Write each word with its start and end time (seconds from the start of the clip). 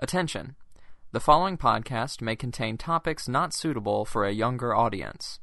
Attention! 0.00 0.54
The 1.10 1.18
following 1.18 1.58
podcast 1.58 2.22
may 2.22 2.36
contain 2.36 2.78
topics 2.78 3.28
not 3.28 3.52
suitable 3.52 4.04
for 4.04 4.24
a 4.24 4.32
younger 4.32 4.72
audience. 4.72 5.40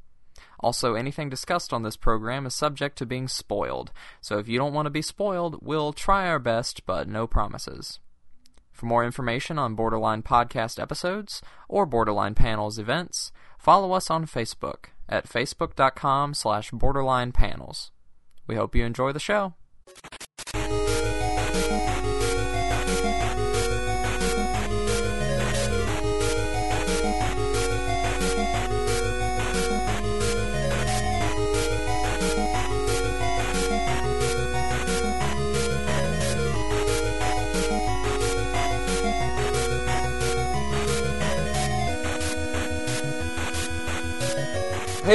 Also, 0.62 0.96
anything 0.96 1.30
discussed 1.30 1.74
on 1.74 1.84
this 1.84 1.98
program 1.98 2.46
is 2.46 2.56
subject 2.56 2.98
to 2.98 3.06
being 3.06 3.28
spoiled, 3.28 3.92
so 4.22 4.38
if 4.38 4.48
you 4.48 4.58
don't 4.58 4.74
want 4.74 4.86
to 4.86 4.92
be 4.92 5.02
spoiled, 5.02 5.60
we'll 5.62 5.92
try 5.92 6.30
our 6.30 6.40
best, 6.40 6.86
but 6.86 7.10
no 7.10 7.28
promises. 7.28 8.00
For 8.72 8.86
more 8.86 9.04
information 9.04 9.60
on 9.60 9.76
Borderline 9.76 10.24
podcast 10.24 10.82
episodes 10.82 11.42
or 11.68 11.86
Borderline 11.86 12.36
Panels 12.36 12.80
events, 12.80 13.34
follow 13.58 13.92
us 13.92 14.10
on 14.10 14.26
Facebook 14.26 14.86
at 15.10 15.28
facebook.com 15.28 16.34
slash 16.34 16.72
borderline 16.72 17.34
panels. 17.34 17.92
We 18.48 18.56
hope 18.56 18.74
you 18.74 18.86
enjoy 18.86 19.12
the 19.12 19.20
show. 19.20 19.54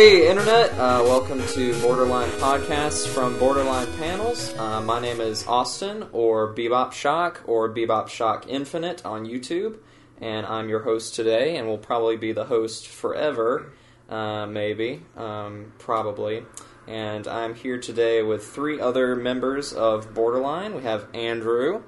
Hey, 0.01 0.31
Internet! 0.31 0.71
Uh, 0.79 1.03
welcome 1.05 1.47
to 1.49 1.79
Borderline 1.83 2.31
Podcasts 2.31 3.07
from 3.07 3.39
Borderline 3.39 3.87
Panels. 3.99 4.55
Uh, 4.57 4.81
my 4.81 4.99
name 4.99 5.21
is 5.21 5.47
Austin, 5.47 6.07
or 6.15 6.55
Bebop 6.55 6.93
Shock, 6.93 7.43
or 7.45 7.69
Bebop 7.69 8.09
Shock 8.09 8.47
Infinite 8.49 9.05
on 9.05 9.27
YouTube, 9.27 9.77
and 10.19 10.47
I'm 10.47 10.71
your 10.71 10.85
host 10.85 11.15
today, 11.15 11.59
and 11.59 11.69
will 11.69 11.77
probably 11.77 12.17
be 12.17 12.33
the 12.33 12.47
host 12.47 12.89
forever, 12.89 13.75
uh, 14.09 14.47
maybe, 14.47 15.03
um, 15.19 15.75
probably. 15.77 16.45
And 16.87 17.29
I'm 17.29 17.55
here 17.55 17.79
today 17.79 18.23
with 18.23 18.43
three 18.43 18.81
other 18.81 19.15
members 19.15 19.75
of 19.75 20.15
Borderline. 20.15 20.75
We 20.75 20.83
have 20.85 21.09
Andrew. 21.13 21.83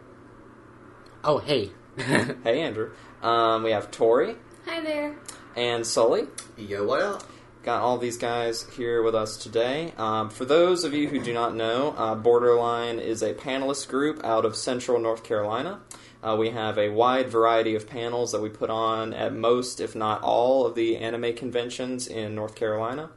Oh, 1.24 1.38
hey. 1.38 1.70
Hey, 1.96 2.60
Andrew. 2.60 2.90
Um, 3.22 3.62
we 3.62 3.70
have 3.70 3.90
Tori 3.90 4.36
Hi 4.66 4.82
there. 4.82 5.16
and 5.56 5.86
Sully. 5.86 6.26
Yo, 6.58 6.84
what 6.84 7.00
up? 7.00 7.22
Got 7.62 7.80
all 7.80 7.98
these 7.98 8.16
guys 8.16 8.66
here 8.76 9.02
with 9.02 9.14
us 9.14 9.36
today. 9.36 9.92
Um, 9.96 10.30
for 10.30 10.44
those 10.44 10.84
of 10.84 10.94
you 10.94 11.08
who 11.08 11.20
do 11.20 11.32
not 11.32 11.54
know, 11.54 11.94
uh, 11.96 12.14
Borderline 12.14 12.98
is 12.98 13.22
a 13.22 13.34
panelist 13.34 13.88
group 13.88 14.24
out 14.24 14.44
of 14.44 14.56
Central 14.56 14.98
North 14.98 15.22
Carolina. 15.22 15.80
Uh, 16.22 16.36
we 16.38 16.50
have 16.50 16.78
a 16.78 16.88
wide 16.88 17.28
variety 17.28 17.74
of 17.74 17.88
panels 17.88 18.32
that 18.32 18.40
we 18.40 18.48
put 18.48 18.70
on 18.70 19.12
at 19.12 19.34
most, 19.34 19.80
if 19.80 19.94
not 19.94 20.22
all, 20.22 20.66
of 20.66 20.74
the 20.74 20.96
anime 20.96 21.34
conventions 21.34 22.06
in 22.06 22.34
North 22.34 22.54
Carolina. 22.54 23.10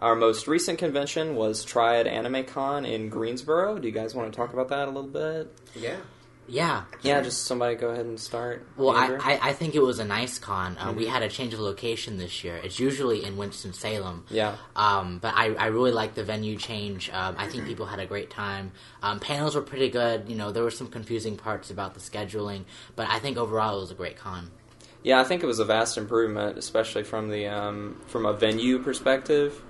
Our 0.00 0.16
most 0.16 0.48
recent 0.48 0.78
convention 0.78 1.36
was 1.36 1.64
Triad 1.64 2.08
Anime 2.08 2.44
Con 2.44 2.84
in 2.84 3.08
Greensboro. 3.08 3.78
Do 3.78 3.86
you 3.86 3.94
guys 3.94 4.14
want 4.14 4.32
to 4.32 4.36
talk 4.36 4.52
about 4.52 4.68
that 4.68 4.88
a 4.88 4.90
little 4.90 5.10
bit? 5.10 5.56
Yeah. 5.76 5.98
Yeah. 6.52 6.84
Yeah, 7.00 7.22
just 7.22 7.44
somebody 7.46 7.76
go 7.76 7.88
ahead 7.88 8.04
and 8.04 8.20
start. 8.20 8.66
Well, 8.76 8.90
I, 8.90 9.06
I, 9.14 9.48
I 9.48 9.52
think 9.54 9.74
it 9.74 9.82
was 9.82 9.98
a 9.98 10.04
nice 10.04 10.38
con. 10.38 10.76
Uh, 10.78 10.92
We 10.92 11.06
had 11.06 11.22
a 11.22 11.28
change 11.28 11.54
of 11.54 11.60
location 11.60 12.18
this 12.18 12.44
year. 12.44 12.56
It's 12.62 12.78
usually 12.78 13.24
in 13.24 13.38
Winston-Salem. 13.38 14.26
Yeah. 14.28 14.56
Um, 14.76 15.18
but 15.18 15.32
I, 15.34 15.54
I 15.54 15.66
really 15.68 15.92
liked 15.92 16.14
the 16.14 16.24
venue 16.24 16.56
change. 16.58 17.08
Um, 17.10 17.36
I 17.38 17.46
think 17.48 17.64
people 17.64 17.86
had 17.86 18.00
a 18.00 18.06
great 18.06 18.28
time. 18.28 18.72
Um, 19.02 19.18
panels 19.18 19.54
were 19.54 19.62
pretty 19.62 19.88
good. 19.88 20.28
You 20.28 20.36
know, 20.36 20.52
there 20.52 20.62
were 20.62 20.70
some 20.70 20.88
confusing 20.88 21.36
parts 21.36 21.70
about 21.70 21.94
the 21.94 22.00
scheduling, 22.00 22.64
but 22.96 23.08
I 23.08 23.18
think 23.18 23.38
overall 23.38 23.78
it 23.78 23.80
was 23.80 23.90
a 23.90 23.94
great 23.94 24.18
con. 24.18 24.50
Yeah, 25.02 25.20
I 25.20 25.24
think 25.24 25.42
it 25.42 25.46
was 25.46 25.58
a 25.58 25.64
vast 25.64 25.96
improvement, 25.96 26.58
especially 26.58 27.02
from 27.02 27.30
the 27.30 27.46
um, 27.48 28.00
from 28.06 28.26
a 28.26 28.32
venue 28.34 28.78
perspective. 28.78 29.60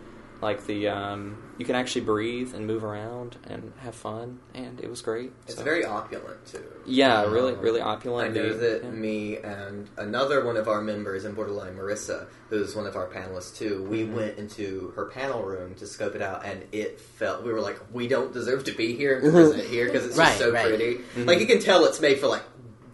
Like 0.43 0.67
the 0.67 0.89
um, 0.89 1.41
you 1.57 1.65
can 1.65 1.77
actually 1.77 2.01
breathe 2.01 2.53
and 2.53 2.67
move 2.67 2.83
around 2.83 3.37
and 3.47 3.73
have 3.79 3.95
fun, 3.95 4.41
and 4.55 4.81
it 4.81 4.91
was 4.91 5.01
great. 5.01 5.31
It's 5.47 5.55
So- 5.57 5.63
very 5.63 5.85
opulent, 5.85 6.45
too. 6.47 6.65
yeah, 6.85 7.25
really, 7.31 7.53
Um, 7.53 7.61
really 7.61 7.81
I 7.81 7.93
opulent. 7.95 8.35
know 8.35 8.49
The- 8.49 8.55
that 8.59 8.83
yeah. 8.85 8.91
me 8.91 9.37
and 9.39 9.89
another 9.97 10.45
one 10.45 10.57
of 10.57 10.67
our 10.67 10.81
members 10.83 11.25
in 11.25 11.35
Borderline, 11.35 11.77
Marissa, 11.77 12.27
who's 12.51 12.75
one 12.75 12.89
of 12.89 12.97
our 12.97 13.07
panelists 13.07 13.57
too, 13.57 13.85
we 13.85 14.03
Mm-hmm. 14.03 14.17
went 14.17 14.39
into 14.39 14.93
her 14.97 15.05
panel 15.07 15.45
room 15.45 15.77
to 15.77 15.87
scope 15.87 16.17
it 16.17 16.23
out, 16.23 16.45
and 16.45 16.65
it 16.73 17.01
felt 17.01 17.45
we 17.45 17.53
were 17.53 17.61
like, 17.61 17.79
we 17.93 18.09
don't 18.09 18.33
deserve 18.33 18.65
to 18.65 18.73
be 18.73 18.97
here 18.97 19.15
and 19.19 19.25
to 19.27 19.31
present 19.31 19.63
here 19.63 19.87
because 19.87 20.05
it's 20.05 20.17
Right, 20.17 20.27
just 20.27 20.39
so 20.41 20.51
right. 20.51 20.67
pretty. 20.67 20.95
Mm-hmm. 20.97 21.25
Like 21.25 21.39
you 21.39 21.47
can 21.47 21.61
tell 21.61 21.85
it's 21.85 22.01
made 22.01 22.19
for 22.19 22.27
like 22.27 22.43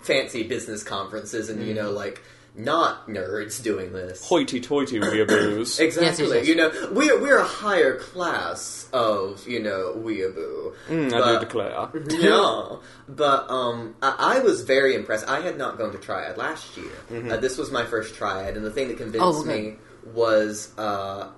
fancy 0.01 0.43
business 0.43 0.83
conferences, 0.83 1.49
and 1.49 1.63
you 1.63 1.75
Mm-hmm. 1.75 1.85
know, 1.85 1.91
like 1.93 2.21
not 2.59 3.07
nerds 3.09 3.63
doing 3.63 3.93
this. 3.93 4.23
hoity-toity 4.27 5.01
weeaboos. 5.01 5.79
Exactly. 5.89 6.05
Yes, 6.07 6.19
yes, 6.19 6.31
yes. 6.35 6.49
You 6.49 6.57
know, 6.57 6.73
we're 6.93 7.21
we're 7.21 7.39
a 7.39 7.45
higher 7.45 7.97
class 7.99 8.89
of 8.93 9.47
you 9.47 9.63
know 9.63 9.95
weeaboo. 9.97 10.75
Mm, 10.89 11.13
I 11.13 11.33
do 11.35 11.41
declare. 11.41 11.89
no, 12.21 12.81
but 13.09 13.49
um, 13.51 13.95
I, 14.03 14.37
I 14.37 14.41
was 14.41 14.63
very 14.63 14.95
impressed. 14.95 15.27
I 15.29 15.41
had 15.41 15.57
not 15.57 15.79
gone 15.79 15.93
to 15.93 15.99
Triad 15.99 16.37
last 16.37 16.77
year. 16.77 16.87
Mm-hmm. 17.11 17.31
Uh, 17.31 17.37
this 17.37 17.57
was 17.57 17.71
my 17.71 17.85
first 17.87 18.15
Triad, 18.17 18.57
and 18.57 18.67
the 18.67 18.71
thing 18.73 18.89
that 18.89 18.97
convinced 18.97 19.25
Oh, 19.25 19.41
okay. 19.41 19.63
me 19.71 19.77
was 20.13 20.73
uh, 20.79 21.29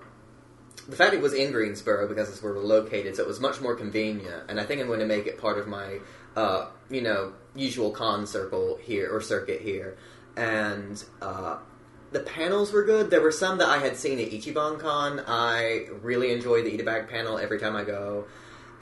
the 0.88 0.97
fact 0.97 1.12
it 1.14 1.20
was 1.20 1.34
in 1.34 1.53
Greensboro 1.53 2.09
because 2.09 2.28
it's 2.30 2.42
where 2.42 2.54
we're 2.54 2.60
located, 2.62 3.16
so 3.16 3.22
it 3.22 3.28
was 3.28 3.41
much 3.41 3.60
more 3.60 3.75
convenient. 3.76 4.44
And 4.48 4.59
I 4.59 4.64
think 4.64 4.80
I'm 4.80 4.86
going 4.86 5.00
to 5.00 5.06
make 5.06 5.26
it 5.26 5.38
part 5.38 5.59
of 5.59 5.69
my, 5.69 5.98
uh, 6.36 6.66
you 6.88 7.03
know, 7.03 7.32
usual 7.54 7.91
con 7.91 8.26
circle 8.26 8.78
here 8.82 9.10
or 9.12 9.20
circuit 9.20 9.60
here. 9.60 9.97
And 10.36 11.02
uh, 11.20 11.58
the 12.12 12.20
panels 12.20 12.72
were 12.72 12.84
good. 12.84 13.10
There 13.10 13.20
were 13.20 13.32
some 13.32 13.58
that 13.58 13.68
I 13.68 13.78
had 13.78 13.96
seen 13.96 14.18
at 14.18 14.30
Ichiban 14.30 14.78
Con. 14.78 15.20
I 15.26 15.86
really 16.02 16.32
enjoy 16.32 16.62
the 16.62 16.72
Eat 16.74 16.80
a 16.80 16.84
Bag 16.84 17.08
panel 17.08 17.38
every 17.38 17.58
time 17.58 17.76
I 17.76 17.84
go. 17.84 18.26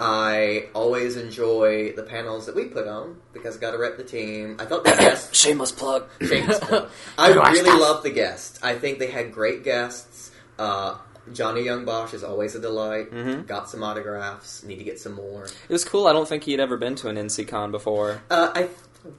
I 0.00 0.68
always 0.74 1.16
enjoy 1.16 1.92
the 1.92 2.04
panels 2.04 2.46
that 2.46 2.54
we 2.54 2.66
put 2.66 2.86
on 2.86 3.16
because 3.32 3.56
I 3.56 3.60
got 3.60 3.72
to 3.72 3.78
rep 3.78 3.96
the 3.96 4.04
team. 4.04 4.56
I 4.60 4.64
thought 4.64 4.84
the 4.84 4.90
guests. 4.98 5.36
Shameless 5.36 5.72
plug. 5.72 6.08
Shameless 6.20 6.60
plug. 6.60 6.88
I 7.18 7.30
really 7.30 7.78
love 7.78 8.02
the 8.04 8.10
guests. 8.10 8.60
I 8.62 8.74
think 8.78 9.00
they 9.00 9.10
had 9.10 9.32
great 9.32 9.64
guests. 9.64 10.30
Uh, 10.58 10.98
Johnny 11.32 11.62
Yong 11.64 11.84
Bosch 11.84 12.14
is 12.14 12.22
always 12.22 12.54
a 12.54 12.60
delight. 12.60 13.10
Mhm. 13.10 13.46
Got 13.46 13.68
some 13.68 13.82
autographs. 13.82 14.62
Need 14.62 14.78
to 14.78 14.84
get 14.84 15.00
some 15.00 15.14
more. 15.14 15.44
It 15.44 15.68
was 15.72 15.84
cool. 15.84 16.06
I 16.06 16.12
don't 16.12 16.28
think 16.28 16.44
he'd 16.44 16.60
ever 16.60 16.76
been 16.76 16.94
to 16.96 17.08
an 17.08 17.16
NC 17.16 17.48
Con 17.48 17.70
before. 17.72 18.22
Uh, 18.30 18.52
I 18.54 18.68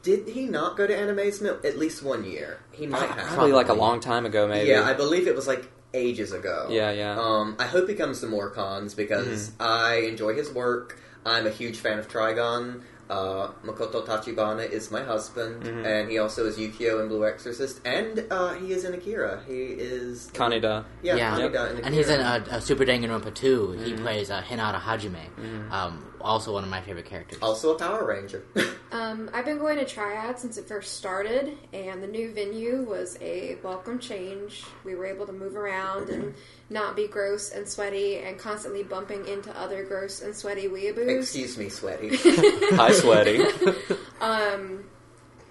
did 0.04 0.28
he 0.28 0.46
not 0.46 0.78
go 0.78 0.86
to 0.88 0.94
Animazement 0.94 1.64
at 1.66 1.78
least 1.78 2.04
one 2.04 2.24
year? 2.24 2.60
He 2.72 2.86
might 2.88 3.10
have. 3.10 3.28
Probably 3.34 3.54
like 3.54 3.70
a 3.70 3.74
long 3.74 4.00
time 4.00 4.26
ago, 4.26 4.48
maybe. 4.48 4.70
Yeah, 4.70 4.84
I 4.84 4.94
believe 4.94 5.28
it 5.28 5.36
was 5.36 5.48
like 5.48 5.70
ages 5.94 6.32
ago. 6.34 6.68
Yeah, 6.70 6.92
yeah. 6.92 7.20
Um, 7.20 7.56
I 7.60 7.66
hope 7.66 7.88
he 7.90 7.96
comes 7.96 8.20
to 8.22 8.28
more 8.28 8.50
cons 8.50 8.94
because 8.94 9.50
Mm-hmm. 9.50 9.62
I 9.62 9.96
enjoy 10.08 10.34
his 10.36 10.52
work. 10.52 11.00
I'm 11.26 11.48
a 11.48 11.50
huge 11.50 11.78
fan 11.80 12.00
of 12.00 12.08
Trigun. 12.08 12.82
Uh, 13.10 13.50
Makoto 13.66 14.06
Tachibana 14.06 14.70
is 14.70 14.92
my 14.92 15.02
husband, 15.02 15.64
Mhm. 15.64 15.84
and 15.84 16.12
he 16.12 16.20
also 16.20 16.46
is 16.46 16.58
Yukio 16.60 17.02
in 17.02 17.08
Blue 17.08 17.26
Exorcist, 17.26 17.82
and 17.84 18.24
uh, 18.30 18.54
he 18.54 18.72
is 18.72 18.86
in 18.86 18.94
Akira. 18.94 19.42
He 19.48 19.64
is 19.64 20.30
Kaneda. 20.32 20.86
Yeah, 21.02 21.16
Yeah. 21.16 21.32
Kaneda 21.32 21.46
in 21.48 21.56
Akira. 21.78 21.86
And 21.86 21.96
he's 21.96 22.08
in 22.10 22.20
uh, 22.22 22.46
uh, 22.52 22.60
Super 22.60 22.86
Danganronpa 22.86 23.34
2. 23.34 23.72
He 23.84 23.94
Mhm. 23.94 24.02
plays 24.02 24.30
uh, 24.30 24.44
Hinata 24.44 24.80
Hajime. 24.80 25.26
Mhm. 25.42 25.72
Um, 25.72 26.06
also 26.22 26.54
one 26.54 26.64
of 26.64 26.70
my 26.70 26.82
favorite 26.82 27.06
characters. 27.06 27.40
also 27.42 27.76
a 27.76 27.80
Power 27.80 28.06
Ranger. 28.06 28.44
Um, 28.92 29.30
I've 29.36 29.46
been 29.46 29.60
going 29.60 29.78
to 29.78 29.86
Triad 29.86 30.40
since 30.40 30.58
it 30.58 30.68
first 30.68 30.96
started, 30.96 31.56
and 31.74 32.02
the 32.02 32.08
new 32.08 32.34
venue 32.34 32.82
was 32.82 33.20
a 33.22 33.56
welcome 33.64 34.00
change. 34.00 34.64
We 34.84 34.96
were 34.96 35.06
able 35.06 35.28
to 35.28 35.32
move 35.32 35.56
around 35.56 36.10
and 36.10 36.34
not 36.72 36.96
be 36.96 37.08
gross 37.08 37.52
and 37.52 37.68
sweaty 37.68 38.18
and 38.18 38.40
constantly 38.40 38.82
bumping 38.82 39.28
into 39.28 39.56
other 39.56 39.84
gross 39.86 40.24
and 40.24 40.36
sweaty 40.36 40.68
weeaboos. 40.68 41.20
Excuse 41.20 41.56
me, 41.56 41.70
sweaty. 41.70 42.10
Hi, 42.18 42.92
sweaty. 42.94 43.44
um, 44.22 44.86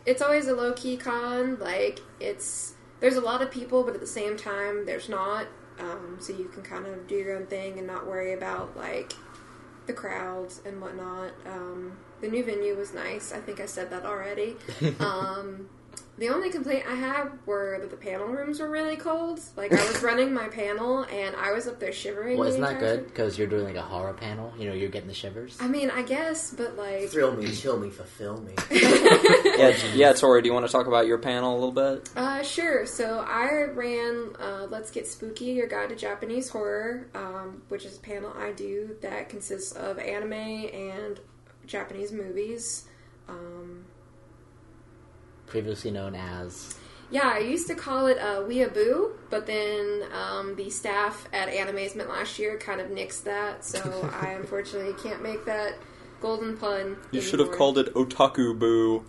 it's 0.05 0.21
always 0.21 0.49
a 0.49 0.53
low 0.53 0.73
key 0.73 0.97
con. 0.97 1.61
Like 1.61 2.01
it's 2.19 2.75
there's 2.99 3.15
a 3.15 3.21
lot 3.21 3.41
of 3.41 3.53
people, 3.53 3.85
but 3.85 3.95
at 3.95 4.01
the 4.01 4.07
same 4.07 4.37
time, 4.37 4.85
there's 4.85 5.09
not. 5.09 5.47
Um, 5.79 6.17
so 6.19 6.33
you 6.33 6.47
can 6.49 6.63
kind 6.65 6.87
of 6.87 7.07
do 7.07 7.15
your 7.15 7.37
own 7.37 7.47
thing 7.47 7.79
and 7.79 7.87
not 7.87 8.05
worry 8.05 8.33
about 8.33 8.77
like 8.77 9.13
the 9.89 9.93
crowds 9.93 10.61
and 10.65 10.81
whatnot. 10.81 11.33
Um, 11.45 11.99
the 12.21 12.29
new 12.29 12.45
venue 12.45 12.77
was 12.77 12.95
nice. 12.95 13.33
I 13.33 13.39
think 13.39 13.59
I 13.61 13.67
said 13.67 13.91
that 13.91 14.05
already. 14.05 14.55
um, 15.01 15.69
the 16.19 16.29
only 16.31 16.51
complaint 16.51 16.85
I 16.89 16.95
had 16.95 17.31
were 17.47 17.79
that 17.81 17.91
the 17.91 17.97
panel 17.97 18.27
rooms 18.27 18.61
were 18.61 18.69
really 18.69 18.97
cold. 18.97 19.41
Like 19.57 19.73
I 19.73 19.87
was 19.87 20.03
running 20.03 20.35
my 20.35 20.49
panel 20.49 21.05
and 21.05 21.37
I 21.37 21.53
was 21.53 21.67
up 21.69 21.79
there 21.79 21.93
shivering. 21.93 22.37
Well, 22.39 22.45
the 22.45 22.51
isn't 22.51 22.61
that 22.61 22.75
entire 22.75 22.97
good? 22.97 23.01
time. 23.03 23.09
Because 23.09 23.39
you're 23.39 23.47
doing 23.47 23.65
like 23.65 23.77
a 23.77 23.83
horror 23.83 24.13
panel. 24.15 24.53
You 24.59 24.69
know, 24.69 24.75
you're 24.75 24.89
getting 24.89 25.09
the 25.09 25.15
shivers. 25.15 25.57
I 25.61 25.69
mean, 25.69 25.91
I 25.91 26.03
guess, 26.03 26.53
but 26.53 26.77
like, 26.77 27.09
Thrill 27.11 27.37
me, 27.37 27.53
chill 27.53 27.79
me, 27.79 27.91
fulfill 27.91 28.41
me. 28.41 28.53
yeah, 28.71 29.77
yeah, 29.95 30.13
Tori, 30.13 30.43
do 30.43 30.49
you 30.49 30.55
want 30.55 30.67
to 30.67 30.73
talk 30.73 30.87
about 30.87 31.07
your 31.07 31.19
panel 31.19 31.53
a 31.53 31.59
little 31.59 31.73
bit? 31.73 32.11
Uh, 32.17 32.43
sure. 32.43 32.85
So 32.85 33.21
I 33.21 33.65
ran 33.73 34.31
uh, 34.41 34.67
Let's 34.69 34.91
Get 34.91 35.07
Spooky, 35.07 35.47
Your 35.47 35.69
Guide 35.69 35.91
to 35.91 35.97
Japanese 35.97 36.49
Horror, 36.49 37.07
um, 37.15 37.63
which 37.69 37.85
is 37.85 37.97
a 37.97 38.01
panel 38.01 38.33
I 38.37 38.53
do 38.53 38.97
that 39.03 39.29
consists 39.29 39.73
of 39.73 39.99
anime 39.99 40.33
and 40.33 41.21
Japanese 41.67 42.11
movies. 42.13 42.87
Um, 43.29 43.85
previously 45.49 45.91
known 45.91 46.15
as. 46.15 46.75
Yeah, 47.11 47.31
I 47.35 47.39
used 47.39 47.67
to 47.69 47.75
call 47.75 48.07
it 48.07 48.19
uh, 48.19 48.41
Weeaboo, 48.43 49.13
but 49.31 49.47
then 49.47 50.03
um, 50.13 50.55
the 50.57 50.69
staff 50.69 51.27
at 51.33 51.49
Animazement 51.49 52.09
last 52.09 52.39
year 52.39 52.59
kind 52.59 52.81
of 52.83 52.89
nixed 52.89 53.25
that, 53.25 53.65
so 53.65 54.11
I 54.21 54.33
unfortunately 54.33 54.93
can't 55.03 55.23
make 55.23 55.45
that 55.47 55.75
golden 56.21 56.57
pun. 56.59 56.97
You 57.11 57.21
should 57.23 57.39
have 57.41 57.53
called 57.53 57.79
it 57.79 57.95
Otaku 57.95 58.59
Boo. 58.59 59.05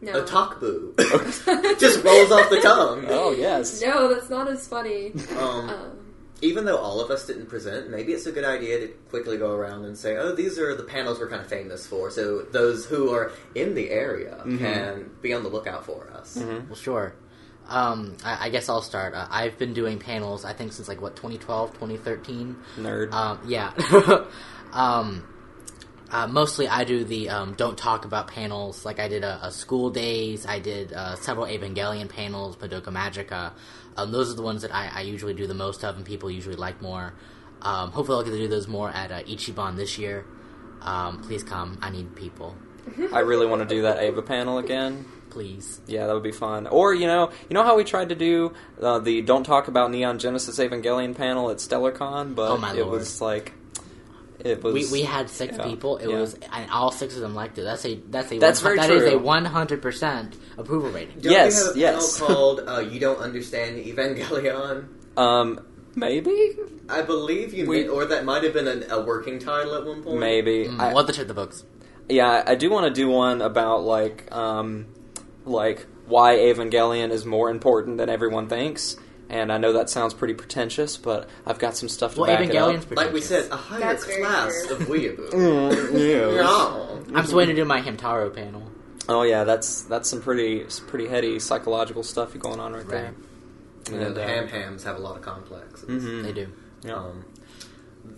no. 0.00 0.24
Otakboo. 0.24 0.96
Just 1.78 2.02
rolls 2.04 2.32
off 2.32 2.50
the 2.50 2.60
tongue. 2.60 3.04
Oh 3.08 3.30
yes. 3.32 3.80
No, 3.82 4.12
that's 4.12 4.30
not 4.30 4.48
as 4.48 4.66
funny. 4.66 5.12
Um, 5.38 5.68
Um, 5.70 6.07
even 6.40 6.64
though 6.64 6.78
all 6.78 7.00
of 7.00 7.10
us 7.10 7.26
didn't 7.26 7.46
present, 7.46 7.90
maybe 7.90 8.12
it's 8.12 8.26
a 8.26 8.32
good 8.32 8.44
idea 8.44 8.80
to 8.80 8.88
quickly 9.10 9.38
go 9.38 9.52
around 9.52 9.84
and 9.84 9.96
say, 9.96 10.16
"Oh, 10.16 10.34
these 10.34 10.58
are 10.58 10.74
the 10.74 10.84
panels 10.84 11.18
we're 11.18 11.28
kind 11.28 11.42
of 11.42 11.48
famous 11.48 11.86
for." 11.86 12.10
So 12.10 12.42
those 12.42 12.86
who 12.86 13.10
are 13.12 13.32
in 13.54 13.74
the 13.74 13.90
area 13.90 14.40
can 14.44 15.10
be 15.20 15.32
on 15.32 15.42
the 15.42 15.48
lookout 15.48 15.84
for 15.84 16.10
us. 16.10 16.36
Well, 16.36 16.74
sure. 16.76 17.14
Um, 17.68 18.16
I, 18.24 18.46
I 18.46 18.48
guess 18.48 18.68
I'll 18.68 18.82
start. 18.82 19.14
Uh, 19.14 19.26
I've 19.30 19.58
been 19.58 19.74
doing 19.74 19.98
panels, 19.98 20.44
I 20.44 20.54
think, 20.54 20.72
since 20.72 20.88
like 20.88 21.02
what 21.02 21.16
2012, 21.16 21.74
2013. 21.74 22.56
Nerd. 22.78 23.12
Um, 23.12 23.40
yeah. 23.46 23.72
um, 24.72 25.28
uh, 26.10 26.26
mostly, 26.26 26.66
I 26.66 26.84
do 26.84 27.04
the 27.04 27.28
um, 27.28 27.54
don't 27.54 27.76
talk 27.76 28.06
about 28.06 28.28
panels. 28.28 28.86
Like 28.86 28.98
I 28.98 29.08
did 29.08 29.22
a, 29.22 29.46
a 29.46 29.52
school 29.52 29.90
days. 29.90 30.46
I 30.46 30.58
did 30.58 30.94
uh, 30.94 31.16
several 31.16 31.46
Evangelion 31.46 32.08
panels, 32.08 32.56
Madoka 32.56 32.86
Magica. 32.86 33.52
Um, 33.98 34.12
those 34.12 34.30
are 34.32 34.34
the 34.36 34.42
ones 34.42 34.62
that 34.62 34.74
I, 34.74 34.88
I 34.94 35.00
usually 35.02 35.34
do 35.34 35.46
the 35.46 35.54
most 35.54 35.84
of, 35.84 35.96
and 35.96 36.04
people 36.06 36.30
usually 36.30 36.56
like 36.56 36.80
more. 36.80 37.14
Um, 37.62 37.90
hopefully, 37.90 38.16
I'll 38.18 38.24
get 38.24 38.30
to 38.30 38.38
do 38.38 38.48
those 38.48 38.68
more 38.68 38.90
at 38.90 39.10
uh, 39.10 39.22
Ichiban 39.24 39.76
this 39.76 39.98
year. 39.98 40.24
Um, 40.80 41.22
please 41.22 41.42
come. 41.42 41.78
I 41.82 41.90
need 41.90 42.14
people. 42.14 42.56
I 43.12 43.20
really 43.20 43.46
want 43.46 43.62
to 43.62 43.74
do 43.74 43.82
that 43.82 44.02
Eva 44.02 44.22
panel 44.22 44.58
again. 44.58 45.04
Please. 45.30 45.80
Yeah, 45.86 46.06
that 46.06 46.14
would 46.14 46.22
be 46.22 46.32
fun. 46.32 46.66
Or 46.68 46.94
you 46.94 47.06
know, 47.06 47.30
you 47.50 47.54
know 47.54 47.62
how 47.64 47.76
we 47.76 47.84
tried 47.84 48.08
to 48.10 48.14
do 48.14 48.54
uh, 48.80 48.98
the 49.00 49.20
"Don't 49.22 49.44
Talk 49.44 49.68
About 49.68 49.90
Neon 49.90 50.18
Genesis 50.18 50.58
Evangelion" 50.58 51.14
panel 51.16 51.50
at 51.50 51.58
StellarCon, 51.58 52.34
but 52.34 52.50
Oh, 52.52 52.56
my 52.56 52.72
it 52.72 52.76
lord. 52.76 52.90
was 52.98 53.20
like 53.20 53.52
it 54.40 54.62
was. 54.62 54.72
We, 54.74 54.86
we 54.90 55.02
had 55.02 55.28
six 55.30 55.56
yeah, 55.56 55.64
people. 55.64 55.96
It 55.98 56.08
yeah. 56.08 56.20
was, 56.20 56.34
and 56.52 56.70
all 56.70 56.90
six 56.92 57.14
of 57.16 57.20
them 57.22 57.34
liked 57.34 57.58
it. 57.58 57.62
That's 57.62 57.84
a 57.84 57.94
that's 58.08 58.30
a 58.32 58.38
That's 58.38 58.62
one, 58.62 58.76
very 58.76 58.88
that 58.88 58.90
is 58.90 59.02
true. 59.10 59.18
a 59.18 59.22
one 59.22 59.44
hundred 59.44 59.82
percent 59.82 60.36
approval 60.56 60.90
rating. 60.90 61.20
Don't 61.20 61.32
Yes, 61.32 61.66
have 61.66 61.76
a 61.76 61.78
yes. 61.78 62.18
called 62.20 62.60
uh, 62.66 62.78
"You 62.80 63.00
Don't 63.00 63.18
Understand 63.18 63.84
Evangelion"? 63.84 64.88
um 65.16 65.60
maybe 65.96 66.56
I 66.88 67.02
believe 67.02 67.52
you, 67.52 67.66
We- 67.66 67.80
meant, 67.80 67.90
or 67.90 68.04
that 68.06 68.24
might 68.24 68.44
have 68.44 68.52
been 68.52 68.68
a, 68.68 68.96
a 68.96 69.04
working 69.04 69.40
title 69.40 69.74
at 69.74 69.84
one 69.84 70.02
point. 70.02 70.20
maybe 70.20 70.66
Mm, 70.66 70.78
I, 70.78 70.94
we'll 70.94 71.04
to 71.04 71.12
check 71.12 71.26
the 71.26 71.34
books. 71.34 71.64
yeah 72.08 72.44
I 72.46 72.54
do 72.54 72.70
want 72.70 72.86
to 72.86 72.92
do 72.92 73.08
one 73.08 73.42
about 73.42 73.82
like 73.82 74.30
um 74.30 74.86
like 75.44 75.86
why 76.06 76.36
Evangelion 76.36 77.10
is 77.10 77.26
more 77.26 77.50
important 77.50 77.98
than 77.98 78.08
everyone 78.08 78.48
thinks. 78.48 78.96
And 79.30 79.52
I 79.52 79.58
know 79.58 79.74
that 79.74 79.90
sounds 79.90 80.14
pretty 80.14 80.32
pretentious, 80.34 80.96
but 80.96 81.28
I've 81.44 81.58
got 81.58 81.76
some 81.76 81.88
stuff 81.88 82.14
to 82.14 82.20
Well, 82.20 82.30
back 82.30 82.40
Evangelion's 82.40 82.84
it 82.86 82.92
up. 82.92 82.96
Like 82.96 83.12
we 83.12 83.20
said, 83.20 83.50
a 83.50 83.56
higher 83.56 83.80
That's 83.80 84.04
very 84.06 84.22
class 84.22 84.66
true. 84.66 84.76
of 84.76 84.82
weeaboo. 84.82 85.30
Mm, 85.32 86.36
yeah. 87.06 87.14
I'm 87.14 87.22
just 87.22 87.34
waiting 87.34 87.54
to 87.56 87.62
do 87.62 87.66
my 87.66 87.80
Hamtaro 87.80 88.34
panel. 88.34 88.62
Oh 89.08 89.22
yeah, 89.22 89.44
that's 89.44 89.82
that's 89.82 90.08
some 90.08 90.20
pretty 90.22 90.64
pretty 90.86 91.08
heady 91.08 91.38
psychological 91.38 92.02
stuff 92.02 92.38
going 92.38 92.60
on 92.60 92.72
right, 92.74 92.86
there. 92.88 93.14
You 93.90 93.96
know, 93.98 94.06
And, 94.08 94.16
the 94.16 94.22
uh, 94.24 94.26
ham 94.28 94.48
hams 94.48 94.84
have 94.84 94.96
a 94.96 95.00
lot 95.00 95.16
of 95.16 95.22
complexes. 95.22 95.88
mhm. 95.88 96.22
They 96.22 96.32
do. 96.32 96.52
Yeah. 96.82 96.94
Um, 96.94 97.24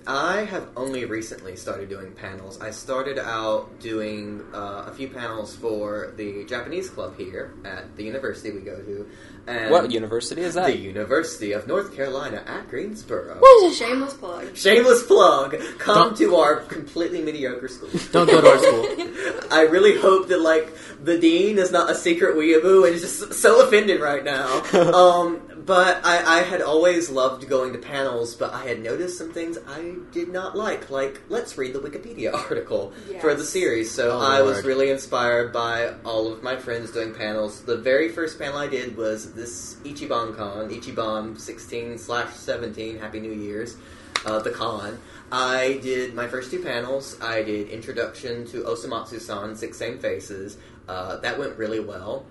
I 0.07 0.45
have 0.45 0.69
only 0.77 1.05
recently 1.05 1.57
started 1.57 1.89
doing 1.89 2.13
panels. 2.13 2.61
I 2.61 2.71
started 2.71 3.19
out 3.19 3.81
doing 3.81 4.43
uh, 4.55 4.85
a 4.87 4.93
few 4.93 5.09
panels 5.09 5.55
for 5.55 6.15
the 6.17 6.45
Japanese 6.45 6.89
club 6.89 7.17
here 7.17 7.55
at 7.65 7.97
the 7.97 8.05
university 8.05 8.51
we 8.51 8.61
go 8.61 8.77
to. 8.77 9.09
And 9.47 9.71
what 9.71 9.91
university 9.91 10.43
is 10.43 10.55
that? 10.55 10.67
The 10.67 10.77
University 10.79 11.53
of 11.53 11.67
North 11.67 11.95
Carolina 11.95 12.43
at 12.47 12.69
Greensboro. 12.69 13.41
shameless 13.73 14.15
plug. 14.15 14.57
Shameless 14.57 15.05
plug. 15.05 15.57
Come 15.79 16.09
Don't- 16.09 16.17
to 16.19 16.37
our 16.37 16.57
completely 16.57 17.23
mediocre 17.23 17.69
school. 17.69 17.91
Don't 18.13 18.27
go 18.27 18.41
to 18.41 18.49
our 18.49 18.59
school. 18.59 19.49
I 19.51 19.63
really 19.63 19.99
hope 19.99 20.29
that 20.29 20.41
like 20.41 20.73
the 21.03 21.19
dean 21.19 21.59
is 21.59 21.71
not 21.73 21.91
a 21.91 21.95
secret 21.95 22.37
weeaboo 22.37 22.87
and 22.87 22.95
is 22.95 23.03
just 23.03 23.35
so 23.35 23.67
offended 23.67 24.01
right 24.01 24.25
now. 24.25 24.63
um, 24.95 25.50
but 25.67 26.01
I, 26.05 26.41
I 26.41 26.43
had 26.43 26.63
always 26.63 27.11
loved 27.11 27.49
going 27.49 27.73
to 27.73 27.79
panels, 27.79 28.35
but 28.35 28.53
I 28.55 28.67
had 28.67 28.83
noticed 28.83 29.19
some 29.19 29.33
things 29.33 29.59
I 29.69 29.97
did 30.13 30.29
not 30.29 30.57
like. 30.57 30.91
Like, 30.91 31.21
let's 31.29 31.59
read 31.59 31.73
the 31.73 31.81
Wikipedia 31.81 32.33
article 32.51 32.93
for 33.21 33.35
the 33.35 33.45
series. 33.45 33.91
So 33.91 34.13
Oh, 34.13 34.21
I 34.21 34.43
was 34.43 34.65
really 34.65 34.91
inspired 34.91 35.53
by 35.53 35.95
all 36.05 36.33
of 36.33 36.43
my 36.43 36.57
friends 36.57 36.91
doing 36.93 37.15
panels. 37.15 37.63
The 37.63 37.77
very 37.77 38.09
first 38.09 38.39
panel 38.39 38.59
I 38.59 38.67
did 38.69 38.97
was 38.97 39.33
this 39.35 39.77
Ichiban 39.85 40.37
Con, 40.37 40.71
Ichiban 40.71 41.39
16 41.39 41.99
slash 41.99 42.33
17, 42.35 42.99
Happy 42.99 43.21
New 43.21 43.33
Year's, 43.33 43.77
uh, 44.25 44.39
the 44.41 44.51
con. 44.51 44.99
I 45.33 45.79
did 45.83 46.15
my 46.15 46.27
first 46.27 46.51
two 46.51 46.63
panels. 46.63 47.21
I 47.21 47.43
did 47.43 47.69
Introduction 47.69 48.47
to 48.49 48.63
Osomatsu-san, 48.65 49.55
Six 49.57 49.79
Same 49.79 49.99
Faces. 49.99 50.57
Uh, 50.89 51.19
that 51.19 51.39
went 51.39 51.57
really 51.57 51.81
well. 51.81 52.25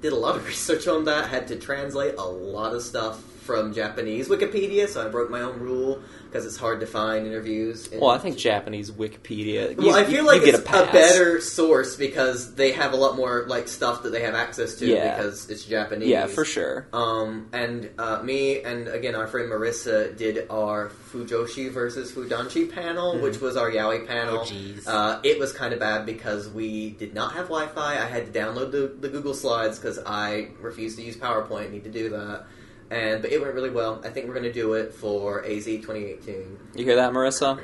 Did 0.00 0.12
a 0.12 0.16
lot 0.16 0.36
of 0.36 0.46
research 0.52 0.88
on 0.88 1.04
that. 1.04 1.28
Had 1.28 1.48
to 1.48 1.56
translate 1.56 2.14
a 2.16 2.24
lot 2.24 2.74
of 2.74 2.82
stuff 2.82 3.22
from 3.50 3.74
Japanese 3.74 4.28
Wikipedia, 4.28 4.88
so 4.88 5.04
I 5.04 5.08
broke 5.08 5.28
my 5.28 5.40
own 5.40 5.58
rule 5.58 6.00
because 6.26 6.46
it's 6.46 6.56
hard 6.56 6.78
to 6.78 6.86
find 6.86 7.26
interviews. 7.26 7.88
in- 7.88 7.98
Well, 7.98 8.10
I 8.10 8.18
think 8.18 8.36
Japanese 8.36 8.92
Wikipedia. 8.92 9.76
well, 9.76 9.96
I 9.96 10.00
you- 10.02 10.06
feel 10.06 10.14
you 10.18 10.22
like 10.22 10.44
get 10.44 10.54
it's 10.54 10.62
a, 10.62 10.66
pass. 10.66 10.92
better 10.92 11.40
source 11.40 11.96
because 11.96 12.54
they 12.54 12.70
have 12.70 12.92
a 12.92 12.96
lot 12.96 13.16
more 13.16 13.44
like 13.48 13.66
stuff 13.66 14.04
that 14.04 14.10
they 14.12 14.20
have 14.22 14.36
access 14.36 14.76
to 14.76 14.86
Yeah. 14.86 15.16
because 15.16 15.50
it's 15.50 15.64
Japanese. 15.64 16.08
Yeah, 16.08 16.26
for 16.26 16.44
sure. 16.44 16.86
Um, 16.92 17.48
and 17.52 17.90
uh, 17.98 18.22
me 18.22 18.60
and 18.62 18.86
again 18.86 19.16
our 19.16 19.26
friend 19.26 19.50
Marissa 19.50 20.16
did 20.16 20.46
our 20.48 20.90
Fujoshi 21.12 21.68
versus 21.72 22.12
Fudanshi 22.12 22.70
panel, 22.72 23.14
Mm-hmm. 23.14 23.24
which 23.24 23.40
was 23.40 23.56
our 23.56 23.68
Yaoi 23.68 24.06
panel. 24.06 24.38
Oh, 24.42 24.44
jeez. 24.44 24.86
uh, 24.86 25.18
it 25.24 25.40
was 25.40 25.52
kind 25.52 25.72
of 25.72 25.80
bad 25.80 26.06
because 26.06 26.48
we 26.48 26.90
did 26.90 27.12
not 27.14 27.32
have 27.32 27.46
Wi-Fi. 27.48 27.94
I 27.94 28.06
had 28.06 28.32
to 28.32 28.38
download 28.40 28.70
the, 28.70 28.92
the 29.00 29.08
Google 29.08 29.34
Slides 29.34 29.80
because 29.80 29.98
I 30.06 30.50
refused 30.60 30.96
to 30.98 31.02
use 31.02 31.16
PowerPoint. 31.16 31.72
Need 31.72 31.82
to 31.82 31.90
do 31.90 32.10
that. 32.10 32.44
And 32.90 33.22
but 33.22 33.30
it 33.30 33.40
went 33.40 33.54
really 33.54 33.70
well. 33.70 34.00
I 34.04 34.10
think 34.10 34.26
we're 34.26 34.34
going 34.34 34.44
to 34.44 34.52
do 34.52 34.74
it 34.74 34.92
for 34.92 35.44
AZ 35.44 35.64
2018. 35.64 36.58
You 36.74 36.84
hear 36.84 36.96
that, 36.96 37.12
Marissa? 37.12 37.60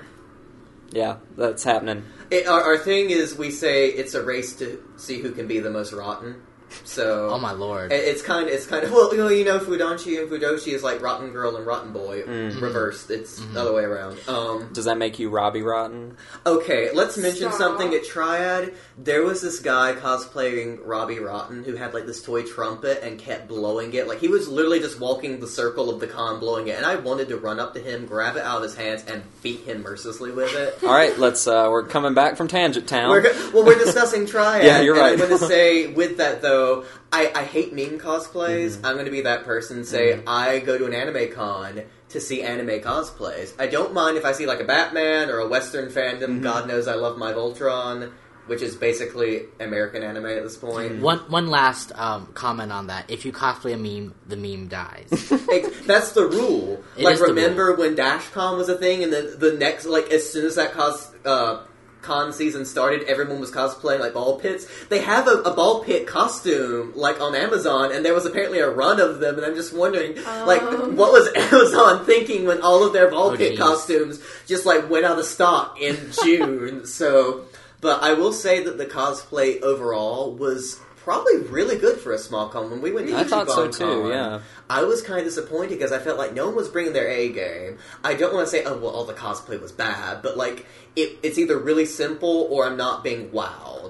Yeah, 0.90 1.16
that's 1.36 1.64
happening. 1.64 2.04
It, 2.30 2.46
our, 2.46 2.62
our 2.62 2.78
thing 2.78 3.10
is 3.10 3.36
we 3.36 3.50
say 3.50 3.88
it's 3.88 4.14
a 4.14 4.22
race 4.22 4.54
to 4.56 4.82
see 4.96 5.20
who 5.20 5.32
can 5.32 5.48
be 5.48 5.58
the 5.58 5.70
most 5.70 5.92
rotten. 5.92 6.42
So 6.84 7.30
Oh 7.32 7.38
my 7.38 7.52
lord. 7.52 7.92
It- 7.92 8.04
It's 8.04 8.22
kind 8.22 8.46
of, 8.48 8.54
it's 8.54 8.66
kind 8.66 8.84
of, 8.84 8.92
well, 8.92 9.10
you 9.12 9.18
know, 9.18 9.28
you 9.28 9.44
know, 9.44 9.58
Fudanshi 9.58 10.20
and 10.20 10.30
Fujoshi 10.30 10.72
is 10.72 10.82
like 10.82 11.02
Rotten 11.02 11.30
Girl 11.32 11.56
and 11.56 11.66
Rotten 11.66 11.92
Boy 11.92 12.22
Mhm. 12.22 12.60
reversed. 12.60 13.10
It's 13.10 13.40
the 13.52 13.60
other 13.60 13.72
way 13.72 13.82
around. 13.84 14.18
Um, 14.28 14.68
Does 14.72 14.84
that 14.86 14.96
make 14.98 15.18
you 15.18 15.28
Robbie 15.30 15.62
Rotten? 15.62 16.16
okay, 16.46 16.90
let's 16.94 17.16
mention 17.16 17.48
Stop. 17.52 17.58
something 17.58 17.94
at 17.94 18.04
Triad. 18.04 18.74
There 18.98 19.22
was 19.22 19.40
this 19.42 19.58
guy 19.58 19.94
cosplaying 19.94 20.78
Robbie 20.84 21.18
Rotten 21.18 21.64
who 21.64 21.74
had 21.76 21.94
like 21.94 22.06
this 22.06 22.22
toy 22.22 22.42
trumpet 22.42 23.00
and 23.02 23.18
kept 23.18 23.48
blowing 23.48 23.92
it. 23.94 24.08
Like 24.08 24.18
he 24.20 24.28
was 24.28 24.48
literally 24.48 24.80
just 24.80 24.98
walking 25.00 25.40
the 25.40 25.46
circle 25.48 25.90
of 25.90 26.00
the 26.00 26.06
con 26.06 26.40
blowing 26.40 26.68
it, 26.68 26.76
and 26.76 26.86
I 26.86 26.96
wanted 26.96 27.28
to 27.28 27.36
run 27.36 27.60
up 27.60 27.74
to 27.74 27.80
him, 27.80 28.06
grab 28.06 28.36
it 28.36 28.42
out 28.42 28.58
of 28.58 28.62
his 28.62 28.74
hands, 28.74 29.04
and 29.06 29.22
beat 29.42 29.60
him 29.60 29.82
mercilessly 29.82 30.30
with 30.32 30.54
it. 30.54 30.78
All 30.84 30.92
right, 30.94 31.16
let's. 31.18 31.46
uh 31.46 31.68
We're 31.70 31.84
coming 31.84 32.14
back 32.14 32.36
from 32.36 32.48
Tangent 32.48 32.88
Town. 32.88 33.10
We're, 33.10 33.22
well, 33.52 33.64
we're 33.64 33.78
discussing 33.78 34.26
Triad. 34.34 34.64
Yeah, 34.64 34.80
you're 34.80 34.94
right. 34.94 35.12
I'm 35.12 35.18
going 35.18 35.30
to 35.38 35.46
say 35.46 35.86
with 35.88 36.18
that 36.18 36.42
though, 36.42 36.65
I, 37.12 37.32
I 37.34 37.44
hate 37.44 37.72
meme 37.72 37.98
cosplays. 37.98 38.72
Mm-hmm. 38.72 38.86
I'm 38.86 38.94
going 38.94 39.06
to 39.06 39.10
be 39.10 39.22
that 39.22 39.44
person. 39.44 39.84
Say 39.84 40.22
I 40.26 40.60
go 40.60 40.78
to 40.78 40.86
an 40.86 40.94
anime 40.94 41.32
con 41.32 41.82
to 42.10 42.20
see 42.20 42.42
anime 42.42 42.80
cosplays. 42.80 43.52
I 43.58 43.66
don't 43.66 43.92
mind 43.92 44.16
if 44.16 44.24
I 44.24 44.32
see 44.32 44.46
like 44.46 44.60
a 44.60 44.64
Batman 44.64 45.30
or 45.30 45.38
a 45.38 45.48
Western 45.48 45.88
fandom. 45.88 46.20
Mm-hmm. 46.20 46.42
God 46.42 46.68
knows 46.68 46.88
I 46.88 46.94
love 46.94 47.18
my 47.18 47.32
Voltron, 47.32 48.12
which 48.46 48.62
is 48.62 48.76
basically 48.76 49.44
American 49.60 50.02
anime 50.02 50.26
at 50.26 50.42
this 50.42 50.56
point. 50.56 51.00
One 51.00 51.18
one 51.30 51.48
last 51.48 51.92
um, 51.94 52.26
comment 52.34 52.72
on 52.72 52.88
that. 52.88 53.10
If 53.10 53.24
you 53.24 53.32
cosplay 53.32 53.74
a 53.74 53.76
meme, 53.76 54.14
the 54.26 54.36
meme 54.36 54.68
dies. 54.68 55.08
That's 55.86 56.12
the 56.12 56.26
rule. 56.26 56.82
It 56.96 57.04
like 57.04 57.20
remember 57.20 57.74
when 57.74 57.96
DashCon 57.96 58.56
was 58.56 58.68
a 58.68 58.76
thing, 58.76 59.02
and 59.02 59.12
then 59.12 59.38
the 59.38 59.52
next, 59.52 59.86
like 59.86 60.10
as 60.10 60.30
soon 60.30 60.46
as 60.46 60.56
that 60.56 60.72
cos 60.72 61.12
uh, 61.24 61.64
con 62.06 62.32
season 62.32 62.64
started, 62.64 63.02
everyone 63.08 63.40
was 63.40 63.50
cosplaying 63.50 64.00
like 64.00 64.14
ball 64.14 64.38
pits. 64.38 64.66
They 64.88 65.00
have 65.00 65.26
a, 65.28 65.42
a 65.42 65.54
ball 65.54 65.82
pit 65.84 66.06
costume 66.06 66.92
like 66.94 67.20
on 67.20 67.34
Amazon, 67.34 67.92
and 67.92 68.04
there 68.04 68.14
was 68.14 68.24
apparently 68.24 68.60
a 68.60 68.70
run 68.70 69.00
of 69.00 69.18
them. 69.20 69.36
And 69.36 69.44
I'm 69.44 69.54
just 69.54 69.72
wondering, 69.74 70.14
like, 70.46 70.62
Um. 70.62 70.96
what 70.96 71.12
was 71.12 71.28
Amazon 71.52 72.06
thinking 72.06 72.46
when 72.46 72.62
all 72.62 72.84
of 72.86 72.92
their 72.92 73.10
ball 73.10 73.30
Oh, 73.32 73.36
pit 73.36 73.50
geez. 73.52 73.58
costumes 73.58 74.20
just 74.46 74.64
like 74.64 74.88
went 74.88 75.04
out 75.04 75.18
of 75.18 75.24
stock 75.24 75.80
in 75.80 75.96
June? 76.24 76.86
so, 76.86 77.44
but 77.80 78.02
I 78.02 78.12
will 78.14 78.32
say 78.32 78.62
that 78.64 78.78
the 78.78 78.86
cosplay 78.86 79.60
overall 79.60 80.32
was. 80.32 80.80
Probably 81.06 81.36
really 81.36 81.78
good 81.78 82.00
for 82.00 82.12
a 82.12 82.18
small 82.18 82.48
con. 82.48 82.68
When 82.68 82.82
we 82.82 82.90
went 82.90 83.06
to 83.06 83.16
I 83.16 83.22
thought 83.22 83.48
so 83.48 83.70
too. 83.70 84.02
Con, 84.02 84.10
Yeah. 84.10 84.40
I 84.68 84.82
was 84.82 85.02
kind 85.02 85.20
of 85.20 85.24
disappointed 85.24 85.70
because 85.78 85.92
I 85.92 86.00
felt 86.00 86.18
like 86.18 86.34
no 86.34 86.46
one 86.46 86.56
was 86.56 86.68
bringing 86.68 86.94
their 86.94 87.06
A 87.06 87.30
game. 87.30 87.78
I 88.02 88.14
don't 88.14 88.34
want 88.34 88.44
to 88.44 88.50
say, 88.50 88.64
oh, 88.64 88.76
well, 88.76 88.90
all 88.90 89.04
the 89.04 89.14
cosplay 89.14 89.60
was 89.60 89.70
bad, 89.70 90.20
but 90.20 90.36
like, 90.36 90.66
it, 90.96 91.16
it's 91.22 91.38
either 91.38 91.56
really 91.58 91.86
simple 91.86 92.48
or 92.50 92.66
I'm 92.66 92.76
not 92.76 93.04
being 93.04 93.28
wowed. 93.28 93.32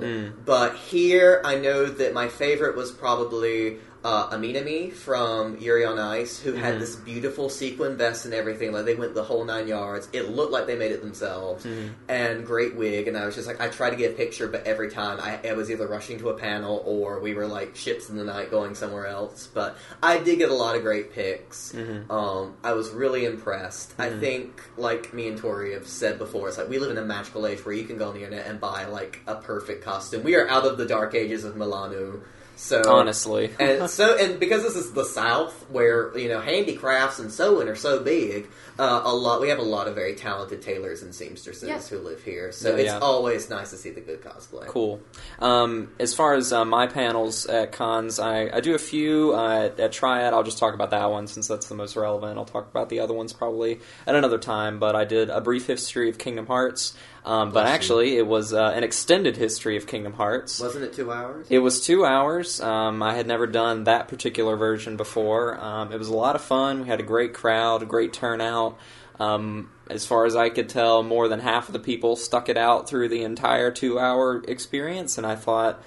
wild. 0.02 0.44
But 0.44 0.76
here, 0.76 1.40
I 1.42 1.56
know 1.56 1.87
that 1.87 2.12
my 2.12 2.28
favorite 2.28 2.76
was 2.76 2.92
probably 2.92 3.78
uh, 4.06 4.30
Aminami 4.30 4.92
from 4.92 5.58
Yuri 5.58 5.84
on 5.84 5.98
Ice, 5.98 6.38
who 6.38 6.52
had 6.52 6.78
this 6.78 6.94
beautiful 6.94 7.48
sequin 7.50 7.96
vest 7.96 8.25
and 8.25 8.32
everything. 8.32 8.70
Like 8.70 8.84
they 8.84 8.94
went 8.94 9.14
the 9.14 9.25
whole 9.25 9.44
nine 9.44 9.66
yards. 9.66 10.08
It 10.12 10.30
looked 10.30 10.52
like 10.52 10.66
they 10.68 10.76
made 10.76 10.92
it 10.92 11.02
themselves, 11.02 11.66
and 12.08 12.46
great 12.46 12.76
wig. 12.76 13.08
And 13.08 13.16
I 13.18 13.26
was 13.26 13.34
just 13.34 13.48
like, 13.48 13.60
I 13.60 13.68
tried 13.68 13.90
to 13.90 13.96
get 13.96 14.12
a 14.12 14.14
picture, 14.14 14.46
but 14.46 14.64
every 14.64 14.90
time 14.90 15.18
I, 15.20 15.40
I 15.48 15.54
was 15.54 15.72
either 15.72 15.88
rushing 15.88 16.20
to 16.20 16.28
a 16.28 16.34
panel 16.38 16.84
or 16.86 17.18
we 17.18 17.34
were 17.34 17.48
like 17.48 17.75
ships 17.75 18.08
in 18.08 18.16
the 18.16 18.22
night 18.22 18.48
going 18.48 18.76
somewhere 18.76 19.08
else. 19.08 19.48
But 19.52 19.76
I 20.00 20.18
did 20.18 20.38
get 20.38 20.50
a 20.50 20.54
lot 20.54 20.76
of 20.76 20.82
great 20.82 21.12
pics. 21.12 21.75
Um, 22.08 22.56
I 22.62 22.75
was 22.75 22.90
really 22.90 23.25
impressed. 23.25 23.92
I 23.98 24.10
think, 24.10 24.62
like 24.76 25.12
me 25.14 25.26
and 25.26 25.36
Tori 25.36 25.72
have 25.72 25.88
said 25.88 26.16
before, 26.18 26.46
it's 26.48 26.58
like 26.58 26.68
we 26.68 26.78
live 26.78 26.92
in 26.92 26.98
a 26.98 27.04
magical 27.04 27.44
age 27.44 27.64
where 27.66 27.75
you 27.75 27.84
can 27.84 27.98
go 27.98 28.06
on 28.08 28.14
the 28.14 28.22
internet 28.22 28.46
and 28.46 28.60
buy 28.60 28.84
like 28.84 29.20
a 29.26 29.34
perfect 29.34 29.82
costume. 29.82 30.22
We 30.22 30.36
are 30.36 30.48
out 30.48 30.64
of 30.64 30.78
the 30.78 30.86
dark 30.86 31.16
ages 31.16 31.42
of 31.42 31.56
Milano. 31.56 32.22
So 32.58 32.82
Honestly. 32.86 33.50
and 33.60 33.88
so 33.90 34.16
and 34.16 34.40
because 34.40 34.62
this 34.62 34.76
is 34.76 34.92
the 34.92 35.04
South, 35.04 35.52
where 35.70 36.16
you 36.16 36.28
know 36.28 36.40
handicrafts 36.40 37.18
and 37.18 37.30
sewing 37.30 37.68
are 37.68 37.75
so 37.76 38.00
big, 38.02 38.48
uh, 38.78 39.02
a 39.04 39.14
lot 39.14 39.42
we 39.42 39.50
have 39.50 39.58
a 39.58 39.62
lot 39.62 39.88
of 39.88 39.94
very 39.94 40.14
talented 40.14 40.62
tailors 40.62 41.02
and 41.02 41.14
seamstresses 41.14 41.68
Yeah. 41.68 41.78
who 41.80 41.98
live 42.02 42.22
here. 42.22 42.52
So 42.52 42.70
Yeah, 42.70 42.76
it's 42.76 42.84
yeah. 42.92 42.98
always 42.98 43.50
nice 43.50 43.70
to 43.70 43.76
see 43.76 43.90
the 43.90 44.00
good 44.00 44.22
cosplay. 44.22 44.66
Cool. 44.68 45.00
Um, 45.38 45.90
as 46.00 46.14
far 46.14 46.32
as 46.34 46.50
uh, 46.52 46.64
my 46.64 46.86
panels 46.86 47.44
at 47.44 47.72
cons, 47.72 48.18
I, 48.18 48.48
I 48.50 48.60
do 48.60 48.75
a 48.75 48.78
few 48.78 49.34
uh, 49.34 49.64
at, 49.66 49.78
at 49.78 49.92
Triad. 49.92 50.32
I'll 50.32 50.42
just 50.42 50.58
talk 50.58 50.72
about 50.72 50.90
that 50.92 51.10
one 51.10 51.26
since 51.26 51.46
that's 51.48 51.68
the 51.68 51.75
most 51.75 51.94
relevant. 51.94 52.38
I'll 52.38 52.44
talk 52.46 52.70
about 52.70 52.88
the 52.88 53.00
other 53.00 53.12
ones 53.14 53.34
probably 53.34 53.80
at 54.06 54.14
another 54.14 54.38
time. 54.38 54.78
But 54.78 54.96
I 54.96 55.04
did 55.04 55.28
a 55.28 55.42
brief 55.42 55.66
history 55.66 56.08
of 56.08 56.16
Kingdom 56.16 56.46
Hearts. 56.46 56.94
Um, 57.26 57.49
but 57.49 57.62
Bless 57.62 57.68
you. 57.68 57.75
actually, 57.75 58.16
it 58.18 58.26
was 58.26 58.52
uh, 58.52 58.73
an 58.75 58.85
extended 58.85 59.37
history 59.37 59.76
of 59.76 59.88
Kingdom 59.88 60.12
Hearts. 60.12 60.61
Wasn't 60.61 60.85
it 60.85 60.92
two 60.92 61.11
hours? 61.11 61.49
It 61.50 61.59
was 61.59 61.85
two 61.85 62.06
hours. 62.06 62.61
Um, 62.61 63.02
I 63.02 63.14
had 63.14 63.26
never 63.26 63.49
done 63.49 63.83
that 63.85 64.06
particular 64.06 64.56
version 64.56 64.97
before. 64.97 65.59
Um, 65.61 65.92
it 65.92 65.99
was 65.99 66.09
a 66.09 66.14
lot 66.14 66.37
of 66.37 66.42
fun. 66.42 66.83
We 66.83 66.88
had 66.88 67.00
a 67.00 67.02
great 67.02 67.35
crowd, 67.35 67.83
a 67.83 67.87
great 67.87 68.12
turnout. 68.12 68.78
Um, 69.18 69.71
as 69.90 70.06
far 70.06 70.25
as 70.26 70.37
I 70.37 70.50
could 70.50 70.68
tell, 70.68 71.02
more 71.02 71.26
than 71.26 71.40
half 71.40 71.68
of 71.68 71.73
the 71.73 71.80
people 71.80 72.14
stuck 72.14 72.49
it 72.49 72.56
out 72.56 72.88
through 72.88 73.09
the 73.09 73.23
entire 73.25 73.73
two 73.73 73.99
hour 73.99 74.45
experience, 74.47 75.18
and 75.18 75.26
I 75.26 75.35
thought, 75.35 75.83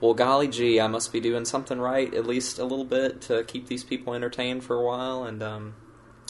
well, 0.00 0.14
golly 0.14 0.48
gee, 0.48 0.80
I 0.80 0.88
must 0.88 1.12
be 1.12 1.20
doing 1.20 1.44
something 1.44 1.78
right, 1.78 2.12
at 2.12 2.26
least 2.26 2.58
a 2.58 2.64
little 2.64 2.84
bit, 2.84 3.20
to 3.22 3.44
keep 3.44 3.68
these 3.68 3.84
people 3.84 4.14
entertained 4.14 4.64
for 4.64 4.74
a 4.74 4.82
while. 4.82 5.22
And 5.22 5.42
um, 5.44 5.74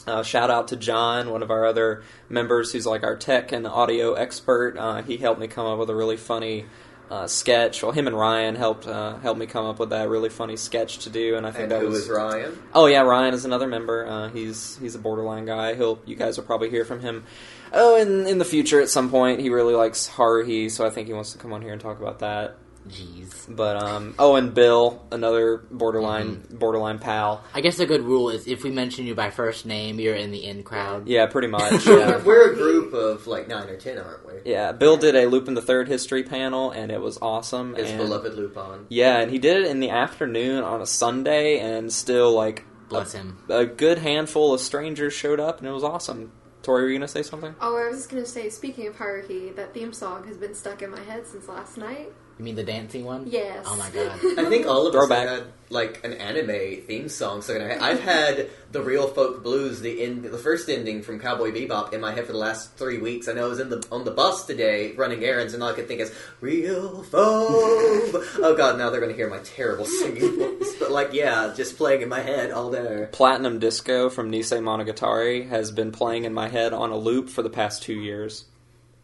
uh, 0.07 0.23
shout 0.23 0.49
out 0.49 0.69
to 0.69 0.75
John, 0.75 1.29
one 1.29 1.43
of 1.43 1.51
our 1.51 1.65
other 1.65 2.03
members, 2.29 2.71
who's 2.71 2.85
like 2.85 3.03
our 3.03 3.15
tech 3.15 3.51
and 3.51 3.65
audio 3.65 4.13
expert. 4.13 4.77
Uh, 4.77 5.01
he 5.01 5.17
helped 5.17 5.39
me 5.39 5.47
come 5.47 5.65
up 5.65 5.79
with 5.79 5.89
a 5.89 5.95
really 5.95 6.17
funny 6.17 6.65
uh, 7.09 7.27
sketch. 7.27 7.83
Well, 7.83 7.91
him 7.91 8.07
and 8.07 8.17
Ryan 8.17 8.55
helped 8.55 8.87
uh, 8.87 9.17
helped 9.19 9.39
me 9.39 9.45
come 9.45 9.65
up 9.65 9.79
with 9.79 9.91
that 9.91 10.09
really 10.09 10.29
funny 10.29 10.57
sketch 10.57 10.99
to 10.99 11.09
do, 11.09 11.35
and 11.35 11.45
I 11.45 11.51
think 11.51 11.63
And 11.63 11.71
that 11.71 11.81
who 11.81 11.89
was 11.89 12.09
Ryan? 12.09 12.57
Oh 12.73 12.87
yeah, 12.87 13.01
Ryan 13.01 13.33
is 13.33 13.45
another 13.45 13.67
member. 13.67 14.07
Uh, 14.07 14.29
he's 14.29 14.77
he's 14.77 14.95
a 14.95 14.99
borderline 14.99 15.45
guy. 15.45 15.75
He'll 15.75 15.99
you 16.05 16.15
guys 16.15 16.37
will 16.37 16.45
probably 16.45 16.69
hear 16.69 16.85
from 16.85 17.01
him. 17.01 17.23
Oh, 17.71 17.95
in 17.95 18.25
in 18.25 18.37
the 18.39 18.45
future 18.45 18.81
at 18.81 18.89
some 18.89 19.09
point. 19.09 19.39
He 19.41 19.49
really 19.49 19.75
likes 19.75 20.09
Haruhi, 20.09 20.71
so 20.71 20.85
I 20.85 20.89
think 20.89 21.07
he 21.07 21.13
wants 21.13 21.33
to 21.33 21.37
come 21.37 21.53
on 21.53 21.61
here 21.61 21.71
and 21.71 21.81
talk 21.81 21.99
about 21.99 22.19
that. 22.19 22.57
Jeez. 22.87 23.45
But 23.47 23.81
um, 23.81 24.15
oh, 24.19 24.35
and 24.35 24.53
Bill, 24.53 25.05
another 25.11 25.63
borderline 25.71 26.45
borderline 26.49 26.99
pal. 26.99 27.43
I 27.53 27.61
guess 27.61 27.79
a 27.79 27.85
good 27.85 28.01
rule 28.01 28.29
is 28.29 28.47
if 28.47 28.63
we 28.63 28.71
mention 28.71 29.05
you 29.05 29.15
by 29.15 29.29
first 29.29 29.65
name, 29.65 29.99
you're 29.99 30.15
in 30.15 30.31
the 30.31 30.45
in 30.45 30.63
crowd. 30.63 31.07
Yeah, 31.07 31.25
pretty 31.27 31.47
much. 31.47 31.85
We're, 31.85 31.99
yeah. 31.99 32.23
we're 32.23 32.51
a 32.51 32.55
group 32.55 32.93
of 32.93 33.27
like 33.27 33.47
nine 33.47 33.69
or 33.69 33.77
ten, 33.77 33.97
aren't 33.97 34.25
we? 34.25 34.33
Yeah, 34.45 34.71
Bill 34.71 34.97
did 34.97 35.15
a 35.15 35.25
Lupin 35.25 35.53
the 35.53 35.61
Third 35.61 35.87
history 35.87 36.23
panel, 36.23 36.71
and 36.71 36.91
it 36.91 37.01
was 37.01 37.17
awesome. 37.21 37.75
His 37.75 37.89
and, 37.89 37.99
beloved 37.99 38.33
Lupin. 38.33 38.85
Yeah, 38.89 39.19
and 39.19 39.31
he 39.31 39.39
did 39.39 39.63
it 39.63 39.67
in 39.67 39.79
the 39.79 39.89
afternoon 39.89 40.63
on 40.63 40.81
a 40.81 40.85
Sunday, 40.85 41.59
and 41.59 41.91
still 41.91 42.33
like 42.33 42.65
Bless 42.89 43.13
him. 43.13 43.43
a 43.49 43.65
good 43.65 43.99
handful 43.99 44.53
of 44.53 44.59
strangers 44.59 45.13
showed 45.13 45.39
up, 45.39 45.59
and 45.59 45.67
it 45.67 45.71
was 45.71 45.83
awesome. 45.83 46.31
Tori, 46.63 46.83
were 46.83 46.89
you 46.89 46.97
gonna 46.97 47.07
say 47.07 47.23
something? 47.23 47.53
Oh, 47.59 47.77
I 47.77 47.89
was 47.89 47.97
just 47.97 48.09
gonna 48.09 48.25
say, 48.25 48.49
speaking 48.49 48.87
of 48.87 48.95
hierarchy, 48.95 49.49
that 49.51 49.73
theme 49.73 49.91
song 49.91 50.25
has 50.27 50.37
been 50.37 50.55
stuck 50.55 50.81
in 50.81 50.91
my 50.91 51.01
head 51.01 51.27
since 51.27 51.47
last 51.47 51.77
night. 51.77 52.13
You 52.37 52.45
mean 52.45 52.55
the 52.55 52.63
dancing 52.63 53.05
one? 53.05 53.27
Yes. 53.27 53.63
Oh 53.67 53.75
my 53.75 53.89
god. 53.91 54.19
I 54.39 54.49
think 54.49 54.65
all 54.65 54.87
of 54.87 54.93
Throwback. 54.93 55.27
us 55.27 55.29
have 55.29 55.39
had 55.45 55.53
like 55.69 56.03
an 56.03 56.13
anime 56.13 56.81
theme 56.85 57.09
song. 57.09 57.41
So 57.41 57.55
I've 57.81 57.99
had 57.99 58.49
the 58.71 58.81
Real 58.81 59.07
Folk 59.07 59.43
Blues, 59.43 59.81
the 59.81 60.03
end, 60.03 60.23
the 60.23 60.37
first 60.37 60.69
ending 60.69 61.01
from 61.03 61.19
Cowboy 61.19 61.51
Bebop, 61.51 61.93
in 61.93 62.01
my 62.01 62.11
head 62.11 62.25
for 62.25 62.31
the 62.31 62.37
last 62.37 62.73
three 62.75 62.97
weeks. 62.99 63.27
I 63.27 63.33
know 63.33 63.45
I 63.45 63.49
was 63.49 63.59
in 63.59 63.69
the 63.69 63.85
on 63.91 64.03
the 64.03 64.11
bus 64.11 64.45
today 64.45 64.93
running 64.93 65.23
errands, 65.23 65.53
and 65.53 65.61
all 65.61 65.69
I 65.69 65.73
could 65.73 65.87
think 65.87 66.01
is 66.01 66.13
Real 66.41 67.03
Folk. 67.03 67.13
oh 67.21 68.55
God, 68.57 68.77
now 68.77 68.89
they're 68.89 68.99
going 69.01 69.11
to 69.11 69.17
hear 69.17 69.29
my 69.29 69.39
terrible 69.39 69.85
singing 69.85 70.37
voice. 70.59 70.75
But 70.79 70.91
like, 70.91 71.13
yeah, 71.13 71.53
just 71.55 71.77
playing 71.77 72.01
in 72.01 72.09
my 72.09 72.21
head 72.21 72.51
all 72.51 72.71
day. 72.71 73.07
Platinum 73.11 73.59
Disco 73.59 74.09
from 74.09 74.31
Nisemonogatari 74.31 75.49
has 75.49 75.71
been 75.71 75.91
playing 75.91 76.25
in 76.25 76.33
my 76.33 76.47
head 76.49 76.73
on 76.73 76.89
a 76.91 76.97
loop 76.97 77.29
for 77.29 77.41
the 77.43 77.49
past 77.49 77.83
two 77.83 77.93
years. 77.93 78.45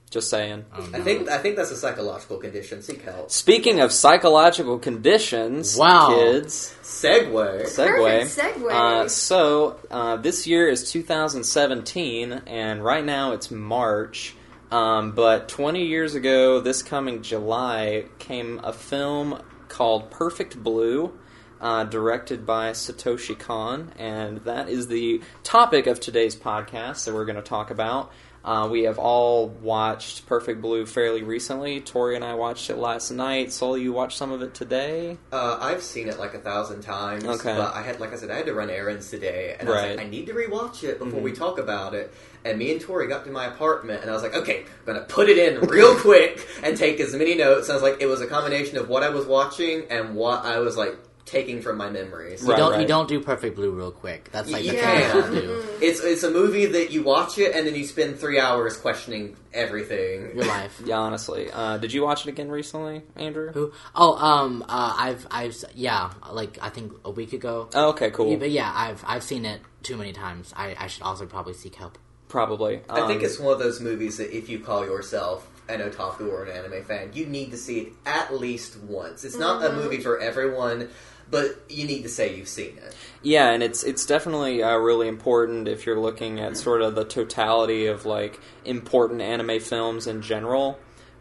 Just 0.09 0.29
saying. 0.31 0.65
Oh, 0.75 0.89
I 0.93 1.01
think 1.01 1.29
I 1.29 1.37
think 1.37 1.55
that's 1.55 1.69
a 1.69 1.75
psychological 1.77 2.37
condition. 2.37 2.81
Seek 2.81 3.03
help. 3.03 3.29
Speaking 3.29 3.79
of 3.79 3.91
psychological 3.91 4.79
conditions, 4.79 5.77
Wow. 5.77 6.15
kids, 6.15 6.73
Segway. 6.81 7.63
Segway. 7.65 8.21
Perfect 8.23 8.57
segue. 8.59 8.71
Uh, 8.71 9.07
so 9.07 9.79
uh, 9.91 10.15
this 10.17 10.47
year 10.47 10.67
is 10.67 10.91
2017, 10.91 12.41
and 12.47 12.83
right 12.83 13.05
now 13.05 13.33
it's 13.33 13.51
March. 13.51 14.35
Um, 14.71 15.11
but 15.13 15.47
20 15.49 15.85
years 15.85 16.13
ago, 16.15 16.59
this 16.59 16.83
coming 16.83 17.21
July, 17.23 18.05
came 18.19 18.59
a 18.63 18.71
film 18.73 19.41
called 19.67 20.11
Perfect 20.11 20.61
Blue, 20.61 21.11
uh, 21.59 21.83
directed 21.85 22.45
by 22.45 22.71
Satoshi 22.71 23.37
Kon, 23.37 23.91
and 23.97 24.37
that 24.45 24.69
is 24.69 24.87
the 24.87 25.21
topic 25.43 25.87
of 25.87 25.99
today's 25.99 26.35
podcast 26.35 27.05
that 27.05 27.13
we're 27.13 27.25
going 27.25 27.35
to 27.35 27.41
talk 27.41 27.71
about. 27.71 28.11
Uh, 28.43 28.67
we 28.71 28.83
have 28.83 28.97
all 28.97 29.47
watched 29.49 30.25
Perfect 30.25 30.61
Blue 30.61 30.85
fairly 30.85 31.23
recently. 31.23 31.81
Tori 31.81 32.15
and 32.15 32.23
I 32.23 32.35
watched 32.35 32.69
it 32.69 32.77
last 32.77 33.11
night. 33.11 33.51
Sol, 33.51 33.77
you 33.77 33.91
watched 33.91 34.17
some 34.17 34.31
of 34.31 34.41
it 34.41 34.53
today. 34.53 35.17
Uh, 35.31 35.57
I've 35.59 35.83
seen 35.83 36.07
it 36.07 36.17
like 36.19 36.33
a 36.33 36.39
thousand 36.39 36.81
times, 36.81 37.25
Okay. 37.25 37.53
but 37.55 37.75
I 37.75 37.81
had, 37.81 37.99
like 37.99 38.13
I 38.13 38.15
said, 38.15 38.31
I 38.31 38.37
had 38.37 38.45
to 38.45 38.53
run 38.53 38.69
errands 38.69 39.09
today, 39.09 39.55
and 39.59 39.67
I 39.67 39.71
was 39.73 39.81
like, 39.97 39.99
I 39.99 40.09
need 40.09 40.27
to 40.27 40.33
rewatch 40.33 40.83
it 40.83 40.99
before 40.99 41.19
Mhm. 41.19 41.23
we 41.23 41.31
talk 41.33 41.59
about 41.59 41.93
it. 41.93 42.13
And 42.45 42.57
me 42.57 42.71
and 42.71 42.79
Tori 42.79 43.07
got 43.07 43.25
to 43.25 43.31
my 43.31 43.45
apartment, 43.47 44.01
and 44.01 44.09
I 44.09 44.13
was 44.13 44.23
like, 44.23 44.33
okay, 44.33 44.59
I'm 44.61 44.85
gonna 44.93 45.05
put 45.05 45.29
it 45.29 45.37
in 45.37 45.59
real 45.67 45.93
quick 45.99 46.47
and 46.63 46.77
take 46.77 47.01
as 47.01 47.13
many 47.13 47.35
notes. 47.35 47.67
And 47.67 47.73
I 47.73 47.75
was 47.75 47.83
like, 47.83 48.01
it 48.01 48.05
was 48.05 48.21
a 48.21 48.27
combination 48.27 48.77
of 48.77 48.87
what 48.87 49.03
I 49.03 49.09
was 49.09 49.25
watching 49.25 49.83
and 49.89 50.15
what 50.15 50.45
I 50.45 50.59
was 50.59 50.77
like 50.77 50.95
taking 51.25 51.61
from 51.61 51.77
my 51.77 51.89
memories. 51.89 52.41
You 52.41 52.49
Right, 52.49 52.57
don't 52.57 52.71
right. 52.71 52.81
you 52.81 52.87
don't 52.87 53.07
do 53.07 53.19
Perfect 53.19 53.55
Blue 53.55 53.71
real 53.71 53.91
quick. 53.91 54.29
That's 54.31 54.49
like 54.49 54.63
the 54.63 54.67
You 54.69 54.79
thing 54.79 54.95
you 54.97 55.01
can. 55.11 55.21
don't 55.21 55.31
do. 55.33 55.63
It's 55.81 56.01
it's 56.01 56.23
a 56.23 56.31
movie 56.31 56.65
that 56.65 56.91
you 56.91 57.03
watch 57.03 57.37
it 57.37 57.55
and 57.55 57.65
then 57.67 57.75
you 57.75 57.85
spend 57.85 58.19
three 58.19 58.39
hours 58.39 58.75
questioning 58.77 59.37
everything. 59.53 60.35
Your 60.35 60.45
life. 60.45 60.81
Yeah, 60.85 60.97
honestly. 60.97 61.49
Uh, 61.51 61.77
did 61.77 61.93
you 61.93 62.03
watch 62.03 62.25
it 62.25 62.29
again 62.29 62.49
recently, 62.49 63.03
Andrew? 63.15 63.51
Who? 63.53 63.71
Oh, 63.95 64.15
um, 64.17 64.63
uh, 64.67 64.95
I've, 64.97 65.27
I've, 65.31 65.55
yeah, 65.75 66.11
like 66.31 66.57
I 66.61 66.69
think 66.69 66.93
a 67.05 67.11
week 67.11 67.33
ago. 67.33 67.69
Oh, 67.75 67.89
okay, 67.89 68.09
cool. 68.11 68.31
Yeah, 68.31 68.37
but 68.37 68.51
yeah, 68.51 68.71
I've, 68.75 69.03
I've 69.07 69.23
seen 69.23 69.45
it 69.45 69.61
too 69.83 69.97
many 69.97 70.11
times. 70.13 70.53
I, 70.57 70.75
I 70.77 70.87
should 70.87 71.03
also 71.03 71.25
probably 71.25 71.53
seek 71.53 71.75
help. 71.75 71.97
Probably. 72.27 72.81
I 72.89 73.07
think 73.07 73.19
Um, 73.19 73.25
it's 73.25 73.39
one 73.39 73.53
of 73.53 73.59
those 73.59 73.79
movies 73.79 74.17
that 74.17 74.35
if 74.35 74.49
you 74.49 74.59
call 74.59 74.85
yourself 74.85 75.47
an 75.69 75.79
otaku 75.81 76.29
or 76.29 76.43
an 76.43 76.51
anime 76.57 76.83
fan, 76.83 77.11
you 77.13 77.25
need 77.25 77.51
to 77.51 77.57
see 77.57 77.79
it 77.79 77.93
at 78.05 78.33
least 78.33 78.77
once. 78.79 79.23
It's 79.23 79.37
not 79.37 79.63
a 79.63 79.71
movie 79.73 79.99
for 79.99 80.19
everyone, 80.19 80.89
but 81.31 81.63
you 81.69 81.85
need 81.85 82.03
to 82.03 82.09
say 82.09 82.35
you've 82.35 82.47
seen 82.47 82.77
it. 82.77 82.95
Yeah, 83.21 83.49
and 83.51 83.61
it's 83.61 83.83
it's 83.83 84.05
definitely 84.05 84.63
uh, 84.63 84.77
really 84.77 85.07
important 85.07 85.67
if 85.67 85.85
you're 85.85 85.99
looking 85.99 86.39
at 86.39 86.57
sort 86.57 86.81
of 86.81 86.95
the 86.95 87.05
totality 87.05 87.85
of 87.85 88.05
like 88.05 88.39
important 88.65 89.21
anime 89.21 89.59
films 89.59 90.07
in 90.07 90.21
general. 90.21 90.79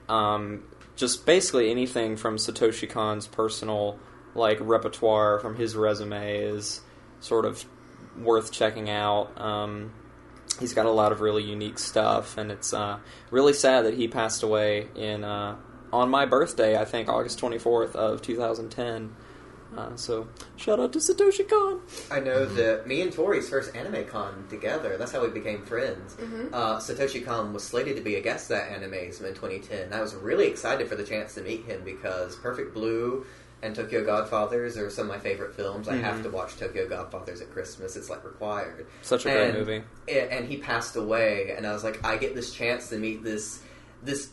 Um, 0.09 0.65
just 0.97 1.27
basically 1.27 1.71
anything 1.71 2.17
from 2.17 2.37
Satoshi 2.37 2.89
Kon's 2.89 3.27
personal 3.27 3.99
like 4.35 4.59
repertoire 4.61 5.39
from 5.41 5.57
his 5.57 5.77
resume 5.77 6.39
is 6.39 6.81
sort 7.21 7.45
of 7.45 7.65
worth 8.17 8.51
checking 8.51 8.89
out. 8.89 9.39
Um, 9.41 9.93
he's 10.61 10.75
got 10.75 10.87
a 10.87 10.91
lot 10.91 11.13
of 11.13 11.21
really 11.21 11.43
unique 11.43 11.79
stuff, 11.79 12.37
and 12.37 12.51
it's 12.51 12.73
uh, 12.73 12.99
really 13.31 13.53
sad 13.53 13.85
that 13.85 13.95
he 13.95 14.09
passed 14.09 14.43
away 14.43 14.89
in 14.95 15.25
uh, 15.25 15.57
on 15.93 16.11
my 16.11 16.27
birthday. 16.27 16.79
I 16.79 16.85
think 16.85 17.09
August 17.09 17.39
twenty 17.39 17.59
fourth 17.59 17.97
of 17.97 18.23
two 18.23 18.37
thousand 18.37 18.71
ten. 18.71 19.15
Uh, 19.77 19.95
so 19.97 20.27
shout 20.57 20.81
out 20.81 20.93
to 20.95 20.99
Satoshi 20.99 21.47
Kon. 21.47 21.81
I 22.11 22.21
know 22.21 22.47
that 22.47 22.87
me 22.87 23.03
and 23.03 23.13
Tori's 23.13 23.51
first 23.51 23.77
anime 23.77 24.07
con 24.07 24.47
together, 24.49 24.97
that's 24.97 25.13
how 25.13 25.23
we 25.23 25.29
became 25.29 25.63
friends. 25.63 26.17
Uh, 26.53 26.79
Satoshi 26.79 27.25
Kon 27.25 27.53
was 27.53 27.65
slated 27.65 27.97
to 27.97 28.03
be 28.03 28.15
a 28.15 28.21
guest 28.23 28.51
at 28.51 28.71
Animazement 28.71 29.35
2010. 29.35 29.93
I 29.93 30.01
was 30.01 30.15
really 30.15 30.47
excited 30.47 30.89
for 30.89 30.97
the 30.97 31.05
chance 31.05 31.35
to 31.35 31.43
meet 31.43 31.67
him 31.67 31.83
because 31.85 32.35
Perfect 32.37 32.73
Blue 32.73 33.27
and 33.63 33.75
Tokyo 33.75 34.05
Godfathers 34.05 34.77
are 34.77 34.89
some 34.91 35.11
of 35.11 35.17
my 35.17 35.19
favorite 35.19 35.55
films. 35.55 35.89
I 35.89 35.97
have 35.97 36.17
Mhm. 36.19 36.23
to 36.25 36.31
watch 36.31 36.57
Tokyo 36.57 36.89
Godfathers 36.89 37.41
at 37.41 37.51
Christmas. 37.53 37.97
It's 37.97 38.09
like 38.11 38.25
required. 38.25 38.87
Such 39.03 39.27
a 39.27 39.31
great 39.31 39.55
movie. 39.55 39.83
and 40.09 40.31
and 40.31 40.45
he 40.49 40.57
passed 40.59 40.95
away 40.97 41.55
and 41.57 41.67
i 41.67 41.73
was 41.73 41.83
like 41.85 42.05
i 42.05 42.17
get 42.17 42.35
this 42.35 42.53
chance 42.53 42.89
to 42.91 42.97
meet 42.99 43.23
this 43.25 43.61
this 44.03 44.31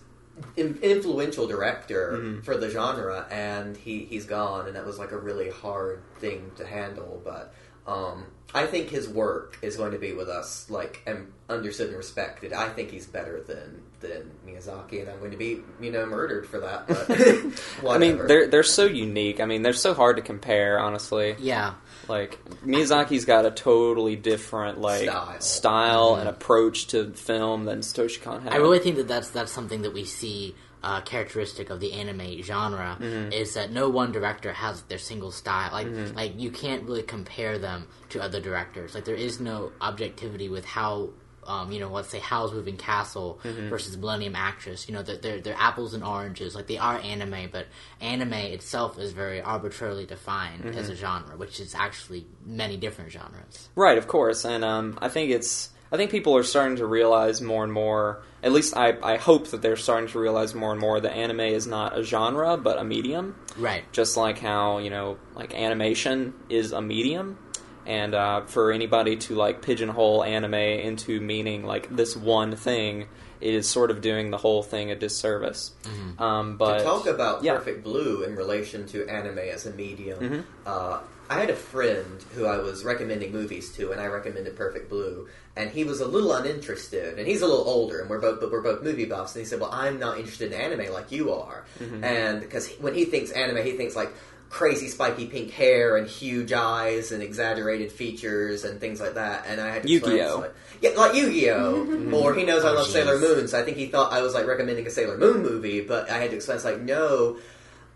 influential 0.58 1.48
director 1.48 2.12
Mm-hmm. 2.14 2.42
for 2.42 2.58
the 2.58 2.70
genre, 2.70 3.26
and 3.32 3.76
he 3.78 4.06
he's 4.06 4.26
gone, 4.26 4.68
and 4.68 4.76
that 4.76 4.86
was 4.86 5.00
like 5.00 5.12
a 5.12 5.18
really 5.18 5.50
hard 5.50 6.02
thing 6.20 6.52
to 6.58 6.66
handle. 6.66 7.22
But 7.24 7.54
um, 7.88 8.26
I 8.54 8.66
think 8.66 8.90
his 8.90 9.08
work 9.08 9.58
is 9.62 9.78
going 9.78 9.92
to 9.92 9.98
be 10.00 10.14
with 10.14 10.30
us, 10.30 10.70
like 10.70 11.02
and 11.06 11.32
understood 11.50 11.88
and 11.90 11.98
respected. 11.98 12.54
I 12.54 12.70
think 12.70 12.92
he's 12.92 13.06
better 13.08 13.42
than 13.42 13.82
than 14.08 14.32
Miyazaki, 14.48 15.02
and 15.02 15.10
I'm 15.10 15.20
going 15.20 15.32
to 15.32 15.38
be 15.38 15.62
you 15.82 15.92
know 15.92 16.06
murdered 16.06 16.48
for 16.48 16.60
that. 16.60 16.88
But 16.88 17.90
I 17.90 17.98
mean, 17.98 18.26
they're 18.28 18.48
they're 18.48 18.64
so 18.64 18.86
unique. 18.86 19.40
I 19.40 19.46
mean, 19.46 19.62
they're 19.62 19.74
so 19.74 19.94
hard 19.94 20.16
to 20.18 20.22
compare. 20.22 20.80
Honestly, 20.80 21.36
Yeah, 21.40 21.74
like 22.08 22.40
Miyazaki's 22.66 23.26
got 23.26 23.46
a 23.46 23.52
totally 23.52 24.16
different 24.16 24.80
like 24.82 25.04
Style. 25.10 25.40
style 25.42 26.16
and 26.16 26.30
approach 26.30 26.88
to 26.88 27.12
film 27.14 27.66
than 27.66 27.80
Satoshi 27.80 28.22
Kon 28.22 28.42
had. 28.42 28.54
I 28.54 28.58
really 28.58 28.80
think 28.80 28.96
that 28.98 29.08
that's 29.08 29.30
that's 29.30 29.52
something 29.52 29.82
that 29.84 29.94
we 29.94 30.06
see 30.06 30.56
uh, 30.84 31.02
characteristic 31.02 31.72
of 31.72 31.80
the 31.80 31.94
anime 31.94 32.42
genre 32.44 32.98
Mm-hmm. 33.02 33.32
is 33.32 33.56
that 33.56 33.72
no 33.72 33.90
one 33.90 34.12
director 34.12 34.54
has 34.54 34.84
their 34.84 35.00
single 35.00 35.32
style. 35.32 35.72
Like 35.72 35.88
like 36.16 36.40
you 36.40 36.52
can't 36.52 36.84
really 36.84 37.02
compare 37.04 37.58
them 37.58 37.88
to 38.10 38.22
other 38.22 38.40
directors. 38.40 38.94
Like 38.94 39.06
there 39.06 39.16
is 39.16 39.40
no 39.40 39.72
objectivity 39.82 40.48
with 40.50 40.66
how. 40.66 41.10
Um, 41.48 41.72
you 41.72 41.80
know, 41.80 41.90
let's 41.90 42.10
say 42.10 42.20
Howl's 42.20 42.54
Moving 42.54 42.78
Castle 42.78 43.40
Mm-hmm. 43.44 43.70
versus 43.70 43.98
Millennium 43.98 44.36
Actress. 44.36 44.88
You 44.88 44.96
know, 44.96 45.04
they're, 45.04 45.18
they're 45.18 45.40
they're 45.42 45.56
apples 45.58 45.94
and 45.94 46.04
oranges. 46.04 46.56
Like 46.56 46.68
they 46.68 46.78
are 46.78 46.98
anime, 46.98 47.50
but 47.52 47.68
anime 48.02 48.34
itself 48.34 48.98
is 49.00 49.12
very 49.14 49.42
arbitrarily 49.42 50.06
defined 50.06 50.64
Mm-hmm. 50.64 50.78
as 50.78 50.90
a 50.90 50.96
genre, 50.96 51.36
which 51.38 51.60
is 51.60 51.76
actually 51.76 52.26
many 52.46 52.78
different 52.78 53.12
genres. 53.12 53.70
Right, 53.76 53.98
of 53.98 54.08
course, 54.08 54.46
and 54.46 54.64
um, 54.66 54.98
I 55.02 55.10
think 55.10 55.32
it's. 55.32 55.70
I 55.92 55.98
think 55.98 56.10
people 56.12 56.36
are 56.36 56.44
starting 56.44 56.78
to 56.78 56.86
realize 56.88 57.42
more 57.42 57.64
and 57.64 57.72
more. 57.72 58.24
At 58.44 58.52
least 58.52 58.76
I, 58.76 58.98
I 59.04 59.18
hope 59.18 59.48
that 59.50 59.62
they're 59.62 59.76
starting 59.78 60.10
to 60.10 60.20
realize 60.20 60.54
more 60.56 60.72
and 60.72 60.82
more 60.82 61.00
that 61.00 61.14
anime 61.16 61.40
is 61.42 61.68
not 61.68 61.98
a 61.98 62.04
genre 62.04 62.58
but 62.58 62.80
a 62.80 62.84
medium. 62.84 63.36
Right. 63.56 63.84
Just 63.94 64.18
like 64.18 64.40
how 64.40 64.80
you 64.80 64.90
know, 64.90 65.18
like 65.36 65.54
animation 65.54 66.34
is 66.50 66.72
a 66.72 66.82
medium, 66.82 67.38
and 67.86 68.14
uh, 68.16 68.42
for 68.46 68.72
anybody 68.72 69.18
to 69.18 69.36
like 69.36 69.62
pigeonhole 69.62 70.24
anime 70.24 70.54
into 70.56 71.20
meaning 71.22 71.66
like 71.66 71.96
this 71.96 72.16
one 72.16 72.56
thing 72.56 73.08
is 73.42 73.68
sort 73.70 73.92
of 73.92 74.02
doing 74.02 74.32
the 74.32 74.38
whole 74.38 74.64
thing 74.64 74.92
a 74.92 74.96
disservice. 74.96 75.72
Um, 76.18 76.58
but 76.58 76.80
to 76.80 76.84
talk 76.84 77.06
about 77.06 77.44
yeah. 77.44 77.56
Perfect 77.56 77.84
Blue 77.84 78.24
in 78.24 78.36
relation 78.36 78.88
to 78.88 79.08
anime 79.08 79.40
as 79.40 79.66
a 79.66 79.72
medium, 79.72 80.20
Mhm. 80.20 80.44
uh, 80.66 81.00
I 81.30 81.40
had 81.40 81.50
a 81.50 81.56
friend 81.56 82.24
who 82.36 82.46
I 82.46 82.60
was 82.60 82.84
recommending 82.86 83.32
movies 83.32 83.72
to, 83.78 83.92
and 83.92 84.00
I 84.00 84.06
recommended 84.06 84.56
Perfect 84.56 84.90
Blue, 84.90 85.28
and 85.56 85.72
he 85.72 85.84
was 85.84 86.00
a 86.00 86.08
little 86.08 86.32
uninterested. 86.34 87.18
And 87.18 87.28
he's 87.28 87.42
a 87.42 87.48
little 87.48 87.66
older, 87.68 88.00
and 88.00 88.10
we're 88.10 88.20
both 88.20 88.40
but 88.40 88.52
we're 88.52 88.62
both 88.62 88.84
movie 88.84 89.06
buffs. 89.06 89.36
And 89.36 89.44
he 89.44 89.48
said, 89.48 89.60
"Well, 89.60 89.72
I'm 89.74 90.00
not 90.00 90.18
interested 90.20 90.52
in 90.54 90.60
anime 90.62 90.94
like 90.94 91.12
you 91.12 91.34
are," 91.34 91.66
Mm-hmm. 91.82 92.04
and 92.04 92.40
because 92.42 92.70
when 92.80 92.94
he 92.94 93.06
thinks 93.06 93.32
anime, 93.32 93.64
he 93.64 93.72
thinks 93.74 93.96
like 93.96 94.12
crazy 94.50 94.88
spiky 94.88 95.26
pink 95.26 95.52
hair 95.52 95.98
and 95.98 96.08
huge 96.08 96.54
eyes 96.54 97.12
and 97.12 97.22
exaggerated 97.22 97.92
features 97.92 98.64
and 98.64 98.80
things 98.80 99.02
like 99.02 99.16
that. 99.16 99.46
And 99.48 99.60
I 99.60 99.70
had 99.72 99.84
to 99.84 99.92
explain, 99.94 100.16
Yu-Gi-Oh. 100.18 100.40
like, 100.40 100.54
yeah, 100.82 100.90
like 100.92 101.16
Yu-Gi-Oh, 101.16 102.12
or 102.14 102.34
he 102.34 102.44
knows 102.46 102.64
I 102.64 102.70
Oh, 102.70 102.74
love 102.76 102.88
Sailor. 102.88 103.18
Moon, 103.20 103.48
so 103.48 103.60
I 103.60 103.64
think 103.64 103.78
he 103.78 103.88
thought 103.88 104.14
I 104.14 104.22
was 104.22 104.34
like 104.34 104.48
recommending 104.48 104.88
a 104.88 104.90
Sailor 104.90 105.18
Moon 105.18 105.42
movie, 105.42 105.82
but 105.82 106.10
I 106.10 106.20
had 106.20 106.30
to 106.30 106.36
explain, 106.38 106.56
it's 106.56 106.66
like, 106.66 106.82
no. 106.82 107.38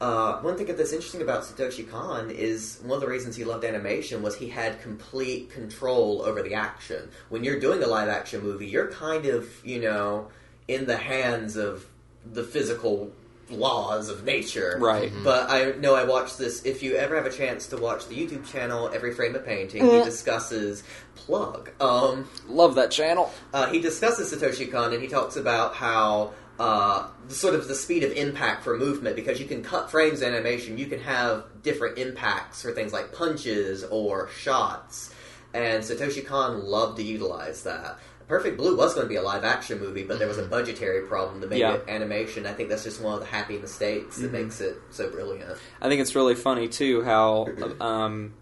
Uh, 0.02 0.40
one 0.40 0.56
thing 0.58 0.66
that's 0.68 0.94
interesting 0.94 1.22
about 1.22 1.44
Satoshi 1.44 1.90
Kon 1.90 2.32
is 2.32 2.80
one 2.84 2.96
of 2.96 3.02
the 3.02 3.08
reasons 3.08 3.36
he 3.36 3.44
loved 3.44 3.66
animation 3.66 4.22
was 4.22 4.34
he 4.38 4.48
had 4.48 4.82
complete 4.82 5.50
control 5.52 6.22
over 6.22 6.42
the 6.42 6.54
action. 6.54 7.10
When 7.28 7.44
you're 7.44 7.60
doing 7.60 7.84
a 7.84 7.88
live 7.88 8.08
action 8.08 8.42
movie, 8.42 8.68
you're 8.68 8.88
kind 8.88 9.26
of, 9.26 9.50
you 9.66 9.82
know, 9.82 10.30
in 10.70 10.86
the 10.86 10.96
hands 10.96 11.58
of 11.58 11.86
the 12.26 12.44
physical 12.44 13.12
laws 13.52 14.10
of 14.10 14.24
nature. 14.24 14.78
Right. 14.80 15.12
But 15.24 15.50
I 15.50 15.72
know 15.74 15.96
I 15.96 16.04
watched 16.04 16.38
this. 16.38 16.64
If 16.66 16.84
you 16.84 16.96
ever 16.96 17.16
have 17.16 17.26
a 17.26 17.32
chance 17.32 17.68
to 17.68 17.78
watch 17.78 18.08
the 18.08 18.16
YouTube 18.16 18.46
channel, 18.52 18.90
Every 18.94 19.14
Frame 19.14 19.36
of 19.36 19.46
Painting, 19.46 19.84
he 19.84 20.04
discusses 20.04 20.84
plug. 21.16 21.72
Um, 21.82 22.28
love 22.48 22.76
that 22.76 22.92
channel. 22.92 23.32
uh, 23.54 23.68
he 23.72 23.80
discusses 23.82 24.34
Satoshi 24.34 24.72
Kon 24.72 24.94
and 24.94 25.02
he 25.02 25.08
talks 25.08 25.36
about 25.36 25.76
how 25.76 26.34
uh, 26.60 27.08
sort 27.30 27.56
of 27.56 27.68
the 27.68 27.76
speed 27.76 28.04
of 28.04 28.12
impact 28.12 28.64
for 28.64 28.78
movement 28.78 29.16
because 29.16 29.40
you 29.40 29.46
can 29.46 29.64
cut 29.64 29.90
frames 29.90 30.22
in 30.22 30.34
animation, 30.34 30.78
you 30.78 30.88
can 30.88 31.00
have 31.00 31.46
different 31.64 31.98
impacts 31.98 32.62
for 32.62 32.72
things 32.72 32.92
like 32.92 33.14
punches 33.14 33.84
or 33.86 34.28
shots, 34.30 35.14
and 35.54 35.82
Satoshi 35.84 36.26
Kon 36.26 36.66
loved 36.66 36.98
to 36.98 37.04
utilize 37.04 37.64
that. 37.64 37.98
Perfect 38.30 38.58
Blue 38.58 38.78
was 38.78 38.94
going 38.94 39.06
to 39.06 39.10
be 39.10 39.16
a 39.16 39.24
live 39.24 39.44
action 39.44 39.80
movie, 39.80 40.04
but 40.04 40.20
there 40.20 40.28
was 40.28 40.38
a 40.38 40.44
budgetary 40.46 41.02
problem 41.08 41.42
to 41.42 41.48
make 41.48 41.60
Yeah. 41.60 41.74
it 41.74 41.86
animation. 41.88 42.46
I 42.46 42.54
think 42.54 42.70
that's 42.70 42.84
just 42.84 43.02
one 43.02 43.16
of 43.16 43.20
the 43.22 43.26
happy 43.26 43.58
mistakes 43.58 44.18
that 44.18 44.32
makes 44.32 44.62
it 44.62 44.78
so 44.92 45.10
brilliant. 45.10 45.58
I 45.82 45.90
think 45.90 46.00
it's 46.00 46.14
really 46.14 46.36
funny 46.36 46.68
too 46.68 47.02
how, 47.02 47.48
um, 47.82 48.36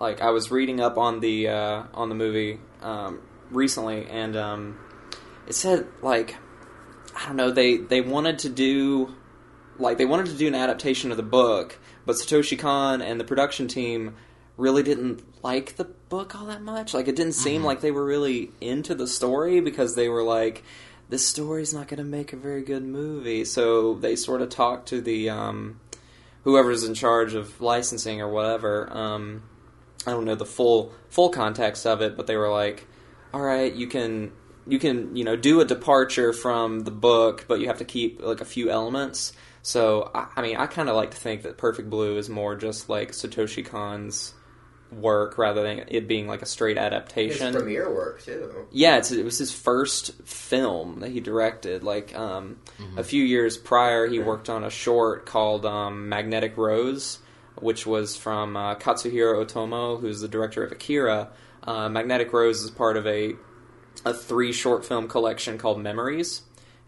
like 0.00 0.22
I 0.22 0.30
was 0.30 0.50
reading 0.50 0.80
up 0.80 0.96
on 0.96 1.20
the 1.20 1.48
uh, 1.48 1.82
on 1.92 2.08
the 2.08 2.14
movie 2.14 2.60
um, 2.80 3.20
recently, 3.50 4.06
and 4.06 4.34
um, 4.36 4.78
it 5.46 5.54
said 5.54 5.86
like 6.00 6.36
I 7.14 7.26
don't 7.26 7.36
know 7.36 7.50
they 7.50 7.76
they 7.76 8.00
wanted 8.00 8.38
to 8.40 8.48
do 8.48 9.14
like 9.78 9.98
they 9.98 10.06
wanted 10.06 10.26
to 10.26 10.32
do 10.34 10.46
an 10.48 10.54
adaptation 10.54 11.10
of 11.10 11.18
the 11.18 11.22
book, 11.22 11.78
but 12.06 12.16
Satoshi 12.16 12.58
Kon 12.58 13.02
and 13.02 13.20
the 13.20 13.24
production 13.24 13.68
team 13.68 14.14
really 14.56 14.82
didn't 14.82 15.22
like 15.42 15.76
the 15.76 15.84
book 15.84 16.34
all 16.34 16.46
that 16.46 16.62
much. 16.62 16.94
Like 16.94 17.08
it 17.08 17.16
didn't 17.16 17.34
seem 17.34 17.64
like 17.64 17.80
they 17.80 17.90
were 17.90 18.04
really 18.04 18.50
into 18.60 18.94
the 18.94 19.06
story 19.06 19.60
because 19.60 19.94
they 19.94 20.08
were 20.08 20.22
like 20.22 20.62
this 21.10 21.26
story's 21.26 21.74
not 21.74 21.88
going 21.88 21.98
to 21.98 22.04
make 22.04 22.32
a 22.32 22.36
very 22.36 22.62
good 22.62 22.84
movie. 22.84 23.44
So 23.44 23.94
they 23.94 24.16
sort 24.16 24.42
of 24.42 24.48
talked 24.48 24.88
to 24.90 25.00
the 25.00 25.30
um, 25.30 25.80
whoever's 26.44 26.84
in 26.84 26.94
charge 26.94 27.34
of 27.34 27.60
licensing 27.60 28.20
or 28.20 28.28
whatever. 28.28 28.88
Um, 28.96 29.42
I 30.06 30.12
don't 30.12 30.24
know 30.24 30.36
the 30.36 30.46
full 30.46 30.92
full 31.08 31.30
context 31.30 31.86
of 31.86 32.00
it, 32.00 32.16
but 32.16 32.26
they 32.26 32.36
were 32.36 32.50
like, 32.50 32.86
"All 33.34 33.40
right, 33.40 33.72
you 33.72 33.86
can 33.86 34.32
you 34.66 34.78
can 34.78 35.16
you 35.16 35.24
know 35.24 35.36
do 35.36 35.60
a 35.60 35.64
departure 35.64 36.32
from 36.32 36.80
the 36.80 36.90
book, 36.90 37.46
but 37.48 37.60
you 37.60 37.66
have 37.66 37.78
to 37.78 37.84
keep 37.84 38.22
like 38.22 38.40
a 38.40 38.46
few 38.46 38.70
elements." 38.70 39.32
So 39.62 40.10
I, 40.14 40.28
I 40.36 40.42
mean, 40.42 40.56
I 40.56 40.66
kind 40.66 40.88
of 40.88 40.96
like 40.96 41.10
to 41.10 41.16
think 41.16 41.42
that 41.42 41.58
Perfect 41.58 41.90
Blue 41.90 42.16
is 42.16 42.30
more 42.30 42.54
just 42.54 42.88
like 42.88 43.12
Satoshi 43.12 43.64
Kon's 43.64 44.32
work 44.92 45.38
rather 45.38 45.62
than 45.62 45.84
it 45.88 46.08
being 46.08 46.26
like 46.26 46.42
a 46.42 46.46
straight 46.46 46.76
His 46.76 46.84
adaptation. 46.86 47.52
premiere 47.52 47.92
work 47.92 48.22
too. 48.22 48.66
Yeah, 48.72 48.96
it's, 48.98 49.10
it 49.10 49.24
was 49.24 49.38
his 49.38 49.52
first 49.52 50.12
film 50.24 51.00
that 51.00 51.10
he 51.10 51.20
directed. 51.20 51.82
Like 51.82 52.16
um, 52.16 52.58
a 52.96 53.04
few 53.04 53.22
years 53.22 53.56
prior, 53.56 54.06
he 54.06 54.18
worked 54.18 54.48
on 54.48 54.64
a 54.64 54.70
short 54.70 55.26
called 55.26 55.64
um, 55.64 56.08
Magnetic 56.08 56.56
Rose, 56.56 57.18
which 57.56 57.86
was 57.86 58.16
from 58.16 58.56
uh, 58.56 58.74
Katsuhiro 58.76 59.44
Otomo, 59.44 60.00
who's 60.00 60.20
the 60.20 60.28
director 60.28 60.64
of 60.64 60.72
Akira. 60.72 61.30
Uh, 61.62 61.88
Magnetic 61.88 62.32
Rose 62.32 62.62
is 62.62 62.70
part 62.70 62.96
of 62.96 63.06
a 63.06 63.34
a 64.04 64.14
three 64.14 64.52
short 64.52 64.84
film 64.84 65.08
collection 65.08 65.58
called 65.58 65.80
Memories. 65.80 66.42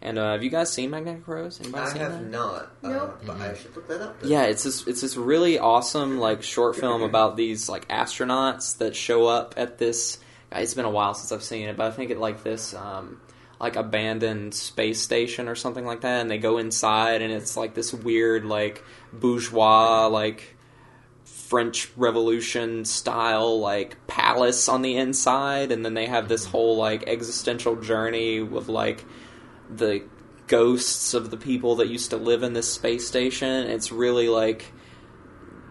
And 0.05 0.19
uh, 0.19 0.33
have 0.33 0.43
you 0.43 0.49
guys 0.49 0.71
seen 0.71 0.89
Magnetic 0.89 1.25
Rose? 1.27 1.61
Anybody 1.61 1.83
I 1.85 1.87
seen 1.87 2.01
have 2.01 2.11
that? 2.11 2.29
not, 2.29 2.71
uh, 2.83 2.89
Nope. 2.89 3.21
but 3.25 3.37
I 3.39 3.53
should 3.55 3.73
look 3.73 3.87
that 3.87 4.01
up. 4.01 4.19
then. 4.19 4.29
Yeah, 4.31 4.43
it's 4.43 4.63
this 4.63 4.85
it's 4.85 4.99
this 4.99 5.15
really 5.15 5.57
awesome 5.59 6.19
like 6.19 6.43
short 6.43 6.75
film 6.75 7.01
about 7.09 7.37
these 7.37 7.69
like 7.69 7.87
astronauts 7.87 8.77
that 8.79 8.95
show 8.97 9.27
up 9.27 9.53
at 9.57 9.77
this. 9.77 10.19
It's 10.51 10.73
been 10.73 10.85
a 10.85 10.89
while 10.89 11.13
since 11.13 11.31
I've 11.31 11.41
seen 11.41 11.69
it, 11.69 11.77
but 11.77 11.87
I 11.87 11.91
think 11.95 12.11
it 12.11 12.19
like 12.19 12.43
this 12.43 12.73
um, 12.73 13.21
like 13.61 13.77
abandoned 13.77 14.53
space 14.53 15.01
station 15.01 15.47
or 15.47 15.55
something 15.55 15.85
like 15.85 16.01
that, 16.01 16.19
and 16.19 16.29
they 16.29 16.37
go 16.37 16.57
inside, 16.57 17.21
and 17.21 17.31
it's 17.31 17.55
like 17.55 17.73
this 17.73 17.93
weird 17.93 18.43
like 18.43 18.83
bourgeois 19.13 20.07
like 20.07 20.57
French 21.23 21.89
Revolution 21.95 22.83
style 22.83 23.59
like 23.59 24.05
palace 24.07 24.67
on 24.67 24.81
the 24.81 24.97
inside, 24.97 25.71
and 25.71 25.85
then 25.85 25.93
they 25.93 26.07
have 26.07 26.27
this 26.27 26.45
whole 26.45 26.75
like 26.75 27.07
existential 27.07 27.77
journey 27.77 28.41
with 28.41 28.67
like 28.67 29.05
the 29.77 30.03
ghosts 30.47 31.13
of 31.13 31.31
the 31.31 31.37
people 31.37 31.75
that 31.77 31.87
used 31.87 32.09
to 32.11 32.17
live 32.17 32.43
in 32.43 32.53
this 32.53 32.71
space 32.71 33.07
station. 33.07 33.69
It's 33.69 33.91
really 33.91 34.27
like 34.29 34.71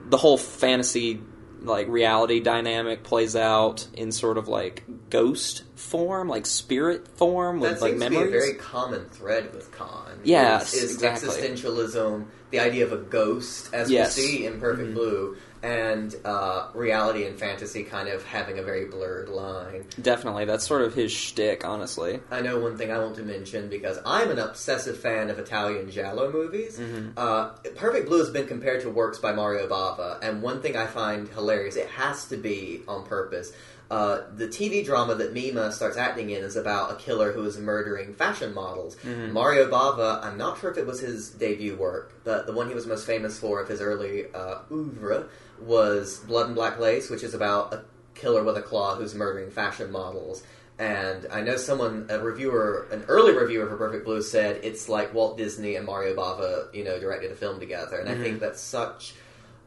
the 0.09 0.17
whole 0.17 0.38
fantasy 0.38 1.21
like 1.61 1.87
reality 1.87 2.41
dynamic 2.41 3.05
plays 3.05 3.37
out 3.37 3.87
in 3.95 4.11
sort 4.11 4.37
of 4.37 4.49
like 4.49 4.83
ghost 5.11 5.62
form, 5.77 6.29
like 6.29 6.45
spirit 6.45 7.07
form 7.17 7.61
with 7.61 7.75
That 7.75 7.81
like 7.83 7.91
seems 7.93 8.01
memories. 8.01 8.27
to 8.27 8.31
be 8.33 8.37
a 8.37 8.41
very 8.41 8.55
common 8.55 9.05
thread 9.11 9.55
with 9.55 9.71
Kon. 9.71 10.19
Yes, 10.25 10.75
is, 10.75 10.83
is 10.83 10.95
exactly. 10.95 11.29
existentialism, 11.29 12.27
the 12.51 12.59
idea 12.59 12.85
of 12.85 12.93
a 12.93 12.97
ghost, 12.97 13.73
as 13.73 13.91
Yes. 13.91 14.19
Mm-hmm. 14.19 14.21
we 14.23 14.27
see 14.38 14.47
in 14.47 14.59
Perfect 14.61 14.95
Blue, 14.95 15.37
and 15.62 16.14
uh, 16.25 16.68
reality 16.75 17.25
and 17.25 17.38
fantasy 17.38 17.85
kind 17.85 18.09
of 18.09 18.25
having 18.25 18.59
a 18.59 18.62
very 18.62 18.87
blurred 18.87 19.29
line. 19.29 19.85
Definitely, 20.01 20.44
that's 20.44 20.66
sort 20.66 20.83
of 20.83 20.94
his 20.94 21.12
shtick, 21.12 21.64
honestly. 21.64 22.20
I 22.31 22.40
know 22.40 22.59
one 22.59 22.77
thing 22.77 22.90
I 22.90 22.98
want 22.98 23.16
to 23.16 23.22
mention 23.22 23.68
because 23.68 23.98
I'm 24.05 24.31
an 24.31 24.38
obsessive 24.38 24.98
fan 24.98 25.31
of 25.31 25.38
Italian 25.38 25.90
giallo 25.90 26.33
movies. 26.33 26.79
Mm-hmm. 26.79 27.11
Uh, 27.16 27.51
Perfect 27.77 28.09
Blue 28.09 28.18
has 28.18 28.31
been 28.31 28.46
compared 28.46 28.83
to 28.83 28.90
works 28.90 29.18
by 29.18 29.33
Mario 29.33 29.68
Bava, 29.68 30.18
and 30.22 30.42
one 30.42 30.61
thing 30.61 30.77
I 30.77 30.87
find 30.87 31.29
hilarious, 31.29 31.77
it 31.77 31.88
has 31.90 32.27
to 32.27 32.37
be 32.37 32.83
on 32.88 33.05
purpose. 33.07 33.53
Uh, 33.92 34.22
the 34.37 34.48
TV 34.48 34.83
drama 34.83 35.14
that 35.14 35.35
Mima 35.35 35.70
starts 35.70 35.98
acting 35.98 36.31
in 36.31 36.42
is 36.42 36.57
about 36.57 36.92
a 36.92 36.94
killer 36.94 37.31
who 37.31 37.44
is 37.44 37.59
murdering 37.59 38.14
fashion 38.14 38.55
models. 38.55 38.96
Mario 39.05 39.70
Bava, 39.70 40.25
I'm 40.25 40.38
not 40.38 40.59
sure 40.59 40.70
if 40.70 40.79
it 40.79 40.87
was 40.87 41.01
his 41.01 41.29
debut 41.29 41.77
work, 41.77 42.14
but 42.25 42.46
the 42.46 42.55
one 42.55 42.68
he 42.68 42.75
was 42.75 42.87
most 42.87 43.07
famous 43.07 43.38
for 43.38 43.61
of 43.61 43.68
his 43.68 43.83
early 43.83 44.33
uh, 44.33 44.61
oeuvre 44.70 45.29
was 45.62 46.18
Blood 46.20 46.46
and 46.46 46.55
Black 46.55 46.79
Lace, 46.79 47.11
which 47.11 47.22
is 47.22 47.35
about 47.35 47.72
a 47.72 47.85
killer 48.14 48.42
with 48.42 48.57
a 48.57 48.62
claw 48.62 48.94
who's 48.96 49.14
murdering 49.14 49.51
fashion 49.51 49.90
models. 49.90 50.42
And 50.79 51.27
I 51.31 51.42
know 51.42 51.57
someone, 51.57 52.07
a 52.09 52.18
reviewer, 52.18 52.88
an 52.90 53.05
early 53.09 53.33
reviewer 53.33 53.68
for 53.68 53.77
Perfect 53.77 54.05
Blue 54.05 54.22
said 54.22 54.61
it's 54.64 54.88
like 54.88 55.14
Walt 55.14 55.37
Disney 55.37 55.77
and 55.77 55.87
Mario 55.87 56.16
Bava, 56.16 56.75
you 56.75 56.83
know, 56.83 56.98
directed 56.98 57.31
a 57.31 57.37
film 57.37 57.61
together. 57.61 57.98
And 57.98 58.09
I 58.09 58.14
think 58.16 58.40
that's 58.40 58.61
such 58.61 59.14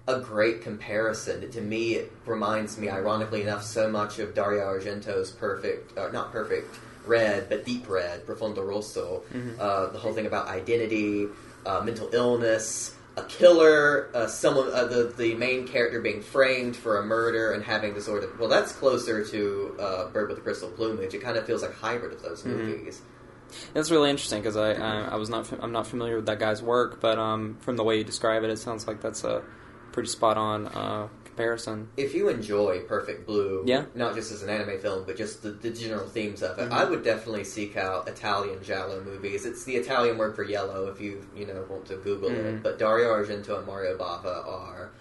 a 0.08 0.20
great 0.20 0.62
comparison. 0.62 1.50
To 1.50 1.62
me, 1.62 1.96
it 1.96 2.12
reminds 2.26 2.78
me, 2.78 2.90
ironically 2.90 3.42
enough, 3.44 3.64
so 3.64 3.90
much 3.90 4.20
of 4.20 4.34
Dario 4.34 4.64
Argento's 4.64 5.32
Perfect, 5.32 5.98
uh, 5.98 6.10
not 6.10 6.32
Perfect 6.32 6.76
Red, 7.06 7.50
but 7.50 7.66
Deep 7.66 7.88
Red, 7.88 8.26
Profondo 8.26 8.64
Rosso. 8.64 9.24
Uh, 9.60 9.88
the 9.88 10.00
whole 10.00 10.14
thing 10.14 10.26
about 10.26 10.48
identity, 10.48 11.28
uh, 11.66 11.82
mental 11.82 12.10
illness, 12.14 12.94
a 13.18 13.24
killer, 13.24 14.10
uh, 14.14 14.28
someone, 14.28 14.72
uh, 14.74 14.86
the 14.86 15.14
the 15.16 15.36
main 15.36 15.68
character 15.68 16.02
being 16.02 16.22
framed 16.22 16.76
for 16.76 17.00
a 17.00 17.06
murder 17.06 17.52
and 17.52 17.64
having 17.64 17.94
the 17.94 18.02
sort 18.02 18.24
of 18.24 18.40
well, 18.40 18.50
that's 18.50 18.74
closer 18.74 19.24
to 19.26 19.76
uh, 19.80 20.08
Bird 20.10 20.30
with 20.30 20.38
the 20.38 20.44
Crystal 20.44 20.70
Plumage. 20.70 21.14
It 21.14 21.22
kind 21.22 21.38
of 21.38 21.46
feels 21.46 21.62
like 21.62 21.72
a 21.72 21.76
hybrid 21.76 22.14
of 22.14 22.22
those 22.22 22.44
movies. 22.46 23.02
That's 23.74 23.92
really 23.92 24.10
interesting 24.10 24.42
because 24.42 24.58
I, 24.58 24.74
I 24.74 25.02
I 25.10 25.16
was 25.16 25.30
not 25.30 25.52
I'm 25.62 25.72
not 25.72 25.88
familiar 25.88 26.18
with 26.18 26.26
that 26.26 26.40
guy's 26.40 26.62
work, 26.62 27.00
but 27.00 27.18
um, 27.18 27.58
from 27.62 27.78
the 27.78 27.84
way 27.84 27.98
you 27.98 28.04
describe 28.04 28.44
it, 28.44 28.50
it 28.50 28.60
sounds 28.60 28.88
like 28.88 29.02
that's 29.02 29.24
a 29.24 29.44
pretty 29.92 30.10
spot 30.10 30.38
on 30.38 30.68
uh, 30.68 31.08
comparison. 31.36 31.90
If 31.98 32.14
you 32.14 32.30
enjoy 32.30 32.82
Perfect 32.82 33.26
Blue, 33.26 33.64
Yeah. 33.66 33.86
not 33.94 34.16
just 34.16 34.32
as 34.32 34.42
an 34.42 34.50
anime 34.50 34.80
film, 34.80 35.04
but 35.06 35.18
just 35.18 35.44
the, 35.44 35.52
the 35.52 35.70
general 35.70 36.08
themes 36.08 36.42
of 36.42 36.58
it, 36.60 36.72
I 36.72 36.86
would 36.86 37.04
definitely 37.04 37.44
seek 37.44 37.76
out 37.76 38.08
Italian 38.08 38.64
giallo 38.64 39.04
movies. 39.04 39.46
It's 39.46 39.66
the 39.66 39.76
Italian 39.76 40.18
word 40.18 40.36
for 40.36 40.44
yellow, 40.44 40.88
if 40.88 41.02
you 41.02 41.26
you 41.36 41.46
know 41.46 41.66
want 41.70 41.86
to 41.88 41.98
Google 41.98 42.30
it. 42.30 42.64
But 42.64 42.80
Dario 42.80 43.10
Argento 43.10 43.58
and 43.58 43.68
Mario 43.68 43.98
Bava 43.98 44.48
are. 44.48 44.92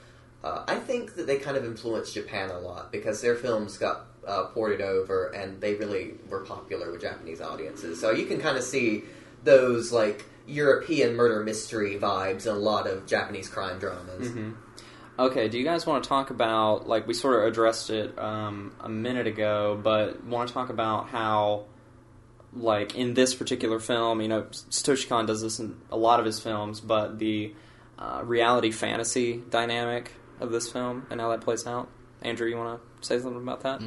Uh, 0.42 0.62
I 0.68 0.74
think 0.76 1.14
that 1.14 1.26
they 1.26 1.38
kind 1.38 1.56
of 1.56 1.64
influenced 1.64 2.12
Japan 2.12 2.50
a 2.50 2.58
lot 2.58 2.92
because 2.92 3.22
their 3.22 3.34
films 3.34 3.78
got 3.78 4.06
uh, 4.26 4.44
ported 4.46 4.82
over 4.82 5.28
and 5.28 5.58
they 5.60 5.74
really 5.74 6.14
were 6.28 6.40
popular 6.40 6.90
with 6.92 7.00
Japanese 7.00 7.40
audiences. 7.40 7.98
So 7.98 8.10
you 8.10 8.26
can 8.26 8.40
kind 8.40 8.58
of 8.58 8.62
see 8.62 9.04
those 9.42 9.90
like 9.90 10.26
European 10.46 11.14
murder 11.16 11.42
mystery 11.42 11.96
vibes 11.98 12.44
in 12.46 12.52
a 12.54 12.58
lot 12.58 12.86
of 12.86 13.06
Japanese 13.06 13.48
crime 13.48 13.78
dramas. 13.78 14.28
Okay, 15.16 15.48
do 15.48 15.58
you 15.58 15.64
guys 15.64 15.86
want 15.86 16.02
to 16.02 16.08
talk 16.08 16.30
about 16.30 16.88
like 16.88 17.06
we 17.06 17.14
sort 17.14 17.40
of 17.40 17.44
addressed 17.44 17.90
it 17.90 18.18
um, 18.18 18.74
a 18.80 18.88
minute 18.88 19.28
ago, 19.28 19.78
but 19.80 20.24
want 20.24 20.48
to 20.48 20.54
talk 20.54 20.70
about 20.70 21.08
how 21.08 21.66
like 22.52 22.96
in 22.96 23.14
this 23.14 23.34
particular 23.34 23.78
film, 23.78 24.20
you 24.20 24.28
know, 24.28 24.42
Satoshi 24.42 25.08
Kon 25.08 25.26
does 25.26 25.40
this 25.40 25.60
in 25.60 25.76
a 25.90 25.96
lot 25.96 26.18
of 26.18 26.26
his 26.26 26.40
films, 26.40 26.80
but 26.80 27.18
the 27.18 27.54
uh, 27.98 28.22
reality 28.24 28.72
fantasy 28.72 29.42
dynamic 29.50 30.12
of 30.40 30.50
this 30.50 30.70
film 30.70 31.06
and 31.10 31.20
how 31.20 31.30
that 31.30 31.40
plays 31.42 31.66
out. 31.66 31.88
Andrew, 32.22 32.48
you 32.48 32.56
want 32.56 32.80
to 32.80 33.06
say 33.06 33.20
something 33.20 33.42
about 33.42 33.60
that? 33.60 33.82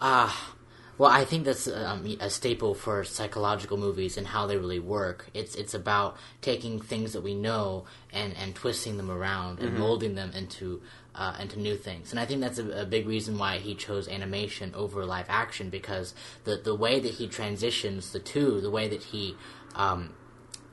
Ah, 0.00 0.54
well, 0.98 1.10
I 1.10 1.24
think 1.24 1.44
that's 1.44 1.68
um, 1.68 2.06
a 2.20 2.30
staple 2.30 2.74
for 2.74 3.04
psychological 3.04 3.76
movies 3.76 4.16
and 4.16 4.26
how 4.26 4.46
they 4.46 4.56
really 4.56 4.78
work. 4.78 5.28
It's 5.34 5.54
it's 5.54 5.74
about 5.74 6.16
taking 6.40 6.80
things 6.80 7.12
that 7.12 7.22
we 7.22 7.34
know 7.34 7.84
and, 8.12 8.34
and 8.36 8.54
twisting 8.54 8.96
them 8.96 9.10
around 9.10 9.60
and 9.60 9.78
molding 9.78 10.14
them 10.14 10.32
into 10.32 10.80
uh, 11.14 11.36
into 11.38 11.58
new 11.58 11.76
things. 11.76 12.12
And 12.12 12.20
I 12.20 12.24
think 12.24 12.40
that's 12.40 12.58
a, 12.58 12.82
a 12.82 12.84
big 12.86 13.06
reason 13.06 13.36
why 13.36 13.58
he 13.58 13.74
chose 13.74 14.08
animation 14.08 14.74
over 14.74 15.04
live 15.04 15.26
action 15.28 15.68
because 15.68 16.14
the 16.44 16.56
the 16.56 16.74
way 16.74 16.98
that 16.98 17.12
he 17.14 17.28
transitions 17.28 18.12
the 18.12 18.20
two, 18.20 18.60
the 18.62 18.70
way 18.70 18.88
that 18.88 19.02
he 19.02 19.36
um, 19.74 20.14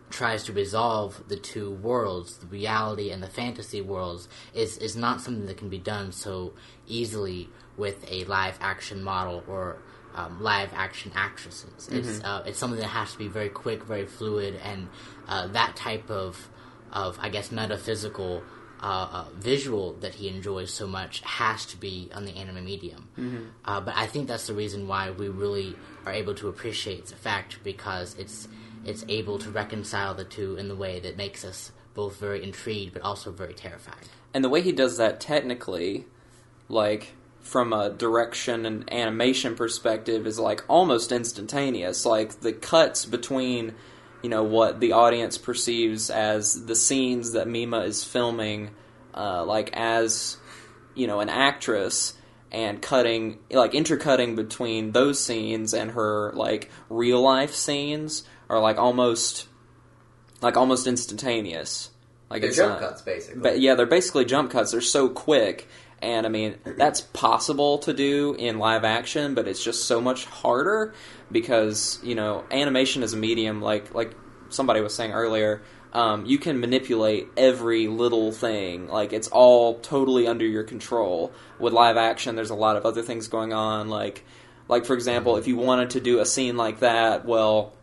tries 0.09 0.43
to 0.45 0.53
resolve 0.53 1.21
the 1.27 1.35
two 1.35 1.71
worlds, 1.71 2.37
the 2.37 2.45
reality 2.47 3.09
and 3.09 3.21
the 3.21 3.27
fantasy 3.27 3.81
worlds, 3.81 4.29
is 4.53 4.77
is 4.77 4.95
not 4.95 5.19
something 5.19 5.47
that 5.47 5.57
can 5.57 5.69
be 5.69 5.79
done 5.79 6.13
so 6.13 6.53
easily 6.87 7.49
with 7.75 8.09
a 8.09 8.23
live 8.25 8.57
action 8.61 9.03
model 9.03 9.43
or 9.47 9.79
um, 10.15 10.41
live 10.41 10.71
action 10.73 11.11
actresses. 11.15 11.89
It's 11.91 12.21
uh, 12.23 12.43
it's 12.45 12.59
something 12.59 12.79
that 12.79 12.87
has 12.87 13.11
to 13.13 13.17
be 13.17 13.27
very 13.27 13.49
quick, 13.49 13.83
very 13.83 14.05
fluid, 14.05 14.59
and 14.63 14.89
uh, 15.27 15.47
that 15.47 15.75
type 15.75 16.09
of 16.09 16.49
of 16.91 17.17
I 17.21 17.29
guess 17.29 17.51
metaphysical. 17.51 18.43
Uh, 18.81 19.07
uh, 19.13 19.25
visual 19.35 19.93
that 20.01 20.13
he 20.13 20.27
enjoys 20.27 20.69
so 20.69 20.85
much 20.85 21.21
has 21.21 21.65
to 21.65 21.77
be 21.77 22.09
on 22.13 22.25
the 22.25 22.35
anime 22.35 22.65
medium, 22.65 23.07
uh, 23.63 23.79
but 23.79 23.95
I 23.95 24.07
think 24.07 24.27
that's 24.27 24.47
the 24.47 24.53
reason 24.53 24.89
why 24.89 25.09
we 25.09 25.29
really 25.29 25.73
are 26.05 26.11
able 26.11 26.35
to 26.35 26.49
appreciate 26.49 27.05
the 27.05 27.15
fact 27.15 27.63
because 27.63 28.13
it's 28.19 28.49
it's 28.83 29.05
able 29.07 29.39
to 29.39 29.49
reconcile 29.49 30.13
the 30.15 30.25
two 30.25 30.57
in 30.57 30.67
the 30.67 30.75
way 30.75 30.99
that 30.99 31.15
makes 31.15 31.45
us 31.45 31.71
both 31.93 32.19
very 32.19 32.43
intrigued 32.43 32.91
but 32.91 33.01
also 33.03 33.31
very 33.31 33.53
terrified. 33.53 34.09
And 34.33 34.43
the 34.43 34.49
way 34.49 34.61
he 34.61 34.73
does 34.73 34.97
that 34.97 35.21
technically, 35.21 36.05
like 36.67 37.13
from 37.43 37.71
a 37.73 37.91
direction 37.91 38.65
and 38.65 38.91
animation 38.91 39.53
perspective, 39.55 40.25
is 40.25 40.39
like 40.39 40.63
almost 40.67 41.11
instantaneous. 41.11 42.05
Like 42.05 42.39
the 42.41 42.51
cuts 42.53 43.05
between, 43.05 43.75
you 44.23 44.29
know, 44.29 44.43
what 44.43 44.79
the 44.79 44.93
audience 44.93 45.37
perceives 45.37 46.09
as 46.09 46.65
the 46.65 46.75
scenes 46.75 47.33
that 47.33 47.47
Mima 47.47 47.81
is 47.81 48.03
filming, 48.03 48.71
uh, 49.13 49.45
like 49.45 49.69
as, 49.73 50.37
you 50.95 51.05
know, 51.05 51.19
an 51.19 51.29
actress. 51.29 52.15
And 52.55 52.83
cutting, 52.83 53.39
like 53.49 53.73
intercutting 53.73 54.35
between 54.35 54.91
those 54.91 55.19
scenes 55.19 55.73
and 55.73 55.89
her 55.93 56.31
like 56.35 56.69
real 56.87 57.19
life 57.19 57.55
scenes 57.55 58.25
are 58.47 58.59
like 58.61 58.77
almost, 58.77 59.47
like 60.39 60.55
almost 60.55 60.85
instantaneous. 60.85 61.89
Like 62.29 62.43
They're 62.43 62.51
jump 62.51 62.79
not- 62.79 62.89
cuts, 62.89 63.01
basically. 63.01 63.41
but 63.41 63.59
yeah, 63.59 63.73
they're 63.73 63.87
basically 63.87 64.25
jump 64.25 64.51
cuts. 64.51 64.71
They're 64.71 64.81
so 64.81 65.09
quick, 65.09 65.67
and 66.03 66.25
I 66.25 66.29
mean 66.29 66.55
that's 66.65 67.01
possible 67.01 67.79
to 67.79 67.93
do 67.93 68.35
in 68.35 68.59
live 68.59 68.83
action, 68.83 69.33
but 69.33 69.47
it's 69.47 69.63
just 69.63 69.85
so 69.85 70.01
much 70.01 70.25
harder 70.25 70.93
because 71.31 71.99
you 72.03 72.15
know 72.15 72.43
animation 72.51 73.01
is 73.03 73.13
a 73.13 73.17
medium, 73.17 73.61
like 73.61 73.93
like 73.95 74.15
somebody 74.49 74.81
was 74.81 74.93
saying 74.93 75.13
earlier, 75.13 75.63
um, 75.93 76.25
you 76.25 76.37
can 76.37 76.59
manipulate 76.59 77.27
every 77.37 77.87
little 77.87 78.31
thing. 78.31 78.87
Like 78.87 79.13
it's 79.13 79.29
all 79.29 79.79
totally 79.79 80.27
under 80.27 80.45
your 80.45 80.63
control. 80.63 81.31
With 81.59 81.73
live 81.73 81.97
action, 81.97 82.35
there's 82.35 82.49
a 82.49 82.55
lot 82.55 82.75
of 82.75 82.85
other 82.85 83.01
things 83.01 83.27
going 83.27 83.53
on. 83.53 83.89
Like 83.89 84.23
like 84.67 84.85
for 84.85 84.93
example, 84.93 85.37
if 85.37 85.47
you 85.47 85.55
wanted 85.55 85.91
to 85.91 86.01
do 86.01 86.19
a 86.19 86.25
scene 86.25 86.57
like 86.57 86.79
that, 86.79 87.25
well, 87.25 87.73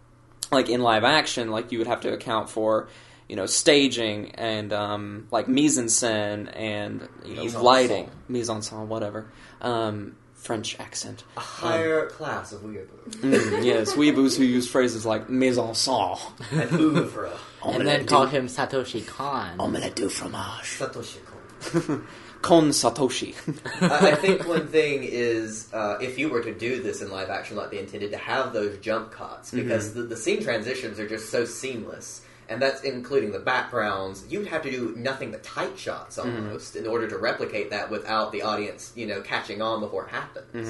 like 0.52 0.68
in 0.68 0.82
live 0.82 1.04
action, 1.04 1.50
like 1.50 1.72
you 1.72 1.78
would 1.78 1.86
have 1.86 2.02
to 2.02 2.12
account 2.12 2.50
for, 2.50 2.88
you 3.30 3.36
know, 3.36 3.46
staging 3.46 4.32
and 4.32 4.72
um, 4.72 5.28
like 5.30 5.46
mise 5.46 5.78
en 5.78 5.84
scène 5.84 6.50
and 6.52 7.08
you 7.24 7.36
know 7.36 7.44
Mise 7.44 7.54
en 7.54 7.62
lighting, 7.62 8.10
mise 8.28 8.50
en 8.50 8.58
scène, 8.58 8.88
whatever. 8.88 9.30
Um, 9.60 10.16
French 10.34 10.80
accent. 10.80 11.22
a 11.36 11.40
higher 11.40 12.06
class 12.06 12.50
of 12.50 12.62
weeaboo. 12.62 12.88
Mm, 13.20 13.64
yes, 13.64 13.92
weeaboos 13.92 14.36
who 14.36 14.42
use 14.42 14.68
phrases 14.68 15.06
like 15.06 15.30
mise 15.30 15.58
en 15.58 15.74
scène. 15.74 16.18
An 16.50 16.80
oeuvre. 16.80 17.30
and 17.64 17.86
then 17.86 18.04
call 18.04 18.26
him 18.26 18.48
Satoshi 18.48 19.06
Kon. 19.06 19.60
Omelette 19.60 19.94
du 19.94 20.08
fromage. 20.08 20.78
Satoshi 20.78 21.18
Kon. 21.24 22.06
Con 22.42 22.70
Satoshi. 22.70 23.36
I 23.80 24.10
I 24.10 24.14
think 24.16 24.48
one 24.48 24.66
thing 24.66 25.04
is 25.04 25.72
uh, 25.72 25.98
if 26.00 26.18
you 26.18 26.30
were 26.30 26.42
to 26.42 26.52
do 26.52 26.82
this 26.82 27.00
in 27.00 27.12
live 27.12 27.30
action 27.30 27.56
like 27.56 27.70
they 27.70 27.78
intended, 27.78 28.10
to 28.10 28.18
have 28.18 28.52
those 28.52 28.78
jump 28.78 29.12
cuts 29.12 29.52
because 29.52 29.94
the, 29.94 30.02
the 30.02 30.16
scene 30.16 30.42
transitions 30.42 30.98
are 30.98 31.08
just 31.08 31.30
so 31.30 31.44
seamless, 31.44 32.22
and 32.50 32.60
that's 32.60 32.82
including 32.82 33.30
the 33.32 33.38
backgrounds. 33.38 34.24
You'd 34.28 34.48
have 34.48 34.62
to 34.64 34.70
do 34.70 34.94
nothing 34.96 35.30
but 35.30 35.42
tight 35.42 35.78
shots 35.78 36.18
almost 36.18 36.76
in 36.76 36.86
order 36.86 37.08
to 37.08 37.16
replicate 37.16 37.70
that 37.70 37.90
without 37.90 38.32
the 38.32 38.42
audience, 38.42 38.92
you 38.96 39.06
know, 39.06 39.22
catching 39.22 39.62
on 39.62 39.80
before 39.80 40.06
it 40.06 40.10
happens. 40.10 40.68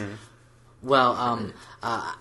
Well, 0.82 1.12
um, 1.12 1.52
uh, 1.82 2.12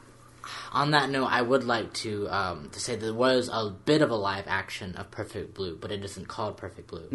on 0.72 0.92
that 0.92 1.10
note, 1.10 1.28
I 1.28 1.42
would 1.42 1.64
like 1.64 1.94
to 2.06 2.28
um, 2.30 2.70
to 2.72 2.80
say 2.80 2.96
there 2.96 3.14
was 3.14 3.50
a 3.54 3.70
bit 3.70 4.02
of 4.02 4.10
a 4.10 4.16
live 4.16 4.46
action 4.48 4.96
of 4.96 5.12
Perfect 5.12 5.54
Blue, 5.54 5.76
but 5.76 5.92
it 5.92 6.04
isn't 6.04 6.28
called 6.28 6.58
Perfect 6.58 6.88
Blue. 6.88 7.08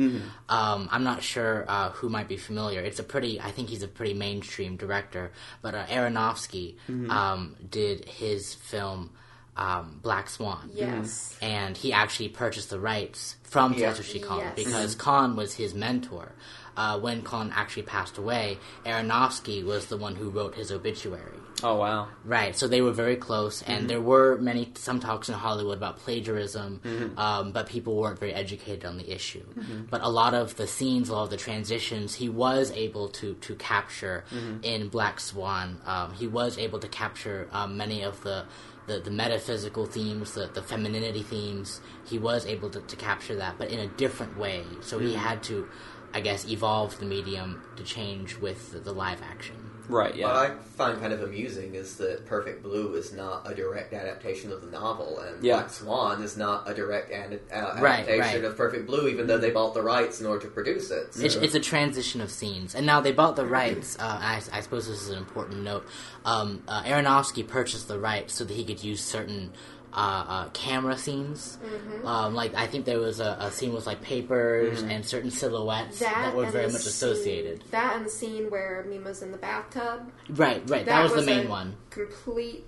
Um, 0.48 0.88
I'm 0.92 1.02
not 1.02 1.22
sure 1.22 1.64
uh, 1.66 1.90
who 1.90 2.08
might 2.08 2.28
be 2.28 2.36
familiar. 2.36 2.80
It's 2.80 3.00
a 3.00 3.02
pretty, 3.02 3.40
I 3.40 3.50
think 3.50 3.68
he's 3.70 3.82
a 3.82 3.88
pretty 3.88 4.14
mainstream 4.14 4.76
director, 4.76 5.32
but 5.62 5.74
uh, 5.74 5.84
Aronofsky 5.86 6.76
um, 7.10 7.56
did 7.68 8.04
his 8.04 8.54
film 8.54 9.10
um, 9.56 10.00
Black 10.02 10.28
Swan. 10.30 10.70
Yes. 10.74 11.36
and 11.42 11.76
he 11.76 11.92
actually 11.92 12.28
purchased 12.28 12.70
the 12.70 12.80
rights 12.80 13.36
from 13.42 13.74
Yeah. 13.74 13.92
Satoshi 13.92 14.22
Kon 14.22 14.38
Yes. 14.38 14.54
because 14.56 14.94
Kon 14.94 15.36
was 15.36 15.54
his 15.54 15.74
mentor. 15.74 16.32
uh, 16.76 16.98
when 16.98 17.22
Kon 17.22 17.52
actually 17.54 17.84
passed 17.84 18.18
away, 18.18 18.58
Aronofsky 18.84 19.64
was 19.64 19.86
the 19.86 19.96
one 19.96 20.16
who 20.16 20.28
wrote 20.30 20.54
his 20.56 20.72
obituary. 20.72 21.38
Oh 21.62 21.76
wow. 21.76 22.08
Right, 22.24 22.54
so 22.56 22.66
they 22.66 22.82
were 22.82 22.90
very 22.92 23.14
close, 23.14 23.62
and 23.62 23.88
there 23.88 24.00
were 24.00 24.36
many 24.38 24.72
some 24.74 24.98
talks 24.98 25.28
in 25.28 25.36
Hollywood 25.36 25.76
about 25.78 25.98
plagiarism, 25.98 27.14
um, 27.16 27.52
but 27.52 27.68
people 27.68 27.94
weren't 27.96 28.18
very 28.18 28.34
educated 28.34 28.84
on 28.84 28.98
the 28.98 29.08
issue. 29.14 29.44
But 29.88 30.00
a 30.02 30.08
lot 30.08 30.34
of 30.34 30.56
the 30.56 30.66
scenes, 30.66 31.08
a 31.08 31.12
lot 31.12 31.22
of 31.22 31.30
the 31.30 31.36
transitions, 31.36 32.14
he 32.16 32.28
was 32.28 32.72
able 32.72 33.08
to 33.20 33.34
to 33.34 33.54
capture 33.54 34.24
in 34.62 34.88
Black 34.88 35.20
Swan. 35.20 35.80
Um, 35.86 36.12
he 36.14 36.26
was 36.26 36.58
able 36.58 36.80
to 36.80 36.88
capture 36.88 37.48
um, 37.52 37.76
many 37.76 38.02
of 38.02 38.20
the. 38.24 38.44
The, 38.86 39.00
the 39.00 39.10
metaphysical 39.10 39.86
themes, 39.86 40.34
the, 40.34 40.46
the 40.52 40.62
femininity 40.62 41.22
themes, 41.22 41.80
he 42.04 42.18
was 42.18 42.44
able 42.44 42.68
to, 42.70 42.80
to 42.80 42.96
capture 42.96 43.36
that, 43.36 43.56
but 43.56 43.70
in 43.70 43.80
a 43.80 43.86
different 43.86 44.36
way. 44.36 44.64
So 44.80 44.98
he 44.98 45.14
mm. 45.14 45.16
had 45.16 45.42
to, 45.44 45.68
I 46.12 46.20
guess, 46.20 46.46
evolve 46.46 46.98
the 46.98 47.06
medium 47.06 47.62
to 47.76 47.82
change 47.82 48.36
with 48.36 48.72
the, 48.72 48.80
the 48.80 48.92
live 48.92 49.22
action. 49.22 49.73
Right. 49.88 50.14
Yeah. 50.14 50.26
What 50.26 50.36
I 50.36 50.54
find 50.76 50.98
kind 51.00 51.12
of 51.12 51.22
amusing 51.22 51.74
is 51.74 51.96
that 51.96 52.24
Perfect 52.26 52.62
Blue 52.62 52.94
is 52.94 53.12
not 53.12 53.50
a 53.50 53.54
direct 53.54 53.92
adaptation 53.92 54.50
of 54.50 54.62
the 54.62 54.70
novel, 54.70 55.18
and 55.20 55.42
Yeah. 55.44 55.56
Black 55.56 55.70
Swan 55.70 56.22
is 56.22 56.36
not 56.36 56.68
a 56.68 56.74
direct 56.74 57.12
ad- 57.12 57.40
uh, 57.52 57.80
Right, 57.80 58.00
adaptation 58.08 58.42
right. 58.42 58.44
of 58.44 58.56
Perfect 58.56 58.86
Blue, 58.86 59.08
even 59.08 59.26
though 59.26 59.38
they 59.38 59.50
bought 59.50 59.74
the 59.74 59.82
rights 59.82 60.20
in 60.20 60.26
order 60.26 60.42
to 60.42 60.48
produce 60.48 60.90
it. 60.90 61.14
So- 61.14 61.24
It's, 61.24 61.34
it's 61.34 61.54
a 61.54 61.60
transition 61.60 62.20
of 62.20 62.30
scenes, 62.30 62.74
and 62.74 62.86
now 62.86 63.00
they 63.00 63.12
bought 63.12 63.36
the 63.36 63.46
rights. 63.46 63.96
Uh, 63.98 64.04
I, 64.20 64.40
I 64.52 64.60
suppose 64.60 64.86
this 64.88 65.02
is 65.02 65.10
an 65.10 65.18
important 65.18 65.62
note. 65.62 65.84
Um, 66.24 66.62
uh, 66.66 66.82
Aronofsky 66.84 67.46
purchased 67.46 67.86
the 67.88 67.98
rights 67.98 68.34
so 68.34 68.44
that 68.44 68.54
he 68.54 68.64
could 68.64 68.82
use 68.82 69.02
certain 69.02 69.52
uh, 69.94 70.24
uh, 70.28 70.48
camera 70.50 70.96
scenes. 70.98 71.56
Um, 72.04 72.34
like 72.34 72.54
I 72.54 72.66
think 72.66 72.84
there 72.84 72.98
was 72.98 73.20
a, 73.20 73.36
a 73.40 73.50
scene 73.50 73.72
with 73.72 73.86
like 73.86 74.02
papers 74.02 74.82
and 74.82 75.04
certain 75.06 75.30
silhouettes 75.30 76.00
that, 76.00 76.34
were 76.34 76.46
very 76.46 76.66
the 76.66 76.72
much 76.72 76.82
scene- 76.82 77.10
associated. 77.10 77.62
that 77.70 77.96
and 77.96 78.04
the 78.04 78.10
scene 78.10 78.50
where 78.50 78.84
Mima's 78.88 79.22
in 79.22 79.30
the 79.30 79.38
bathtub. 79.38 80.10
Right, 80.28 80.68
right. 80.68 80.84
That, 80.84 81.02
was, 81.04 81.14
the 81.14 81.22
main 81.22 81.46
a 81.46 81.50
one. 81.50 81.76
Complete 81.90 82.66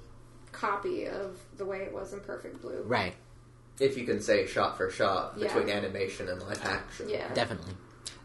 copy 0.52 1.06
of 1.06 1.38
the 1.56 1.64
way 1.64 1.78
it 1.78 1.92
was 1.92 2.12
in 2.12 2.20
Perfect 2.20 2.62
Blue. 2.62 2.82
Right, 2.84 3.14
if 3.80 3.98
you 3.98 4.04
can 4.06 4.20
say 4.20 4.46
shot 4.46 4.76
for 4.76 4.88
shot 4.90 5.34
Yeah. 5.36 5.48
between 5.48 5.68
animation 5.68 6.28
and 6.28 6.40
live 6.42 6.64
action. 6.64 7.08
Yeah. 7.08 7.32
definitely. 7.34 7.74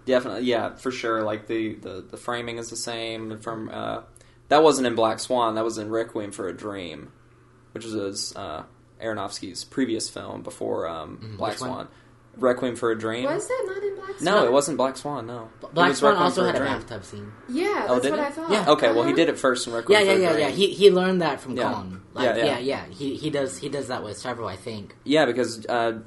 Definitely, 0.06 0.44
yeah, 0.44 0.76
for 0.76 0.92
sure. 0.92 1.24
Like 1.24 1.46
the, 1.48 1.76
the, 1.76 2.06
the 2.10 2.18
framing 2.18 2.58
is 2.58 2.70
the 2.70 2.76
same 2.76 3.40
from 3.40 3.70
uh, 3.72 4.02
that 4.50 4.64
wasn't 4.64 4.88
in 4.88 4.96
Black 4.96 5.20
Swan. 5.20 5.56
That 5.56 5.64
was 5.64 5.78
in 5.78 5.90
Requiem 5.92 6.32
for 6.32 6.48
a 6.48 6.54
Dream, 6.54 7.12
which 7.74 7.86
is 7.86 8.34
uh, 8.36 8.64
Aronofsky's 9.02 9.64
previous 9.64 10.10
film 10.10 10.42
before 10.44 10.88
um, 10.88 11.36
Black 11.38 11.54
which 11.54 11.62
one? 11.62 11.70
Swan. 11.70 11.88
Requiem 12.38 12.78
for 12.78 12.92
a 12.92 12.98
Dream. 12.98 13.26
Was 13.26 13.46
that 13.48 13.64
not 13.68 13.84
in 13.84 13.96
Black 13.96 14.18
Swan? 14.20 14.24
no, 14.24 14.46
it 14.46 14.52
wasn't 14.54 14.78
Black 14.78 14.96
Swan. 14.96 15.28
No, 15.28 15.50
Black 15.74 15.94
Swan 15.96 16.12
Requiem 16.14 16.24
also 16.24 16.42
for 16.42 16.48
had 16.48 16.56
a 16.56 16.60
Dream. 16.60 16.72
bathtub 16.72 17.04
scene. 17.04 17.32
Yeah, 17.50 17.86
Oh, 17.90 17.96
that's 17.96 18.04
did 18.04 18.12
what 18.12 18.20
it? 18.20 18.24
I 18.26 18.30
thought. 18.32 18.52
Yeah. 18.52 18.70
Okay, 18.70 18.88
well, 18.88 19.04
he 19.04 19.10
Uh-huh. 19.10 19.16
did 19.18 19.30
it 19.30 19.38
first 19.38 19.68
in 19.68 19.74
Requiem 19.74 20.00
yeah, 20.00 20.06
for 20.14 20.18
a 20.18 20.22
yeah, 20.22 20.30
Dream. 20.32 20.40
yeah. 20.42 20.50
He 20.50 20.68
he 20.74 20.92
learned 20.92 21.22
that 21.22 21.42
from 21.42 21.58
Yeah. 21.58 21.64
Kon. 21.74 22.02
Like, 22.14 22.24
Yeah, 22.24 22.36
yeah, 22.38 22.46
yeah. 22.46 22.60
yeah, 22.60 22.86
He 22.90 23.16
he 23.18 23.30
does 23.30 23.58
he 23.58 23.68
does 23.68 23.88
that 23.90 24.04
with 24.04 24.18
several, 24.18 24.48
I 24.48 24.56
think. 24.56 24.96
Yeah, 25.04 25.26
because 25.26 25.66
uh, 25.66 26.00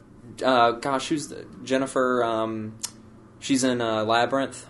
uh, 0.42 0.70
gosh, 0.72 1.09
who's 1.11 1.28
the, 1.28 1.44
Jennifer? 1.62 2.24
Um, 2.24 2.78
she's 3.38 3.62
in 3.62 3.83
uh, 3.83 4.04
Labyrinth. 4.04 4.66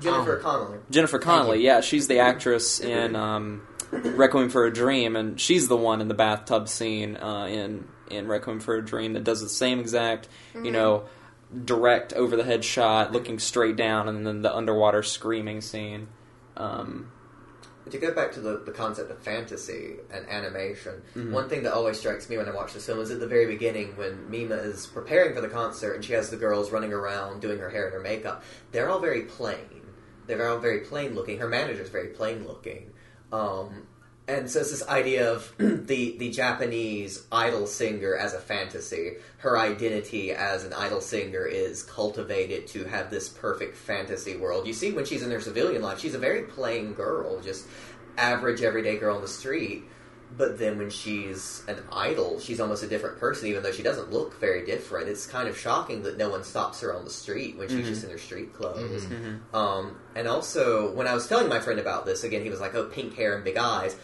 Jennifer 0.00 0.38
Oh. 0.38 0.42
Connelly. 0.42 0.78
Jennifer 0.90 1.18
Connelly, 1.18 1.64
yeah, 1.64 1.80
she's 1.80 2.06
the 2.08 2.18
actress 2.20 2.78
in 2.78 3.16
um, 3.16 3.62
Requiem 3.92 4.50
for 4.50 4.66
a 4.66 4.72
Dream, 4.72 5.16
and 5.16 5.40
she's 5.40 5.68
the 5.68 5.76
one 5.76 6.00
in 6.00 6.08
the 6.08 6.14
bathtub 6.14 6.68
scene 6.68 7.16
uh, 7.16 7.46
in 7.46 7.86
in 8.10 8.26
Requiem 8.26 8.60
for 8.60 8.74
a 8.76 8.84
Dream 8.84 9.12
that 9.14 9.24
does 9.24 9.40
the 9.40 9.48
same 9.48 9.80
exact, 9.80 10.28
you 10.54 10.70
know, 10.70 11.04
direct 11.64 12.12
over 12.14 12.36
the 12.36 12.44
head 12.44 12.64
shot, 12.64 13.12
looking 13.12 13.38
straight 13.38 13.76
down, 13.76 14.08
and 14.08 14.26
then 14.26 14.42
the 14.42 14.54
underwater 14.54 15.02
screaming 15.02 15.60
scene. 15.60 16.08
Um, 16.56 17.12
To 17.90 17.98
go 17.98 18.12
back 18.12 18.32
to 18.32 18.40
the, 18.40 18.58
the 18.64 18.72
concept 18.72 19.10
of 19.10 19.18
fantasy 19.22 19.96
and 20.12 20.26
animation, 20.28 21.02
Mm-hmm. 21.14 21.32
one 21.32 21.48
thing 21.48 21.62
that 21.62 21.72
always 21.72 21.98
strikes 21.98 22.28
me 22.28 22.36
when 22.36 22.48
I 22.48 22.54
watch 22.54 22.72
this 22.74 22.86
film 22.86 22.98
is 23.00 23.10
at 23.10 23.20
the 23.20 23.26
very 23.26 23.46
beginning 23.46 23.96
when 23.96 24.28
Mima 24.30 24.56
is 24.56 24.86
preparing 24.86 25.34
for 25.34 25.40
the 25.40 25.48
concert 25.48 25.94
and 25.94 26.04
she 26.04 26.12
has 26.14 26.28
the 26.30 26.36
girls 26.36 26.70
running 26.70 26.92
around 26.92 27.40
doing 27.40 27.58
her 27.58 27.70
hair 27.70 27.84
and 27.86 27.94
her 27.94 28.00
makeup. 28.00 28.42
They're 28.72 28.90
all 28.90 29.00
very 29.00 29.22
plain. 29.22 29.82
They're 30.26 30.48
all 30.48 30.58
very 30.58 30.80
plain 30.80 31.14
looking. 31.14 31.38
Her 31.38 31.48
manager's 31.48 31.88
very 31.88 32.08
plain 32.08 32.46
looking. 32.46 32.92
Um, 33.32 33.86
and 34.28 34.50
so 34.50 34.60
it's 34.60 34.70
this 34.70 34.86
idea 34.86 35.32
of 35.32 35.52
the, 35.58 36.16
the 36.18 36.30
Japanese 36.30 37.26
idol 37.32 37.66
singer 37.66 38.14
as 38.14 38.34
a 38.34 38.38
fantasy. 38.38 39.14
Her 39.38 39.58
identity 39.58 40.32
as 40.32 40.64
an 40.64 40.74
idol 40.74 41.00
singer 41.00 41.46
is 41.46 41.82
cultivated 41.82 42.66
to 42.68 42.84
have 42.84 43.10
this 43.10 43.30
perfect 43.30 43.76
fantasy 43.76 44.36
world. 44.36 44.66
You 44.66 44.74
see, 44.74 44.92
when 44.92 45.06
she's 45.06 45.22
in 45.22 45.30
her 45.30 45.40
civilian 45.40 45.80
life, 45.80 45.98
she's 45.98 46.14
a 46.14 46.18
very 46.18 46.42
plain 46.42 46.92
girl, 46.92 47.40
just 47.40 47.66
average 48.18 48.60
everyday 48.62 48.98
girl 48.98 49.16
on 49.16 49.22
the 49.22 49.28
street. 49.28 49.84
But 50.36 50.58
then 50.58 50.78
when 50.78 50.90
she's 50.90 51.62
an 51.68 51.78
idol, 51.90 52.38
she's 52.38 52.60
almost 52.60 52.82
a 52.82 52.86
different 52.86 53.18
person, 53.18 53.48
even 53.48 53.62
though 53.62 53.72
she 53.72 53.82
doesn't 53.82 54.12
look 54.12 54.38
very 54.38 54.64
different. 54.64 55.08
It's 55.08 55.26
kind 55.26 55.48
of 55.48 55.58
shocking 55.58 56.02
that 56.02 56.18
no 56.18 56.28
one 56.28 56.44
stops 56.44 56.80
her 56.82 56.94
on 56.94 57.04
the 57.04 57.10
street 57.10 57.56
when 57.56 57.68
she's 57.68 57.88
just 57.88 58.04
in 58.04 58.10
her 58.10 58.18
street 58.18 58.52
clothes. 58.54 59.06
Um, 59.54 59.98
and 60.14 60.28
also, 60.28 60.92
when 60.92 61.06
I 61.06 61.14
was 61.14 61.26
telling 61.26 61.48
my 61.48 61.60
friend 61.60 61.80
about 61.80 62.04
this, 62.04 62.24
again, 62.24 62.42
he 62.42 62.50
was 62.50 62.60
like, 62.60 62.74
oh, 62.74 62.84
pink 62.84 63.16
hair 63.16 63.34
and 63.34 63.44
big 63.44 63.56
eyes. 63.56 63.96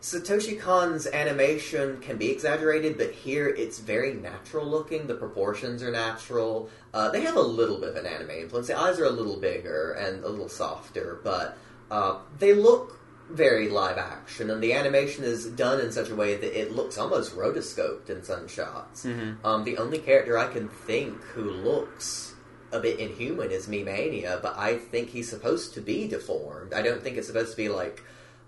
Satoshi 0.00 0.58
Kon's 0.60 1.06
animation 1.08 2.00
can 2.00 2.16
be 2.18 2.30
exaggerated, 2.30 2.96
but 2.96 3.10
here 3.10 3.48
it's 3.48 3.80
very 3.80 4.14
natural 4.14 4.64
looking. 4.64 5.06
The 5.06 5.14
proportions 5.14 5.82
are 5.82 5.90
natural. 5.90 6.70
Uh, 6.94 7.10
they 7.10 7.20
have 7.22 7.36
a 7.36 7.42
little 7.42 7.78
bit 7.78 7.90
of 7.90 7.96
an 7.96 8.06
anime 8.06 8.30
influence. 8.30 8.68
The 8.68 8.78
eyes 8.78 8.98
are 9.00 9.06
a 9.06 9.10
little 9.10 9.38
bigger 9.38 9.92
and 9.92 10.22
a 10.24 10.28
little 10.28 10.48
softer, 10.48 11.20
but 11.24 11.58
uh, 11.90 12.18
they 12.38 12.54
look 12.54 12.97
very 13.30 13.68
live 13.68 13.98
action, 13.98 14.50
and 14.50 14.62
the 14.62 14.72
animation 14.72 15.24
is 15.24 15.46
done 15.46 15.80
in 15.80 15.92
such 15.92 16.08
a 16.08 16.14
way 16.14 16.36
that 16.36 16.58
it 16.58 16.72
looks 16.72 16.96
almost 16.96 17.36
rotoscoped 17.36 18.08
in 18.10 18.22
some 18.24 18.48
shots. 18.48 19.04
Um, 19.44 19.64
the 19.64 19.76
only 19.78 19.98
character 19.98 20.38
I 20.38 20.48
can 20.52 20.68
think 20.68 21.20
who 21.34 21.50
looks 21.50 22.34
a 22.72 22.80
bit 22.80 22.98
inhuman 22.98 23.50
is 23.50 23.66
Mimania, 23.66 24.40
but 24.42 24.56
I 24.58 24.76
think 24.76 25.10
he's 25.10 25.28
supposed 25.28 25.74
to 25.74 25.80
be 25.80 26.08
deformed. 26.08 26.72
I 26.72 26.82
don't 26.82 27.02
think 27.02 27.16
it's 27.16 27.26
supposed 27.26 27.50
to 27.52 27.56
be 27.56 27.68
like 27.68 28.02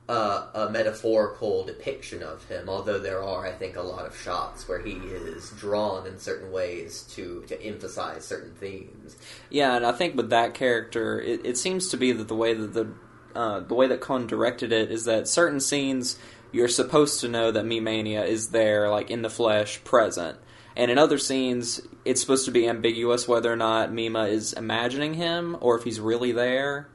uh, 0.09 0.47
a 0.55 0.71
metaphorical 0.71 1.65
depiction 1.65 2.23
of 2.23 2.45
him, 2.47 2.69
although 2.69 2.99
there 2.99 3.23
are, 3.23 3.47
I 3.47 3.53
think, 3.53 3.77
a 3.77 3.83
lot 3.83 4.07
of 4.07 4.17
shots 4.17 4.69
where 4.69 4.81
he 4.81 4.93
is 4.93 5.51
drawn 5.51 6.07
in 6.07 6.19
certain 6.19 6.51
ways 6.51 7.03
to, 7.15 7.45
to 7.47 7.63
emphasize 7.63 8.25
certain 8.25 8.55
themes. 8.55 9.17
Yeah, 9.51 9.77
and 9.77 9.87
I 9.87 9.93
think 9.93 10.17
with 10.17 10.31
that 10.31 10.55
character, 10.55 11.21
it, 11.21 11.47
it 11.47 11.57
seems 11.57 11.89
to 11.91 11.97
be 11.97 12.13
that 12.13 12.29
the 12.29 12.35
way 12.35 12.55
that 12.55 12.75
the 12.75 12.93
uh, 13.35 13.61
the 13.61 13.75
way 13.75 13.87
that 13.87 14.01
Kon 14.01 14.27
directed 14.27 14.73
it 14.73 14.91
is 14.91 15.05
that 15.05 15.29
certain 15.29 15.61
scenes 15.61 16.19
you're 16.53 16.69
supposed 16.69 17.21
to 17.21 17.29
know 17.29 17.51
that 17.51 17.65
Mimania 17.65 18.27
is 18.27 18.49
there, 18.49 18.89
like 18.89 19.11
in 19.11 19.23
the 19.23 19.31
flesh, 19.31 19.83
present, 19.85 20.39
and 20.77 20.91
in 20.91 20.99
other 20.99 21.19
scenes 21.19 21.81
it's 22.05 22.21
supposed 22.21 22.45
to 22.47 22.51
be 22.51 22.69
ambiguous 22.69 23.29
whether 23.29 23.53
or 23.53 23.57
not 23.57 23.93
Mima 23.93 24.25
is 24.27 24.53
imagining 24.53 25.15
him 25.15 25.57
or 25.61 25.77
if 25.77 25.85
he's 25.85 26.01
really 26.01 26.33
there. 26.33 26.89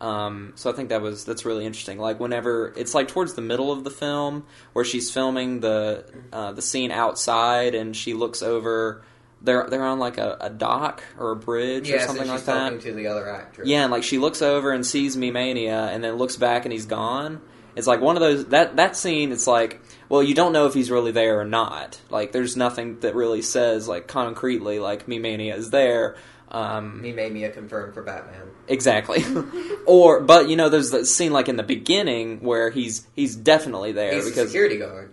Um, 0.00 0.52
so 0.56 0.70
I 0.70 0.74
think 0.74 0.90
that 0.90 1.02
was 1.02 1.24
that's 1.24 1.44
really 1.44 1.64
interesting. 1.64 1.98
Like 1.98 2.20
whenever 2.20 2.72
it's 2.76 2.94
like 2.94 3.08
towards 3.08 3.34
the 3.34 3.42
middle 3.42 3.72
of 3.72 3.84
the 3.84 3.90
film 3.90 4.44
where 4.72 4.84
she's 4.84 5.10
filming 5.10 5.60
the 5.60 6.04
uh, 6.32 6.52
the 6.52 6.62
scene 6.62 6.90
outside 6.90 7.74
and 7.74 7.96
she 7.96 8.14
looks 8.14 8.42
over. 8.42 9.02
They're 9.44 9.66
they're 9.68 9.84
on 9.84 9.98
like 9.98 10.18
a, 10.18 10.36
a 10.40 10.50
dock 10.50 11.04
or 11.18 11.30
a 11.32 11.36
bridge 11.36 11.88
or 11.90 11.94
Yes, 11.94 12.06
something 12.06 12.22
and 12.22 12.30
like 12.30 12.44
that. 12.46 12.80
to 12.80 12.92
the 12.92 13.06
other 13.08 13.28
actress. 13.28 13.68
Yeah, 13.68 13.82
and 13.82 13.92
like 13.92 14.02
she 14.02 14.18
looks 14.18 14.40
over 14.42 14.72
and 14.72 14.84
sees 14.86 15.16
Mimania, 15.16 15.88
and 15.92 16.02
then 16.02 16.14
looks 16.16 16.36
back 16.36 16.64
and 16.64 16.72
he's 16.72 16.86
gone. 16.86 17.40
It's 17.76 17.86
like 17.86 18.00
one 18.00 18.16
of 18.16 18.20
those 18.20 18.46
that 18.46 18.76
that 18.76 18.96
scene. 18.96 19.32
It's 19.32 19.46
like, 19.46 19.82
well, 20.08 20.22
you 20.22 20.34
don't 20.34 20.52
know 20.52 20.66
if 20.66 20.74
he's 20.74 20.90
really 20.90 21.12
there 21.12 21.38
or 21.40 21.44
not. 21.44 22.00
Like, 22.08 22.32
there's 22.32 22.56
nothing 22.56 23.00
that 23.00 23.14
really 23.14 23.42
says 23.42 23.86
like 23.86 24.06
concretely 24.08 24.78
like 24.78 25.06
Mimania 25.06 25.56
is 25.56 25.70
there. 25.70 26.16
Um, 26.50 27.00
Mimania 27.02 27.52
confirmed 27.52 27.94
for 27.94 28.02
Batman. 28.02 28.46
exactly. 28.68 29.24
or, 29.86 30.20
but 30.20 30.48
you 30.48 30.54
know, 30.54 30.68
there's 30.68 30.90
the 30.90 31.04
scene 31.04 31.32
like 31.32 31.48
in 31.48 31.56
the 31.56 31.64
beginning 31.64 32.40
where 32.40 32.70
he's 32.70 33.06
he's 33.14 33.34
definitely 33.34 33.90
there 33.92 34.14
He's 34.14 34.26
a 34.26 34.30
because 34.30 34.46
security 34.50 34.78
guard. 34.78 35.10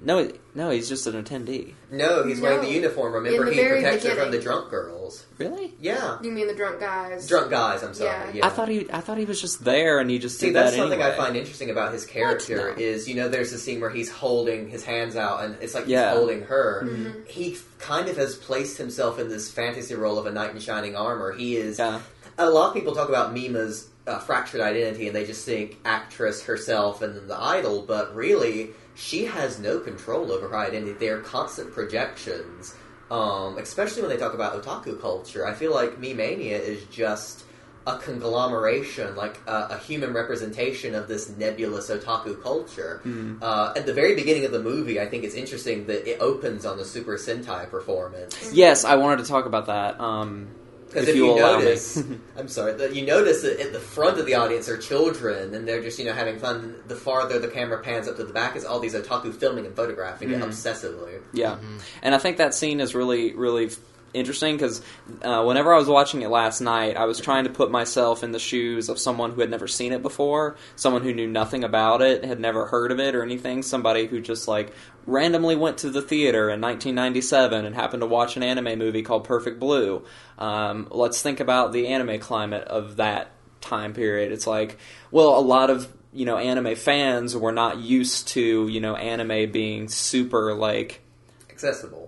no, 0.00 0.30
no, 0.54 0.70
he's 0.70 0.88
just 0.88 1.06
an 1.06 1.22
attendee. 1.22 1.74
No, 1.90 2.24
he's 2.24 2.40
wearing 2.40 2.58
No. 2.58 2.64
the 2.64 2.72
uniform. 2.72 3.12
Remember, 3.14 3.44
the 3.46 3.52
he 3.52 3.56
very 3.60 3.82
protects 3.82 4.04
her 4.04 4.10
from 4.10 4.18
beginning. 4.18 4.38
the 4.38 4.42
drunk 4.44 4.70
girls. 4.70 5.26
Really? 5.38 5.74
Yeah, 5.80 6.18
You 6.22 6.30
mean 6.30 6.46
the 6.46 6.54
drunk 6.54 6.80
guys? 6.80 7.26
drunk 7.28 7.50
guys. 7.50 7.82
I'm 7.82 7.94
sorry. 7.94 8.10
Yeah. 8.10 8.30
Yeah. 8.34 8.46
I 8.46 8.50
thought 8.50 8.68
he 8.68 8.86
I 8.92 9.00
thought 9.00 9.18
he 9.18 9.24
was 9.24 9.40
just 9.40 9.64
there 9.64 9.98
and 9.98 10.10
he 10.10 10.18
just 10.18 10.38
See, 10.38 10.46
did 10.46 10.56
that's 10.56 10.72
that 10.72 10.76
something 10.76 11.00
anyway. 11.00 11.14
I 11.14 11.16
find 11.16 11.36
interesting 11.36 11.70
about 11.70 11.92
his 11.92 12.04
character 12.06 12.74
No. 12.76 12.82
is, 12.82 13.08
you 13.08 13.14
know, 13.14 13.28
there's 13.28 13.52
a 13.52 13.58
scene 13.58 13.80
where 13.80 13.90
he's 13.90 14.10
holding 14.10 14.68
his 14.68 14.84
hands 14.84 15.16
out, 15.16 15.44
and 15.44 15.56
it's 15.60 15.74
like 15.74 15.86
he's 15.86 15.98
holding 15.98 16.42
her. 16.42 16.82
Mm-hmm. 16.84 17.20
He 17.28 17.56
kind 17.78 18.08
of 18.08 18.16
has 18.16 18.34
placed 18.36 18.76
himself 18.78 19.18
in 19.18 19.28
this 19.28 19.50
fantasy 19.50 19.94
role 19.94 20.18
of 20.18 20.26
a 20.26 20.30
knight 20.30 20.50
in 20.50 20.60
shining 20.60 20.94
armor. 20.96 21.32
He 21.32 21.56
is. 21.56 21.78
Yeah. 21.78 22.00
A 22.38 22.48
lot 22.48 22.68
of 22.68 22.74
people 22.74 22.94
talk 22.94 23.08
about 23.08 23.32
Mima's 23.34 23.88
uh, 24.06 24.18
fractured 24.18 24.60
identity, 24.60 25.06
and 25.06 25.14
they 25.16 25.26
just 25.26 25.44
think 25.44 25.76
actress 25.84 26.42
herself 26.44 27.02
and 27.02 27.14
then 27.14 27.28
the 27.28 27.38
idol, 27.40 27.82
but 27.82 28.14
really, 28.14 28.70
she 29.00 29.24
has 29.24 29.58
no 29.58 29.80
control 29.80 30.30
over 30.30 30.48
her 30.48 30.56
identity. 30.56 30.92
They 30.92 31.08
are 31.08 31.20
constant 31.20 31.72
projections 31.72 32.74
um, 33.10 33.58
especially 33.58 34.02
when 34.02 34.10
they 34.10 34.16
talk 34.16 34.34
about 34.34 34.62
otaku 34.62 35.00
culture. 35.00 35.46
I 35.46 35.52
feel 35.52 35.74
like 35.74 36.00
Mimania 36.00 36.60
is 36.60 36.84
just 36.84 37.44
a 37.86 37.98
conglomeration, 37.98 39.16
like 39.16 39.40
a, 39.46 39.68
a 39.70 39.78
human 39.78 40.12
representation 40.12 40.94
of 40.94 41.08
this 41.08 41.28
nebulous 41.36 41.90
otaku 41.90 42.40
culture. 42.40 43.00
Uh, 43.42 43.72
at 43.74 43.86
the 43.86 43.94
very 43.94 44.14
beginning 44.14 44.44
of 44.44 44.52
the 44.52 44.62
movie, 44.62 45.00
I 45.00 45.06
think 45.06 45.24
it's 45.24 45.34
interesting 45.34 45.86
that 45.86 46.08
it 46.08 46.20
opens 46.20 46.64
on 46.64 46.76
the 46.76 46.84
Super 46.84 47.16
Sentai 47.16 47.68
performance. 47.68 48.52
Yes, 48.52 48.84
I 48.84 48.94
wanted 48.96 49.24
to 49.24 49.28
talk 49.28 49.46
about 49.46 49.66
that. 49.66 49.98
Um, 50.00 50.48
Because 50.90 51.04
if 51.04 51.08
if, 51.10 51.16
you 51.16 51.26
you, 51.26 51.32
allow 51.32 51.58
me. 51.58 51.64
notice, 51.64 52.02
I'm 52.36 52.48
sorry, 52.48 52.72
that 52.74 52.94
you 52.94 53.06
notice 53.06 53.42
that 53.42 53.60
at 53.60 53.72
the 53.72 53.80
front 53.80 54.18
of 54.18 54.26
the 54.26 54.34
audience 54.34 54.68
are 54.68 54.76
children, 54.76 55.54
and 55.54 55.66
they're 55.66 55.82
just 55.82 55.98
you 55.98 56.04
know 56.04 56.12
having 56.12 56.38
fun. 56.38 56.74
The 56.88 56.96
farther 56.96 57.38
the 57.38 57.48
camera 57.48 57.78
pans 57.82 58.08
up 58.08 58.16
to 58.16 58.24
the 58.24 58.32
back 58.32 58.56
is 58.56 58.64
all 58.64 58.80
these 58.80 58.94
otaku 58.94 59.32
filming 59.34 59.66
and 59.66 59.74
photographing 59.76 60.32
it 60.32 60.40
Mhm. 60.40 60.48
obsessively. 60.48 61.20
Yeah, 61.32 61.58
and 62.02 62.14
I 62.14 62.18
think 62.18 62.36
that 62.38 62.54
scene 62.54 62.80
is 62.80 62.94
really, 62.94 63.32
really 63.34 63.66
f- 63.66 63.78
interesting 64.12 64.56
because 64.56 64.82
uh, 65.22 65.42
whenever 65.44 65.72
I 65.72 65.78
was 65.78 65.88
watching 65.88 66.22
it 66.22 66.28
last 66.28 66.60
night, 66.60 66.96
I 66.96 67.04
was 67.04 67.20
trying 67.20 67.44
to 67.44 67.50
put 67.50 67.70
myself 67.70 68.22
in 68.22 68.32
the 68.32 68.38
shoes 68.38 68.88
of 68.88 68.98
someone 68.98 69.32
who 69.32 69.40
had 69.40 69.50
never 69.50 69.68
seen 69.68 69.92
it 69.92 70.02
before, 70.02 70.56
someone 70.76 71.02
who 71.02 71.14
knew 71.14 71.26
nothing 71.26 71.64
about 71.64 72.02
it, 72.02 72.24
had 72.24 72.40
never 72.40 72.66
heard 72.66 72.92
of 72.92 73.00
it 73.00 73.14
or 73.14 73.22
anything, 73.22 73.62
somebody 73.62 74.06
who 74.06 74.20
just 74.20 74.48
like 74.48 74.72
randomly 75.06 75.56
went 75.56 75.78
to 75.78 75.90
the 75.90 76.02
theater 76.02 76.50
in 76.50 76.60
1997 76.60 77.64
and 77.64 77.74
happened 77.74 78.00
to 78.02 78.06
watch 78.06 78.36
an 78.36 78.42
anime 78.42 78.78
movie 78.78 79.02
called 79.02 79.24
Perfect 79.24 79.58
Blue. 79.60 80.04
Um, 80.38 80.88
let's 80.90 81.22
think 81.22 81.40
about 81.40 81.72
the 81.72 81.88
anime 81.88 82.20
climate 82.20 82.64
of 82.64 82.96
that 82.96 83.32
time 83.60 83.92
period. 83.92 84.32
It's 84.32 84.46
like, 84.46 84.78
well, 85.10 85.38
a 85.38 85.40
lot 85.40 85.70
of 85.70 85.92
you 86.12 86.26
know 86.26 86.36
anime 86.36 86.74
fans 86.74 87.36
were 87.36 87.52
not 87.52 87.78
used 87.78 88.28
to 88.28 88.66
you 88.66 88.80
know 88.80 88.96
anime 88.96 89.52
being 89.52 89.88
super 89.88 90.54
like 90.54 91.02
Accessible. 91.48 91.99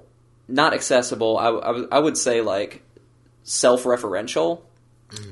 Not 0.48 0.74
accessible. 0.74 1.38
I, 1.38 1.46
I, 1.48 1.70
would- 1.70 1.88
I 1.92 1.98
would 1.98 2.16
say 2.18 2.40
like 2.40 2.82
self-referential. 3.44 4.62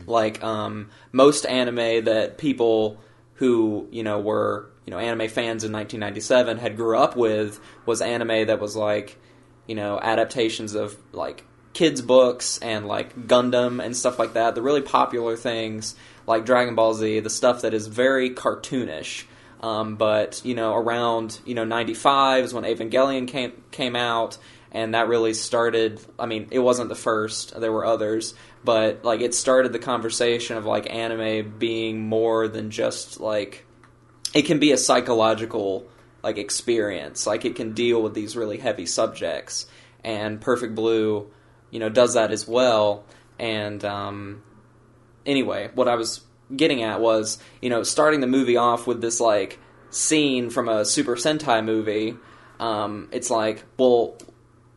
Like 0.06 0.42
um, 0.44 0.90
most 1.10 1.46
anime 1.46 2.04
that 2.04 2.36
people 2.36 2.98
who 3.34 3.88
you 3.90 4.02
know 4.02 4.20
were 4.20 4.68
you 4.84 4.90
know 4.90 4.98
anime 4.98 5.28
fans 5.28 5.64
in 5.64 5.72
1997 5.72 6.58
had 6.58 6.76
grew 6.76 6.98
up 6.98 7.16
with 7.16 7.58
was 7.86 8.02
anime 8.02 8.46
that 8.48 8.60
was 8.60 8.76
like 8.76 9.18
you 9.66 9.74
know 9.74 9.98
adaptations 9.98 10.74
of 10.74 10.94
like 11.12 11.44
kids 11.72 12.02
books 12.02 12.58
and 12.58 12.86
like 12.86 13.16
Gundam 13.26 13.82
and 13.82 13.96
stuff 13.96 14.18
like 14.18 14.34
that. 14.34 14.54
The 14.54 14.60
really 14.60 14.82
popular 14.82 15.34
things 15.34 15.94
like 16.26 16.44
Dragon 16.44 16.74
Ball 16.74 16.92
Z, 16.92 17.20
the 17.20 17.30
stuff 17.30 17.62
that 17.62 17.72
is 17.72 17.86
very 17.86 18.28
cartoonish. 18.30 19.24
Um, 19.62 19.96
but 19.96 20.42
you 20.44 20.54
know, 20.54 20.74
around 20.74 21.40
you 21.46 21.54
know 21.54 21.64
'95 21.64 22.44
is 22.44 22.52
when 22.52 22.64
Evangelion 22.64 23.26
came 23.26 23.52
came 23.70 23.96
out, 23.96 24.36
and 24.72 24.94
that 24.94 25.08
really 25.08 25.34
started. 25.34 26.00
I 26.18 26.26
mean, 26.26 26.48
it 26.50 26.60
wasn't 26.60 26.88
the 26.88 26.94
first; 26.94 27.58
there 27.58 27.72
were 27.72 27.84
others, 27.84 28.34
but 28.64 29.04
like 29.04 29.20
it 29.20 29.34
started 29.34 29.72
the 29.72 29.78
conversation 29.78 30.56
of 30.56 30.64
like 30.64 30.92
anime 30.92 31.58
being 31.58 32.00
more 32.00 32.48
than 32.48 32.70
just 32.70 33.20
like 33.20 33.64
it 34.34 34.42
can 34.42 34.58
be 34.58 34.72
a 34.72 34.76
psychological 34.76 35.86
like 36.22 36.38
experience. 36.38 37.26
Like 37.26 37.44
it 37.44 37.56
can 37.56 37.72
deal 37.72 38.02
with 38.02 38.14
these 38.14 38.36
really 38.36 38.58
heavy 38.58 38.86
subjects, 38.86 39.66
and 40.04 40.40
Perfect 40.40 40.74
Blue, 40.74 41.30
you 41.70 41.80
know, 41.80 41.88
does 41.88 42.14
that 42.14 42.30
as 42.30 42.46
well. 42.46 43.04
And 43.38 43.84
um, 43.84 44.42
anyway, 45.24 45.70
what 45.74 45.88
I 45.88 45.94
was 45.94 46.20
getting 46.54 46.82
at 46.82 47.00
was, 47.00 47.38
you 47.60 47.70
know, 47.70 47.82
starting 47.82 48.20
the 48.20 48.26
movie 48.26 48.56
off 48.56 48.86
with 48.86 49.00
this 49.00 49.20
like 49.20 49.58
scene 49.90 50.50
from 50.50 50.68
a 50.68 50.84
Super 50.84 51.16
Sentai 51.16 51.64
movie. 51.64 52.16
Um, 52.58 53.08
it's 53.12 53.30
like, 53.30 53.64
well, 53.78 54.16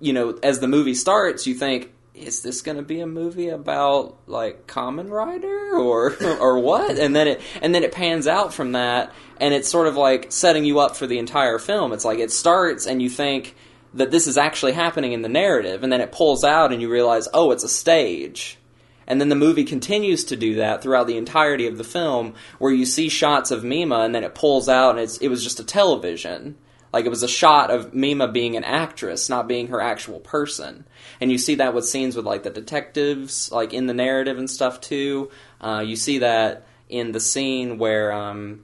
you 0.03 0.11
know, 0.11 0.37
as 0.43 0.59
the 0.59 0.67
movie 0.67 0.95
starts, 0.95 1.47
you 1.47 1.55
think, 1.55 1.93
is 2.13 2.41
this 2.41 2.61
going 2.61 2.75
to 2.75 2.83
be 2.83 2.99
a 2.99 3.07
movie 3.07 3.47
about 3.47 4.17
like 4.27 4.67
Kamen 4.67 5.09
Rider 5.09 5.77
or 5.77 6.13
or 6.39 6.59
what? 6.59 6.99
And 6.99 7.15
then 7.15 7.27
it 7.27 7.41
and 7.61 7.73
then 7.73 7.83
it 7.83 7.93
pans 7.93 8.27
out 8.27 8.53
from 8.53 8.73
that, 8.73 9.13
and 9.39 9.53
it's 9.53 9.69
sort 9.69 9.87
of 9.87 9.95
like 9.95 10.31
setting 10.31 10.65
you 10.65 10.79
up 10.79 10.97
for 10.97 11.07
the 11.07 11.17
entire 11.17 11.57
film. 11.57 11.93
It's 11.93 12.05
like 12.05 12.19
it 12.19 12.31
starts, 12.31 12.85
and 12.85 13.01
you 13.01 13.09
think 13.09 13.55
that 13.93 14.11
this 14.11 14.27
is 14.27 14.37
actually 14.37 14.73
happening 14.73 15.13
in 15.13 15.21
the 15.21 15.29
narrative, 15.29 15.83
and 15.83 15.91
then 15.91 16.01
it 16.01 16.11
pulls 16.11 16.43
out, 16.43 16.73
and 16.73 16.81
you 16.81 16.91
realize, 16.91 17.29
oh, 17.33 17.51
it's 17.51 17.63
a 17.63 17.69
stage. 17.69 18.57
And 19.05 19.19
then 19.19 19.29
the 19.29 19.35
movie 19.35 19.65
continues 19.65 20.23
to 20.25 20.35
do 20.35 20.55
that 20.55 20.81
throughout 20.81 21.07
the 21.07 21.17
entirety 21.17 21.67
of 21.67 21.77
the 21.77 21.83
film, 21.83 22.33
where 22.57 22.73
you 22.73 22.85
see 22.85 23.09
shots 23.09 23.51
of 23.51 23.63
Mima, 23.63 23.99
and 23.99 24.13
then 24.13 24.23
it 24.23 24.35
pulls 24.35 24.67
out, 24.67 24.91
and 24.91 24.99
it's, 24.99 25.17
it 25.17 25.27
was 25.27 25.43
just 25.43 25.59
a 25.59 25.63
television. 25.63 26.55
Like 26.93 27.05
it 27.05 27.09
was 27.09 27.23
a 27.23 27.27
shot 27.27 27.71
of 27.71 27.93
Mima 27.93 28.27
being 28.27 28.55
an 28.55 28.63
actress, 28.63 29.27
not 29.27 29.47
being 29.47 29.67
her 29.67 29.81
actual 29.81 30.19
person. 30.19 30.85
And 31.19 31.31
you 31.31 31.37
see 31.37 31.55
that 31.55 31.73
with 31.73 31.85
scenes 31.85 32.15
with 32.15 32.25
like 32.25 32.43
the 32.43 32.51
detectives, 32.51 33.51
like 33.51 33.73
in 33.73 33.87
the 33.87 33.93
narrative 33.93 34.37
and 34.37 34.49
stuff 34.49 34.79
too. 34.79 35.31
Uh, 35.59 35.83
you 35.85 35.95
see 35.95 36.19
that 36.19 36.67
in 36.89 37.11
the 37.11 37.19
scene 37.19 37.79
where, 37.79 38.11
um, 38.13 38.63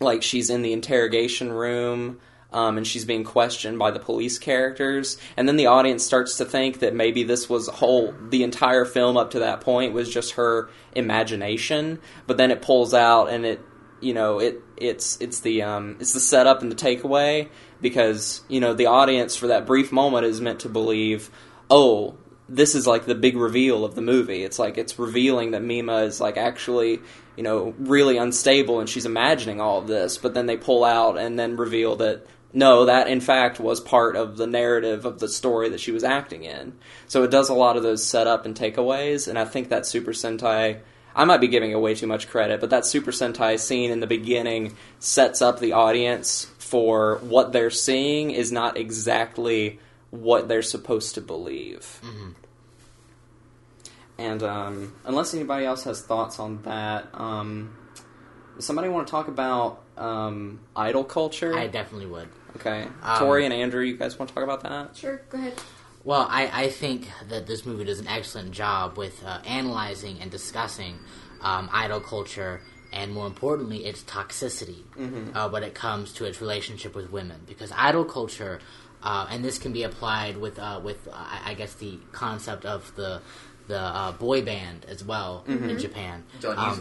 like, 0.00 0.22
she's 0.22 0.50
in 0.50 0.62
the 0.62 0.72
interrogation 0.72 1.52
room 1.52 2.18
um, 2.52 2.78
and 2.78 2.86
she's 2.86 3.04
being 3.04 3.24
questioned 3.24 3.78
by 3.78 3.90
the 3.90 3.98
police 3.98 4.38
characters, 4.38 5.18
and 5.36 5.46
then 5.46 5.56
the 5.56 5.66
audience 5.66 6.04
starts 6.04 6.38
to 6.38 6.44
think 6.44 6.78
that 6.78 6.94
maybe 6.94 7.22
this 7.22 7.50
was 7.50 7.68
whole 7.68 8.14
the 8.30 8.42
entire 8.42 8.84
film 8.84 9.16
up 9.16 9.32
to 9.32 9.40
that 9.40 9.60
point 9.60 9.92
was 9.92 10.08
just 10.08 10.32
her 10.32 10.70
imagination, 10.94 11.98
but 12.26 12.36
then 12.36 12.50
it 12.50 12.62
pulls 12.62 12.94
out 12.94 13.26
and 13.26 13.44
it 13.44 13.60
you 14.00 14.14
know 14.14 14.38
it 14.38 14.62
it's 14.76 15.20
it's 15.20 15.40
the 15.40 15.62
um, 15.62 15.96
it's 16.00 16.12
the 16.12 16.20
setup 16.20 16.62
and 16.62 16.70
the 16.70 16.76
takeaway 16.76 17.48
because 17.88 18.42
you 18.48 18.58
know 18.58 18.74
the 18.74 18.86
audience 18.86 19.36
for 19.36 19.46
that 19.46 19.64
brief 19.64 19.92
moment 19.92 20.26
is 20.26 20.40
meant 20.40 20.60
to 20.60 20.68
believe 20.68 21.30
oh 21.70 22.16
this 22.48 22.74
is 22.74 22.86
like 22.86 23.06
the 23.06 23.14
big 23.14 23.36
reveal 23.36 23.84
of 23.84 23.94
the 23.94 24.00
movie. 24.00 24.44
It's 24.44 24.58
like 24.58 24.78
it's 24.78 24.98
revealing 24.98 25.50
that 25.50 25.62
Mima 25.62 26.02
is 26.02 26.20
like 26.20 26.36
actually, 26.36 27.00
you 27.36 27.42
know, 27.42 27.74
really 27.78 28.16
unstable 28.18 28.78
and 28.78 28.88
she's 28.88 29.06
imagining 29.06 29.60
all 29.60 29.78
of 29.78 29.88
this, 29.88 30.16
but 30.16 30.34
then 30.34 30.46
they 30.46 30.56
pull 30.56 30.84
out 30.84 31.18
and 31.18 31.38
then 31.38 31.56
reveal 31.56 31.96
that 31.96 32.26
no, 32.52 32.84
that 32.84 33.08
in 33.08 33.20
fact 33.20 33.58
was 33.58 33.80
part 33.80 34.16
of 34.16 34.36
the 34.36 34.46
narrative 34.46 35.04
of 35.04 35.18
the 35.18 35.28
story 35.28 35.68
that 35.70 35.80
she 35.80 35.90
was 35.90 36.04
acting 36.04 36.44
in. 36.44 36.74
So 37.08 37.24
it 37.24 37.30
does 37.30 37.48
a 37.48 37.54
lot 37.54 37.76
of 37.76 37.82
those 37.82 38.04
setup 38.04 38.46
and 38.46 38.56
takeaways, 38.56 39.26
and 39.26 39.38
I 39.38 39.44
think 39.44 39.68
that 39.70 39.84
Super 39.84 40.12
Sentai 40.12 40.80
I 41.16 41.24
might 41.24 41.40
be 41.40 41.48
giving 41.48 41.72
away 41.72 41.94
too 41.94 42.06
much 42.06 42.28
credit, 42.28 42.60
but 42.60 42.68
that 42.70 42.84
Super 42.84 43.10
Sentai 43.10 43.58
scene 43.58 43.90
in 43.90 44.00
the 44.00 44.06
beginning 44.06 44.76
sets 44.98 45.40
up 45.40 45.58
the 45.58 45.72
audience 45.72 46.52
for 46.66 47.18
what 47.18 47.52
they're 47.52 47.70
seeing 47.70 48.32
is 48.32 48.50
not 48.50 48.76
exactly 48.76 49.78
what 50.10 50.48
they're 50.48 50.62
supposed 50.62 51.14
to 51.14 51.20
believe. 51.20 52.00
And 54.18 54.42
um, 54.42 54.94
unless 55.04 55.32
anybody 55.34 55.64
else 55.64 55.84
has 55.84 56.00
thoughts 56.02 56.40
on 56.40 56.62
that, 56.62 57.08
um, 57.14 57.76
somebody 58.58 58.88
want 58.88 59.06
to 59.06 59.10
talk 59.10 59.28
about 59.28 59.82
um, 59.96 60.60
idol 60.74 61.04
culture? 61.04 61.56
I 61.56 61.66
definitely 61.68 62.06
would. 62.06 62.28
okay, 62.56 62.88
Um, 63.02 63.18
Tori 63.18 63.44
and 63.44 63.54
Andrew, 63.54 63.82
you 63.82 63.96
guys 63.96 64.18
want 64.18 64.28
to 64.30 64.34
talk 64.34 64.42
about 64.42 64.62
that? 64.62 64.96
Sure, 64.96 65.20
go 65.28 65.38
ahead. 65.38 65.54
Well, 66.02 66.26
I, 66.30 66.64
I 66.64 66.68
think 66.70 67.10
that 67.28 67.46
this 67.46 67.66
movie 67.66 67.84
does 67.84 68.00
an 68.00 68.06
excellent 68.08 68.52
job 68.52 68.96
with 68.96 69.22
uh, 69.24 69.40
analyzing 69.46 70.20
and 70.20 70.30
discussing 70.30 70.98
um, 71.42 71.68
idol 71.72 72.00
culture 72.00 72.60
and, 72.98 73.06
more 73.18 73.26
importantly, 73.34 73.78
its 73.90 74.00
toxicity 74.16 74.80
uh, 75.36 75.48
when 75.54 75.62
it 75.68 75.74
comes 75.74 76.06
to 76.18 76.22
its 76.28 76.38
relationship 76.40 76.92
with 76.98 77.08
women. 77.18 77.38
Because 77.52 77.70
idol 77.88 78.04
culture, 78.18 78.54
uh, 79.02 79.26
and 79.30 79.44
this 79.44 79.56
can 79.58 79.72
be 79.72 79.82
applied 79.90 80.34
with 80.44 80.56
uh, 80.58 80.80
with 80.88 81.00
uh, 81.08 81.50
I 81.50 81.54
guess 81.60 81.72
the 81.74 81.94
concept 82.12 82.64
of 82.64 82.80
the 83.00 83.12
the 83.68 83.78
uh, 83.80 84.12
boy 84.12 84.38
band 84.50 84.80
as 84.94 85.00
well 85.04 85.32
in 85.70 85.78
Japan. 85.86 86.16
Um, 86.58 86.78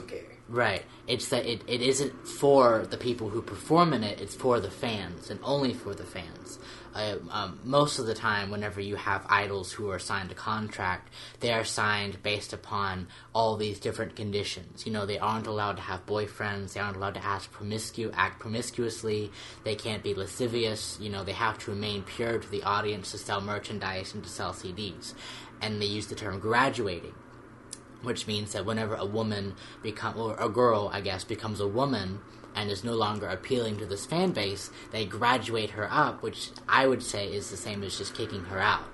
Right. 0.47 0.84
It's 1.08 1.28
that 1.30 1.43
it, 1.54 1.60
it 1.67 1.82
isn't 1.82 2.13
for 2.41 2.86
the 2.93 2.97
people 2.97 3.28
who 3.34 3.41
perform 3.41 3.93
in 3.93 4.04
it, 4.04 4.21
it's 4.21 4.36
for 4.36 4.60
the 4.60 4.69
fans, 4.69 5.32
and 5.32 5.39
only 5.43 5.73
for 5.73 5.93
the 5.95 6.04
fans. 6.04 6.60
Uh, 6.95 7.17
um, 7.29 7.60
most 7.65 7.99
of 7.99 8.05
the 8.05 8.13
time, 8.13 8.49
whenever 8.49 8.79
you 8.79 8.95
have 8.95 9.25
idols 9.27 9.73
who 9.73 9.89
are 9.89 9.99
signed 9.99 10.31
a 10.31 10.36
contract, 10.36 11.10
they 11.41 11.51
are 11.51 11.65
signed 11.65 12.23
based 12.23 12.53
upon 12.53 13.08
all 13.34 13.58
these 13.58 13.81
different 13.81 14.15
conditions. 14.15 14.86
You 14.86 14.93
know, 14.93 15.05
they 15.05 15.19
aren't 15.19 15.45
allowed 15.45 15.75
to 15.75 15.81
have 15.81 16.05
boyfriends, 16.05 16.73
they 16.73 16.79
aren't 16.79 16.95
allowed 16.95 17.15
to 17.15 17.25
act, 17.25 17.51
promiscu- 17.51 18.13
act 18.15 18.39
promiscuously, 18.39 19.29
they 19.65 19.75
can't 19.75 20.03
be 20.03 20.13
lascivious, 20.13 20.97
you 21.01 21.10
know, 21.10 21.25
they 21.25 21.34
have 21.34 21.58
to 21.60 21.71
remain 21.71 22.03
pure 22.03 22.39
to 22.39 22.49
the 22.49 22.63
audience 22.63 23.12
to 23.12 23.17
sell 23.17 23.41
merchandise 23.41 24.13
and 24.13 24.23
to 24.23 24.29
sell 24.29 24.53
CDs. 24.53 25.13
And 25.62 25.81
they 25.81 25.88
use 25.88 26.08
the 26.08 26.15
term 26.15 26.39
graduating 26.39 27.13
which 28.06 28.28
means 28.28 28.54
that 28.54 28.65
whenever 28.65 28.96
a 28.96 29.06
woman 29.06 29.56
become 29.82 30.18
or 30.18 30.36
a 30.39 30.50
girl, 30.50 30.89
I 30.94 31.02
guess, 31.02 31.24
becomes 31.24 31.60
a 31.60 31.68
woman 31.68 32.20
and 32.56 32.72
is 32.72 32.84
no 32.84 32.94
longer 32.94 33.28
appealing 33.28 33.78
to 33.78 33.86
this 33.86 34.06
fan 34.06 34.32
base, 34.32 34.72
they 34.91 35.06
graduate 35.06 35.72
her 35.72 35.91
up, 35.91 36.24
which 36.24 36.50
I 36.70 36.88
would 36.88 37.04
say 37.04 37.28
is 37.28 37.50
the 37.50 37.58
same 37.58 37.84
as 37.84 37.98
just 37.98 38.15
kicking 38.15 38.46
her 38.46 38.60
out 38.60 38.86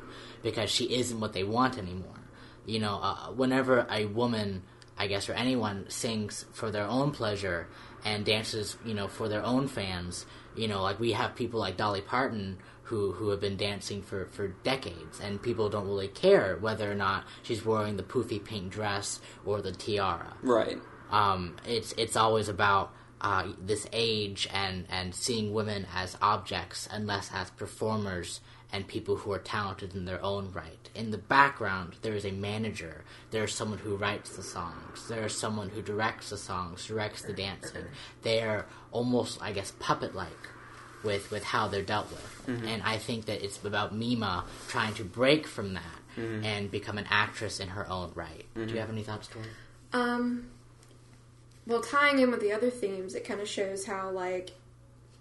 because 0.42 0.72
she 0.72 0.96
isn't 0.96 1.20
what 1.20 1.34
they 1.34 1.44
want 1.44 1.78
anymore. 1.78 2.20
You 2.66 2.80
know, 2.80 3.00
uh, 3.02 3.28
whenever 3.32 3.86
a 3.90 4.06
woman, 4.06 4.64
I 4.98 5.08
guess, 5.08 5.30
or 5.30 5.34
anyone 5.34 5.90
sings 5.90 6.46
for 6.54 6.72
their 6.72 6.86
own 6.86 7.12
pleasure 7.12 7.68
and 8.04 8.26
dances, 8.26 8.78
you 8.84 8.94
know, 8.94 9.08
for 9.08 9.30
their 9.30 9.44
own 9.44 9.68
fans, 9.68 10.26
you 10.56 10.68
know, 10.68 10.82
like 10.82 11.00
we 11.00 11.12
have 11.12 11.36
people 11.36 11.60
like 11.60 11.78
Dolly 11.78 12.02
Parton 12.02 12.58
who 12.84 13.14
who 13.14 13.30
have 13.30 13.40
been 13.40 13.58
dancing 13.58 14.02
for 14.02 14.26
for 14.28 14.50
decades, 14.64 15.20
and 15.20 15.42
people 15.42 15.70
don't 15.70 15.88
really 15.88 16.08
care 16.08 16.58
whether 16.60 16.92
or 16.92 16.96
not 16.96 17.26
she's 17.44 17.66
wearing 17.66 17.98
the 17.98 18.04
poofy 18.04 18.44
pink 18.44 18.72
dress 18.72 19.20
or 19.46 19.62
the 19.62 19.72
tiara. 19.72 20.34
Right. 20.42 20.78
Um, 21.12 21.58
it's 21.66 21.94
it's 21.98 22.16
always 22.16 22.50
about 22.50 22.94
uh, 23.22 23.54
this 23.62 23.88
age 23.94 24.48
and 24.52 24.86
and 24.90 25.14
seeing 25.14 25.54
women 25.54 25.86
as 25.94 26.18
objects 26.22 26.88
and 26.92 27.08
less 27.08 27.30
as 27.34 27.50
performers 27.52 28.42
and 28.74 28.88
people 28.88 29.18
who 29.18 29.32
are 29.32 29.40
talented 29.40 29.94
in 29.96 30.06
their 30.06 30.24
own 30.24 30.52
right. 30.54 30.90
In 30.96 31.12
the 31.12 31.18
background, 31.18 31.98
there 32.02 32.14
is 32.14 32.26
a 32.26 32.32
manager. 32.32 33.04
There 33.32 33.44
is 33.44 33.54
someone 33.54 33.80
who 33.80 33.98
writes 33.98 34.36
the 34.36 34.44
songs. 34.44 35.08
There 35.10 35.26
is 35.26 35.38
someone 35.38 35.70
who 35.70 35.82
directs 35.82 36.30
the 36.30 36.38
songs, 36.38 36.86
directs 36.86 37.22
the 37.22 37.34
dancing. 37.34 37.84
They 38.22 38.42
are 38.42 38.66
almost, 38.92 39.42
I 39.42 39.52
guess, 39.52 39.74
puppet-like 39.80 40.48
with 41.04 41.32
with 41.32 41.44
how 41.44 41.68
they're 41.68 41.82
dealt 41.82 42.10
with. 42.10 42.28
And 42.66 42.82
I 42.84 42.98
think 42.98 43.26
that 43.26 43.44
it's 43.44 43.64
about 43.64 43.96
Mima 43.96 44.46
trying 44.68 44.94
to 44.96 45.04
break 45.04 45.48
from 45.48 45.74
that 45.76 45.84
and 46.18 46.70
become 46.70 46.98
an 46.98 47.06
actress 47.10 47.60
in 47.60 47.70
her 47.70 47.90
own 47.90 48.12
right. 48.16 48.46
Do 48.56 48.66
you 48.74 48.80
have 48.80 48.90
any 48.90 49.04
thoughts, 49.04 49.28
Tori? 49.28 49.46
Um, 49.94 50.48
well, 51.68 51.82
tying 51.82 52.20
in 52.20 52.32
with 52.32 52.42
the 52.42 52.52
other 52.52 52.70
themes, 52.70 53.14
it 53.16 53.24
kind 53.26 53.40
of 53.42 53.48
shows 53.48 53.86
how 53.86 54.10
like 54.10 54.52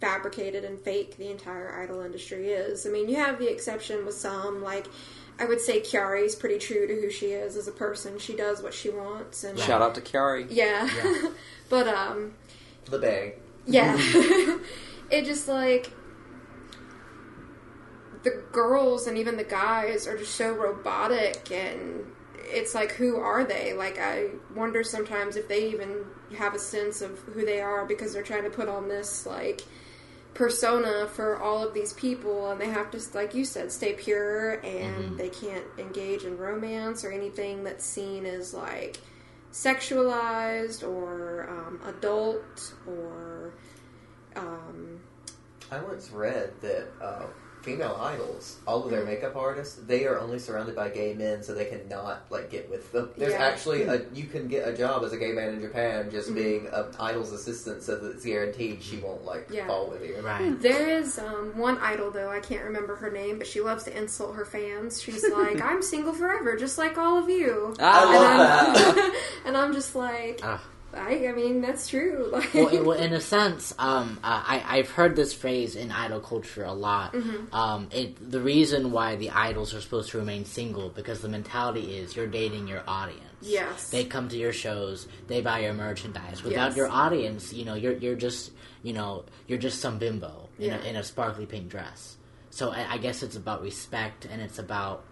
fabricated 0.01 0.64
and 0.64 0.78
fake 0.81 1.16
the 1.18 1.31
entire 1.31 1.78
idol 1.83 2.01
industry 2.01 2.49
is. 2.49 2.87
I 2.87 2.91
mean, 2.91 3.09
you 3.09 3.16
have 3.16 3.39
the 3.39 3.51
exception 3.53 4.07
with 4.07 4.14
some, 4.14 4.62
like 4.62 4.87
I 5.39 5.45
would 5.45 5.61
say 5.61 5.81
Kyary's 5.81 6.35
pretty 6.35 6.59
true 6.59 6.87
to 6.87 6.95
who 6.95 7.11
she 7.11 7.26
is 7.26 7.57
as 7.57 7.68
a 7.68 7.72
person. 7.72 8.18
She 8.18 8.35
does 8.35 8.62
what 8.62 8.72
she 8.74 8.89
wants, 8.91 9.45
and 9.45 9.59
Shout 9.59 9.83
out 9.83 9.95
to 9.97 10.01
Kiari. 10.01 10.47
yeah. 10.51 10.89
but 11.68 11.87
um, 11.87 12.33
The 12.87 12.99
Bay. 12.99 13.35
yeah, 13.66 13.95
it 15.11 15.25
just 15.25 15.49
like 15.49 15.93
the 18.23 18.43
girls 18.53 19.07
and 19.07 19.17
even 19.17 19.37
the 19.37 19.45
guys 19.45 20.07
are 20.07 20.17
just 20.17 20.35
so 20.35 20.53
robotic 20.53 21.51
and 21.51 22.05
it's 22.37 22.75
like 22.75 22.93
who 22.93 23.17
are 23.17 23.45
they? 23.45 23.73
Like 23.73 23.99
i 23.99 24.27
wonder 24.55 24.83
sometimes 24.83 25.37
if 25.37 25.49
they 25.49 25.71
even 25.71 26.05
have 26.37 26.55
a 26.55 26.59
sense 26.59 27.03
of 27.03 27.19
who 27.21 27.45
they 27.45 27.61
are 27.61 27.85
because 27.85 28.13
they're 28.13 28.23
trying 28.23 28.45
to 28.45 28.51
put 28.51 28.69
on 28.69 28.89
this 28.89 29.27
like 29.27 29.63
persona 30.35 31.09
for 31.09 31.41
all 31.43 31.67
of 31.67 31.75
these 31.75 31.93
people 31.95 32.51
and 32.51 32.61
they 32.61 32.69
have 32.69 32.91
to 32.91 33.01
like 33.15 33.35
you 33.35 33.45
said 33.45 33.71
stay 33.73 33.95
pure 33.95 34.55
and 34.61 35.19
they 35.19 35.29
can't 35.29 35.65
engage 35.77 36.23
in 36.23 36.39
romance 36.39 37.05
or 37.05 37.11
anything 37.11 37.65
that's 37.65 37.85
seen 37.85 38.25
as 38.25 38.55
like 38.55 39.01
sexualized 39.53 40.87
or 40.87 41.49
um, 41.51 41.81
adult 41.89 42.75
or 42.87 43.53
um, 44.37 45.00
I 45.71 45.81
once 45.81 46.11
read 46.11 46.53
that 46.62 46.87
uh, 47.01 47.23
female 47.62 47.97
idols, 48.01 48.57
all 48.66 48.85
of 48.85 48.91
their 48.91 49.05
makeup 49.05 49.37
artists, 49.37 49.77
they 49.87 50.07
are 50.07 50.18
only 50.18 50.39
surrounded 50.39 50.75
by 50.75 50.89
gay 50.89 51.12
men, 51.14 51.43
so 51.43 51.53
they 51.55 51.66
cannot 51.66 52.25
like 52.31 52.51
get 52.51 52.71
with 52.71 52.91
them. 52.91 53.11
There's 53.18 53.33
Yeah. 53.35 53.45
actually 53.45 53.83
a 53.83 54.03
you 54.14 54.25
can 54.25 54.49
get 54.49 54.66
a 54.66 54.73
job 54.77 55.05
as 55.05 55.12
a 55.12 55.18
gay 55.18 55.33
man 55.33 55.51
in 55.55 55.61
Japan 55.61 56.11
just 56.11 56.31
Mhm. 56.31 56.35
being 56.35 56.66
an 56.73 56.87
idol's 56.99 57.33
assistant, 57.33 57.83
so 57.83 57.97
that 57.97 58.12
it's 58.12 58.25
guaranteed 58.25 58.83
she 58.83 58.97
won't 58.97 59.25
like 59.27 59.47
Yeah. 59.51 59.66
fall 59.66 59.89
with 59.91 60.03
you. 60.05 60.16
Right. 60.23 60.59
There 60.61 60.89
is 60.89 61.18
um, 61.18 61.53
one 61.57 61.77
idol 61.79 62.11
though 62.11 62.31
I 62.31 62.41
can't 62.41 62.64
remember 62.64 62.97
her 62.97 63.11
name, 63.11 63.37
but 63.39 63.47
she 63.47 63.61
loves 63.61 63.85
to 63.85 63.97
insult 63.97 64.37
her 64.37 64.47
fans. 64.47 65.01
She's 65.03 65.23
like, 65.31 65.61
"I'm 65.61 65.83
single 65.83 66.14
forever, 66.14 66.57
just 66.57 66.79
like 66.79 66.97
all 66.97 67.18
of 67.18 67.29
you," 67.29 67.75
I 67.79 68.03
and, 68.03 68.14
love 68.14 68.31
I'm, 68.31 68.95
that. 68.97 69.23
and 69.45 69.57
I'm 69.57 69.73
just 69.75 69.95
like, 69.95 70.41
Ah. 70.43 70.62
I, 70.95 71.28
I 71.28 71.32
mean, 71.32 71.61
that's 71.61 71.88
true. 71.88 72.28
Like, 72.32 72.53
well, 72.55 72.68
in, 72.68 72.84
well, 72.84 72.99
in 72.99 73.12
a 73.12 73.20
sense, 73.20 73.74
um, 73.78 74.18
uh, 74.24 74.43
I, 74.47 74.78
I've 74.78 74.91
heard 74.91 75.14
this 75.16 75.32
phrase 75.32 75.76
in 75.76 75.91
idol 75.91 76.20
culture 76.20 76.64
a 76.64 76.72
lot. 76.72 77.12
Mm-hmm. 77.12 77.55
Um, 77.55 77.88
it, 77.93 78.30
the 78.30 78.41
reason 78.41 78.91
why 78.93 79.16
the 79.16 79.30
idols 79.30 79.74
are 79.74 79.80
supposed 79.80 80.11
to 80.11 80.18
remain 80.18 80.45
single 80.45 80.88
because 80.88 81.20
the 81.20 81.28
mentality 81.28 81.97
is 81.97 82.16
you're 82.16 82.26
dating 82.26 82.66
your 82.68 82.82
audience. 82.88 83.24
Yes. 83.43 83.88
they 83.91 84.05
come 84.05 84.28
to 84.28 84.36
your 84.36 84.53
shows, 84.53 85.09
they 85.26 85.41
buy 85.41 85.61
your 85.61 85.72
merchandise. 85.72 86.43
Without 86.43 86.68
Yes. 86.70 86.76
your 86.76 86.88
audience, 86.88 87.53
you 87.55 87.64
know, 87.64 87.74
you're 87.74 87.95
you're 87.95 88.14
just 88.14 88.53
you 88.82 88.93
know 88.93 89.24
you're 89.47 89.59
just 89.59 89.80
some 89.80 89.99
bimbo 89.99 90.49
in, 90.59 90.66
Yeah. 90.66 90.82
a, 90.82 90.84
in 90.91 90.97
a 90.97 91.03
sparkly 91.03 91.47
pink 91.47 91.68
dress. 91.70 92.16
So 92.51 92.70
I, 92.70 92.93
I 92.95 92.99
guess 92.99 93.22
it's 93.22 93.36
about 93.36 93.62
respect 93.62 94.26
and 94.30 94.43
it's 94.43 94.59
about 94.59 95.05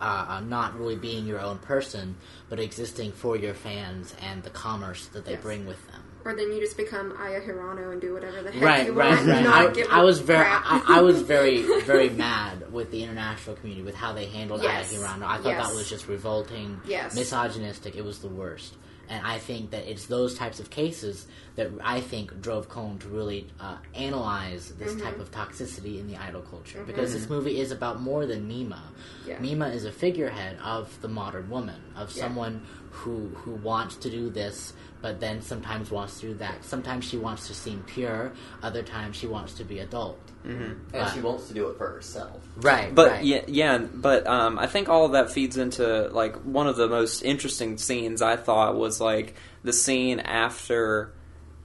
uh, 0.00 0.26
uh, 0.28 0.40
not 0.40 0.78
really 0.78 0.96
being 0.96 1.26
your 1.26 1.40
own 1.40 1.58
person, 1.58 2.16
but 2.48 2.60
existing 2.60 3.12
for 3.12 3.36
your 3.36 3.54
fans 3.54 4.14
and 4.22 4.42
the 4.42 4.50
commerce 4.50 5.06
that 5.08 5.24
they 5.24 5.32
Yes. 5.32 5.42
bring 5.42 5.66
with 5.66 5.84
them. 5.88 6.02
or 6.24 6.34
then 6.34 6.52
you 6.52 6.60
just 6.60 6.76
become 6.76 7.14
Aya 7.18 7.40
Hirano 7.40 7.90
and 7.92 8.00
do 8.00 8.12
whatever 8.12 8.42
the 8.42 8.50
heck 8.52 8.62
Right, 8.62 8.86
you 8.86 8.92
right, 8.92 9.14
want. 9.16 9.26
right. 9.28 9.42
Not 9.44 9.78
I, 9.90 10.00
I 10.00 10.04
was 10.04 10.18
very. 10.20 10.46
I, 10.46 10.82
I 10.86 11.00
was 11.00 11.22
very, 11.22 11.62
very 11.82 12.10
mad 12.10 12.70
with 12.72 12.90
the 12.90 13.02
international 13.02 13.56
community 13.56 13.84
with 13.84 13.94
how 13.94 14.12
they 14.12 14.26
handled 14.26 14.62
Yes. 14.62 14.92
Aya 14.92 14.98
Hirano. 15.00 15.22
I 15.24 15.38
thought 15.38 15.46
Yes. 15.46 15.68
that 15.68 15.74
was 15.74 15.88
just 15.88 16.06
revolting, 16.06 16.80
Yes. 16.86 17.14
misogynistic. 17.14 17.96
It 17.96 18.04
was 18.04 18.18
the 18.18 18.28
worst. 18.28 18.74
And 19.10 19.26
I 19.26 19.38
think 19.38 19.70
that 19.70 19.90
it's 19.90 20.06
those 20.06 20.34
types 20.36 20.60
of 20.60 20.68
cases 20.70 21.26
that 21.56 21.70
I 21.82 22.00
think 22.00 22.40
drove 22.42 22.68
Kon 22.68 22.98
to 22.98 23.08
really 23.08 23.46
uh, 23.58 23.76
analyze 23.94 24.72
this 24.78 24.92
Mm-hmm. 24.92 25.02
type 25.04 25.18
of 25.18 25.30
toxicity 25.30 25.98
in 25.98 26.06
the 26.08 26.16
idol 26.16 26.42
culture. 26.42 26.82
Because 26.86 27.12
this 27.12 27.28
movie 27.28 27.58
is 27.60 27.70
about 27.70 28.00
more 28.00 28.26
than 28.26 28.46
Mima. 28.46 28.82
Yeah. 29.26 29.38
Mima 29.40 29.68
is 29.68 29.84
a 29.84 29.92
figurehead 29.92 30.58
of 30.62 31.00
the 31.00 31.08
modern 31.08 31.48
woman, 31.50 31.80
of 31.96 32.14
Yeah. 32.14 32.22
someone 32.24 32.66
who 32.90 33.28
who 33.28 33.52
wants 33.52 33.96
to 33.96 34.10
do 34.10 34.30
this, 34.30 34.72
but 35.00 35.20
then 35.20 35.42
sometimes 35.42 35.90
wants 35.90 36.20
to 36.20 36.28
do 36.28 36.34
that. 36.34 36.64
Sometimes 36.64 37.04
she 37.04 37.16
wants 37.16 37.46
to 37.48 37.54
seem 37.54 37.82
pure, 37.86 38.32
other 38.62 38.82
times 38.82 39.16
she 39.16 39.26
wants 39.26 39.54
to 39.54 39.64
be 39.64 39.78
adult. 39.78 40.18
And 40.44 40.76
Right. 40.94 41.12
she 41.12 41.20
wants 41.20 41.48
to 41.48 41.54
do 41.54 41.68
it 41.68 41.76
for 41.76 41.88
herself. 41.88 42.40
Right, 42.56 42.94
But 42.94 43.10
right. 43.10 43.24
yeah, 43.24 43.42
yeah, 43.48 43.78
but 43.78 44.26
um, 44.26 44.58
I 44.58 44.66
think 44.66 44.88
all 44.88 45.04
of 45.04 45.12
that 45.12 45.30
feeds 45.30 45.58
into 45.58 46.08
like 46.08 46.36
one 46.36 46.66
of 46.66 46.76
the 46.76 46.88
most 46.88 47.22
interesting 47.22 47.76
scenes. 47.76 48.22
I 48.22 48.36
thought 48.36 48.76
was 48.76 48.98
like 49.00 49.34
the 49.62 49.74
scene 49.74 50.20
after, 50.20 51.12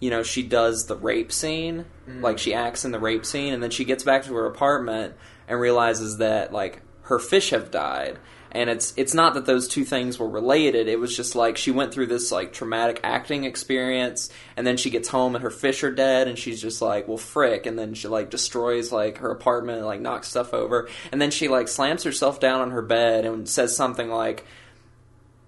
you 0.02 0.10
know, 0.10 0.22
she 0.24 0.44
does 0.44 0.88
the 0.88 0.98
rape 0.98 1.32
scene, 1.32 1.86
like 2.08 2.40
she 2.40 2.54
acts 2.54 2.84
in 2.84 2.92
the 2.92 3.00
rape 3.00 3.26
scene, 3.26 3.54
and 3.54 3.64
then 3.64 3.70
she 3.72 3.86
gets 3.86 4.04
back 4.04 4.24
to 4.24 4.34
her 4.34 4.46
apartment 4.46 5.14
and 5.48 5.60
realizes 5.60 6.18
that 6.18 6.52
like 6.52 6.82
her 7.04 7.20
fish 7.20 7.52
have 7.52 7.72
died. 7.72 8.18
And 8.56 8.70
it's 8.70 8.94
it's 8.98 9.16
not 9.16 9.34
that 9.34 9.48
those 9.48 9.68
two 9.68 9.84
things 9.84 10.20
were 10.20 10.30
related. 10.30 10.88
It 10.88 11.00
was 11.00 11.16
just 11.16 11.36
like 11.36 11.58
she 11.58 11.72
went 11.72 11.92
through 11.92 12.06
this 12.06 12.32
like 12.32 12.54
traumatic 12.54 13.00
acting 13.04 13.46
experience, 13.46 14.30
and 14.56 14.68
then 14.68 14.78
she 14.78 14.92
gets 14.92 15.08
home 15.08 15.34
and 15.36 15.44
her 15.44 15.50
fish 15.50 15.84
are 15.84 15.92
dead, 15.92 16.28
and 16.28 16.38
she's 16.38 16.62
just 16.62 16.80
like, 16.80 17.08
well, 17.08 17.18
frick. 17.18 17.66
And 17.66 17.80
then 17.80 17.96
she 17.96 18.08
like 18.08 18.30
destroys 18.30 18.92
like 18.92 19.18
her 19.18 19.32
apartment, 19.32 19.80
and, 19.80 19.88
like 19.88 20.02
knocks 20.02 20.28
stuff 20.28 20.54
over, 20.54 20.88
and 21.12 21.20
then 21.20 21.32
she 21.32 21.48
like 21.48 21.68
slams 21.68 22.04
herself 22.04 22.40
down 22.40 22.62
on 22.62 22.70
her 22.72 22.84
bed 22.84 23.26
and 23.26 23.50
says 23.50 23.76
something 23.76 24.12
like, 24.12 24.46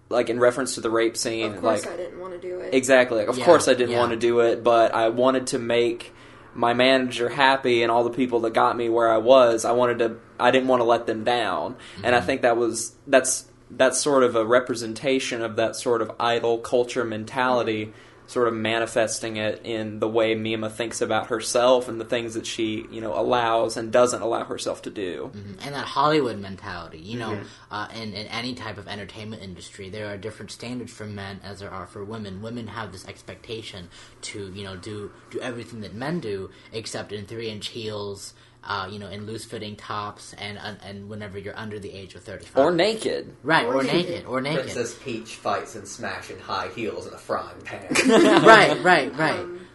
like 0.09 0.31
in 0.31 0.39
reference 0.39 0.73
to 0.73 0.81
the 0.81 0.89
rape 0.89 1.15
scene, 1.15 1.53
Of 1.53 1.61
course, 1.61 1.85
like 1.85 1.93
I 1.93 1.97
didn't 1.97 2.19
want 2.19 2.33
to 2.33 2.39
do 2.39 2.59
it. 2.59 2.73
Exactly. 2.73 3.19
Like, 3.19 3.27
of 3.27 3.37
Yeah, 3.37 3.45
course, 3.45 3.67
I 3.67 3.75
didn't 3.75 3.91
yeah. 3.91 3.99
want 3.99 4.13
to 4.13 4.17
do 4.17 4.39
it, 4.39 4.63
but 4.63 4.95
I 4.95 5.09
wanted 5.09 5.45
to 5.47 5.59
make 5.59 6.11
my 6.55 6.73
manager 6.73 7.29
happy 7.29 7.83
and 7.83 7.91
all 7.91 8.03
the 8.03 8.09
people 8.09 8.39
that 8.41 8.53
got 8.53 8.77
me 8.77 8.89
where 8.89 9.09
I 9.09 9.17
was. 9.17 9.65
I 9.65 9.73
wanted 9.73 9.99
to. 9.99 10.17
I 10.39 10.51
didn't 10.51 10.67
want 10.67 10.79
to 10.79 10.85
let 10.85 11.05
them 11.05 11.23
down, 11.23 11.75
and 12.03 12.15
I 12.15 12.19
mm-hmm. 12.19 12.27
think 12.27 12.41
that 12.41 12.57
was 12.57 12.95
that's 13.05 13.49
that's 13.69 13.99
sort 13.99 14.23
of 14.23 14.35
a 14.35 14.45
representation 14.45 15.41
of 15.41 15.57
that 15.57 15.75
sort 15.75 16.01
of 16.01 16.11
idol 16.19 16.57
culture 16.57 17.03
mentality. 17.03 17.93
Sort 18.27 18.47
of 18.47 18.53
manifesting 18.55 19.37
it 19.37 19.61
in 19.63 19.99
the 19.99 20.07
way 20.07 20.33
Mima 20.35 20.69
thinks 20.69 20.99
about 21.01 21.27
herself 21.27 21.87
and 21.87 21.99
the 22.01 22.05
things 22.05 22.33
that 22.33 22.45
she, 22.45 22.85
you 22.91 22.99
know, 23.01 23.13
allows 23.17 23.77
and 23.77 23.91
doesn't 23.91 24.21
allow 24.21 24.43
herself 24.43 24.81
to 24.83 24.89
do. 24.89 25.31
Mhm. 25.35 25.65
and 25.65 25.75
that 25.75 25.85
Hollywood 25.85 26.39
mentality. 26.39 26.97
You 26.99 27.19
know, 27.19 27.39
uh, 27.71 27.87
in, 27.93 28.13
in 28.13 28.27
any 28.27 28.55
type 28.55 28.77
of 28.77 28.87
entertainment 28.87 29.43
industry, 29.43 29.89
there 29.89 30.07
are 30.11 30.17
different 30.17 30.51
standards 30.51 30.91
for 30.91 31.05
men 31.05 31.39
as 31.43 31.59
there 31.59 31.71
are 31.71 31.85
for 31.85 32.03
women. 32.03 32.41
Women 32.41 32.67
have 32.67 32.91
this 32.91 33.07
expectation 33.07 33.89
to, 34.23 34.51
you 34.53 34.63
know, 34.63 34.75
do 34.75 35.11
do 35.29 35.39
everything 35.39 35.81
that 35.81 35.93
men 35.93 36.19
do, 36.19 36.49
except 36.73 37.11
in 37.11 37.25
three 37.25 37.49
inch 37.49 37.67
heels. 37.69 38.33
Uh, 38.67 38.87
you 38.89 38.97
know, 38.97 39.07
in 39.07 39.27
loose 39.27 39.45
fitting 39.45 39.75
tops, 39.75 40.33
and 40.39 40.57
and- 40.57 40.79
and 40.83 41.07
whenever 41.07 41.37
you're 41.37 41.55
under 41.57 41.77
the 41.77 41.91
age 41.93 42.15
of 42.15 42.23
thirty 42.23 42.45
five, 42.45 42.65
Or 42.65 42.71
naked. 42.71 43.35
right, 43.43 43.65
Or 43.65 43.75
or, 43.75 43.83
naked. 43.83 44.09
naked, 44.09 44.25
or 44.25 44.41
naked, 44.41 44.63
Princess 44.63 44.97
Peach 45.03 45.35
fights 45.35 45.75
and 45.75 45.87
smashing 45.87 46.39
high 46.39 46.69
heels 46.69 47.05
in 47.05 47.13
a 47.13 47.17
frying 47.17 47.61
pan. 47.63 47.85
right, 48.43 48.81
right, 48.83 49.15
right. 49.15 49.39
Um, 49.39 49.67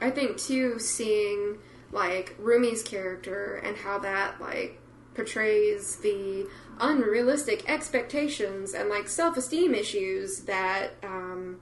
I 0.00 0.10
think 0.10 0.36
too, 0.38 0.78
seeing 0.78 1.58
like 1.90 2.36
Rumi's 2.40 2.82
character 2.84 3.56
and 3.64 3.76
how 3.76 3.98
that 3.98 4.40
like 4.40 4.78
portrays 5.14 5.96
the 5.96 6.46
unrealistic 6.78 7.68
expectations 7.68 8.74
and 8.74 8.88
like 8.88 9.08
self-esteem 9.08 9.74
issues 9.74 10.40
that 10.42 10.90
um, 11.02 11.58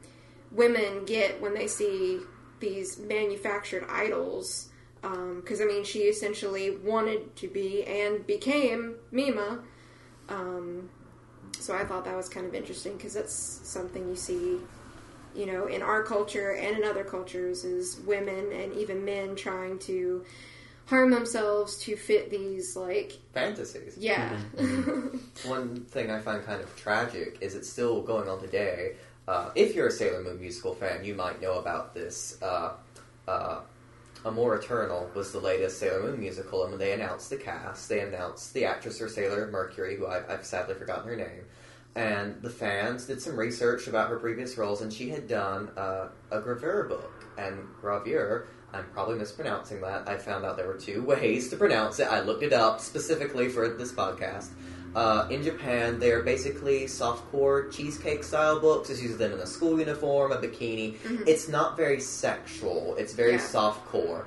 women 0.50 1.04
get 1.06 1.40
when 1.40 1.54
they 1.54 1.66
see 1.66 2.20
these 2.60 2.98
manufactured 2.98 3.86
idols. 3.88 4.68
Because 5.40 5.60
I 5.60 5.64
mean, 5.64 5.84
she 5.84 6.00
essentially 6.00 6.76
wanted 6.76 7.36
to 7.36 7.48
be 7.48 7.84
and 7.84 8.26
became 8.26 8.96
Mima. 9.10 9.60
Um, 10.28 10.88
so 11.58 11.74
I 11.74 11.84
thought 11.84 12.04
that 12.06 12.16
was 12.16 12.28
kind 12.28 12.46
of 12.46 12.54
interesting 12.54 12.96
because 12.96 13.14
that's 13.14 13.34
something 13.34 14.08
you 14.08 14.16
see 14.16 14.58
you 15.34 15.46
know, 15.46 15.66
in 15.66 15.82
our 15.82 16.02
culture 16.02 16.52
and 16.52 16.78
in 16.78 16.84
other 16.84 17.04
cultures 17.04 17.64
is 17.64 18.00
women 18.06 18.52
and 18.52 18.72
even 18.74 19.04
men 19.04 19.34
trying 19.34 19.78
to 19.80 20.24
harm 20.86 21.10
themselves 21.10 21.78
to 21.78 21.96
fit 21.96 22.30
these 22.30 22.76
like 22.76 23.12
Fantasies. 23.32 23.96
yeah. 23.98 24.36
One 25.44 25.84
thing 25.86 26.10
I 26.10 26.20
find 26.20 26.44
kind 26.44 26.60
of 26.60 26.74
tragic 26.76 27.38
is 27.40 27.54
it's 27.54 27.68
still 27.68 28.02
going 28.02 28.28
on 28.28 28.40
today. 28.40 28.96
Uh, 29.26 29.50
if 29.54 29.74
you're 29.74 29.88
a 29.88 29.90
Sailor 29.90 30.22
Moon 30.22 30.40
musical 30.40 30.74
fan, 30.74 31.04
you 31.04 31.14
might 31.14 31.40
know 31.40 31.58
about 31.58 31.94
this. 31.94 32.38
Uh, 32.42 32.72
uh, 33.26 33.60
Amor 34.24 34.54
Eternal 34.56 35.10
was 35.14 35.32
the 35.32 35.38
latest 35.38 35.78
Sailor 35.78 36.02
Moon 36.02 36.18
musical, 36.18 36.62
and 36.62 36.72
when 36.72 36.78
they 36.78 36.92
announced 36.92 37.28
the 37.28 37.36
cast, 37.36 37.88
they 37.88 38.00
announced 38.00 38.54
the 38.54 38.64
actress 38.64 38.98
for 38.98 39.08
Sailor 39.08 39.50
Mercury, 39.50 39.96
who 39.96 40.06
I've, 40.06 40.28
I've 40.30 40.46
sadly 40.46 40.74
forgotten 40.74 41.08
her 41.08 41.16
name. 41.16 41.44
And 41.94 42.40
the 42.42 42.50
fans 42.50 43.04
did 43.04 43.20
some 43.20 43.36
research 43.36 43.86
about 43.86 44.08
her 44.08 44.18
previous 44.18 44.56
roles, 44.56 44.80
and 44.80 44.92
she 44.92 45.10
had 45.10 45.28
done 45.28 45.68
uh, 45.76 46.08
a 46.30 46.40
gravure 46.40 46.88
book. 46.88 47.24
And 47.36 47.68
gravure, 47.80 48.46
I'm 48.72 48.86
probably 48.92 49.16
mispronouncing 49.16 49.80
that. 49.82 50.08
I 50.08 50.16
found 50.16 50.44
out 50.44 50.56
there 50.56 50.66
were 50.66 50.78
two 50.78 51.02
ways 51.06 51.50
to 51.50 51.56
pronounce 51.56 52.00
it. 52.00 52.08
I 52.08 52.20
looked 52.20 52.42
it 52.42 52.52
up 52.52 52.80
specifically 52.80 53.48
for 53.48 53.68
this 53.68 53.92
podcast. 53.92 54.48
Uh, 54.94 55.26
in 55.30 55.42
Japan, 55.42 55.98
they 55.98 56.12
are 56.12 56.22
basically 56.22 56.84
softcore 56.84 57.70
cheesecake 57.72 58.22
style 58.22 58.60
books. 58.60 58.90
It's 58.90 59.02
usually 59.02 59.18
them 59.18 59.32
in 59.32 59.40
a 59.40 59.46
school 59.46 59.78
uniform, 59.78 60.30
a 60.32 60.36
bikini. 60.36 60.96
It's 61.26 61.48
not 61.48 61.76
very 61.76 62.00
sexual. 62.00 62.94
It's 62.96 63.12
very 63.12 63.32
Yeah. 63.32 63.38
softcore, 63.38 64.24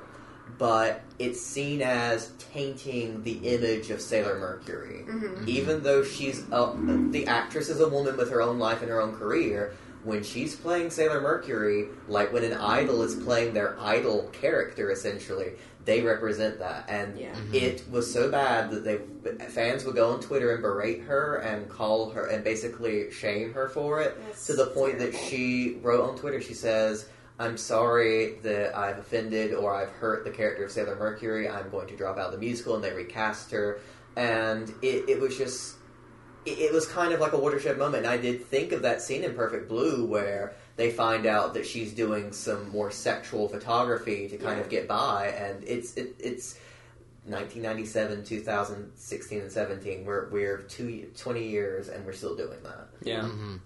but 0.57 1.01
it's 1.19 1.41
seen 1.41 1.81
as 1.81 2.31
tainting 2.53 3.23
the 3.23 3.33
image 3.55 3.89
of 3.91 4.01
Sailor 4.01 4.37
Mercury. 4.39 5.05
Even 5.45 5.83
though 5.83 6.03
she's 6.03 6.43
a, 6.51 6.73
the 7.11 7.25
actress 7.27 7.69
is 7.69 7.79
a 7.79 7.87
woman 7.87 8.17
with 8.17 8.29
her 8.29 8.41
own 8.41 8.59
life 8.59 8.81
and 8.81 8.89
her 8.91 9.01
own 9.01 9.15
career. 9.15 9.73
When 10.07 10.23
she's 10.23 10.55
playing 10.55 10.89
Sailor 10.91 11.19
Mercury, 11.19 11.87
like 12.07 12.31
when 12.31 12.45
an 12.45 12.53
idol 12.53 13.01
is 13.03 13.13
playing 13.15 13.53
their 13.53 13.77
idol 13.77 14.29
character, 14.31 14.89
essentially, 14.89 15.51
they 15.83 16.01
represent 16.01 16.59
that. 16.59 16.85
And 16.87 17.19
Yeah. 17.19 17.33
Mm-hmm. 17.33 17.53
it 17.55 17.83
was 17.91 18.11
so 18.11 18.31
bad 18.31 18.71
that 18.71 18.83
they 18.85 18.99
fans 19.47 19.83
would 19.83 19.95
go 19.95 20.11
on 20.13 20.21
Twitter 20.21 20.53
and 20.53 20.61
berate 20.61 21.01
her 21.01 21.35
and 21.37 21.67
call 21.67 22.11
her 22.11 22.25
and 22.27 22.41
basically 22.41 23.11
shame 23.11 23.53
her 23.53 23.67
for 23.67 23.99
it 23.99 24.17
That's 24.27 24.47
to 24.47 24.53
the 24.53 24.67
point 24.67 24.97
that 24.99 25.13
she 25.13 25.77
wrote 25.81 26.09
on 26.09 26.17
Twitter. 26.17 26.39
She 26.41 26.53
says, 26.53 27.09
"I'm 27.37 27.57
sorry 27.57 28.35
that 28.43 28.77
I've 28.77 28.99
offended 28.99 29.53
or 29.53 29.75
I've 29.75 29.91
hurt 29.91 30.23
the 30.23 30.31
character 30.31 30.63
of 30.63 30.71
Sailor 30.71 30.95
Mercury. 30.95 31.49
I'm 31.49 31.69
going 31.69 31.87
to 31.87 31.97
drop 31.97 32.17
out 32.17 32.27
of 32.27 32.31
the 32.31 32.39
musical." 32.39 32.75
And 32.75 32.83
they 32.83 32.93
recast 32.93 33.51
her, 33.51 33.79
and 34.15 34.69
it, 34.81 35.09
it 35.09 35.19
was 35.19 35.37
just. 35.37 35.75
It 36.47 36.59
it 36.59 36.73
was 36.73 36.85
kind 36.85 37.13
of 37.13 37.19
like 37.19 37.33
a 37.33 37.37
watershed 37.37 37.77
moment. 37.77 38.05
And 38.05 38.13
I 38.13 38.17
did 38.17 38.45
think 38.45 38.71
of 38.71 38.81
that 38.83 39.01
scene 39.01 39.23
in 39.23 39.33
Perfect 39.35 39.67
Blue 39.67 40.05
where 40.05 40.55
they 40.75 40.91
find 40.91 41.25
out 41.25 41.53
that 41.55 41.65
she's 41.65 41.93
doing 41.93 42.31
some 42.31 42.69
more 42.69 42.91
sexual 42.91 43.47
photography 43.49 44.27
to 44.29 44.37
kind 44.37 44.59
of 44.59 44.69
get 44.69 44.87
by, 44.87 45.27
and 45.29 45.63
it's 45.63 45.95
it, 45.95 46.15
it's 46.19 46.57
1997, 47.25 48.23
2016, 48.23 49.41
and 49.41 49.51
17. 49.51 50.05
We're 50.05 50.29
we're 50.29 50.59
two, 50.59 51.11
20 51.17 51.47
years, 51.47 51.89
and 51.89 52.05
we're 52.05 52.13
still 52.13 52.35
doing 52.35 52.61
that. 52.63 52.87
Yeah. 53.01 53.23
hmm 53.23 53.57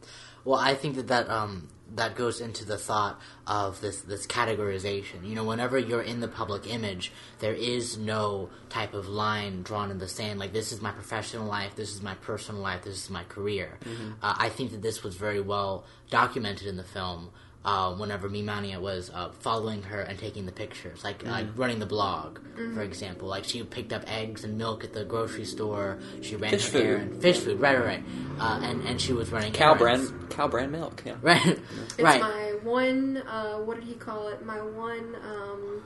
Well, 0.45 0.59
I 0.59 0.73
think 0.73 0.95
that 0.95 1.07
that 1.09 1.29
um 1.29 1.69
that 1.95 2.15
goes 2.15 2.41
into 2.41 2.65
the 2.65 2.77
thought 2.77 3.19
of 3.45 3.81
this 3.81 4.01
this 4.01 4.25
categorization. 4.27 5.27
You 5.27 5.35
know, 5.35 5.43
whenever 5.43 5.77
you're 5.77 6.01
in 6.01 6.19
the 6.19 6.27
public 6.27 6.71
image, 6.71 7.11
there 7.39 7.53
is 7.53 7.97
no 7.97 8.49
type 8.69 8.93
of 8.93 9.07
line 9.07 9.63
drawn 9.63 9.91
in 9.91 9.97
the 9.99 10.07
sand. 10.07 10.39
Like 10.39 10.53
this 10.53 10.71
is 10.71 10.81
my 10.81 10.91
professional 10.91 11.45
life, 11.47 11.75
this 11.75 11.93
is 11.93 12.01
my 12.01 12.15
personal 12.15 12.61
life, 12.61 12.83
this 12.83 13.03
is 13.03 13.09
my 13.09 13.23
career. 13.25 13.77
Uh, 14.21 14.35
I 14.37 14.49
think 14.49 14.71
that 14.71 14.81
this 14.81 15.03
was 15.03 15.15
very 15.15 15.41
well 15.41 15.85
documented 16.09 16.67
in 16.67 16.77
the 16.77 16.83
film. 16.83 17.29
Uh, 17.63 17.93
whenever 17.93 18.27
Mimania 18.27 18.81
was 18.81 19.11
uh, 19.13 19.29
following 19.41 19.83
her 19.83 20.01
and 20.01 20.17
taking 20.17 20.47
the 20.47 20.51
pictures, 20.51 21.03
like 21.03 21.23
like 21.27 21.45
running 21.55 21.77
the 21.77 21.85
blog, 21.85 22.39
for 22.73 22.81
example, 22.81 23.27
like 23.27 23.43
she 23.43 23.61
picked 23.61 23.93
up 23.93 24.01
eggs 24.07 24.43
and 24.43 24.57
milk 24.57 24.83
at 24.83 24.93
the 24.93 25.05
grocery 25.05 25.45
store. 25.45 25.99
She 26.23 26.35
ran 26.35 26.49
Fish 26.49 26.65
her 26.65 26.71
food. 26.71 26.85
errand, 26.87 27.21
fish 27.21 27.37
food, 27.37 27.59
right, 27.59 27.77
right, 27.77 27.85
right, 27.85 28.03
uh, 28.39 28.59
and 28.63 28.81
and 28.87 28.99
she 28.99 29.13
was 29.13 29.31
running 29.31 29.53
Cow 29.53 29.75
errands. 29.75 30.09
brand, 30.09 30.29
cow 30.31 30.47
brand 30.47 30.71
milk. 30.71 31.03
Yeah. 31.05 31.17
right, 31.21 31.45
It's 31.45 31.99
right. 32.01 32.19
my 32.21 32.55
one. 32.63 33.17
Uh, 33.17 33.57
what 33.59 33.75
did 33.75 33.83
he 33.83 33.93
call 33.93 34.29
it? 34.29 34.43
My 34.43 34.59
one. 34.59 35.15
Um, 35.23 35.83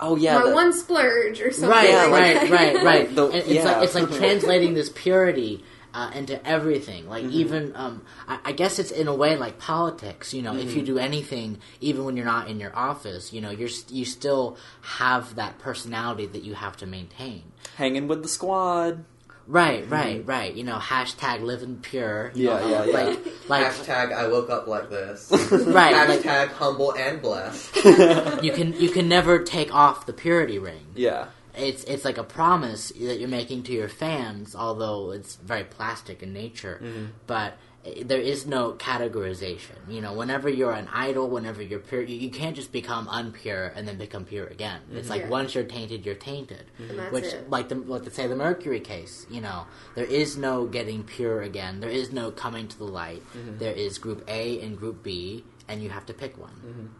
Oh 0.00 0.16
yeah. 0.16 0.38
my 0.38 0.48
the- 0.48 0.54
one 0.54 0.72
splurge 0.72 1.40
or 1.42 1.50
something. 1.50 1.68
Right, 1.68 1.92
like 1.92 2.10
right, 2.12 2.34
that. 2.48 2.50
right, 2.50 2.84
right. 2.84 3.14
The- 3.14 3.26
it's 3.36 3.48
yeah. 3.48 3.64
like 3.64 3.84
it's 3.84 3.94
like 3.94 4.10
translating 4.12 4.72
this 4.72 4.88
purity 4.88 5.64
uh, 5.94 6.10
into 6.14 6.44
everything. 6.46 7.08
Like 7.08 7.24
Mm-hmm. 7.24 7.32
even, 7.40 7.72
um, 7.76 8.02
I, 8.26 8.38
I 8.46 8.52
guess 8.52 8.78
it's 8.78 8.90
in 8.90 9.08
a 9.08 9.14
way 9.14 9.36
like 9.36 9.58
politics. 9.58 10.32
You 10.34 10.42
know, 10.42 10.54
if 10.56 10.68
Mm-hmm. 10.68 10.78
you 10.78 10.84
do 10.84 10.98
anything, 10.98 11.58
even 11.80 12.04
when 12.04 12.16
you're 12.16 12.26
not 12.26 12.48
in 12.48 12.60
your 12.60 12.74
office, 12.76 13.32
you 13.32 13.40
know, 13.40 13.50
you're 13.50 13.70
you 13.88 14.04
still 14.04 14.56
have 14.82 15.34
that 15.36 15.58
personality 15.58 16.26
that 16.26 16.42
you 16.44 16.54
have 16.54 16.76
to 16.78 16.86
maintain. 16.86 17.42
hanging 17.76 18.08
with 18.08 18.22
the 18.22 18.28
squad. 18.28 19.04
Right, 19.50 19.88
right, 19.88 20.22
right. 20.26 20.52
You 20.52 20.62
know, 20.62 20.76
hashtag 20.76 21.40
living 21.40 21.78
pure. 21.80 22.32
you 22.34 22.50
Mm-hmm. 22.50 22.68
Yeah, 22.70 22.78
know, 22.78 22.84
yeah, 22.84 22.84
yeah. 22.84 23.06
Like, 23.08 23.48
like 23.48 23.64
Hashtag 23.72 24.12
I 24.12 24.28
woke 24.28 24.50
up 24.50 24.66
like 24.66 24.90
this. 24.90 25.30
right. 25.50 26.06
Like 26.06 26.20
Hashtag 26.20 26.48
humble 26.48 26.92
and 26.94 27.22
blessed. 27.22 27.74
you 28.42 28.52
can 28.52 28.74
you 28.74 28.90
can 28.90 29.08
never 29.08 29.38
take 29.42 29.74
off 29.74 30.04
the 30.04 30.12
purity 30.12 30.58
ring. 30.58 30.84
Yeah. 30.94 31.28
It's 31.58 31.84
it's 31.84 32.04
like 32.04 32.18
a 32.18 32.24
promise 32.24 32.90
that 32.90 33.18
you're 33.18 33.28
making 33.28 33.64
to 33.64 33.72
your 33.72 33.88
fans, 33.88 34.54
although 34.54 35.10
it's 35.10 35.36
very 35.36 35.64
plastic 35.64 36.22
in 36.22 36.32
nature. 36.32 36.80
Mm-hmm. 36.82 37.06
But 37.26 37.58
eh, 37.84 38.02
there 38.06 38.20
is 38.20 38.46
no 38.46 38.72
categorization. 38.72 39.76
You 39.88 40.00
know, 40.00 40.12
whenever 40.12 40.48
you're 40.48 40.72
an 40.72 40.88
idol, 40.92 41.28
whenever 41.28 41.62
you're 41.62 41.80
pure, 41.80 42.02
you, 42.02 42.16
you 42.16 42.30
can't 42.30 42.54
just 42.54 42.72
become 42.72 43.06
unpure 43.08 43.72
and 43.74 43.86
then 43.88 43.98
become 43.98 44.24
pure 44.24 44.46
again. 44.46 44.80
It's 44.92 45.02
mm-hmm. 45.02 45.10
like 45.10 45.22
Yeah. 45.22 45.28
once 45.28 45.54
you're 45.54 45.64
tainted, 45.64 46.06
you're 46.06 46.14
tainted. 46.14 46.70
Mm-hmm. 46.80 46.90
And 46.90 46.98
that's 46.98 47.12
Which, 47.12 47.24
it. 47.24 47.50
like 47.50 47.68
the 47.68 47.74
like 47.74 48.04
the, 48.04 48.10
say 48.10 48.26
the 48.26 48.36
Mercury 48.36 48.80
case, 48.80 49.26
you 49.28 49.40
know, 49.40 49.66
there 49.94 50.04
is 50.06 50.36
no 50.36 50.66
getting 50.66 51.02
pure 51.02 51.42
again. 51.42 51.80
There 51.80 51.90
is 51.90 52.12
no 52.12 52.30
coming 52.30 52.68
to 52.68 52.78
the 52.78 52.84
light. 52.84 53.22
There 53.58 53.72
is 53.72 53.98
Group 53.98 54.24
A 54.28 54.60
and 54.60 54.78
Group 54.78 55.02
B, 55.02 55.44
and 55.66 55.82
you 55.82 55.90
have 55.90 56.06
to 56.06 56.14
pick 56.14 56.38
one. 56.38 56.94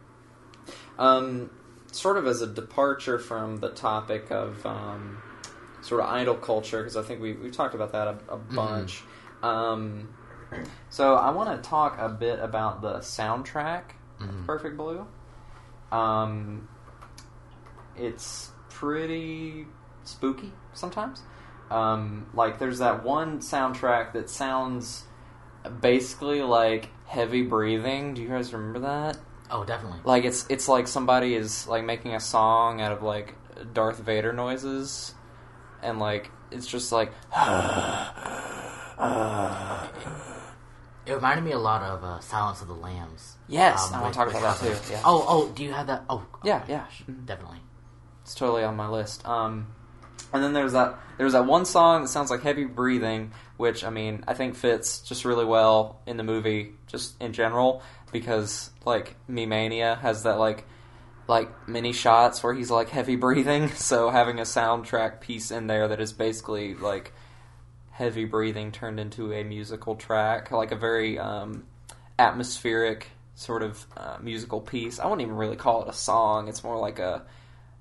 Um, 0.98 1.50
sort 1.92 2.16
of 2.16 2.26
as 2.26 2.42
a 2.42 2.46
departure 2.46 3.18
from 3.18 3.58
the 3.58 3.70
topic 3.70 4.30
of 4.30 4.64
um, 4.66 5.22
sort 5.80 6.02
of 6.02 6.10
idol 6.10 6.34
culture, 6.34 6.78
because 6.78 6.96
I 6.96 7.02
think 7.02 7.20
we 7.20 7.32
we've 7.32 7.52
talked 7.52 7.74
about 7.74 7.92
that 7.92 8.08
a, 8.08 8.18
a 8.28 8.36
bunch. 8.36 9.02
Um, 9.42 10.14
so 10.90 11.14
I 11.14 11.30
want 11.30 11.62
to 11.62 11.68
talk 11.68 11.98
a 11.98 12.08
bit 12.08 12.40
about 12.40 12.82
the 12.82 12.98
soundtrack 12.98 13.82
of 14.20 14.46
Perfect 14.46 14.76
Blue. 14.76 15.06
Um, 15.92 16.68
it's 17.96 18.50
pretty 18.70 19.66
spooky 20.04 20.52
sometimes. 20.72 21.22
Um, 21.70 22.26
like 22.34 22.58
there's 22.58 22.78
that 22.78 23.04
one 23.04 23.40
soundtrack 23.40 24.12
that 24.14 24.30
sounds 24.30 25.04
basically 25.80 26.42
like 26.42 26.88
heavy 27.06 27.42
breathing. 27.42 28.14
Do 28.14 28.22
you 28.22 28.28
guys 28.28 28.52
remember 28.52 28.80
that? 28.80 29.18
Oh, 29.50 29.64
definitely. 29.64 30.00
Like 30.04 30.24
it's 30.24 30.46
it's 30.48 30.68
like 30.68 30.86
somebody 30.88 31.34
is 31.34 31.66
like 31.66 31.84
making 31.84 32.14
a 32.14 32.20
song 32.20 32.80
out 32.80 32.92
of 32.92 33.02
like 33.02 33.34
Darth 33.72 33.98
Vader 33.98 34.32
noises, 34.32 35.14
and 35.82 35.98
like 35.98 36.30
it's 36.50 36.66
just 36.66 36.92
like 36.92 37.12
It 41.06 41.14
reminded 41.14 41.42
me 41.44 41.52
a 41.52 41.58
lot 41.58 41.82
of 41.82 42.04
uh, 42.04 42.20
Silence 42.20 42.60
of 42.60 42.68
the 42.68 42.74
Lambs. 42.74 43.36
yes, 43.48 43.88
Um, 43.88 43.94
I 43.98 44.02
want 44.02 44.12
to 44.12 44.18
talk 44.18 44.28
about 44.28 44.42
that 44.60 44.82
too. 44.82 44.92
Yeah, 44.92 45.00
Oh, 45.04 45.24
oh, 45.26 45.48
do 45.54 45.64
you 45.64 45.72
have 45.72 45.86
that? 45.86 46.04
Oh, 46.10 46.22
yeah, 46.44 46.62
yeah. 46.68 46.84
definitely. 47.24 47.60
It's 48.22 48.34
totally 48.34 48.62
on 48.62 48.76
my 48.76 48.88
list. 48.88 49.26
Um, 49.26 49.68
and 50.34 50.42
then 50.44 50.52
there's 50.52 50.72
that 50.72 50.98
there's 51.16 51.32
that 51.32 51.46
one 51.46 51.64
song 51.64 52.02
that 52.02 52.08
sounds 52.08 52.30
like 52.30 52.42
heavy 52.42 52.64
breathing, 52.64 53.32
which 53.56 53.82
I 53.84 53.88
mean 53.90 54.22
I 54.28 54.34
think 54.34 54.54
fits 54.56 54.98
just 55.00 55.24
really 55.24 55.46
well 55.46 56.00
in 56.06 56.18
the 56.18 56.22
movie, 56.24 56.74
just 56.86 57.18
in 57.22 57.32
general, 57.32 57.82
because 58.12 58.70
like 58.84 59.16
Mimania 59.28 59.98
has 60.00 60.22
that 60.24 60.38
like 60.38 60.64
like 61.28 61.68
mini 61.68 61.92
shots 61.92 62.42
where 62.42 62.54
he's 62.54 62.70
like 62.70 62.88
heavy 62.88 63.16
breathing. 63.16 63.68
So 63.76 64.10
having 64.10 64.38
a 64.38 64.42
soundtrack 64.42 65.20
piece 65.20 65.50
in 65.50 65.66
there 65.66 65.88
that 65.88 66.00
is 66.00 66.12
basically 66.12 66.74
like 66.74 67.12
heavy 67.90 68.24
breathing 68.24 68.72
turned 68.72 68.98
into 68.98 69.32
a 69.32 69.44
musical 69.44 69.94
track, 69.94 70.50
like 70.50 70.72
a 70.72 70.76
very 70.76 71.18
um, 71.18 71.64
atmospheric 72.18 73.08
sort 73.34 73.62
of 73.62 73.86
uh, 73.96 74.16
musical 74.20 74.60
piece. 74.60 74.98
I 74.98 75.04
wouldn't 75.04 75.22
even 75.22 75.36
really 75.36 75.56
call 75.56 75.82
it 75.82 75.88
a 75.88 75.92
song. 75.92 76.48
It's 76.48 76.64
more 76.64 76.78
like 76.78 76.98
a 76.98 77.24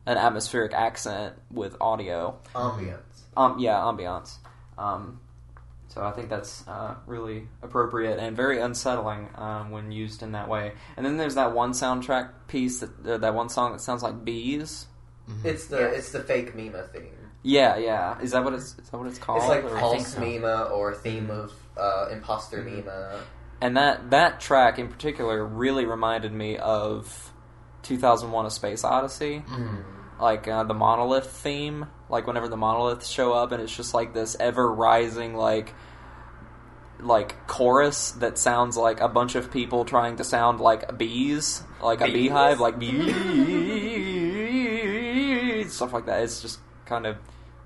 an 0.06 0.18
atmospheric 0.18 0.74
accent 0.74 1.36
with 1.52 1.76
audio. 1.82 2.40
Ambience. 2.54 3.02
Um, 3.36 3.60
yeah, 3.60 3.76
ambiance. 3.76 4.38
Um, 4.78 5.20
so 5.98 6.04
I 6.06 6.12
think 6.12 6.30
that's 6.30 6.64
uh, 6.68 6.94
really 7.08 7.48
appropriate 7.64 8.20
and 8.20 8.36
very 8.36 8.60
unsettling 8.62 9.30
um, 9.36 9.72
when 9.72 9.92
used 9.92 10.22
in 10.22 10.34
that 10.34 10.48
way. 10.48 10.74
And 10.96 11.04
then 11.06 11.18
there's 11.18 11.36
that 11.36 11.54
one 11.54 11.72
soundtrack 11.72 12.30
piece 12.48 12.80
that 12.82 12.92
uh, 13.06 13.18
that 13.18 13.34
one 13.34 13.50
song 13.50 13.72
that 13.72 13.82
sounds 13.82 14.04
like 14.04 14.24
bees. 14.24 14.86
It's 15.44 15.66
the 15.68 15.78
Yes. 15.80 15.98
it's 15.98 16.12
the 16.12 16.20
fake 16.22 16.56
Mima 16.56 16.84
theme. 16.84 17.10
Yeah, 17.44 17.78
yeah. 17.78 18.20
Is 18.22 18.32
that 18.32 18.44
what 18.44 18.54
it's 18.54 18.76
is 18.78 18.90
that 18.90 18.98
what 18.98 19.08
it's 19.08 19.18
called? 19.18 19.40
It's 19.40 19.48
like 19.50 19.64
Or- 19.64 19.80
Pulse 19.80 20.14
so. 20.14 20.20
Mima 20.20 20.64
or 20.72 20.94
theme 20.94 21.30
of 21.32 21.52
uh, 21.76 22.10
Imposter 22.12 22.62
Mima. 22.62 23.20
and 23.60 23.76
that 23.76 24.12
that 24.12 24.40
track 24.40 24.78
in 24.80 24.88
particular 24.88 25.44
really 25.44 25.86
reminded 25.86 26.32
me 26.32 26.58
of 26.58 27.34
2001: 27.84 28.46
A 28.46 28.52
Space 28.52 28.84
Odyssey. 28.84 29.44
like 30.20 30.48
uh, 30.48 30.64
the 30.64 30.74
monolith 30.74 31.30
theme, 31.30 31.86
like 32.10 32.26
whenever 32.26 32.48
the 32.48 32.58
monoliths 32.58 33.08
show 33.08 33.34
up, 33.34 33.52
and 33.52 33.62
it's 33.62 33.76
just 33.76 33.94
like 33.94 34.14
this 34.14 34.36
ever 34.40 34.68
rising 34.74 35.36
like 35.36 35.74
like 37.00 37.48
chorus 37.48 38.12
that 38.12 38.38
sounds 38.38 38.78
like 38.78 39.00
a 39.02 39.08
bunch 39.08 39.36
of 39.36 39.52
people 39.52 39.86
trying 39.86 40.16
to 40.18 40.24
sound 40.24 40.60
like 40.60 40.98
bees, 40.98 41.64
like 41.82 42.02
a 42.02 42.12
beehive, 42.12 42.60
like 42.60 42.80
bees, 42.80 43.14
stuff 45.74 45.94
like 45.94 46.06
that. 46.08 46.24
It's 46.24 46.42
just 46.42 46.60
kind 46.86 47.06
of 47.06 47.18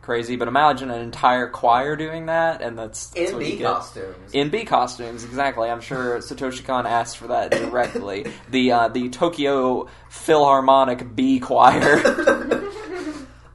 crazy. 0.02 0.36
But 0.36 0.48
imagine 0.48 0.92
an 0.92 1.02
entire 1.02 1.48
choir 1.48 1.96
doing 1.96 2.26
that, 2.28 2.62
and 2.62 2.78
that's, 2.78 3.08
that's 3.12 3.32
In 3.32 3.40
bee 3.40 3.58
costumes. 3.60 4.34
In 4.34 4.50
bee 4.50 4.66
costumes, 4.66 5.24
exactly. 5.24 5.70
I'm 5.70 5.82
sure 5.82 6.18
Satoshi 6.20 6.66
Kon 6.66 6.86
asked 6.86 7.18
for 7.18 7.28
that 7.28 7.52
directly. 7.52 8.26
the 8.50 8.72
uh, 8.72 8.88
the 8.90 9.10
Tokyo 9.10 9.88
Philharmonic 10.10 11.16
Bee 11.16 11.40
Choir. 11.40 12.58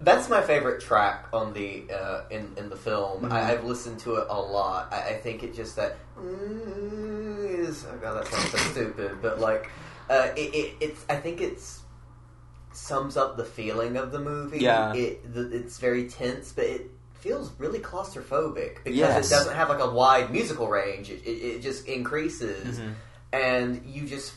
That's 0.06 0.28
my 0.30 0.40
favorite 0.40 0.80
track 0.80 1.26
on 1.32 1.52
the 1.52 1.84
uh, 1.92 2.22
in 2.30 2.52
in 2.56 2.70
the 2.70 2.76
film. 2.76 3.22
Mm-hmm. 3.24 3.32
I, 3.32 3.50
I've 3.52 3.64
listened 3.64 3.98
to 4.00 4.14
it 4.16 4.26
a 4.30 4.40
lot. 4.40 4.92
I, 4.92 5.00
I 5.10 5.12
think 5.14 5.42
it 5.42 5.54
just 5.54 5.74
that 5.76 5.96
is 6.18 7.84
oh 7.90 7.96
god 8.00 8.14
that 8.24 8.26
sounds 8.28 8.50
so 8.50 8.56
stupid, 8.72 9.18
but 9.20 9.40
like 9.40 9.68
uh, 10.08 10.28
it, 10.36 10.54
it 10.54 10.74
it's 10.80 11.04
I 11.08 11.16
think 11.16 11.40
it's 11.40 11.80
sums 12.72 13.16
up 13.16 13.36
the 13.36 13.44
feeling 13.44 13.96
of 13.96 14.12
the 14.12 14.20
movie. 14.20 14.58
Yeah. 14.58 14.94
it 14.94 15.34
the, 15.34 15.50
it's 15.54 15.78
very 15.78 16.08
tense, 16.08 16.52
but 16.52 16.64
it 16.66 16.90
feels 17.14 17.50
really 17.58 17.78
claustrophobic 17.80 18.76
because 18.84 18.96
Yes. 18.96 19.26
it 19.26 19.30
doesn't 19.34 19.54
have 19.56 19.68
like 19.68 19.80
a 19.80 19.90
wide 19.90 20.30
musical 20.30 20.68
range. 20.68 21.10
It, 21.10 21.22
it, 21.26 21.30
it 21.56 21.62
just 21.62 21.86
increases, 21.86 22.78
Mm-hmm. 22.78 22.92
and 23.32 23.84
you 23.86 24.06
just 24.06 24.34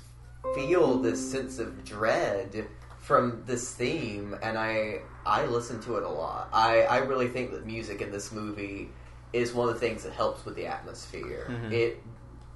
feel 0.56 0.98
this 1.00 1.20
sense 1.32 1.60
of 1.60 1.84
dread 1.84 2.66
from 3.10 3.42
this 3.48 3.74
theme. 3.74 4.38
And 4.44 4.56
I 4.58 5.00
I 5.26 5.46
listen 5.48 5.82
to 5.82 5.98
it 5.98 6.04
a 6.04 6.08
lot. 6.10 6.48
I 6.54 6.84
I 6.84 6.98
really 7.00 7.28
think 7.28 7.50
that 7.52 7.66
music 7.66 8.02
in 8.02 8.12
this 8.12 8.32
movie 8.32 8.90
is 9.34 9.52
one 9.52 9.68
of 9.68 9.74
the 9.74 9.80
things 9.80 10.04
that 10.04 10.14
helps 10.14 10.46
with 10.46 10.56
the 10.56 10.68
atmosphere. 10.68 11.48
Mhm. 11.50 11.72
It 11.74 12.04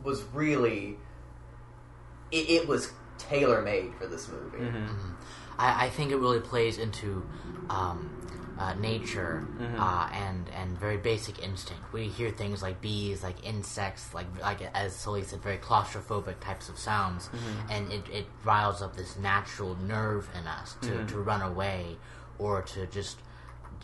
was 0.04 0.22
really 0.32 0.98
it, 2.32 2.50
it 2.50 2.68
was 2.68 2.92
tailor 3.18 3.62
made 3.64 3.94
for 3.96 4.06
this 4.08 4.28
movie. 4.30 4.58
Mhm. 4.60 4.88
I, 5.58 5.86
I 5.86 5.90
think 5.90 6.12
it 6.12 6.18
really 6.18 6.40
plays 6.40 6.78
into 6.78 7.26
um, 7.70 8.23
uh, 8.64 8.74
nature 8.76 9.34
Mhm. 9.60 9.80
uh, 9.80 10.08
and 10.26 10.44
and 10.60 10.70
very 10.86 10.98
basic 10.98 11.36
instinct. 11.48 11.84
We 11.98 12.04
hear 12.18 12.30
things 12.42 12.62
like 12.68 12.78
bees, 12.88 13.20
like 13.24 13.40
insects, 13.54 14.04
like 14.14 14.28
like 14.42 14.62
as 14.74 14.96
Sully 14.96 15.24
said, 15.24 15.42
very 15.50 15.58
claustrophobic 15.68 16.38
types 16.40 16.70
of 16.70 16.78
sounds, 16.90 17.30
and 17.74 17.92
it, 17.98 18.06
it 18.20 18.26
riles 18.52 18.82
up 18.82 18.96
this 18.96 19.18
natural 19.18 19.76
nerve 19.76 20.26
in 20.40 20.46
us 20.48 20.70
to, 20.86 21.06
to 21.12 21.18
run 21.32 21.42
away 21.42 21.98
or 22.40 22.62
to 22.74 22.80
just 22.88 23.18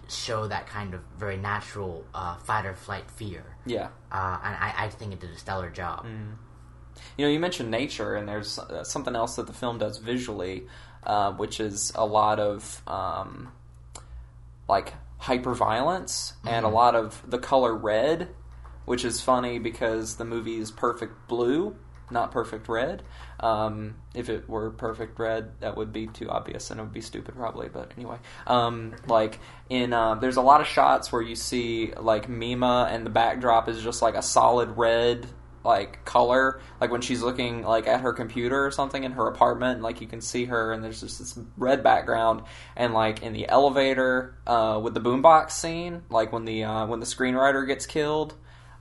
show 0.08 0.48
that 0.48 0.66
kind 0.68 0.94
of 0.94 1.02
very 1.18 1.38
natural 1.38 1.94
uh, 2.14 2.36
fight 2.48 2.66
or 2.66 2.74
flight 2.74 3.08
fear. 3.20 3.44
Yeah. 3.66 3.88
Uh, 4.12 4.38
and 4.46 4.56
I, 4.68 4.74
I 4.86 4.90
think 4.90 5.14
it 5.14 5.20
did 5.20 5.30
a 5.32 5.38
stellar 5.38 5.70
job. 5.70 6.06
You 7.18 7.26
know, 7.26 7.32
you 7.32 7.40
mentioned 7.40 7.70
nature, 7.72 8.16
and 8.16 8.28
there's 8.28 8.58
uh, 8.60 8.84
something 8.84 9.16
else 9.16 9.36
that 9.36 9.48
the 9.48 9.54
film 9.54 9.78
does 9.78 9.98
visually, 10.00 10.68
uh, 11.04 11.32
which 11.34 11.60
is 11.60 11.92
a 11.96 12.06
lot 12.06 12.40
of 12.40 12.82
um, 12.88 13.52
like 14.70 14.94
hyperviolence 15.22 16.34
and 16.46 16.66
a 16.66 16.70
lot 16.70 16.96
of 16.96 17.22
the 17.30 17.40
color 17.40 17.76
red, 17.76 18.30
which 18.86 19.04
is 19.04 19.20
funny 19.20 19.60
because 19.60 20.16
the 20.16 20.24
movie 20.24 20.58
is 20.58 20.72
perfect 20.72 21.28
blue, 21.28 21.76
not 22.10 22.32
perfect 22.32 22.70
red. 22.70 23.04
Um, 23.40 23.96
if 24.14 24.30
it 24.30 24.48
were 24.48 24.70
perfect 24.72 25.20
red, 25.20 25.60
that 25.60 25.76
would 25.76 25.92
be 25.92 26.08
too 26.08 26.30
obvious 26.30 26.72
and 26.72 26.80
it 26.80 26.84
would 26.84 26.94
be 26.94 27.02
stupid 27.02 27.36
probably. 27.36 27.68
But 27.68 27.92
anyway, 27.98 28.18
um, 28.48 28.96
like 29.08 29.40
in 29.70 29.92
uh, 29.92 30.16
there's 30.16 30.38
a 30.38 30.42
lot 30.42 30.62
of 30.62 30.68
shots 30.68 31.12
where 31.12 31.22
you 31.22 31.36
see 31.36 31.92
like 31.98 32.30
Mima 32.30 32.88
and 32.90 33.06
the 33.06 33.10
backdrop 33.10 33.68
is 33.68 33.82
just 33.84 34.02
like 34.02 34.16
a 34.16 34.22
solid 34.22 34.78
red 34.78 35.28
like 35.64 36.04
color. 36.06 36.62
Like 36.80 36.92
when 36.92 37.02
she's 37.02 37.22
looking 37.22 37.64
like 37.64 37.88
at 37.88 38.02
her 38.02 38.14
computer 38.14 38.66
or 38.66 38.72
something 38.72 39.04
in 39.04 39.14
her 39.14 39.28
apartment 39.28 39.82
like 39.82 40.02
you 40.02 40.08
can 40.08 40.22
see 40.22 40.46
her 40.46 40.72
and 40.72 40.84
there's 40.84 41.02
just 41.02 41.20
this 41.20 41.38
red 41.58 41.84
background. 41.84 42.44
And 42.76 42.94
like 42.94 43.22
in 43.24 43.34
the 43.34 43.48
elevator 43.48 44.36
uh, 44.48 44.80
with 44.82 44.94
the 44.94 45.02
boombox 45.02 45.52
scene 45.52 46.04
like 46.10 46.32
when 46.32 46.46
the 46.46 46.64
uh, 46.64 46.86
when 46.88 47.00
the 47.00 47.06
screenwriter 47.06 47.68
gets 47.68 47.86
killed 47.86 48.36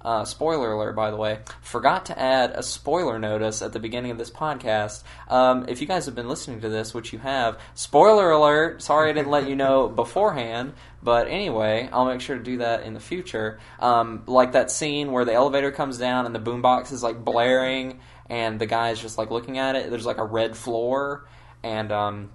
uh, 0.08 0.24
spoiler 0.24 0.72
alert, 0.72 0.96
by 0.96 1.10
the 1.10 1.18
way. 1.18 1.40
Forgot 1.60 2.06
to 2.06 2.18
add 2.18 2.52
a 2.52 2.62
spoiler 2.62 3.18
notice 3.18 3.60
at 3.60 3.74
the 3.74 3.78
beginning 3.78 4.10
of 4.10 4.16
this 4.16 4.30
podcast. 4.30 5.02
Um, 5.28 5.66
if 5.68 5.82
you 5.82 5.86
guys 5.86 6.06
have 6.06 6.14
been 6.14 6.30
listening 6.30 6.62
to 6.62 6.70
this, 6.70 6.94
which 6.94 7.12
you 7.12 7.18
have, 7.18 7.60
spoiler 7.74 8.30
alert. 8.30 8.80
Sorry 8.80 9.10
I 9.10 9.12
didn't 9.12 9.30
let 9.30 9.46
you 9.46 9.54
know 9.54 9.86
beforehand. 10.02 10.72
But 11.02 11.28
anyway, 11.28 11.90
I'll 11.92 12.06
make 12.06 12.22
sure 12.22 12.38
to 12.38 12.42
do 12.42 12.56
that 12.56 12.84
in 12.84 12.94
the 12.94 13.00
future. 13.00 13.60
Um, 13.80 14.22
like 14.26 14.52
that 14.52 14.70
scene 14.70 15.12
where 15.12 15.26
the 15.26 15.34
elevator 15.34 15.72
comes 15.72 15.98
down 15.98 16.24
and 16.24 16.34
the 16.34 16.40
boombox 16.40 16.90
is 16.90 17.02
like 17.02 17.22
blaring, 17.22 18.00
and 18.30 18.58
the 18.58 18.66
guy's 18.66 19.02
just 19.02 19.18
like 19.18 19.30
looking 19.30 19.58
at 19.58 19.76
it. 19.76 19.90
There's 19.90 20.06
like 20.06 20.16
a 20.16 20.24
red 20.24 20.56
floor, 20.56 21.28
and 21.62 21.92
um, 21.92 22.30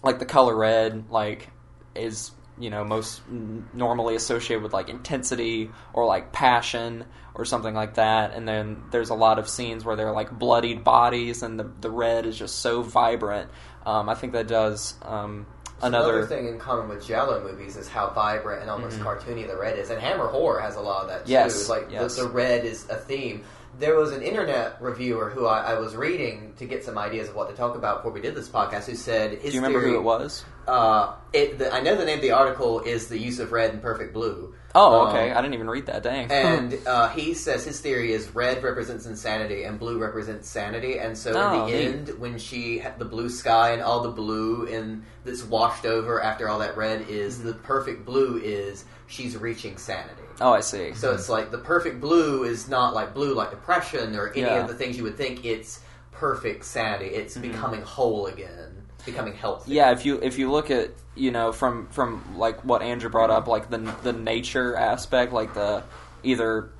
like 0.00 0.20
the 0.20 0.26
color 0.26 0.54
red, 0.54 1.10
like 1.10 1.50
is 1.96 2.30
you 2.58 2.70
know 2.70 2.84
most 2.84 3.20
n- 3.30 3.68
normally 3.74 4.14
associated 4.14 4.62
with 4.62 4.72
like 4.72 4.88
intensity 4.88 5.70
or 5.92 6.06
like 6.06 6.32
passion 6.32 7.04
or 7.34 7.44
something 7.44 7.74
like 7.74 7.94
that 7.94 8.34
and 8.34 8.48
then 8.48 8.82
there's 8.90 9.10
a 9.10 9.14
lot 9.14 9.38
of 9.38 9.48
scenes 9.48 9.84
where 9.84 9.96
they're 9.96 10.12
like 10.12 10.30
bloodied 10.30 10.82
bodies 10.82 11.42
and 11.42 11.58
the, 11.58 11.70
the 11.80 11.90
red 11.90 12.26
is 12.26 12.38
just 12.38 12.58
so 12.60 12.82
vibrant 12.82 13.50
um, 13.84 14.08
i 14.08 14.14
think 14.14 14.32
that 14.32 14.46
does 14.46 14.94
um, 15.02 15.46
Another, 15.82 16.20
another 16.20 16.26
thing 16.26 16.48
in 16.48 16.58
common 16.58 16.88
with 16.88 17.06
Giallo 17.06 17.42
movies 17.42 17.76
is 17.76 17.86
how 17.86 18.08
vibrant 18.08 18.62
and 18.62 18.70
almost 18.70 18.98
cartoony 18.98 19.46
the 19.46 19.58
red 19.58 19.78
is, 19.78 19.90
and 19.90 20.00
Hammer 20.00 20.26
Horror 20.26 20.58
has 20.60 20.76
a 20.76 20.80
lot 20.80 21.02
of 21.02 21.08
that 21.08 21.26
too. 21.26 21.32
Yes, 21.32 21.68
like 21.68 21.88
yes. 21.90 22.16
The, 22.16 22.22
the 22.22 22.28
red 22.30 22.64
is 22.64 22.88
a 22.88 22.96
theme. 22.96 23.44
There 23.78 23.96
was 23.96 24.12
an 24.12 24.22
internet 24.22 24.80
reviewer 24.80 25.28
who 25.30 25.46
I, 25.46 25.72
I 25.74 25.78
was 25.78 25.94
reading 25.94 26.54
to 26.58 26.64
get 26.64 26.84
some 26.84 26.96
ideas 26.96 27.28
of 27.28 27.34
what 27.34 27.50
to 27.50 27.54
talk 27.56 27.76
about 27.76 27.98
before 27.98 28.12
we 28.12 28.20
did 28.22 28.34
this 28.34 28.48
podcast. 28.48 28.86
Who 28.86 28.94
said 28.94 29.32
his 29.32 29.50
do 29.52 29.56
you 29.56 29.60
remember 29.60 29.80
theory, 29.80 29.92
who 29.92 29.98
it 29.98 30.02
was 30.02 30.44
Uh, 30.66 31.14
it, 31.32 31.58
the, 31.58 31.72
I 31.74 31.80
know 31.80 31.94
the 31.96 32.04
name 32.06 32.16
of 32.18 32.22
the 32.22 32.30
article 32.32 32.80
is 32.80 33.08
the 33.08 33.18
use 33.18 33.38
of 33.38 33.52
red 33.52 33.70
and 33.72 33.82
Perfect 33.82 34.14
Blue. 34.14 34.54
oh 34.74 35.02
Um, 35.02 35.08
okay 35.08 35.30
i 35.32 35.40
didn't 35.42 35.54
even 35.54 35.68
read 35.70 35.86
that 35.86 36.02
dang 36.02 36.30
and 36.32 36.78
uh, 36.86 37.08
he 37.10 37.34
says 37.34 37.64
his 37.64 37.80
theory 37.80 38.12
is 38.12 38.34
red 38.34 38.62
represents 38.62 39.04
insanity 39.06 39.64
and 39.64 39.78
blue 39.78 39.98
represents 39.98 40.48
sanity. 40.48 40.98
And 40.98 41.16
so 41.16 41.32
Oh, 41.36 41.66
in 41.66 41.70
the 41.72 41.76
neat. 41.76 41.86
end, 41.86 42.18
when 42.18 42.38
she 42.38 42.78
had 42.78 42.98
the 42.98 43.04
blue 43.04 43.28
sky 43.28 43.72
and 43.72 43.82
all 43.82 44.00
the 44.02 44.10
blue 44.10 44.64
in 44.64 45.04
that's 45.24 45.44
washed 45.44 45.84
over 45.86 46.22
after 46.22 46.48
all 46.48 46.58
that 46.60 46.76
red 46.78 47.02
is 47.10 47.38
Mm-hmm. 47.38 47.48
the 47.48 47.54
perfect 47.54 48.06
blue 48.06 48.38
is 48.42 48.84
she's 49.06 49.36
reaching 49.36 49.76
sanity. 49.76 50.22
oh 50.40 50.52
i 50.52 50.60
see 50.60 50.92
So 50.94 51.12
it's 51.14 51.28
like 51.28 51.50
the 51.50 51.58
perfect 51.58 52.00
blue 52.00 52.44
is 52.44 52.68
not 52.68 52.94
like 52.94 53.14
blue 53.14 53.34
like 53.34 53.50
depression 53.50 54.16
or 54.16 54.28
any 54.30 54.40
Yeah. 54.42 54.62
of 54.62 54.68
the 54.68 54.74
things 54.74 54.96
you 54.96 55.02
would 55.04 55.16
think. 55.16 55.44
It's 55.44 55.80
perfect 56.12 56.64
sanity. 56.64 57.06
It's 57.06 57.36
becoming 57.36 57.82
whole 57.82 58.26
again, 58.26 58.86
becoming 59.04 59.34
healthy. 59.34 59.64
Mm-hmm. 59.64 59.72
yeah 59.72 59.90
if 59.92 60.06
you 60.06 60.18
if 60.22 60.38
you 60.38 60.50
look 60.50 60.70
at 60.70 60.90
you 61.14 61.30
know 61.30 61.52
from 61.52 61.86
from 61.88 62.38
like 62.38 62.64
what 62.64 62.82
andrew 62.82 63.08
brought 63.10 63.30
up 63.30 63.46
like 63.46 63.70
the 63.70 63.78
the 64.02 64.12
nature 64.12 64.74
aspect 64.76 65.32
like 65.32 65.54
the 65.54 65.82
either 66.22 66.70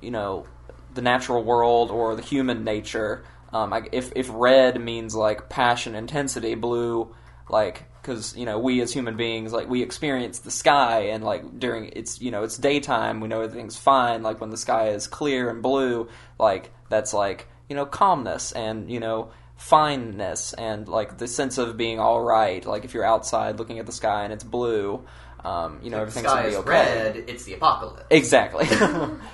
you 0.00 0.10
know 0.10 0.46
the 0.94 1.02
natural 1.02 1.42
world 1.44 1.90
or 1.90 2.16
the 2.16 2.22
human 2.22 2.64
nature 2.64 3.24
um, 3.52 3.72
I, 3.72 3.82
if 3.92 4.12
if 4.16 4.28
red 4.32 4.80
means 4.80 5.14
like 5.14 5.48
passion 5.48 5.94
intensity 5.94 6.54
blue 6.54 7.14
like 7.48 7.84
because 8.00 8.36
you 8.36 8.46
know 8.46 8.58
we 8.58 8.80
as 8.80 8.92
human 8.92 9.16
beings 9.16 9.52
like 9.52 9.68
we 9.68 9.82
experience 9.82 10.40
the 10.40 10.50
sky 10.50 11.00
and 11.08 11.22
like 11.24 11.58
during 11.58 11.90
it's 11.94 12.20
you 12.20 12.30
know 12.30 12.42
it's 12.42 12.56
daytime 12.56 13.20
we 13.20 13.28
know 13.28 13.40
everything's 13.40 13.76
fine 13.76 14.22
like 14.22 14.40
when 14.40 14.50
the 14.50 14.56
sky 14.56 14.88
is 14.88 15.06
clear 15.06 15.50
and 15.50 15.62
blue 15.62 16.08
like 16.38 16.72
that's 16.88 17.12
like 17.12 17.48
you 17.68 17.76
know 17.76 17.86
calmness 17.86 18.52
and 18.52 18.90
you 18.90 19.00
know 19.00 19.30
fineness 19.56 20.54
and 20.54 20.88
like 20.88 21.18
the 21.18 21.28
sense 21.28 21.58
of 21.58 21.76
being 21.76 21.98
all 21.98 22.22
right 22.22 22.64
like 22.64 22.84
if 22.84 22.94
you're 22.94 23.04
outside 23.04 23.58
looking 23.58 23.78
at 23.78 23.86
the 23.86 23.92
sky 23.92 24.24
and 24.24 24.32
it's 24.32 24.44
blue 24.44 25.04
um, 25.44 25.80
you 25.82 25.90
know 25.90 25.96
the 25.96 26.02
everything's 26.02 26.26
sky 26.26 26.36
gonna 26.36 26.48
be 26.48 26.52
is 26.52 26.56
okay 26.58 26.70
red. 26.70 27.16
It's 27.28 27.44
the 27.44 27.54
apocalypse. 27.54 28.06
Exactly. 28.10 28.66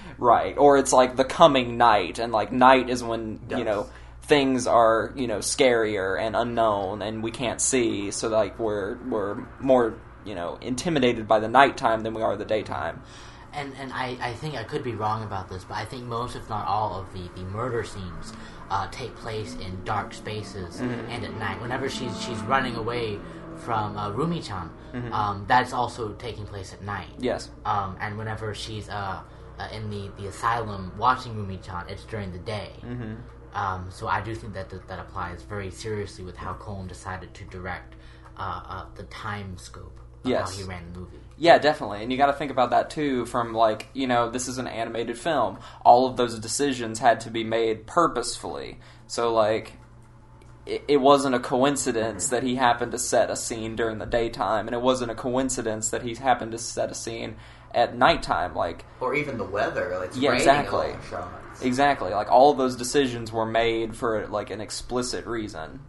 right. 0.18 0.56
Or 0.56 0.78
it's 0.78 0.92
like 0.92 1.16
the 1.16 1.24
coming 1.24 1.76
night, 1.76 2.18
and 2.18 2.32
like 2.32 2.52
night 2.52 2.88
is 2.90 3.02
when 3.02 3.40
you 3.50 3.64
know 3.64 3.88
things 4.29 4.66
are 4.66 5.12
you 5.16 5.27
know 5.27 5.39
scarier 5.39 6.20
and 6.20 6.35
unknown, 6.37 7.03
and 7.03 7.22
we 7.22 7.31
can't 7.31 7.61
see. 7.61 8.11
So 8.11 8.29
like 8.29 8.59
we're 8.59 8.97
we're 9.09 9.37
more 9.61 9.95
you 10.24 10.35
know 10.35 10.59
intimidated 10.61 11.27
by 11.29 11.39
the 11.41 11.49
nighttime 11.49 12.03
than 12.03 12.14
we 12.14 12.22
are 12.22 12.37
the 12.37 12.45
daytime. 12.45 13.03
and 13.53 13.72
and 13.79 13.93
I, 13.93 14.16
I 14.20 14.33
think 14.35 14.55
I 14.55 14.64
could 14.64 14.85
be 14.85 14.95
wrong 14.95 15.22
about 15.22 15.49
this, 15.49 15.64
but 15.64 15.77
I 15.77 15.85
think 15.85 16.05
most, 16.05 16.37
if 16.37 16.49
not 16.49 16.66
all, 16.66 17.01
of 17.01 17.12
the, 17.12 17.29
the 17.41 17.47
murder 17.49 17.85
scenes 17.85 18.33
uh, 18.70 18.87
take 18.91 19.14
place 19.16 19.55
in 19.57 19.83
dark 19.85 20.12
spaces 20.12 20.81
and 20.81 21.24
at 21.24 21.35
night. 21.39 21.61
Whenever 21.61 21.89
she's 21.89 22.20
she's 22.22 22.39
running 22.43 22.77
away 22.77 23.18
from 23.57 23.97
uh, 23.97 24.11
Rumi-chan, 24.11 24.70
um, 25.12 25.45
that's 25.49 25.72
also 25.72 26.12
taking 26.14 26.45
place 26.47 26.72
at 26.74 26.83
night. 26.83 27.09
Yes. 27.18 27.51
Um, 27.64 27.97
and 28.01 28.18
whenever 28.18 28.55
she's 28.55 28.89
uh, 28.91 29.22
uh, 29.59 29.68
in 29.72 29.89
the, 29.89 30.11
the 30.18 30.27
asylum 30.29 30.93
watching 30.99 31.35
Rumi-chan, 31.37 31.87
it's 31.89 32.05
during 32.05 32.33
the 32.33 32.39
day. 32.39 32.72
Um, 33.57 33.88
so 33.90 34.07
I 34.07 34.20
do 34.20 34.34
think 34.34 34.52
that 34.52 34.68
that, 34.68 34.86
that 34.86 34.98
applies 34.98 35.42
very 35.42 35.70
seriously 35.70 36.22
with 36.24 36.36
how 36.36 36.52
Kon 36.52 36.86
decided 36.86 37.32
to 37.34 37.44
direct 37.44 37.94
uh, 38.38 38.61
uh, 38.68 38.84
the 38.96 39.04
time 39.04 39.57
scope 39.57 39.98
of 40.24 40.30
Yes. 40.30 40.50
how 40.50 40.62
he 40.62 40.68
ran 40.68 40.92
the 40.92 41.00
movie. 41.00 41.16
Yeah, 41.38 41.57
definitely. 41.59 42.02
And 42.02 42.12
you 42.12 42.18
got 42.18 42.26
to 42.26 42.34
think 42.34 42.50
about 42.50 42.70
that 42.70 42.90
too 42.90 43.24
from 43.24 43.54
like, 43.54 43.88
you 43.94 44.07
know, 44.07 44.28
this 44.30 44.46
is 44.46 44.59
an 44.59 44.66
animated 44.66 45.18
film. 45.18 45.59
All 45.86 46.07
of 46.07 46.18
those 46.18 46.38
decisions 46.38 46.98
had 46.98 47.20
to 47.20 47.30
be 47.30 47.44
made 47.44 47.86
purposefully. 47.86 48.78
So 49.07 49.32
like 49.32 49.72
it, 50.66 50.84
it 50.88 50.96
wasn't 50.98 51.34
a 51.34 51.40
coincidence 51.40 52.28
that 52.28 52.42
he 52.42 52.57
happened 52.57 52.92
to 52.92 52.98
set 52.98 53.30
a 53.30 53.36
scene 53.36 53.74
during 53.74 53.98
the 53.98 54.07
daytime 54.07 54.66
and 54.68 54.74
it 54.74 54.82
wasn't 54.82 55.11
a 55.11 55.14
coincidence 55.14 55.90
that 55.90 56.02
he 56.02 56.14
happened 56.14 56.52
to 56.52 56.59
set 56.59 56.90
a 56.90 56.94
scene 56.94 57.36
at 57.74 57.96
nighttime 57.96 58.54
like 58.54 58.84
Or 59.00 59.14
even 59.14 59.38
the 59.38 59.44
weather. 59.44 59.96
Like, 59.98 60.09
it's 60.09 60.18
Yeah, 60.18 60.30
raining 60.30 60.42
exactly. 60.42 60.92
In 61.61 61.64
all 61.64 61.74
the 61.74 61.80
shots. 61.80 62.00
exactly 62.00 62.11
like 62.11 62.30
all 62.30 62.50
of 62.50 62.59
those 62.59 62.76
decisions 62.76 63.32
were 63.32 63.46
made 63.46 63.96
for 63.96 64.26
like 64.28 64.50
an 64.50 64.61
explicit 64.61 65.26
reason. 65.26 65.80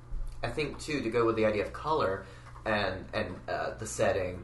I 0.44 0.50
think 0.50 0.80
too 0.80 1.02
to 1.02 1.10
go 1.10 1.26
with 1.26 1.36
the 1.36 1.46
idea 1.46 1.64
of 1.66 1.74
color 1.74 2.26
and 2.66 3.06
and 3.14 3.36
uh, 3.48 3.72
the 3.78 3.86
setting. 3.86 4.44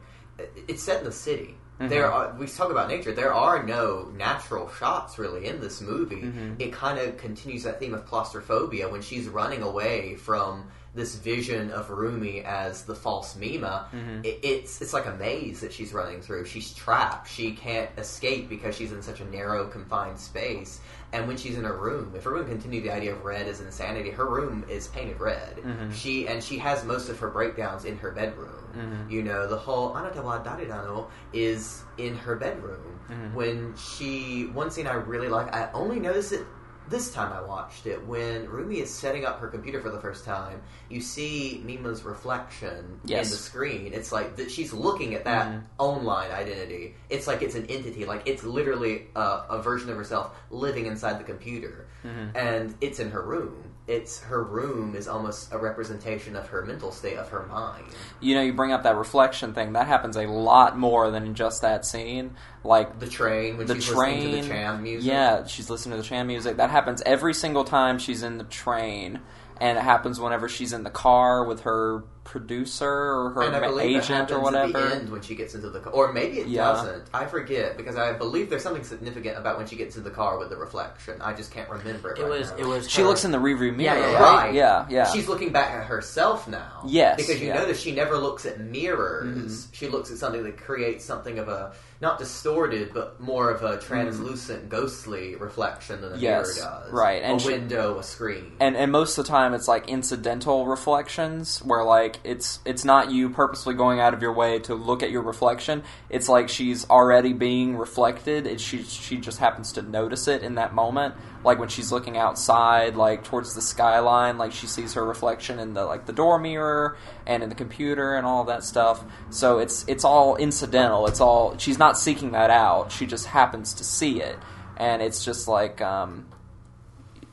It's 0.68 0.82
set 0.82 0.98
in 0.98 1.04
the 1.04 1.12
city. 1.12 1.56
There 1.78 2.10
are 2.10 2.34
we 2.38 2.46
talk 2.46 2.70
about 2.70 2.88
nature. 2.88 3.12
There 3.12 3.34
are 3.34 3.62
no 3.62 4.10
natural 4.16 4.70
shots 4.70 5.18
really 5.18 5.46
in 5.46 5.60
this 5.60 5.80
movie. 5.80 6.32
It 6.58 6.72
kind 6.72 6.98
of 6.98 7.16
continues 7.18 7.64
that 7.64 7.80
theme 7.80 7.94
of 7.94 8.06
claustrophobia 8.06 8.88
when 8.88 9.02
she's 9.02 9.28
running 9.28 9.62
away 9.62 10.14
from 10.14 10.70
this 10.94 11.16
vision 11.16 11.70
of 11.70 11.90
Rumi 11.90 12.42
as 12.42 12.84
the 12.84 12.94
false 12.94 13.36
Mima. 13.36 13.88
Mm-hmm. 13.92 14.20
It, 14.24 14.38
it's 14.42 14.80
it's 14.80 14.92
like 14.92 15.06
a 15.06 15.14
maze 15.14 15.60
that 15.60 15.72
she's 15.72 15.92
running 15.92 16.20
through. 16.20 16.44
She's 16.44 16.72
trapped. 16.72 17.28
She 17.28 17.52
can't 17.52 17.90
escape 17.98 18.48
because 18.48 18.76
she's 18.76 18.92
in 18.92 19.02
such 19.02 19.20
a 19.20 19.24
narrow, 19.24 19.66
confined 19.66 20.18
space. 20.18 20.80
And 21.12 21.28
when 21.28 21.36
she's 21.36 21.56
in 21.56 21.64
her 21.64 21.76
room, 21.76 22.12
if 22.16 22.24
we're 22.24 22.32
going 22.32 22.44
to 22.44 22.50
continue 22.50 22.80
the 22.80 22.90
idea 22.90 23.12
of 23.12 23.24
red 23.24 23.46
as 23.46 23.60
insanity, 23.60 24.10
her 24.10 24.26
room 24.26 24.64
is 24.68 24.88
painted 24.88 25.20
red. 25.20 25.56
Mm-hmm. 25.56 25.92
She 25.92 26.26
and 26.28 26.42
she 26.42 26.58
has 26.58 26.84
most 26.84 27.08
of 27.08 27.18
her 27.18 27.28
breakdowns 27.28 27.84
in 27.84 27.96
her 27.98 28.10
bedroom. 28.10 28.64
Mm-hmm. 28.76 29.10
You 29.10 29.22
know, 29.22 29.46
the 29.46 29.56
whole 29.56 29.94
"anata 29.94 30.22
wa 30.22 30.38
dare 30.38 30.66
nano" 30.66 31.08
is 31.32 31.82
in 31.98 32.16
her 32.16 32.36
bedroom. 32.36 32.94
When 33.34 33.74
she, 33.76 34.46
one 34.52 34.70
scene 34.70 34.86
I 34.86 34.94
really 34.94 35.28
like, 35.28 35.54
I 35.54 35.70
only 35.72 36.00
noticed 36.00 36.32
it 36.32 36.46
this 36.88 37.12
time 37.12 37.32
I 37.32 37.40
watched 37.40 37.86
it 37.86 38.06
when 38.06 38.46
Rumi 38.48 38.80
is 38.80 38.90
setting 38.90 39.24
up 39.24 39.40
her 39.40 39.48
computer 39.48 39.80
for 39.80 39.90
the 39.90 40.00
first 40.00 40.24
time. 40.24 40.62
You 40.88 41.00
see 41.00 41.62
Mima's 41.64 42.02
reflection 42.02 43.00
Yes. 43.04 43.26
in 43.26 43.30
the 43.32 43.36
screen. 43.36 43.92
It's 43.92 44.12
like 44.12 44.36
that 44.36 44.50
she's 44.50 44.72
looking 44.72 45.14
at 45.14 45.24
that 45.24 45.46
mm-hmm. 45.46 45.66
online 45.78 46.30
identity. 46.30 46.94
It's 47.08 47.26
like 47.26 47.42
it's 47.42 47.54
an 47.54 47.66
entity. 47.66 48.04
Like 48.04 48.22
it's 48.26 48.44
literally 48.44 49.06
a, 49.16 49.42
a 49.50 49.62
version 49.62 49.90
of 49.90 49.96
herself 49.96 50.36
living 50.50 50.86
inside 50.86 51.18
the 51.18 51.24
computer, 51.24 51.86
mm-hmm. 52.04 52.36
and 52.36 52.74
it's 52.80 52.98
in 53.00 53.10
her 53.10 53.22
room. 53.22 53.73
It's 53.86 54.20
her 54.20 54.42
room 54.42 54.96
is 54.96 55.06
almost 55.06 55.52
a 55.52 55.58
representation 55.58 56.36
of 56.36 56.46
her 56.48 56.64
mental 56.64 56.90
state 56.90 57.18
of 57.18 57.28
her 57.28 57.44
mind. 57.46 57.84
You 58.18 58.34
know, 58.34 58.40
you 58.40 58.54
bring 58.54 58.72
up 58.72 58.84
that 58.84 58.96
reflection 58.96 59.52
thing. 59.52 59.74
That 59.74 59.86
happens 59.86 60.16
a 60.16 60.26
lot 60.26 60.78
more 60.78 61.10
than 61.10 61.26
in 61.26 61.34
just 61.34 61.60
that 61.60 61.84
scene. 61.84 62.34
Like 62.62 62.98
The 62.98 63.08
train 63.08 63.58
when 63.58 63.66
the 63.66 63.74
she's 63.74 63.86
train 63.86 64.30
listening 64.30 64.42
to 64.42 64.48
the 64.48 64.54
Cham 64.54 64.82
music. 64.82 65.10
Yeah, 65.10 65.46
she's 65.46 65.68
listening 65.68 65.98
to 65.98 66.02
the 66.02 66.08
Cham 66.08 66.26
music. 66.26 66.56
That 66.56 66.70
happens 66.70 67.02
every 67.04 67.34
single 67.34 67.64
time 67.64 67.98
she's 67.98 68.22
in 68.22 68.38
the 68.38 68.44
train, 68.44 69.20
and 69.60 69.76
it 69.76 69.82
happens 69.82 70.18
whenever 70.18 70.48
she's 70.48 70.72
in 70.72 70.82
the 70.84 70.90
car 70.90 71.44
with 71.44 71.60
her 71.60 72.04
producer 72.24 72.88
or 72.90 73.30
her 73.30 73.42
and 73.42 73.54
I 73.54 73.60
believe 73.60 73.96
it 73.96 73.98
agent 74.04 74.10
or 74.32 74.40
happens 74.40 74.42
whatever. 74.42 74.78
At 74.78 74.90
the 74.90 74.96
end 74.96 75.08
when 75.10 75.20
she 75.22 75.34
gets 75.34 75.54
into 75.54 75.70
the 75.70 75.80
car, 75.80 75.92
or 75.92 76.12
maybe 76.12 76.40
it 76.40 76.46
Yeah. 76.48 76.64
doesn't. 76.64 77.04
I 77.12 77.26
forget 77.26 77.76
because 77.76 77.96
I 77.96 78.12
believe 78.14 78.50
there's 78.50 78.62
something 78.62 78.82
significant 78.84 79.36
about 79.38 79.58
when 79.58 79.66
she 79.66 79.76
gets 79.76 79.96
in 79.96 80.04
the 80.04 80.10
car 80.10 80.38
with 80.38 80.48
the 80.50 80.56
reflection. 80.56 81.20
I 81.20 81.34
just 81.34 81.50
can't 81.52 81.68
remember 81.68 82.12
it. 82.12 82.18
It 82.18 82.22
right 82.22 82.30
was 82.40 82.50
now. 82.50 82.56
it 82.56 82.66
was 82.66 82.90
She 82.90 83.02
her- 83.02 83.08
looks 83.08 83.24
in 83.24 83.30
the 83.30 83.38
rearview 83.38 83.76
mirror, 83.76 83.98
Yeah, 83.98 84.10
yeah, 84.10 84.12
right? 84.14 84.36
Right. 84.46 84.54
Yeah, 84.54 84.86
yeah. 84.88 85.04
She's 85.12 85.28
looking 85.28 85.52
back 85.52 85.70
at 85.72 85.84
herself 85.86 86.48
now. 86.48 86.82
Yes, 86.86 87.16
Because 87.16 87.40
you 87.40 87.48
yeah. 87.48 87.54
Mm-hmm. 87.54 87.62
notice 87.62 87.80
she 87.80 87.92
never 87.94 88.16
looks 88.16 88.46
at 88.46 88.58
mirrors. 88.60 89.68
She 89.72 89.88
looks 89.88 90.10
at 90.10 90.18
something 90.18 90.42
that 90.44 90.56
creates 90.56 91.04
something 91.04 91.38
of 91.38 91.48
a 91.48 91.72
not 92.00 92.18
distorted, 92.18 92.90
but 92.92 93.18
more 93.20 93.50
of 93.50 93.62
a 93.62 93.78
translucent, 93.78 94.68
ghostly 94.68 95.36
reflection 95.36 96.00
than 96.00 96.10
a 96.10 96.14
Mm-hmm. 96.14 96.22
Yes, 96.24 96.56
mirror 96.58 96.80
does. 96.84 96.92
right, 96.92 97.22
and 97.22 97.40
a 97.40 97.42
she- 97.42 97.48
window, 97.48 97.98
a 97.98 98.02
screen. 98.02 98.52
and 98.60 98.76
and 98.76 98.90
most 98.92 99.16
of 99.18 99.24
the 99.24 99.30
time 99.30 99.54
it's 99.54 99.68
like 99.68 99.88
incidental 99.88 100.66
reflections 100.66 101.58
where 101.64 101.82
like 101.84 102.13
it's 102.24 102.60
it's 102.64 102.84
not 102.84 103.10
you 103.10 103.30
purposely 103.30 103.74
going 103.74 104.00
out 104.00 104.14
of 104.14 104.22
your 104.22 104.32
way 104.32 104.58
to 104.60 104.74
look 104.74 105.02
at 105.02 105.10
your 105.10 105.22
reflection. 105.22 105.82
It's 106.10 106.28
like 106.28 106.48
she's 106.48 106.88
already 106.88 107.32
being 107.32 107.76
reflected 107.76 108.44
she 108.60 108.82
she 108.82 109.18
just 109.18 109.38
happens 109.38 109.72
to 109.72 109.82
notice 109.82 110.28
it 110.28 110.42
in 110.42 110.56
that 110.56 110.74
moment. 110.74 111.14
Like 111.44 111.58
when 111.58 111.68
she's 111.68 111.92
looking 111.92 112.16
outside 112.16 112.96
like 112.96 113.24
towards 113.24 113.54
the 113.54 113.60
skyline 113.60 114.38
like 114.38 114.52
she 114.52 114.66
sees 114.66 114.94
her 114.94 115.04
reflection 115.04 115.58
in 115.58 115.74
the 115.74 115.84
like 115.84 116.06
the 116.06 116.12
door 116.12 116.38
mirror 116.38 116.96
and 117.26 117.42
in 117.42 117.48
the 117.48 117.54
computer 117.54 118.14
and 118.14 118.26
all 118.26 118.44
that 118.44 118.64
stuff. 118.64 119.04
So 119.30 119.58
it's 119.58 119.84
it's 119.88 120.04
all 120.04 120.36
incidental. 120.36 121.06
It's 121.06 121.20
all 121.20 121.56
she's 121.58 121.78
not 121.78 121.98
seeking 121.98 122.32
that 122.32 122.50
out. 122.50 122.92
She 122.92 123.06
just 123.06 123.26
happens 123.26 123.74
to 123.74 123.84
see 123.84 124.20
it. 124.20 124.38
And 124.76 125.02
it's 125.02 125.24
just 125.24 125.46
like 125.46 125.80
um 125.80 126.26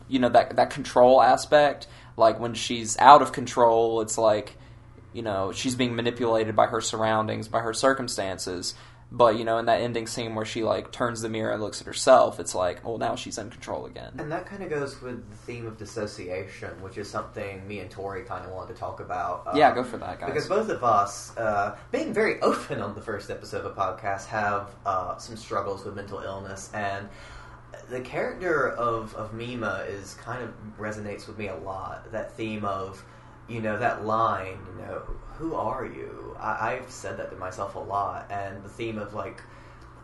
you 0.07 0.19
know 0.19 0.29
that 0.29 0.55
that 0.57 0.69
control 0.69 1.21
aspect. 1.21 1.88
Like 2.17 2.39
when 2.39 2.53
she's 2.53 2.97
out 2.97 3.21
of 3.21 3.32
control 3.32 4.01
it's 4.01 4.17
like 4.17 4.57
you 5.14 5.22
know 5.22 5.51
she's 5.51 5.76
being 5.76 5.95
manipulated 5.95 6.55
by 6.55 6.68
her 6.68 6.82
surroundings 6.82 7.47
by 7.47 7.59
her 7.59 7.74
circumstances 7.74 8.74
but 9.12 9.38
you 9.38 9.43
know 9.43 9.57
in 9.57 9.66
that 9.66 9.82
ending 9.82 10.07
scene 10.07 10.36
where 10.36 10.45
she 10.45 10.64
like 10.64 10.91
turns 10.91 11.22
the 11.22 11.28
mirror 11.28 11.51
and 11.51 11.62
looks 11.62 11.82
at 11.82 11.88
herself 11.88 12.39
it's 12.39 12.55
like 12.55 12.84
well 12.86 12.97
now 12.97 13.16
she's 13.16 13.38
in 13.38 13.49
control 13.49 13.86
again 13.86 14.14
And 14.18 14.32
that 14.32 14.45
kind 14.45 14.64
of 14.64 14.70
goes 14.70 15.01
with 15.01 15.30
the 15.30 15.36
theme 15.36 15.66
of 15.66 15.78
dissociation, 15.78 16.70
which 16.82 16.97
is 16.97 17.09
something 17.09 17.68
me 17.68 17.80
and 17.80 17.91
Tori 17.91 18.24
kind 18.24 18.45
of 18.45 18.51
wanted 18.51 18.74
to 18.74 18.80
talk 18.80 18.99
about. 19.01 19.47
Uh, 19.47 19.51
yeah 19.55 19.74
go 19.76 19.84
for 19.84 19.97
that 19.97 20.20
guys 20.20 20.30
Because 20.30 20.47
both 20.47 20.70
of 20.70 20.84
us, 20.84 21.36
uh, 21.38 21.76
being 21.91 22.14
very 22.14 22.39
open 22.41 22.82
on 22.82 22.95
the 22.95 23.01
first 23.01 23.30
episode 23.30 23.66
of 23.66 23.72
a 23.72 23.76
podcast, 23.76 24.28
have 24.28 24.70
uh, 24.86 25.18
some 25.18 25.36
struggles 25.36 25.84
with 25.84 25.95
mental 25.95 26.20
illness, 26.20 26.70
and 26.74 27.09
the 27.89 28.01
character 28.01 28.70
of, 28.70 29.14
of 29.16 29.34
Mima 29.34 29.86
is 29.88 30.14
kind 30.16 30.41
of 30.43 30.53
resonates 30.80 31.28
with 31.28 31.38
me 31.38 31.47
a 31.47 31.55
lot. 31.57 32.12
That 32.12 32.32
theme 32.34 32.64
of, 32.64 33.03
you 33.51 33.61
know, 33.61 33.77
that 33.77 34.05
line, 34.05 34.57
you 34.75 34.85
know, 34.85 35.01
who 35.37 35.55
are 35.55 35.85
you? 35.85 36.35
I, 36.39 36.73
I've 36.73 36.89
said 36.89 37.17
that 37.17 37.31
to 37.31 37.37
myself 37.37 37.75
a 37.75 37.79
lot, 37.79 38.27
and 38.29 38.63
the 38.63 38.69
theme 38.69 38.97
of 38.97 39.13
like 39.13 39.41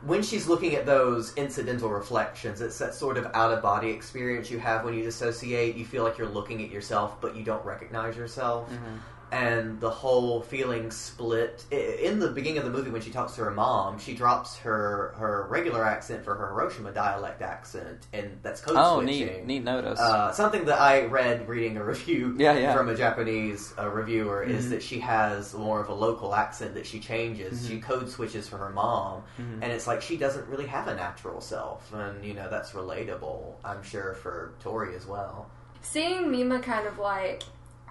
when 0.03 0.21
she's 0.21 0.47
looking 0.47 0.75
at 0.75 0.85
those 0.85 1.33
incidental 1.35 1.89
reflections, 1.89 2.61
it's 2.61 2.77
that 2.77 2.93
sort 2.93 3.17
of 3.17 3.25
out 3.33 3.51
of 3.51 3.61
body 3.61 3.89
experience 3.89 4.51
you 4.51 4.59
have 4.59 4.85
when 4.85 4.93
you 4.93 5.03
dissociate. 5.03 5.75
You 5.75 5.85
feel 5.85 6.03
like 6.03 6.17
you're 6.17 6.29
looking 6.29 6.63
at 6.63 6.69
yourself, 6.69 7.19
but 7.19 7.35
you 7.35 7.43
don't 7.43 7.65
recognize 7.65 8.15
yourself. 8.15 8.69
Mm-hmm. 8.69 8.97
And 9.32 9.80
the 9.82 9.89
whole 9.89 10.41
feeling 10.41 10.89
split. 10.89 11.65
In 11.71 12.19
the 12.19 12.30
beginning 12.30 12.59
of 12.59 12.63
the 12.63 12.69
movie, 12.71 12.89
when 12.89 13.01
she 13.01 13.11
talks 13.11 13.34
to 13.36 13.43
her 13.43 13.51
mom, 13.51 13.99
she 13.99 14.13
drops 14.13 14.57
her, 14.59 15.13
her 15.17 15.47
regular 15.49 15.84
accent 15.86 16.23
for 16.23 16.34
her 16.36 16.47
Hiroshima 16.47 16.91
dialect 16.93 17.41
accent, 17.41 18.07
and 18.13 18.39
that's 18.41 18.61
code 18.61 18.75
switching. 18.75 18.84
oh 18.86 19.01
switching. 19.01 19.28
neat 19.28 19.45
neat 19.45 19.63
notice 19.63 19.99
Uh, 19.99 20.32
something 20.32 20.63
that 20.65 20.80
I 20.80 21.05
read 21.07 21.47
reading 21.49 21.75
a 21.78 21.84
review 21.84 22.36
Yeah, 22.39 22.53
yeah. 22.57 22.73
from 22.73 22.88
a 22.89 22.95
Japanese 22.95 23.73
uh, 23.78 23.89
reviewer 23.89 24.45
Mm-hmm. 24.45 24.55
is 24.57 24.69
that 24.69 24.82
she 24.84 24.99
has 24.99 25.53
more 25.53 25.82
of 25.82 25.89
a 25.89 25.93
local 25.93 26.34
accent 26.34 26.73
that 26.75 26.86
she 26.86 26.99
changes. 26.99 27.59
Mm-hmm. 27.59 27.67
She 27.75 27.80
code 27.82 28.09
switches 28.09 28.47
for 28.47 28.57
her 28.57 28.69
mom, 28.69 29.23
and 29.38 29.63
it's 29.65 29.88
like 29.88 30.01
she 30.01 30.15
doesn't 30.17 30.47
really 30.47 30.67
have 30.67 30.88
a 30.88 30.95
natural 30.95 31.41
self, 31.41 31.91
and 31.93 32.23
you 32.23 32.34
know 32.34 32.49
that's 32.49 32.71
relatable. 32.71 33.55
I'm 33.65 33.84
sure 33.84 34.13
for 34.13 34.53
Tori 34.61 34.95
as 34.95 35.05
well. 35.05 35.49
Seeing 35.82 36.32
Mima 36.32 36.59
kind 36.59 36.88
of 36.88 36.97
like 36.99 37.43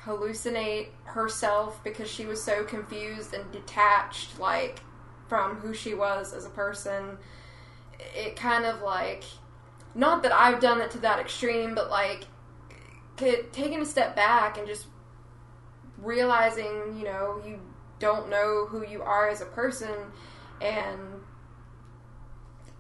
hallucinate 0.07 0.89
herself 1.05 1.83
because 1.83 2.09
she 2.11 2.25
was 2.25 2.43
so 2.43 2.65
confused 2.65 3.35
and 3.35 3.51
detached, 3.53 4.39
like 4.39 4.81
from 5.29 5.57
who 5.57 5.75
she 5.75 5.95
was 5.95 6.33
as 6.33 6.47
a 6.47 6.51
person, 6.51 7.19
it 8.15 8.37
kind 8.37 8.65
of 8.65 8.83
like 8.83 9.25
not 9.95 10.23
that 10.23 10.33
I've 10.33 10.61
done 10.61 10.81
it 10.81 10.91
to 10.93 10.99
that 10.99 11.19
extreme, 11.19 11.75
but 11.75 11.91
like 11.91 12.25
could, 13.17 13.53
taking 13.53 13.81
a 13.81 13.87
step 13.87 14.15
back 14.15 14.59
and 14.59 14.67
just 14.67 14.87
realizing, 15.99 16.97
you 16.99 17.05
know, 17.05 17.41
you 17.45 17.59
don't 17.99 18.29
know 18.29 18.67
who 18.69 18.87
you 18.87 19.03
are 19.03 19.29
as 19.29 19.41
a 19.41 19.47
person, 19.47 19.95
and 20.61 21.01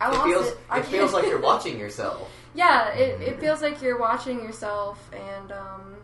I 0.01 0.11
It 0.11 0.15
lost 0.15 0.25
feels 0.25 0.47
it. 0.47 0.59
It 0.75 0.85
feels 0.85 1.13
like 1.13 1.25
you're 1.25 1.41
watching 1.41 1.79
yourself, 1.79 2.31
yeah, 2.55 2.91
it, 2.91 3.21
it 3.23 3.41
feels 3.41 3.63
like 3.63 3.81
you're 3.81 3.99
watching 3.99 4.41
yourself, 4.43 5.11
and 5.13 5.53
um, 5.53 5.96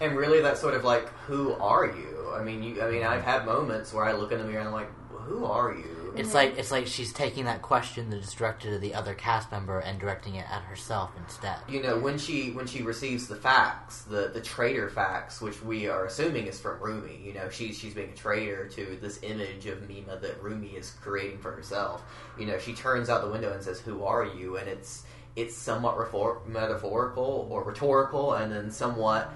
and 0.00 0.16
really 0.16 0.40
that's 0.40 0.60
sort 0.60 0.74
of 0.74 0.84
like 0.84 1.08
who 1.26 1.52
are 1.54 1.86
you? 1.86 2.32
I 2.34 2.42
mean, 2.42 2.62
you. 2.62 2.82
I 2.82 2.90
mean, 2.90 3.04
I've 3.04 3.22
had 3.22 3.46
moments 3.46 3.92
where 3.92 4.04
I 4.04 4.12
look 4.12 4.32
in 4.32 4.38
the 4.38 4.44
mirror 4.44 4.58
and 4.60 4.68
I'm 4.68 4.74
like, 4.74 4.90
who 5.10 5.44
are 5.44 5.72
you? 5.74 6.12
It's 6.16 6.32
like 6.32 6.56
it's 6.58 6.70
like 6.70 6.86
she's 6.86 7.12
taking 7.12 7.44
that 7.46 7.60
question 7.60 8.10
that 8.10 8.18
is 8.18 8.32
directed 8.32 8.70
to 8.70 8.78
the 8.78 8.94
other 8.94 9.14
cast 9.14 9.50
member 9.50 9.80
and 9.80 9.98
directing 9.98 10.36
it 10.36 10.46
at 10.48 10.62
herself 10.62 11.10
instead. 11.18 11.56
you 11.68 11.82
know 11.82 11.98
when 11.98 12.18
she 12.18 12.52
when 12.52 12.68
she 12.68 12.82
receives 12.82 13.26
the 13.26 13.34
fax 13.34 14.02
the 14.02 14.30
the 14.32 14.40
traitor 14.40 14.88
fax 14.88 15.40
which 15.40 15.60
we 15.64 15.88
are 15.88 16.04
assuming 16.06 16.46
is 16.46 16.60
from 16.60 16.78
Rumi 16.80 17.20
you 17.20 17.32
know 17.32 17.48
she's 17.50 17.76
she's 17.76 17.94
being 17.94 18.10
a 18.10 18.16
traitor 18.16 18.68
to 18.68 18.96
this 19.00 19.18
image 19.24 19.66
of 19.66 19.88
Mima 19.88 20.16
that 20.18 20.40
Rumi 20.40 20.68
is 20.68 20.92
creating 21.02 21.38
for 21.38 21.50
herself 21.50 22.04
you 22.38 22.46
know 22.46 22.60
she 22.60 22.74
turns 22.74 23.08
out 23.08 23.22
the 23.24 23.30
window 23.30 23.52
and 23.52 23.60
says 23.60 23.80
who 23.80 24.04
are 24.04 24.24
you 24.24 24.56
and 24.56 24.68
it's 24.68 25.02
it's 25.34 25.56
somewhat 25.56 25.96
refor- 25.96 26.46
metaphorical 26.46 27.48
or 27.50 27.64
rhetorical 27.64 28.34
and 28.34 28.52
then 28.52 28.70
somewhat 28.70 29.32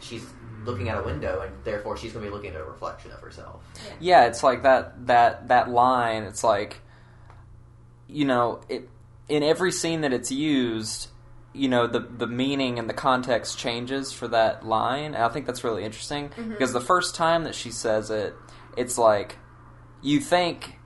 she's 0.00 0.24
looking 0.64 0.88
out 0.88 1.02
a 1.02 1.06
window, 1.06 1.40
and 1.40 1.52
therefore 1.64 1.96
she's 1.96 2.12
going 2.12 2.24
to 2.24 2.30
be 2.30 2.34
looking 2.34 2.54
at 2.54 2.60
a 2.60 2.64
reflection 2.64 3.10
of 3.12 3.20
herself. 3.20 3.62
Yeah, 4.00 4.26
it's 4.26 4.42
like 4.42 4.62
that 4.62 5.06
that 5.06 5.48
that 5.48 5.70
line. 5.70 6.24
It's 6.24 6.44
like, 6.44 6.80
you 8.06 8.24
know, 8.24 8.60
it 8.68 8.88
in 9.28 9.42
every 9.42 9.72
scene 9.72 10.02
that 10.02 10.12
it's 10.12 10.30
used, 10.30 11.08
you 11.52 11.68
know, 11.68 11.86
the 11.86 12.00
the 12.00 12.26
meaning 12.26 12.78
and 12.78 12.88
the 12.88 12.94
context 12.94 13.58
changes 13.58 14.12
for 14.12 14.28
that 14.28 14.66
line. 14.66 15.14
And 15.14 15.24
I 15.24 15.28
think 15.28 15.46
that's 15.46 15.64
really 15.64 15.84
interesting 15.84 16.30
mm-hmm. 16.30 16.50
because 16.50 16.72
the 16.72 16.80
first 16.80 17.14
time 17.14 17.44
that 17.44 17.54
she 17.54 17.70
says 17.70 18.10
it, 18.10 18.34
it's 18.76 18.98
like 18.98 19.38
you 20.02 20.20
think 20.20 20.76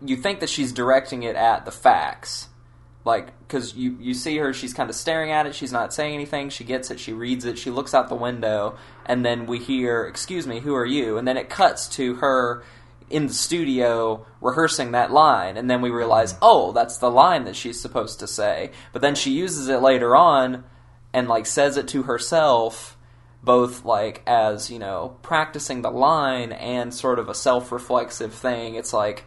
you 0.00 0.16
think 0.16 0.40
that 0.40 0.48
she's 0.48 0.72
directing 0.72 1.24
it 1.24 1.36
at 1.36 1.64
the 1.64 1.72
fax. 1.72 2.47
Like, 3.08 3.32
because 3.40 3.74
you, 3.74 3.96
you 3.98 4.12
see 4.12 4.36
her, 4.36 4.52
she's 4.52 4.74
kind 4.74 4.90
of 4.90 4.94
staring 4.94 5.30
at 5.32 5.46
it, 5.46 5.54
she's 5.54 5.72
not 5.72 5.94
saying 5.94 6.12
anything, 6.12 6.50
she 6.50 6.62
gets 6.62 6.90
it, 6.90 7.00
she 7.00 7.14
reads 7.14 7.46
it, 7.46 7.56
she 7.56 7.70
looks 7.70 7.94
out 7.94 8.10
the 8.10 8.14
window, 8.14 8.76
and 9.06 9.24
then 9.24 9.46
we 9.46 9.58
hear, 9.58 10.04
Excuse 10.04 10.46
me, 10.46 10.60
who 10.60 10.74
are 10.74 10.84
you? 10.84 11.16
And 11.16 11.26
then 11.26 11.38
it 11.38 11.48
cuts 11.48 11.88
to 11.96 12.16
her 12.16 12.62
in 13.08 13.28
the 13.28 13.32
studio 13.32 14.26
rehearsing 14.42 14.92
that 14.92 15.10
line, 15.10 15.56
and 15.56 15.70
then 15.70 15.80
we 15.80 15.88
realize, 15.88 16.34
oh, 16.42 16.72
that's 16.72 16.98
the 16.98 17.10
line 17.10 17.44
that 17.44 17.56
she's 17.56 17.80
supposed 17.80 18.20
to 18.20 18.26
say. 18.26 18.72
But 18.92 19.00
then 19.00 19.14
she 19.14 19.30
uses 19.30 19.70
it 19.70 19.80
later 19.80 20.14
on 20.14 20.64
and, 21.14 21.28
like, 21.28 21.46
says 21.46 21.78
it 21.78 21.88
to 21.88 22.02
herself, 22.02 22.98
both, 23.42 23.86
like, 23.86 24.22
as, 24.26 24.70
you 24.70 24.78
know, 24.78 25.16
practicing 25.22 25.80
the 25.80 25.90
line 25.90 26.52
and 26.52 26.92
sort 26.92 27.18
of 27.18 27.30
a 27.30 27.34
self 27.34 27.72
reflexive 27.72 28.34
thing. 28.34 28.74
It's 28.74 28.92
like, 28.92 29.24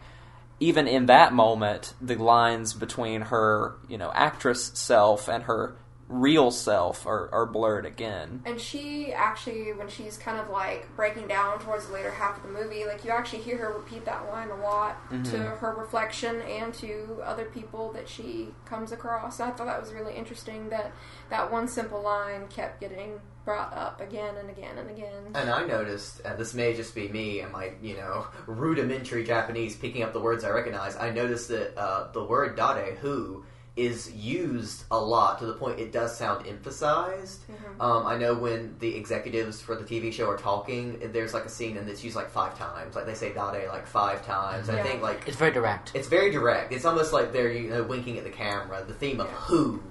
even 0.62 0.86
in 0.86 1.06
that 1.06 1.32
moment, 1.32 1.92
the 2.00 2.14
lines 2.14 2.72
between 2.72 3.22
her, 3.22 3.74
you 3.88 3.98
know, 3.98 4.12
actress 4.14 4.70
self 4.74 5.28
and 5.28 5.42
her 5.42 5.74
real 6.08 6.52
self 6.52 7.04
are, 7.04 7.28
are 7.32 7.46
blurred 7.46 7.84
again. 7.84 8.42
And 8.44 8.60
she 8.60 9.12
actually, 9.12 9.72
when 9.72 9.88
she's 9.88 10.16
kind 10.16 10.38
of 10.38 10.50
like 10.50 10.94
breaking 10.94 11.26
down 11.26 11.58
towards 11.58 11.86
the 11.86 11.92
later 11.94 12.12
half 12.12 12.36
of 12.36 12.44
the 12.44 12.48
movie, 12.48 12.84
like 12.84 13.04
you 13.04 13.10
actually 13.10 13.42
hear 13.42 13.56
her 13.56 13.72
repeat 13.72 14.04
that 14.04 14.28
line 14.30 14.50
a 14.50 14.56
lot 14.56 15.02
mm-hmm. 15.10 15.24
to 15.24 15.38
her 15.38 15.74
reflection 15.74 16.40
and 16.42 16.72
to 16.74 17.20
other 17.24 17.46
people 17.46 17.92
that 17.94 18.08
she 18.08 18.50
comes 18.64 18.92
across. 18.92 19.40
And 19.40 19.50
I 19.50 19.54
thought 19.54 19.66
that 19.66 19.80
was 19.80 19.92
really 19.92 20.14
interesting 20.14 20.68
that 20.68 20.92
that 21.30 21.50
one 21.50 21.66
simple 21.66 22.02
line 22.02 22.46
kept 22.48 22.80
getting 22.80 23.20
brought 23.44 23.72
up 23.74 24.00
again 24.00 24.36
and 24.36 24.48
again 24.50 24.78
and 24.78 24.90
again. 24.90 25.12
And 25.34 25.50
I 25.50 25.64
noticed, 25.66 26.20
and 26.24 26.38
this 26.38 26.54
may 26.54 26.74
just 26.74 26.94
be 26.94 27.08
me 27.08 27.40
and 27.40 27.52
my, 27.52 27.72
you 27.82 27.96
know, 27.96 28.26
rudimentary 28.46 29.24
Japanese 29.24 29.76
picking 29.76 30.02
up 30.02 30.12
the 30.12 30.20
words 30.20 30.44
I 30.44 30.50
recognize. 30.50 30.96
I 30.96 31.10
noticed 31.10 31.48
that 31.48 31.76
uh, 31.78 32.10
the 32.12 32.24
word 32.24 32.56
dare, 32.56 32.94
who, 33.00 33.44
is 33.74 34.12
used 34.12 34.84
a 34.90 35.00
lot 35.00 35.38
to 35.38 35.46
the 35.46 35.54
point 35.54 35.80
it 35.80 35.92
does 35.92 36.14
sound 36.14 36.46
emphasized. 36.46 37.40
Um, 37.80 38.06
I 38.06 38.18
know 38.18 38.34
when 38.34 38.76
the 38.80 38.94
executives 38.94 39.62
for 39.62 39.74
the 39.74 39.82
TV 39.84 40.12
show 40.12 40.28
are 40.28 40.36
talking, 40.36 40.98
there's 41.12 41.32
like 41.32 41.46
a 41.46 41.48
scene 41.48 41.78
and 41.78 41.88
it's 41.88 42.04
used 42.04 42.14
like 42.14 42.28
five 42.28 42.56
times. 42.58 42.94
Like 42.94 43.06
they 43.06 43.14
say 43.14 43.32
dare 43.32 43.68
like 43.68 43.86
five 43.86 44.26
times. 44.26 44.68
I 44.68 44.82
think 44.82 45.00
like 45.00 45.26
It's 45.26 45.38
very 45.38 45.52
direct. 45.52 45.92
it's 45.94 46.06
very 46.08 46.30
direct. 46.30 46.70
It's 46.74 46.84
almost 46.84 47.14
like 47.14 47.32
they're 47.32 47.50
you 47.50 47.70
know, 47.70 47.82
winking 47.82 48.18
at 48.18 48.24
the 48.24 48.30
camera. 48.30 48.84
The 48.86 48.92
theme 48.92 49.20
of 49.20 49.28
Yeah. 49.28 49.36
who 49.36 49.82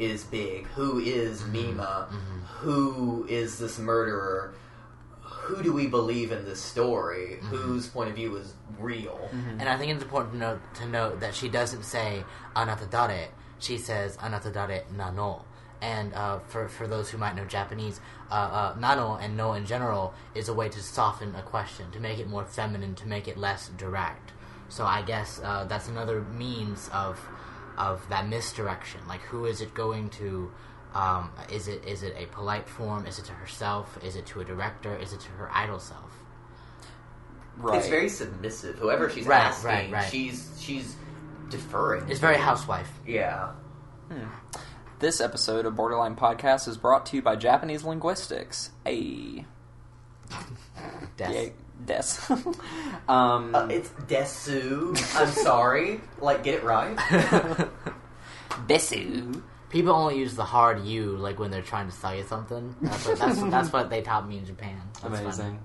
is 0.00 0.24
big, 0.24 0.66
who 0.68 0.98
is 0.98 1.42
Mm-hmm. 1.42 1.52
Mima, 1.52 2.08
who 2.60 3.26
is 3.28 3.58
this 3.58 3.78
murderer, 3.78 4.54
who 5.22 5.62
do 5.62 5.72
we 5.72 5.86
believe 5.86 6.32
in 6.32 6.44
this 6.44 6.60
story, 6.60 7.38
Mm-hmm. 7.40 7.56
whose 7.56 7.86
point 7.86 8.08
of 8.10 8.16
view 8.16 8.36
is 8.36 8.54
real. 8.78 9.28
And 9.58 9.68
I 9.68 9.76
think 9.76 9.92
it's 9.92 10.02
important 10.02 10.34
to 10.34 10.38
note, 10.38 10.60
to 10.76 10.86
note 10.86 11.20
that 11.20 11.34
she 11.34 11.48
doesn't 11.48 11.84
say 11.84 12.24
anata 12.56 12.88
dare. 12.90 13.28
She 13.58 13.76
says 13.78 14.16
anata 14.16 14.52
dare 14.52 14.84
nano. 14.96 15.44
And 15.82 16.12
uh, 16.14 16.40
for 16.40 16.68
for 16.68 16.86
those 16.86 17.08
who 17.10 17.16
might 17.16 17.34
know 17.34 17.46
Japanese, 17.46 18.00
uh, 18.30 18.34
uh, 18.34 18.74
nano 18.78 19.14
and 19.16 19.34
no 19.36 19.54
in 19.54 19.64
general 19.64 20.12
is 20.34 20.48
a 20.48 20.54
way 20.54 20.68
to 20.68 20.80
soften 20.82 21.34
a 21.34 21.42
question, 21.42 21.90
to 21.92 22.00
make 22.00 22.18
it 22.18 22.28
more 22.28 22.44
feminine, 22.44 22.94
to 22.96 23.08
make 23.08 23.26
it 23.26 23.38
less 23.38 23.70
direct. 23.78 24.32
So 24.68 24.84
I 24.84 25.00
guess 25.02 25.40
uh, 25.42 25.64
that's 25.64 25.88
another 25.88 26.20
means 26.36 26.90
of 26.92 27.18
of 27.88 28.06
that 28.10 28.28
misdirection. 28.28 29.00
Like, 29.08 29.22
who 29.22 29.46
is 29.46 29.60
it 29.60 29.72
going 29.74 30.10
to? 30.10 30.50
Um, 30.94 31.30
is 31.50 31.68
it 31.68 31.84
is 31.86 32.02
it 32.02 32.14
a 32.18 32.26
polite 32.26 32.68
form? 32.68 33.06
Is 33.06 33.18
it 33.18 33.24
to 33.26 33.32
herself? 33.32 33.96
Is 34.04 34.16
it 34.16 34.26
to 34.26 34.40
a 34.40 34.44
director? 34.44 34.94
Is 34.96 35.12
it 35.12 35.20
to 35.20 35.30
her 35.32 35.48
idol 35.52 35.78
self? 35.78 36.12
Right. 37.56 37.78
It's 37.78 37.88
very 37.88 38.08
submissive. 38.08 38.76
Whoever 38.78 39.08
she's 39.10 39.26
Right, 39.26 39.42
asking, 39.44 39.70
right, 39.70 39.92
right. 39.92 40.10
she's 40.10 40.50
she's 40.58 40.96
deferring. 41.48 42.08
It's 42.10 42.20
very 42.20 42.36
housewife. 42.38 42.90
yeah. 43.06 43.52
This 44.98 45.20
episode 45.20 45.64
of 45.64 45.76
Borderline 45.76 46.14
Podcast 46.16 46.68
is 46.68 46.76
brought 46.76 47.06
to 47.06 47.16
you 47.16 47.22
by 47.22 47.34
Japanese 47.36 47.84
Linguistics. 47.84 48.70
A 48.86 49.46
Death. 51.16 51.50
Des. 51.86 52.04
um, 53.08 53.54
Uh, 53.54 53.66
it's 53.70 53.90
desu. 54.08 54.90
I'm 55.16 55.28
sorry. 55.28 56.00
Like, 56.20 56.44
get 56.44 56.54
it 56.54 56.64
right. 56.64 56.96
desu. 58.66 59.42
People 59.70 59.92
only 59.94 60.18
use 60.18 60.34
the 60.34 60.44
hard 60.44 60.84
U 60.84 61.16
like 61.16 61.38
when 61.38 61.50
they're 61.50 61.62
trying 61.62 61.86
to 61.86 61.92
sell 61.92 62.14
you 62.14 62.24
something. 62.24 62.74
That's 62.82 63.06
what, 63.06 63.18
that's, 63.18 63.42
that's 63.42 63.72
what 63.72 63.88
they 63.88 64.02
taught 64.02 64.28
me 64.28 64.38
in 64.38 64.44
Japan. 64.44 64.80
That's 65.02 65.20
Amazing. 65.20 65.60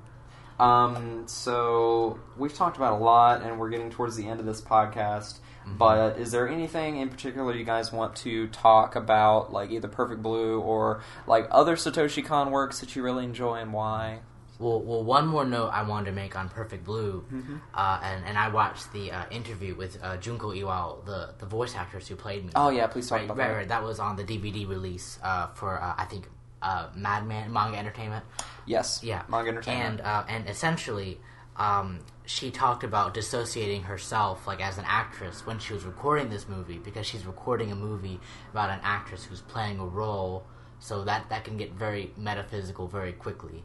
Um, 0.59 1.23
so 1.27 2.19
we've 2.37 2.53
talked 2.53 2.77
about 2.77 2.93
a 2.93 3.03
lot, 3.03 3.41
and 3.41 3.59
we're 3.59 3.69
getting 3.69 3.89
towards 3.89 4.15
the 4.15 4.27
end 4.27 4.39
of 4.39 4.45
this 4.45 4.61
podcast. 4.61 5.39
Mm-hmm. 5.65 5.77
But 5.77 6.17
is 6.19 6.31
there 6.31 6.47
anything 6.47 6.97
in 6.97 7.09
particular 7.09 7.53
you 7.53 7.65
guys 7.65 7.91
want 7.91 8.15
to 8.17 8.47
talk 8.47 8.95
about, 8.95 9.51
like 9.51 9.71
either 9.71 9.87
Perfect 9.87 10.21
Blue 10.21 10.61
or 10.61 11.01
like 11.27 11.47
other 11.51 11.75
Satoshi 11.75 12.23
Kon 12.23 12.51
works 12.51 12.79
that 12.79 12.95
you 12.95 13.03
really 13.03 13.25
enjoy 13.25 13.55
and 13.55 13.73
why? 13.73 14.19
Well, 14.59 14.79
well, 14.81 15.03
one 15.03 15.27
more 15.27 15.43
note 15.45 15.69
I 15.69 15.83
wanted 15.83 16.05
to 16.05 16.11
make 16.13 16.35
on 16.35 16.47
Perfect 16.49 16.85
Blue, 16.85 17.25
Mm-hmm. 17.31 17.55
uh, 17.73 17.99
and 18.03 18.25
and 18.25 18.37
I 18.37 18.47
watched 18.49 18.93
the 18.93 19.11
uh, 19.11 19.25
interview 19.29 19.75
with 19.75 20.01
uh, 20.01 20.17
Junko 20.17 20.51
Iwao, 20.53 21.05
the 21.05 21.33
the 21.39 21.45
voice 21.45 21.75
actress 21.75 22.07
who 22.07 22.15
played 22.15 22.45
me. 22.45 22.51
Oh 22.55 22.69
yeah, 22.69 22.87
please 22.87 23.09
talk 23.09 23.17
right, 23.19 23.25
about 23.25 23.37
right, 23.37 23.47
that. 23.49 23.53
right. 23.55 23.67
That 23.67 23.83
was 23.83 23.99
on 23.99 24.15
the 24.15 24.23
DVD 24.23 24.67
release 24.67 25.19
uh, 25.23 25.47
for 25.47 25.81
uh, 25.81 25.95
I 25.97 26.05
think 26.05 26.27
uh, 26.61 26.87
Madman 26.95 27.51
Manga 27.51 27.77
Entertainment. 27.77 28.23
Yes. 28.65 29.01
Yeah, 29.03 29.23
Manga 29.27 29.49
Entertainment. 29.49 29.99
and 29.99 30.01
uh, 30.01 30.23
and 30.29 30.47
essentially, 30.49 31.19
um, 31.57 31.99
she 32.25 32.49
talked 32.49 32.83
about 32.85 33.13
dissociating 33.13 33.83
herself, 33.83 34.47
like 34.47 34.61
as 34.61 34.77
an 34.77 34.85
actress, 34.87 35.45
when 35.45 35.59
she 35.59 35.73
was 35.73 35.83
recording 35.83 36.29
this 36.29 36.47
movie, 36.47 36.77
because 36.79 37.05
she's 37.05 37.25
recording 37.25 37.71
a 37.71 37.75
movie 37.75 38.19
about 38.51 38.69
an 38.69 38.79
actress 38.83 39.25
who's 39.25 39.41
playing 39.41 39.79
a 39.79 39.85
role, 39.85 40.45
so 40.79 41.03
that 41.03 41.27
that 41.29 41.43
can 41.43 41.57
get 41.57 41.73
very 41.73 42.11
metaphysical 42.17 42.87
very 42.87 43.11
quickly. 43.11 43.63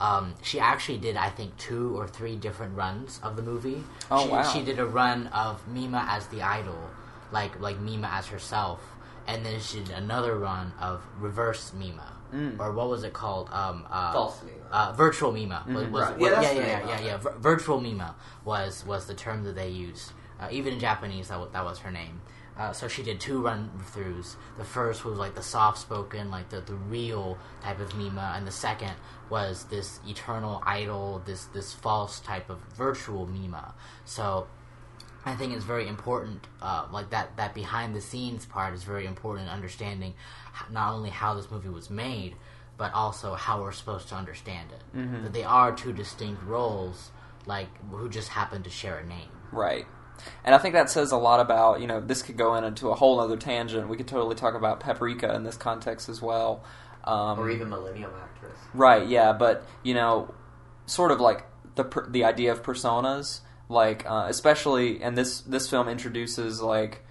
Um, 0.00 0.34
she 0.42 0.58
actually 0.58 0.98
did, 0.98 1.16
I 1.16 1.28
think, 1.28 1.56
two 1.58 1.94
or 1.98 2.08
three 2.08 2.34
different 2.36 2.74
runs 2.76 3.20
of 3.22 3.36
the 3.36 3.42
movie. 3.42 3.82
Oh, 4.10 4.24
she, 4.24 4.28
wow. 4.32 4.42
She 4.42 4.62
did 4.62 4.78
a 4.78 4.86
run 4.86 5.26
of 5.28 5.66
Mima 5.68 6.06
as 6.08 6.26
the 6.28 6.42
idol, 6.42 6.78
like 7.32 7.60
like 7.60 7.78
Mima 7.80 8.08
as 8.12 8.26
herself, 8.28 8.80
and 9.26 9.44
then 9.44 9.60
she 9.60 9.80
did 9.80 9.90
another 9.90 10.38
run 10.38 10.72
of 10.80 11.02
reverse 11.18 11.72
Mima, 11.74 12.16
Mm. 12.32 12.58
or 12.60 12.72
what 12.72 12.88
was 12.88 13.02
it 13.04 13.12
called? 13.12 13.48
Um, 13.52 13.84
uh, 13.90 14.12
False 14.12 14.40
Mima. 14.42 14.56
uh, 14.70 14.92
virtual 14.92 15.32
Mima. 15.32 15.64
Was, 15.68 15.76
was- 15.88 16.02
Right. 16.02 16.18
was- 16.18 16.30
Yeah, 16.30 16.40
yeah, 16.40 16.52
yeah, 16.52 16.88
yeah, 16.88 17.00
yeah. 17.00 17.16
Vir- 17.18 17.36
virtual 17.38 17.80
Mima 17.80 18.14
was 18.44 18.84
was 18.86 19.06
the 19.06 19.14
term 19.14 19.44
that 19.44 19.54
they 19.54 19.68
used. 19.68 20.12
Uh, 20.40 20.48
even 20.50 20.72
in 20.74 20.80
Japanese, 20.80 21.28
that, 21.28 21.38
wa- 21.38 21.48
that 21.52 21.64
was 21.64 21.80
her 21.80 21.90
name. 21.90 22.22
Uh, 22.60 22.74
so 22.74 22.86
she 22.86 23.02
did 23.02 23.18
two 23.18 23.40
run 23.40 23.70
throughs. 23.94 24.36
The 24.58 24.64
first 24.64 25.02
was 25.02 25.16
like 25.16 25.34
the 25.34 25.42
soft 25.42 25.78
spoken, 25.78 26.30
like 26.30 26.50
the, 26.50 26.60
the 26.60 26.74
real 26.74 27.38
type 27.62 27.80
of 27.80 27.96
Mima, 27.96 28.34
and 28.36 28.46
the 28.46 28.52
second 28.52 28.92
was 29.30 29.64
this 29.70 29.98
eternal 30.06 30.62
idol, 30.66 31.22
this 31.24 31.46
this 31.46 31.72
false 31.72 32.20
type 32.20 32.50
of 32.50 32.58
virtual 32.76 33.26
Mima. 33.26 33.74
So 34.04 34.46
I 35.24 35.34
think 35.36 35.54
it's 35.54 35.64
very 35.64 35.88
important, 35.88 36.48
uh, 36.60 36.86
like 36.92 37.08
that 37.10 37.34
that 37.38 37.54
behind 37.54 37.96
the 37.96 38.00
scenes 38.02 38.44
part 38.44 38.74
is 38.74 38.84
very 38.84 39.06
important 39.06 39.48
in 39.48 39.54
understanding 39.54 40.12
not 40.70 40.92
only 40.92 41.08
how 41.08 41.32
this 41.32 41.50
movie 41.50 41.70
was 41.70 41.88
made, 41.88 42.34
but 42.76 42.92
also 42.92 43.36
how 43.36 43.62
we're 43.62 43.72
supposed 43.72 44.08
to 44.08 44.14
understand 44.16 44.68
it. 44.70 44.98
Mm-hmm. 44.98 45.22
That 45.22 45.32
they 45.32 45.44
are 45.44 45.72
two 45.72 45.94
distinct 45.94 46.42
roles, 46.42 47.10
like 47.46 47.68
who 47.90 48.10
just 48.10 48.28
happen 48.28 48.62
to 48.64 48.70
share 48.70 48.98
a 48.98 49.06
name. 49.06 49.30
Right. 49.50 49.86
And 50.44 50.54
I 50.54 50.58
think 50.58 50.74
that 50.74 50.90
says 50.90 51.12
a 51.12 51.16
lot 51.16 51.40
about, 51.40 51.80
you 51.80 51.86
know, 51.86 52.00
this 52.00 52.22
could 52.22 52.36
go 52.36 52.54
into 52.54 52.88
a 52.88 52.94
whole 52.94 53.20
other 53.20 53.36
tangent. 53.36 53.88
We 53.88 53.96
could 53.96 54.08
totally 54.08 54.34
talk 54.34 54.54
about 54.54 54.80
Paprika 54.80 55.34
in 55.34 55.44
this 55.44 55.56
context 55.56 56.08
as 56.08 56.22
well. 56.22 56.64
Um, 57.04 57.38
Or 57.38 57.50
even 57.50 57.68
Millennium 57.68 58.10
Actress. 58.22 58.58
Right, 58.74 59.06
yeah, 59.06 59.32
but 59.32 59.66
you 59.82 59.94
know, 59.94 60.34
sort 60.86 61.10
of 61.12 61.20
like 61.20 61.44
the 61.74 62.06
the 62.08 62.24
idea 62.24 62.52
of 62.52 62.62
personas, 62.62 63.40
like 63.68 64.04
uh, 64.08 64.26
especially, 64.28 65.02
and 65.02 65.16
this 65.16 65.40
this 65.40 65.68
film 65.68 65.88
introduces 65.88 66.60
like 66.60 67.02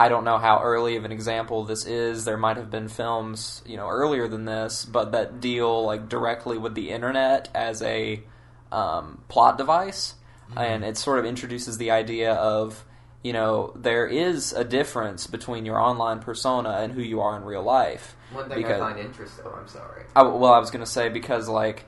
I 0.00 0.08
don't 0.08 0.24
know 0.24 0.38
how 0.38 0.62
early 0.62 0.96
of 0.96 1.04
an 1.04 1.10
example 1.10 1.64
this 1.64 1.84
is. 1.84 2.24
There 2.24 2.36
might 2.36 2.56
have 2.56 2.70
been 2.70 2.86
films, 2.86 3.62
you 3.66 3.76
know, 3.76 3.88
earlier 3.88 4.28
than 4.28 4.44
this, 4.44 4.84
but 4.84 5.10
that 5.12 5.40
deal 5.40 5.84
like 5.84 6.08
directly 6.08 6.56
with 6.56 6.74
the 6.76 6.90
internet 6.90 7.48
as 7.54 7.82
a 7.82 8.22
um, 8.70 9.22
plot 9.28 9.58
device, 9.58 10.14
Mm-hmm. 10.50 10.58
and 10.58 10.84
it 10.84 10.96
sort 10.96 11.18
of 11.18 11.24
introduces 11.26 11.78
the 11.78 11.90
idea 11.90 12.32
of 12.32 12.84
you 13.22 13.32
know, 13.32 13.72
there 13.74 14.06
is 14.06 14.52
a 14.52 14.62
difference 14.62 15.26
between 15.26 15.66
your 15.66 15.78
online 15.78 16.20
persona 16.20 16.70
and 16.70 16.92
who 16.92 17.02
you 17.02 17.20
are 17.20 17.36
in 17.36 17.44
real 17.44 17.62
life. 17.62 18.14
One 18.32 18.48
thing 18.48 18.58
Because- 18.58 18.80
I 18.80 18.92
find 18.92 18.98
interesting. 19.00 19.44
Oh, 19.46 19.58
I'm 19.60 19.66
sorry. 19.68 20.04
I, 20.14 20.22
well, 20.22 20.52
I 20.52 20.58
was 20.58 20.70
going 20.70 20.84
to 20.84 20.90
say 20.90 21.08
because 21.08 21.48
like 21.48 21.84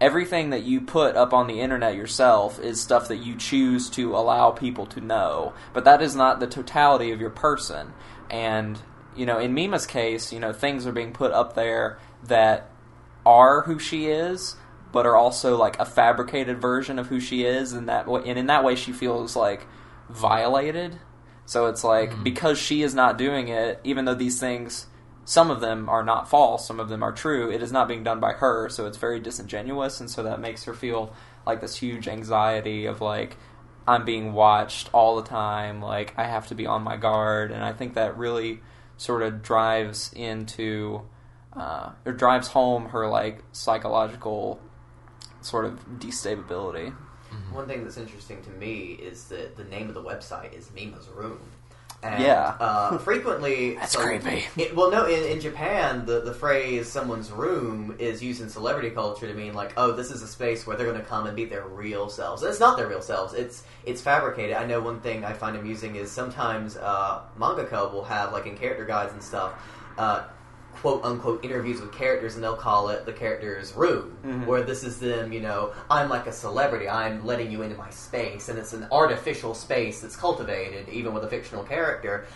everything 0.00 0.50
that 0.50 0.64
you 0.64 0.80
put 0.80 1.14
up 1.14 1.32
on 1.32 1.46
the 1.46 1.60
internet 1.60 1.94
yourself 1.94 2.58
is 2.58 2.80
stuff 2.80 3.06
that 3.08 3.18
you 3.18 3.36
choose 3.36 3.88
to 3.90 4.16
allow 4.16 4.50
people 4.50 4.84
to 4.86 5.00
know, 5.00 5.52
but 5.72 5.84
that 5.84 6.02
is 6.02 6.16
not 6.16 6.40
the 6.40 6.48
totality 6.48 7.12
of 7.12 7.20
your 7.20 7.30
person. 7.30 7.92
And 8.28 8.80
you 9.14 9.24
know, 9.24 9.38
in 9.38 9.54
Mima's 9.54 9.86
case, 9.86 10.32
you 10.32 10.40
know, 10.40 10.52
things 10.52 10.86
are 10.86 10.92
being 10.92 11.12
put 11.12 11.30
up 11.32 11.54
there 11.54 11.98
that 12.24 12.70
are 13.24 13.62
who 13.62 13.78
she 13.78 14.06
is, 14.06 14.56
but 14.92 15.06
are 15.06 15.16
also 15.16 15.56
like 15.56 15.78
a 15.78 15.84
fabricated 15.84 16.60
version 16.60 16.98
of 16.98 17.08
who 17.08 17.18
she 17.18 17.44
is, 17.44 17.72
and 17.72 17.88
that 17.88 18.06
and 18.06 18.38
in 18.38 18.46
that 18.46 18.64
way, 18.64 18.74
she 18.74 18.92
feels 18.92 19.34
like 19.34 19.66
violated. 20.08 20.98
So 21.44 21.66
it's 21.66 21.82
like 21.82 22.22
because 22.22 22.58
she 22.58 22.82
is 22.82 22.94
not 22.94 23.18
doing 23.18 23.48
it, 23.48 23.80
even 23.84 24.04
though 24.04 24.14
these 24.14 24.38
things, 24.38 24.86
some 25.24 25.50
of 25.50 25.60
them 25.60 25.88
are 25.88 26.04
not 26.04 26.28
false, 26.28 26.66
some 26.66 26.78
of 26.78 26.88
them 26.88 27.02
are 27.02 27.12
true. 27.12 27.50
It 27.50 27.62
is 27.62 27.72
not 27.72 27.88
being 27.88 28.04
done 28.04 28.20
by 28.20 28.32
her, 28.34 28.68
so 28.68 28.86
it's 28.86 28.98
very 28.98 29.18
disingenuous, 29.18 30.00
and 30.00 30.10
so 30.10 30.22
that 30.22 30.40
makes 30.40 30.64
her 30.64 30.74
feel 30.74 31.12
like 31.46 31.60
this 31.60 31.76
huge 31.76 32.06
anxiety 32.06 32.86
of 32.86 33.00
like 33.00 33.36
I'm 33.86 34.04
being 34.04 34.32
watched 34.32 34.90
all 34.92 35.16
the 35.16 35.28
time, 35.28 35.82
like 35.82 36.14
I 36.16 36.24
have 36.24 36.46
to 36.48 36.54
be 36.54 36.66
on 36.66 36.82
my 36.82 36.96
guard, 36.96 37.50
and 37.50 37.64
I 37.64 37.72
think 37.72 37.94
that 37.94 38.16
really 38.16 38.60
sort 38.96 39.22
of 39.22 39.42
drives 39.42 40.12
into 40.12 41.02
uh, 41.54 41.90
or 42.06 42.12
drives 42.12 42.48
home 42.48 42.90
her 42.90 43.08
like 43.08 43.42
psychological 43.52 44.60
sort 45.42 45.64
of 45.64 45.78
destability. 45.98 46.94
One 47.52 47.66
thing 47.66 47.82
that's 47.84 47.96
interesting 47.96 48.42
to 48.42 48.50
me 48.50 48.98
is 49.02 49.24
that 49.28 49.56
the 49.56 49.64
name 49.64 49.88
of 49.88 49.94
the 49.94 50.02
website 50.02 50.52
is 50.52 50.70
Mima's 50.74 51.08
Room. 51.08 51.40
And, 52.02 52.22
Yeah. 52.22 52.56
Uh, 52.60 52.98
frequently. 53.08 53.74
That's 53.76 53.92
so- 53.92 54.02
creepy. 54.02 54.44
It, 54.56 54.74
well, 54.76 54.90
no, 54.90 55.06
in, 55.06 55.22
in 55.24 55.40
Japan, 55.40 56.04
the, 56.04 56.20
the 56.20 56.34
phrase 56.34 56.88
someone's 56.88 57.30
room 57.30 57.94
is 57.98 58.22
used 58.22 58.42
in 58.42 58.48
celebrity 58.50 58.90
culture 58.90 59.26
to 59.26 59.34
mean, 59.34 59.54
like, 59.54 59.72
oh, 59.76 59.92
this 59.92 60.10
is 60.10 60.22
a 60.22 60.26
space 60.26 60.66
where 60.66 60.76
they're 60.76 60.86
going 60.86 61.00
to 61.00 61.06
come 61.06 61.26
and 61.26 61.34
be 61.36 61.44
their 61.44 61.66
real 61.66 62.08
selves. 62.10 62.42
And 62.42 62.50
it's 62.50 62.60
not 62.60 62.76
their 62.76 62.88
real 62.88 63.02
selves, 63.02 63.32
it's 63.34 63.62
it's 63.86 64.02
fabricated. 64.02 64.56
I 64.56 64.66
know 64.66 64.80
one 64.80 65.00
thing 65.00 65.24
I 65.24 65.32
find 65.32 65.56
amusing 65.56 65.96
is 65.96 66.10
sometimes 66.10 66.76
uh, 66.76 67.22
mangaka 67.38 67.90
will 67.92 68.04
have, 68.04 68.32
like, 68.32 68.46
in 68.46 68.56
character 68.58 68.84
guides 68.84 69.12
and 69.12 69.22
stuff, 69.22 69.54
uh, 69.96 70.24
quote 70.82 71.04
unquote 71.04 71.44
interviews 71.44 71.80
with 71.80 71.92
characters 71.92 72.34
and 72.34 72.42
they'll 72.44 72.56
call 72.56 72.88
it 72.88 73.06
the 73.06 73.12
character's 73.12 73.72
room 73.74 74.16
Mhm. 74.26 74.46
where 74.46 74.62
this 74.62 74.82
is 74.82 74.98
them 74.98 75.32
you 75.32 75.40
know 75.40 75.72
i'm 75.88 76.08
like 76.08 76.26
a 76.26 76.32
celebrity. 76.32 76.88
I'm 76.88 77.24
letting 77.24 77.50
you 77.52 77.62
into 77.62 77.76
my 77.78 77.90
space 77.90 78.48
and 78.48 78.58
it's 78.58 78.72
an 78.72 78.86
artificial 78.90 79.54
space 79.54 80.00
that's 80.00 80.16
cultivated 80.16 80.88
even 80.88 81.14
with 81.14 81.22
a 81.24 81.28
fictional 81.28 81.62
character. 81.64 82.26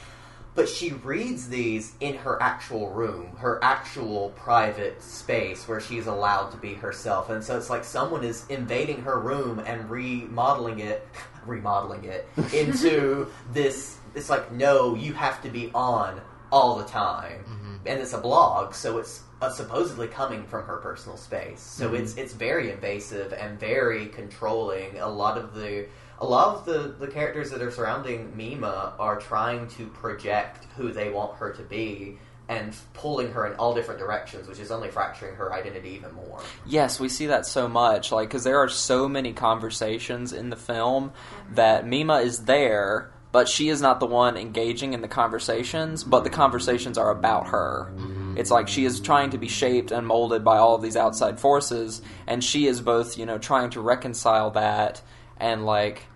But 0.54 0.70
she 0.70 0.92
reads 0.92 1.48
these 1.50 1.92
in 2.00 2.14
her 2.24 2.40
actual 2.42 2.88
room 2.90 3.36
her 3.38 3.58
actual 3.62 4.30
private 4.36 5.02
space 5.02 5.66
where 5.68 5.80
she's 5.80 6.06
allowed 6.06 6.50
to 6.52 6.56
be 6.56 6.72
herself. 6.74 7.28
And 7.28 7.44
so 7.44 7.58
it's 7.58 7.68
like 7.68 7.84
someone 7.84 8.24
is 8.24 8.46
invading 8.48 9.02
her 9.02 9.18
room 9.20 9.58
and 9.66 9.90
remodeling 9.90 10.78
it 10.78 11.06
remodeling 11.46 12.04
it 12.04 12.26
into 12.54 13.26
this 13.52 13.98
it's 14.14 14.30
like 14.30 14.50
no 14.52 14.94
you 14.94 15.12
have 15.12 15.42
to 15.42 15.48
be 15.50 15.70
on 15.74 16.20
all 16.50 16.76
the 16.76 16.84
time 16.84 17.44
and 17.86 18.00
it's 18.00 18.12
a 18.12 18.18
blog, 18.18 18.74
so 18.74 18.98
it's 18.98 19.22
uh, 19.40 19.50
supposedly 19.50 20.08
coming 20.08 20.44
from 20.44 20.64
her 20.64 20.78
personal 20.78 21.16
space. 21.16 21.60
So 21.60 21.94
it's 21.94 22.16
it's 22.16 22.32
very 22.32 22.70
invasive 22.70 23.32
and 23.32 23.58
very 23.58 24.06
controlling. 24.06 24.98
A 24.98 25.08
lot 25.08 25.38
of 25.38 25.54
the 25.54 25.86
a 26.18 26.26
lot 26.26 26.56
of 26.56 26.64
the, 26.64 26.94
the 26.98 27.10
characters 27.12 27.50
that 27.50 27.60
are 27.60 27.70
surrounding 27.70 28.34
Mima 28.36 28.94
are 28.98 29.20
trying 29.20 29.68
to 29.68 29.86
project 29.88 30.64
who 30.76 30.90
they 30.90 31.10
want 31.10 31.36
her 31.36 31.52
to 31.52 31.62
be 31.62 32.18
and 32.48 32.74
pulling 32.94 33.32
her 33.32 33.46
in 33.46 33.54
all 33.54 33.74
different 33.74 33.98
directions, 33.98 34.48
which 34.48 34.60
is 34.60 34.70
only 34.70 34.88
fracturing 34.88 35.34
her 35.34 35.52
identity 35.52 35.90
even 35.90 36.14
more. 36.14 36.40
Yes, 36.64 37.00
we 37.00 37.08
see 37.08 37.26
that 37.26 37.44
so 37.44 37.68
much, 37.68 38.12
like 38.12 38.28
because 38.28 38.44
there 38.44 38.58
are 38.58 38.68
so 38.68 39.08
many 39.08 39.32
conversations 39.32 40.32
in 40.32 40.50
the 40.50 40.56
film 40.56 41.12
that 41.52 41.86
Mima 41.86 42.20
is 42.20 42.44
there, 42.44 43.10
but 43.36 43.50
she 43.50 43.68
is 43.68 43.82
not 43.82 44.00
the 44.00 44.06
one 44.06 44.38
engaging 44.38 44.94
in 44.94 45.02
the 45.02 45.08
conversations. 45.08 46.02
But 46.02 46.24
the 46.24 46.30
conversations 46.30 46.96
are 46.96 47.10
about 47.10 47.48
her. 47.48 47.92
It's 48.34 48.50
like 48.50 48.66
she 48.66 48.86
is 48.86 48.98
trying 48.98 49.28
to 49.28 49.36
be 49.36 49.46
shaped 49.46 49.90
and 49.90 50.06
molded 50.06 50.42
by 50.42 50.56
all 50.56 50.74
of 50.74 50.80
these 50.80 50.96
outside 50.96 51.38
forces, 51.38 52.00
and 52.26 52.42
she 52.42 52.66
is 52.66 52.80
both, 52.80 53.18
you 53.18 53.26
know, 53.26 53.36
trying 53.36 53.68
to 53.72 53.82
reconcile 53.82 54.52
that 54.52 55.02
and 55.36 55.66
like 55.66 56.06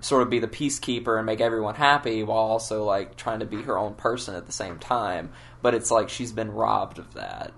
sort 0.00 0.22
of 0.22 0.30
be 0.30 0.38
the 0.38 0.46
peacekeeper 0.46 1.16
and 1.16 1.26
make 1.26 1.40
everyone 1.40 1.74
happy 1.74 2.22
while 2.22 2.38
also 2.38 2.84
like 2.84 3.16
trying 3.16 3.40
to 3.40 3.46
be 3.46 3.62
her 3.62 3.76
own 3.76 3.94
person 3.94 4.36
at 4.36 4.46
the 4.46 4.52
same 4.52 4.78
time. 4.78 5.32
But 5.62 5.74
it's 5.74 5.90
like 5.90 6.08
she's 6.08 6.30
been 6.30 6.52
robbed 6.52 7.00
of 7.00 7.14
that. 7.14 7.52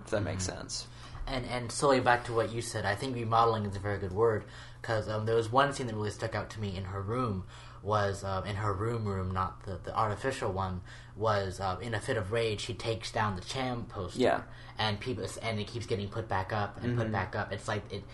If 0.00 0.10
that 0.12 0.22
makes 0.22 0.44
sense. 0.44 0.86
And 1.26 1.44
and 1.44 1.70
slowly 1.70 2.00
back 2.00 2.24
to 2.24 2.32
what 2.32 2.50
you 2.50 2.62
said, 2.62 2.86
I 2.86 2.94
think 2.94 3.14
remodeling 3.14 3.66
is 3.66 3.76
a 3.76 3.78
very 3.78 3.98
good 3.98 4.12
word 4.12 4.46
because 4.80 5.06
um, 5.06 5.26
there 5.26 5.36
was 5.36 5.52
one 5.52 5.74
scene 5.74 5.86
that 5.88 5.94
really 5.94 6.08
stuck 6.08 6.34
out 6.34 6.48
to 6.48 6.60
me 6.60 6.74
in 6.74 6.84
her 6.84 7.02
room 7.02 7.44
was 7.82 8.24
um, 8.24 8.44
in 8.44 8.56
her 8.56 8.72
room 8.72 9.04
room, 9.04 9.30
not 9.32 9.64
the, 9.64 9.78
the 9.84 9.96
artificial 9.96 10.52
one. 10.52 10.80
Was 11.16 11.58
um, 11.60 11.80
in 11.82 11.94
a 11.94 12.00
fit 12.00 12.16
of 12.16 12.30
rage, 12.30 12.60
she 12.60 12.74
takes 12.74 13.10
down 13.10 13.34
the 13.34 13.42
Cham 13.42 13.84
poster, 13.86 14.20
Yeah. 14.20 14.42
and 14.78 15.00
people 15.00 15.26
and 15.42 15.58
it 15.58 15.66
keeps 15.66 15.84
getting 15.86 16.08
put 16.08 16.28
back 16.28 16.52
up 16.52 16.82
and 16.82 16.96
put 16.96 17.10
back 17.10 17.34
up. 17.34 17.52
It's 17.52 17.66
like 17.66 17.82
it, 17.92 18.04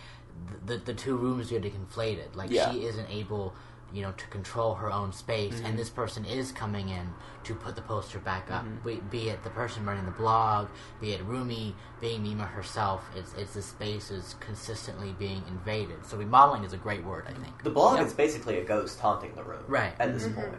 the 0.65 0.79
the 0.79 0.95
two 0.95 1.17
rooms 1.17 1.53
are 1.53 1.59
getting 1.61 1.73
conflated. 1.87 2.35
Like 2.35 2.51
Yeah. 2.51 2.71
she 2.73 2.85
isn't 2.85 3.09
able. 3.11 3.55
You 3.95 4.03
know, 4.03 4.13
to 4.13 4.27
control 4.27 4.75
her 4.75 4.91
own 4.91 5.13
space, 5.13 5.55
and 5.55 5.67
mm-hmm. 5.67 5.77
this 5.77 5.89
person 5.89 6.25
is 6.25 6.51
coming 6.51 6.89
in 6.89 7.07
to 7.45 7.55
put 7.55 7.77
the 7.77 7.83
poster 7.83 8.19
back 8.19 8.51
up. 8.51 8.65
Mm-hmm. 8.65 8.89
Be, 8.89 8.95
be 9.19 9.29
it 9.29 9.45
the 9.45 9.51
person 9.51 9.87
running 9.87 10.05
the 10.05 10.11
blog, 10.11 10.67
be 11.01 11.13
it 11.13 11.23
Rumi, 11.23 11.77
being 12.01 12.23
Mima 12.25 12.45
herself. 12.45 13.05
It's 13.17 13.33
it's 13.35 13.55
the 13.55 13.63
space 13.63 14.11
is 14.11 14.35
consistently 14.41 15.15
being 15.17 15.45
invaded. 15.49 16.05
So 16.05 16.17
remodeling 16.17 16.65
is 16.65 16.73
a 16.73 16.77
great 16.77 17.05
word, 17.05 17.25
I 17.29 17.35
think. 17.35 17.63
The 17.63 17.71
blog 17.71 17.99
Yeah. 17.99 18.07
is 18.07 18.13
basically 18.13 18.59
a 18.59 18.65
ghost 18.65 18.99
haunting 18.99 19.33
the 19.37 19.45
room 19.45 19.65
Right. 19.69 19.95
at 20.01 20.13
this 20.13 20.25
mm-hmm. 20.25 20.41
point. 20.41 20.55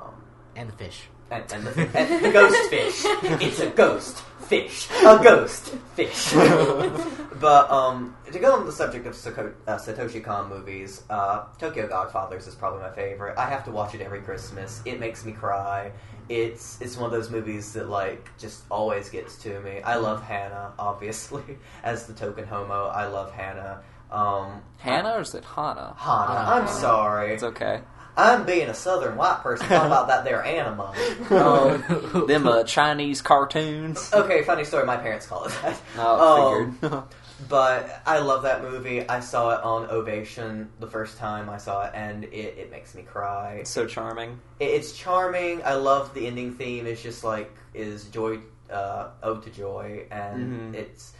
Um, 0.00 0.14
And 0.56 0.68
the 0.70 0.76
fish. 0.76 1.08
And, 1.32 1.52
and, 1.52 1.66
the, 1.66 1.98
and 1.98 2.24
the 2.24 2.30
ghost 2.30 2.70
fish. 2.70 3.02
It's 3.40 3.60
a 3.60 3.70
ghost 3.70 4.18
fish. 4.42 4.88
A 5.00 5.18
ghost 5.22 5.68
fish. 5.94 6.32
but 7.40 7.70
um, 7.70 8.14
to 8.30 8.38
go 8.38 8.52
on 8.52 8.66
the 8.66 8.72
subject 8.72 9.06
of 9.06 9.14
Sako- 9.14 9.54
uh, 9.66 9.76
Satoshi 9.76 10.22
Kon 10.22 10.48
movies, 10.50 11.02
uh, 11.08 11.46
Tokyo 11.58 11.88
Godfathers 11.88 12.46
is 12.46 12.54
probably 12.54 12.80
my 12.82 12.90
favorite. 12.90 13.38
I 13.38 13.48
have 13.48 13.64
to 13.64 13.70
watch 13.70 13.94
it 13.94 14.02
every 14.02 14.20
Christmas. 14.20 14.82
It 14.84 15.00
makes 15.00 15.24
me 15.24 15.32
cry. 15.32 15.92
It's 16.28 16.80
it's 16.80 16.96
one 16.96 17.06
of 17.06 17.12
those 17.12 17.30
movies 17.30 17.72
that 17.72 17.88
like 17.88 18.28
just 18.38 18.64
always 18.70 19.08
gets 19.08 19.36
to 19.38 19.60
me. 19.60 19.80
I 19.80 19.96
love 19.96 20.22
Hannah, 20.22 20.72
obviously, 20.78 21.58
as 21.82 22.06
the 22.06 22.12
token 22.12 22.46
homo. 22.46 22.86
I 22.88 23.06
love 23.06 23.32
Hannah. 23.32 23.82
Um, 24.10 24.60
Hannah 24.76 25.14
or 25.14 25.20
is 25.22 25.34
it 25.34 25.44
Hana? 25.44 25.94
Hannah, 25.96 26.26
Hannah. 26.26 26.62
I'm 26.62 26.68
sorry. 26.68 27.32
It's 27.32 27.42
okay. 27.42 27.80
I'm 28.16 28.44
being 28.44 28.68
a 28.68 28.74
southern 28.74 29.16
white 29.16 29.40
person 29.42 29.66
talking 29.68 29.86
about 29.86 30.08
that 30.08 30.24
there 30.24 30.44
anima. 30.44 30.94
Um, 31.30 32.26
Them 32.26 32.46
uh, 32.46 32.64
Chinese 32.64 33.22
cartoons. 33.22 34.10
okay, 34.12 34.42
funny 34.42 34.64
story. 34.64 34.84
My 34.84 34.96
parents 34.98 35.26
call 35.26 35.44
it 35.44 35.52
that. 35.62 35.80
Oh, 35.96 36.60
Um, 36.60 36.76
figured. 36.78 37.02
But 37.48 38.00
I 38.06 38.20
love 38.20 38.42
that 38.44 38.62
movie. 38.62 39.08
I 39.08 39.18
saw 39.18 39.50
it 39.58 39.64
on 39.64 39.90
Ovation 39.90 40.68
the 40.78 40.86
first 40.86 41.18
time 41.18 41.50
I 41.50 41.56
saw 41.56 41.86
it, 41.86 41.90
and 41.92 42.22
it, 42.24 42.56
it 42.56 42.70
makes 42.70 42.94
me 42.94 43.02
cry. 43.02 43.54
It's 43.62 43.70
so 43.70 43.84
charming. 43.84 44.38
It, 44.60 44.66
it's 44.66 44.92
charming. 44.92 45.60
I 45.64 45.74
love 45.74 46.14
the 46.14 46.28
ending 46.28 46.54
theme. 46.54 46.86
It's 46.86 47.02
just 47.02 47.24
like 47.24 47.52
is 47.74 48.04
joy, 48.10 48.38
uh, 48.70 49.08
ode 49.24 49.42
to 49.42 49.50
joy, 49.50 50.04
and 50.12 50.72
Mhm. 50.72 50.74
it's. 50.76 51.14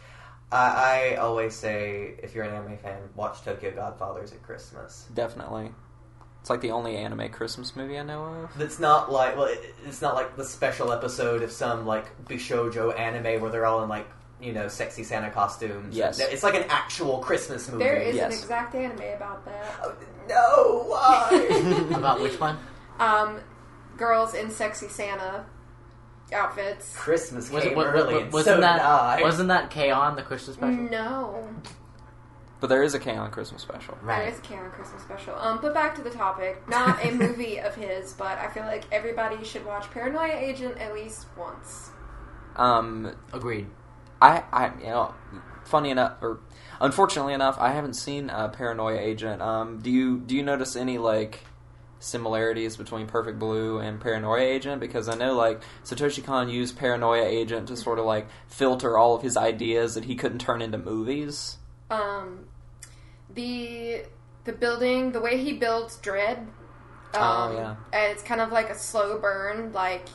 I, 0.49 1.13
I 1.13 1.15
always 1.17 1.55
say, 1.55 2.13
if 2.23 2.33
you're 2.35 2.45
an 2.45 2.53
anime 2.53 2.77
fan, 2.77 3.01
watch 3.15 3.41
Tokyo 3.41 3.71
Godfathers 3.71 4.31
at 4.31 4.41
Christmas. 4.43 5.07
Definitely. 5.13 5.71
It's 6.43 6.49
like 6.49 6.59
the 6.59 6.71
only 6.71 6.97
anime 6.97 7.29
Christmas 7.29 7.73
movie 7.73 7.97
I 7.97 8.03
know 8.03 8.25
of. 8.25 8.61
It's 8.61 8.77
not 8.77 9.09
like 9.09 9.37
well, 9.37 9.45
it, 9.45 9.73
it's 9.87 10.01
not 10.01 10.13
like 10.13 10.35
the 10.35 10.43
special 10.43 10.91
episode 10.91 11.41
of 11.41 11.53
some 11.53 11.85
like 11.85 12.05
bishojo 12.27 12.99
anime 12.99 13.41
where 13.41 13.49
they're 13.49 13.65
all 13.65 13.81
in 13.81 13.87
like 13.87 14.05
you 14.41 14.51
know 14.51 14.67
sexy 14.67 15.03
Santa 15.03 15.31
costumes. 15.31 15.95
Yes. 15.95 16.19
No, 16.19 16.25
it's 16.25 16.43
like 16.43 16.55
an 16.55 16.65
actual 16.67 17.19
Christmas 17.19 17.71
movie. 17.71 17.85
There 17.85 17.95
is 17.95 18.17
Yes. 18.17 18.33
an 18.33 18.39
exact 18.39 18.75
anime 18.75 19.15
about 19.15 19.45
that. 19.45 19.65
Oh, 19.83 19.95
no, 20.27 20.83
why? 20.89 21.87
About 21.97 22.19
which 22.19 22.37
one? 22.37 22.57
Um, 22.99 23.39
girls 23.95 24.33
in 24.33 24.51
sexy 24.51 24.89
Santa 24.89 25.45
outfits. 26.33 26.93
Christmas 26.97 27.49
Was 27.51 27.63
came 27.63 27.71
it, 27.71 27.77
wa- 27.77 27.83
early, 27.85 28.15
wa- 28.15 28.19
and 28.19 28.33
wasn't 28.33 28.55
so 28.57 28.59
that 28.61 28.77
did 28.79 28.85
I. 28.85 29.21
wasn't 29.21 29.47
that 29.47 29.69
K-On 29.69 30.17
the 30.17 30.23
Christmas 30.23 30.57
special? 30.57 30.75
No, 30.75 31.47
But 32.63 32.69
there 32.69 32.81
is 32.83 32.93
a 32.93 32.99
K 32.99 33.13
on 33.13 33.29
Christmas 33.29 33.61
special. 33.61 33.97
there 34.01 34.07
Right. 34.19 34.31
is 34.31 34.39
a 34.39 34.41
Karen 34.41 34.71
Christmas 34.71 35.01
special. 35.01 35.35
Um, 35.35 35.59
but 35.61 35.73
back 35.73 35.95
to 35.95 36.01
the 36.01 36.09
topic. 36.09 36.65
Not 36.69 37.03
a 37.03 37.11
movie 37.23 37.59
of 37.59 37.75
his, 37.75 38.13
but 38.13 38.37
I 38.37 38.47
feel 38.47 38.63
like 38.63 38.85
everybody 38.89 39.43
should 39.43 39.65
watch 39.65 39.91
Paranoia 39.91 40.31
Agent 40.37 40.77
at 40.77 40.93
least 40.93 41.25
once. 41.37 41.89
Um, 42.55 43.17
Agreed. 43.33 43.67
I, 44.21 44.43
I, 44.53 44.71
you 44.79 44.85
know, 44.85 45.13
funny 45.65 45.89
enough, 45.89 46.13
or 46.21 46.39
unfortunately 46.79 47.33
enough, 47.33 47.57
I 47.59 47.71
haven't 47.73 47.95
seen 47.95 48.29
uh, 48.29 48.47
Paranoia 48.47 48.97
Agent. 48.97 49.41
Um, 49.41 49.79
do 49.79 49.91
you 49.91 50.19
do 50.19 50.33
you 50.33 50.41
notice 50.41 50.77
any 50.77 50.97
like 50.97 51.41
similarities 51.99 52.77
between 52.77 53.07
Perfect 53.07 53.39
Blue 53.39 53.79
and 53.79 53.99
Paranoia 53.99 54.39
Agent 54.39 54.79
because 54.79 55.09
I 55.09 55.15
know 55.15 55.35
like 55.35 55.61
Satoshi 55.83 56.23
Kon 56.23 56.47
used 56.47 56.77
Paranoia 56.77 57.25
Agent 57.25 57.67
to 57.67 57.75
sort 57.75 57.99
of 57.99 58.05
like 58.05 58.27
filter 58.47 58.97
all 58.97 59.15
of 59.15 59.21
his 59.21 59.35
ideas 59.35 59.95
that 59.95 60.05
he 60.05 60.15
couldn't 60.15 60.39
turn 60.39 60.61
into 60.61 60.77
movies. 60.77 61.57
Um, 61.91 62.45
the 63.35 64.03
the 64.45 64.53
building, 64.53 65.11
the 65.11 65.21
way 65.21 65.37
he 65.37 65.53
builds 65.53 65.97
Dread. 65.97 66.39
Um, 66.39 67.21
Oh, 67.21 67.53
yeah. 67.55 67.75
and 67.93 68.11
It's 68.11 68.23
kind 68.23 68.41
of 68.41 68.51
like 68.51 68.69
a 68.69 68.75
slow 68.75 69.19
burn. 69.19 69.71
Like 69.73 70.07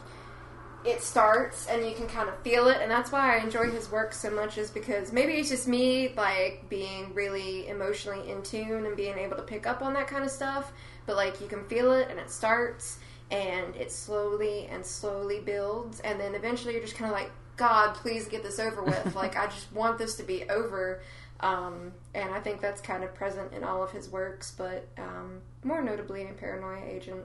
it 0.85 1.03
starts 1.03 1.67
and 1.67 1.85
you 1.85 1.93
can 1.95 2.07
kind 2.07 2.29
of 2.29 2.39
feel 2.43 2.69
it, 2.69 2.79
and 2.81 2.91
that's 2.91 3.11
why 3.11 3.37
I 3.37 3.43
enjoy 3.43 3.71
his 3.71 3.91
work 3.91 4.13
so 4.13 4.31
much. 4.31 4.59
Is 4.59 4.71
because 4.71 5.13
maybe 5.13 5.35
it's 5.35 5.49
just 5.49 5.67
me 5.69 6.13
like 6.17 6.69
being 6.69 7.13
really 7.15 7.69
emotionally 7.69 8.31
in 8.31 8.43
tune 8.43 8.87
and 8.87 8.97
being 8.97 9.19
able 9.19 9.37
to 9.37 9.43
pick 9.43 9.67
up 9.67 9.83
on 9.83 9.93
that 9.95 10.07
kind 10.09 10.25
of 10.25 10.31
stuff. 10.31 10.73
But 11.07 11.17
like 11.17 11.41
you 11.41 11.47
can 11.49 11.65
feel 11.65 11.93
it, 11.93 12.09
and 12.11 12.19
it 12.19 12.31
starts, 12.31 12.99
and 13.31 13.75
it 13.77 13.91
slowly 13.91 14.67
and 14.71 14.85
slowly 14.85 15.41
builds, 15.41 16.01
and 16.01 16.19
then 16.21 16.35
eventually 16.35 16.75
you're 16.75 16.83
just 16.83 16.97
kind 16.97 17.11
of 17.11 17.17
like, 17.17 17.31
God, 17.57 17.95
please 17.95 18.29
get 18.29 18.43
this 18.43 18.59
over 18.59 18.83
with. 18.83 19.15
like 19.17 19.37
I 19.37 19.47
just 19.47 19.73
want 19.73 19.99
this 19.99 20.17
to 20.17 20.23
be 20.23 20.45
over. 20.51 21.01
Um, 21.41 21.93
and 22.15 22.31
I 22.35 22.41
think 22.41 22.61
that's 22.61 22.81
kind 22.81 23.05
of 23.05 23.15
present 23.15 23.53
in 23.53 23.63
all 23.65 23.83
of 23.83 23.93
his 23.93 24.09
works, 24.09 24.53
but 24.57 24.89
um, 24.99 25.41
more 25.63 25.81
notably 25.83 26.23
in 26.23 26.35
Paranoia 26.35 26.85
Agent. 26.85 27.25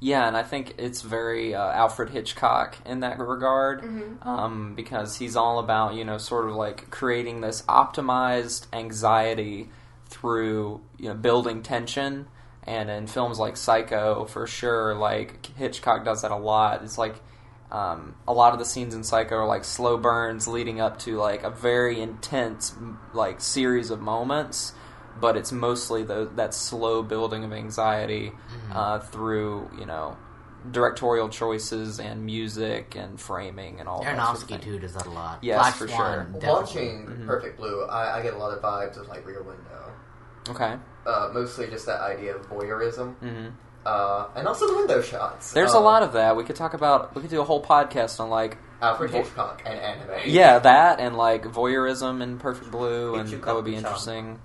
Yeah, 0.00 0.26
and 0.26 0.36
I 0.36 0.42
think 0.42 0.74
it's 0.78 1.00
very 1.00 1.54
uh, 1.54 1.70
Alfred 1.72 2.10
Hitchcock 2.10 2.76
in 2.84 3.00
that 3.00 3.18
regard, 3.18 3.82
Mm-hmm. 3.82 4.28
um, 4.28 4.74
because 4.74 5.16
he's 5.16 5.36
all 5.36 5.58
about 5.60 5.94
you 5.94 6.04
know 6.04 6.18
sort 6.18 6.48
of 6.48 6.56
like 6.56 6.90
creating 6.90 7.40
this 7.40 7.62
optimized 7.62 8.66
anxiety 8.72 9.70
through 10.06 10.80
you 10.98 11.08
know 11.08 11.14
building 11.14 11.62
tension, 11.62 12.26
and 12.64 12.90
in 12.90 13.06
films 13.06 13.38
like 13.38 13.56
Psycho, 13.56 14.24
for 14.26 14.46
sure, 14.46 14.94
like 14.94 15.46
Hitchcock 15.56 16.04
does 16.04 16.22
that 16.22 16.32
a 16.32 16.36
lot. 16.36 16.82
It's 16.82 16.98
like 16.98 17.14
um, 17.72 18.14
a 18.28 18.32
lot 18.32 18.52
of 18.52 18.58
the 18.58 18.64
scenes 18.64 18.94
in 18.94 19.02
Psycho 19.02 19.36
are 19.36 19.46
like 19.46 19.64
slow 19.64 19.96
burns 19.96 20.46
leading 20.46 20.80
up 20.80 20.98
to 21.00 21.16
like 21.16 21.42
a 21.42 21.50
very 21.50 22.00
intense 22.00 22.74
like 23.14 23.40
series 23.40 23.90
of 23.90 24.00
moments 24.00 24.74
but 25.20 25.36
it's 25.36 25.52
mostly 25.52 26.02
the, 26.02 26.30
that 26.36 26.54
slow 26.54 27.02
building 27.02 27.44
of 27.44 27.52
anxiety 27.52 28.32
uh, 28.72 28.98
through 28.98 29.70
you 29.78 29.86
know 29.86 30.16
directorial 30.70 31.28
choices 31.28 31.98
and 31.98 32.24
music 32.24 32.94
and 32.96 33.20
framing 33.20 33.80
and 33.80 33.88
all 33.88 34.02
that 34.02 34.16
sort 34.26 34.42
of 34.42 34.48
Aronofsky 34.48 34.62
too 34.62 34.78
does 34.78 34.94
that 34.94 35.06
a 35.06 35.10
lot. 35.10 35.38
Yes, 35.42 35.58
Black 35.58 35.74
for 35.74 35.88
Swan, 35.88 35.98
sure. 35.98 36.40
definitely. 36.40 36.48
Watching 36.48 37.26
Perfect 37.26 37.56
Blue, 37.56 37.84
I, 37.84 38.18
I 38.18 38.22
get 38.22 38.34
a 38.34 38.38
lot 38.38 38.56
of 38.56 38.62
vibes 38.62 38.96
of 38.96 39.08
like 39.08 39.26
Rear 39.26 39.42
Window. 39.42 39.92
Okay. 40.48 40.76
Uh, 41.04 41.30
mostly 41.32 41.66
just 41.66 41.86
that 41.86 42.00
idea 42.00 42.36
of 42.36 42.48
voyeurism, 42.48 43.16
hmm 43.16 43.48
uh, 43.86 44.26
and 44.36 44.46
also 44.46 44.66
the 44.66 44.76
window 44.76 45.00
shots. 45.02 45.52
There's 45.52 45.74
Uh, 45.74 45.78
a 45.78 45.80
lot 45.80 46.02
of 46.02 46.12
that. 46.14 46.36
We 46.36 46.44
could 46.44 46.56
talk 46.56 46.74
about. 46.74 47.14
We 47.14 47.20
could 47.22 47.30
do 47.30 47.40
a 47.40 47.44
whole 47.44 47.62
podcast 47.62 48.20
on 48.20 48.30
like 48.30 48.58
Alfred 48.80 49.10
Vo- 49.10 49.18
Hitchcock 49.18 49.62
and 49.64 49.78
anime. 49.78 50.10
yeah 50.26 50.58
that 50.58 51.00
and 51.00 51.16
like 51.16 51.44
voyeurism 51.44 52.22
in 52.22 52.38
Perfect 52.38 52.70
Blue, 52.70 53.14
and 53.14 53.28
Hitchcock 53.28 53.46
that 53.46 53.54
would 53.54 53.64
be 53.64 53.72
Hitchcock. 53.74 53.90
interesting 53.92 54.38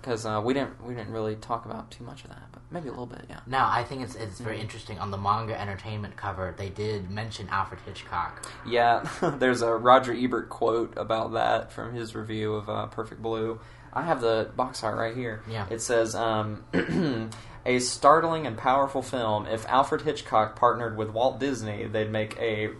because 0.00 0.24
uh, 0.26 0.40
we 0.44 0.54
didn't 0.54 0.82
we 0.84 0.94
didn't 0.94 1.12
really 1.12 1.34
talk 1.36 1.64
about 1.66 1.90
too 1.90 2.04
much 2.04 2.22
of 2.24 2.30
that, 2.30 2.42
but 2.52 2.62
maybe 2.70 2.86
a 2.86 2.90
little 2.92 3.06
bit. 3.06 3.24
Yeah. 3.28 3.40
Now, 3.46 3.68
I 3.68 3.82
think 3.82 4.02
it's 4.02 4.14
it's 4.14 4.38
very 4.38 4.60
interesting. 4.60 4.98
On 5.00 5.10
the 5.10 5.18
manga 5.18 5.60
entertainment 5.60 6.16
cover, 6.16 6.54
they 6.56 6.68
did 6.68 7.10
mention 7.10 7.48
Alfred 7.48 7.80
Hitchcock. 7.84 8.48
Yeah, 8.66 9.08
there's 9.38 9.62
a 9.62 9.72
Roger 9.74 10.12
Ebert 10.12 10.48
quote 10.48 10.94
about 10.96 11.32
that 11.32 11.72
from 11.72 11.92
his 11.94 12.14
review 12.14 12.54
of 12.54 12.68
uh, 12.68 12.86
Perfect 12.86 13.20
Blue. 13.20 13.58
I 13.92 14.02
have 14.02 14.20
the 14.20 14.50
box 14.54 14.84
art 14.84 14.96
right 14.98 15.16
here. 15.16 15.42
Yeah. 15.50 15.66
It 15.70 15.80
says, 15.80 16.14
um, 16.14 16.64
a 17.66 17.78
startling 17.80 18.46
and 18.46 18.56
powerful 18.56 19.02
film. 19.02 19.46
If 19.46 19.66
Alfred 19.68 20.02
Hitchcock 20.02 20.56
partnered 20.56 20.96
with 20.96 21.10
Walt 21.10 21.38
Disney, 21.40 21.84
they'd 21.84 22.10
make 22.10 22.38
a 22.38 22.70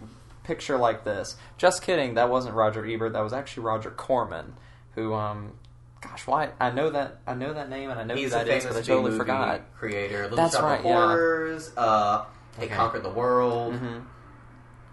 picture 0.45 0.79
like 0.79 1.05
this. 1.05 1.37
Just 1.59 1.83
kidding, 1.83 2.15
that 2.15 2.31
wasn't 2.31 2.55
Roger 2.55 2.87
Ebert, 2.87 3.13
that 3.13 3.21
was 3.21 3.33
actually 3.35 3.65
Roger 3.65 3.91
Corman, 3.91 4.55
who, 4.95 5.13
um, 5.13 5.53
gosh, 6.01 6.27
why? 6.27 6.51
I 6.61 6.71
know 6.71 6.89
that, 6.91 7.19
I 7.27 7.35
know 7.35 7.53
that 7.53 7.69
name 7.69 7.91
and 7.91 7.99
I 7.99 8.05
know 8.05 8.15
He's 8.15 8.33
who 8.33 8.39
that 8.39 8.49
is, 8.49 8.65
but 8.65 8.77
I 8.77 8.81
totally 8.81 9.03
B-movie 9.11 9.17
forgot. 9.19 9.75
creator. 9.75 10.23
Little 10.23 10.37
That's 10.37 10.55
Shop 10.55 10.63
of 10.65 10.71
right, 10.71 10.85
yeah. 10.85 11.07
Horrors. 11.09 11.73
Uh, 11.77 12.25
they 12.59 12.67
Okay. 12.67 12.75
conquered 12.75 13.03
the 13.03 13.11
world. 13.11 13.75
hmm 13.75 13.99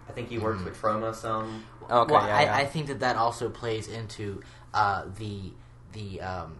I 0.06 0.12
think 0.12 0.28
he 0.28 0.38
works 0.38 0.62
with 0.62 0.80
Troma 0.80 1.14
some. 1.14 1.64
Okay, 1.90 2.12
well, 2.12 2.26
yeah, 2.26 2.36
I, 2.36 2.42
yeah. 2.42 2.56
I 2.56 2.66
think 2.66 2.88
that 2.88 3.00
that 3.00 3.16
also 3.16 3.48
plays 3.48 3.88
into 3.88 4.42
uh, 4.74 5.04
the 5.18 5.52
the 5.92 6.20
um, 6.20 6.56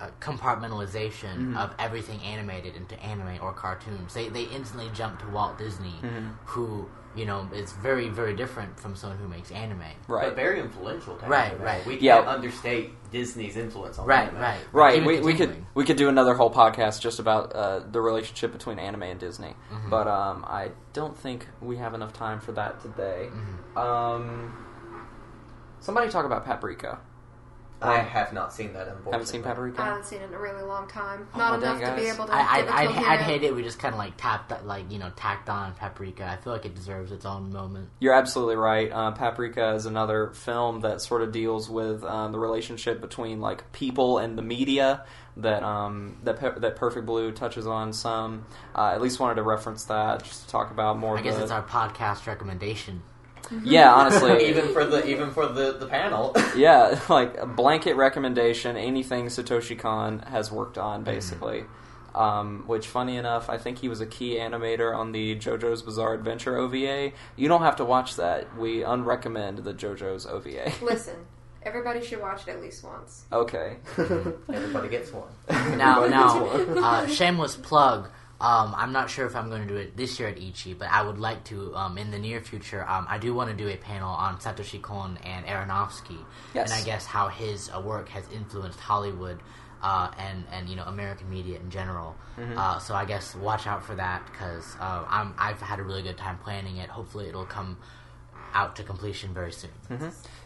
uh, 0.00 0.08
compartmentalization 0.20 1.36
Mm-hmm. 1.36 1.56
of 1.56 1.74
everything 1.78 2.20
animated 2.20 2.76
into 2.76 3.00
anime 3.02 3.38
or 3.42 3.52
cartoons. 3.52 4.14
They 4.14 4.28
they 4.28 4.44
instantly 4.44 4.90
jump 4.94 5.20
to 5.20 5.28
Walt 5.28 5.58
Disney, 5.58 5.94
Mm-hmm. 6.02 6.28
who 6.46 6.88
you 7.14 7.24
know 7.24 7.48
is 7.54 7.72
very 7.74 8.08
very 8.10 8.34
different 8.36 8.78
from 8.78 8.94
someone 8.94 9.18
who 9.18 9.26
makes 9.28 9.50
anime. 9.50 9.80
Right. 10.06 10.26
But 10.26 10.36
very 10.36 10.60
influential. 10.60 11.16
Right, 11.26 11.52
anime. 11.52 11.62
right. 11.62 11.86
We 11.86 11.98
Yeah. 11.98 12.16
can't 12.16 12.28
understate 12.28 12.90
Disney's 13.10 13.56
influence 13.56 13.98
on 13.98 14.06
Right, 14.06 14.28
anime. 14.28 14.40
right, 14.42 14.60
Right, 14.72 14.94
Even 14.96 15.06
we, 15.08 15.20
we 15.20 15.34
could 15.34 15.64
we 15.74 15.84
could 15.84 15.96
do 15.96 16.08
another 16.08 16.34
whole 16.34 16.50
podcast 16.52 17.00
just 17.00 17.18
about 17.18 17.54
uh, 17.54 17.80
the 17.90 18.00
relationship 18.00 18.52
between 18.52 18.78
anime 18.78 19.04
and 19.04 19.18
Disney, 19.20 19.54
Mm-hmm. 19.72 19.88
but 19.90 20.06
um, 20.06 20.44
I 20.46 20.72
don't 20.92 21.16
think 21.16 21.46
we 21.62 21.76
have 21.78 21.94
enough 21.94 22.12
time 22.12 22.40
for 22.40 22.52
that 22.52 22.80
today. 22.82 23.28
Mm-hmm. 23.30 23.78
Um, 23.78 24.52
somebody 25.80 26.10
talk 26.10 26.26
about 26.26 26.44
Paprika. 26.44 26.98
I 27.82 27.98
have 27.98 28.32
not 28.32 28.52
seen 28.52 28.72
that. 28.72 28.88
Unfortunately. 28.88 29.12
Haven't 29.12 29.26
seen 29.26 29.42
Paprika? 29.42 29.82
I 29.82 29.84
haven't 29.86 30.04
seen 30.06 30.20
it 30.20 30.28
in 30.28 30.34
a 30.34 30.38
really 30.38 30.62
long 30.62 30.88
time. 30.88 31.28
Oh, 31.34 31.38
Not 31.38 31.60
dang, 31.60 31.76
enough 31.76 31.90
to 31.90 32.00
be 32.00 32.06
guys. 32.06 32.14
able 32.14 32.26
to. 32.26 32.34
I, 32.34 32.60
give 32.62 32.70
I'd, 32.70 32.86
a 32.86 32.90
I'd, 32.90 33.04
I'd 33.04 33.20
hate 33.20 33.42
it. 33.42 33.54
We 33.54 33.62
just 33.62 33.78
kind 33.78 33.94
of 33.94 33.98
like 33.98 34.16
tapped 34.16 34.48
that, 34.48 34.66
like 34.66 34.90
you 34.90 34.98
know, 34.98 35.10
tacked 35.16 35.48
on 35.48 35.74
Paprika. 35.74 36.24
I 36.24 36.36
feel 36.42 36.52
like 36.52 36.64
it 36.64 36.74
deserves 36.74 37.12
its 37.12 37.24
own 37.26 37.52
moment. 37.52 37.90
You're 37.98 38.14
absolutely 38.14 38.56
right. 38.56 38.90
Uh, 38.90 39.10
Paprika 39.12 39.74
is 39.74 39.86
another 39.86 40.30
film 40.30 40.80
that 40.80 41.00
sort 41.00 41.22
of 41.22 41.32
deals 41.32 41.68
with 41.68 42.02
um, 42.04 42.32
the 42.32 42.38
relationship 42.38 43.00
between 43.00 43.40
like 43.40 43.70
people 43.72 44.18
and 44.18 44.38
the 44.38 44.42
media 44.42 45.04
that 45.36 45.62
um, 45.62 46.16
that 46.24 46.38
Pe- 46.38 46.58
that 46.60 46.76
Perfect 46.76 47.04
Blue 47.06 47.30
touches 47.32 47.66
on 47.66 47.92
some. 47.92 48.46
Uh, 48.74 48.92
at 48.94 49.00
least 49.02 49.20
wanted 49.20 49.34
to 49.34 49.42
reference 49.42 49.84
that 49.84 50.22
just 50.22 50.44
to 50.44 50.48
talk 50.48 50.70
about 50.70 50.98
more. 50.98 51.18
I 51.18 51.22
guess 51.22 51.36
the, 51.36 51.42
it's 51.42 51.52
our 51.52 51.62
podcast 51.62 52.26
recommendation. 52.26 53.02
Yeah, 53.62 53.92
honestly, 53.92 54.46
even 54.48 54.72
for 54.72 54.84
the 54.84 55.06
even 55.06 55.30
for 55.30 55.46
the 55.46 55.72
the 55.78 55.86
panel. 55.86 56.34
Yeah, 56.56 56.98
like 57.08 57.36
a 57.36 57.46
blanket 57.46 57.94
recommendation. 57.96 58.76
Anything 58.76 59.26
Satoshi 59.26 59.78
Kon 59.78 60.20
has 60.20 60.50
worked 60.50 60.78
on, 60.78 61.04
basically. 61.04 61.64
Um, 62.14 62.64
which, 62.66 62.86
funny 62.86 63.16
enough, 63.18 63.50
I 63.50 63.58
think 63.58 63.78
he 63.78 63.88
was 63.90 64.00
a 64.00 64.06
key 64.06 64.36
animator 64.36 64.96
on 64.96 65.12
the 65.12 65.36
JoJo's 65.36 65.82
Bizarre 65.82 66.14
Adventure 66.14 66.56
OVA. 66.56 67.12
You 67.36 67.48
don't 67.48 67.60
have 67.60 67.76
to 67.76 67.84
watch 67.84 68.16
that. 68.16 68.56
We 68.56 68.78
unrecommend 68.78 69.64
the 69.64 69.74
JoJo's 69.74 70.24
OVA. 70.24 70.72
Listen, 70.82 71.16
everybody 71.62 72.02
should 72.02 72.22
watch 72.22 72.48
it 72.48 72.52
at 72.52 72.62
least 72.62 72.82
once. 72.84 73.26
okay. 73.30 73.76
Everybody 73.98 74.88
gets 74.88 75.12
one. 75.12 75.28
Now, 75.76 76.04
Everybody 76.04 76.10
now, 76.10 76.56
gets 76.56 76.68
one. 76.70 76.78
uh, 76.84 77.06
shameless 77.06 77.56
plug. 77.56 78.08
Um, 78.40 78.74
I'm 78.76 78.92
not 78.92 79.08
sure 79.08 79.24
if 79.26 79.34
I'm 79.34 79.48
going 79.48 79.62
to 79.62 79.68
do 79.68 79.76
it 79.76 79.96
this 79.96 80.20
year 80.20 80.28
at 80.28 80.38
Ichi, 80.38 80.74
but 80.74 80.88
I 80.90 81.00
would 81.02 81.18
like 81.18 81.44
to 81.44 81.74
um, 81.74 81.96
in 81.96 82.10
the 82.10 82.18
near 82.18 82.40
future. 82.42 82.86
Um, 82.86 83.06
I 83.08 83.16
do 83.18 83.32
want 83.34 83.50
to 83.50 83.56
do 83.56 83.68
a 83.70 83.76
panel 83.76 84.10
on 84.10 84.36
Satoshi 84.38 84.80
Kon 84.82 85.18
and 85.24 85.46
Aronofsky, 85.46 86.18
Yes. 86.54 86.70
and 86.70 86.78
I 86.80 86.84
guess 86.84 87.06
how 87.06 87.28
his 87.28 87.70
uh, 87.74 87.80
work 87.80 88.10
has 88.10 88.24
influenced 88.34 88.78
Hollywood 88.78 89.40
uh, 89.82 90.10
and 90.18 90.44
and 90.52 90.68
you 90.68 90.76
know 90.76 90.84
American 90.84 91.30
media 91.30 91.58
in 91.58 91.70
general. 91.70 92.14
Mm-hmm. 92.38 92.58
Uh, 92.58 92.78
so 92.78 92.94
I 92.94 93.06
guess 93.06 93.34
watch 93.34 93.66
out 93.66 93.82
for 93.84 93.94
that 93.94 94.26
because 94.30 94.76
uh, 94.80 95.04
I'm 95.08 95.34
I've 95.38 95.60
had 95.60 95.78
a 95.78 95.82
really 95.82 96.02
good 96.02 96.18
time 96.18 96.36
planning 96.44 96.76
it. 96.76 96.90
Hopefully, 96.90 97.28
it'll 97.28 97.46
come 97.46 97.78
out 98.56 98.74
to 98.76 98.82
completion 98.82 99.34
very 99.34 99.52
soon. 99.52 99.70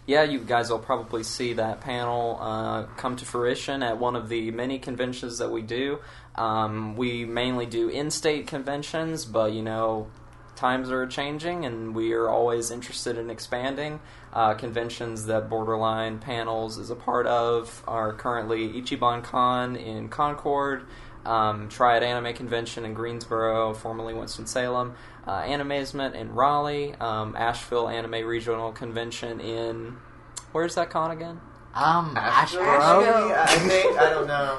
Yeah, 0.04 0.24
you 0.24 0.40
guys 0.40 0.70
will 0.70 0.80
probably 0.80 1.22
see 1.22 1.52
that 1.54 1.80
panel 1.80 2.38
uh, 2.40 2.82
come 2.96 3.14
to 3.16 3.24
fruition 3.24 3.84
at 3.84 3.98
one 3.98 4.16
of 4.16 4.28
the 4.28 4.50
many 4.50 4.80
conventions 4.80 5.38
that 5.38 5.50
we 5.53 5.62
do. 5.62 6.00
Um, 6.34 6.96
we 6.96 7.24
mainly 7.24 7.66
do 7.66 7.88
in-state 7.88 8.49
conventions, 8.49 9.24
but 9.24 9.53
you 9.53 9.62
know, 9.62 10.08
times 10.57 10.91
are 10.91 11.07
changing, 11.07 11.64
and 11.64 11.95
we 11.95 12.12
are 12.12 12.28
always 12.28 12.72
interested 12.72 13.16
in 13.16 13.30
expanding. 13.30 14.00
Uh, 14.32 14.54
conventions 14.54 15.26
that 15.26 15.49
Borderline 15.49 16.18
Panels 16.18 16.78
is 16.78 16.91
a 16.91 16.96
part 16.96 17.26
of 17.26 17.82
are 17.87 18.12
currently 18.12 18.68
Ichiban 18.68 19.22
Con 19.22 19.76
in 19.76 20.08
Concord, 20.08 20.82
um, 21.25 21.68
Triad 21.68 22.03
Anime 22.03 22.34
Convention 22.34 22.84
in 22.84 22.95
Greensboro, 22.95 23.75
formerly 23.75 24.14
Winston 24.14 24.47
Salem, 24.47 24.95
uh, 25.26 25.42
Animazement 25.42 26.14
in 26.14 26.33
Raleigh, 26.33 26.95
um, 26.95 27.37
Asheville 27.37 27.88
Anime 27.88 28.26
Regional 28.26 28.72
Convention 28.72 29.41
in 29.41 29.97
where's 30.53 30.75
that 30.75 30.91
con 30.91 31.11
again? 31.11 31.41
Um, 31.72 32.17
Asheville? 32.17 32.64
Asheboro. 32.64 33.37
I 33.37 33.47
think 33.47 33.99
I 33.99 34.11
don't 34.11 34.26
know. 34.26 34.59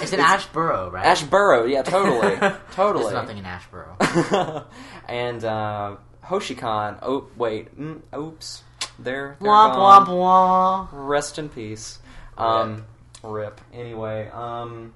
It's 0.00 0.12
in 0.12 0.20
Asheboro, 0.20 0.92
right? 0.92 1.04
Asheboro, 1.04 1.68
yeah, 1.68 1.82
totally, 1.82 2.36
totally. 2.72 3.04
There's 3.04 3.14
nothing 3.14 3.38
in 3.38 3.44
Asheboro. 3.44 4.64
and 5.08 5.44
uh, 5.44 5.96
Hoshicon. 6.24 6.98
Oh 7.02 7.26
wait, 7.36 7.76
mm, 7.78 8.00
oops, 8.16 8.62
they're, 8.98 9.36
they're 9.40 9.50
Womp 9.50 9.74
womp 9.74 10.06
womp. 10.06 10.88
Rest 10.92 11.38
in 11.38 11.48
peace. 11.48 11.98
Um, 12.38 12.84
rip. 13.24 13.60
Anyway, 13.72 14.30
um, 14.32 14.94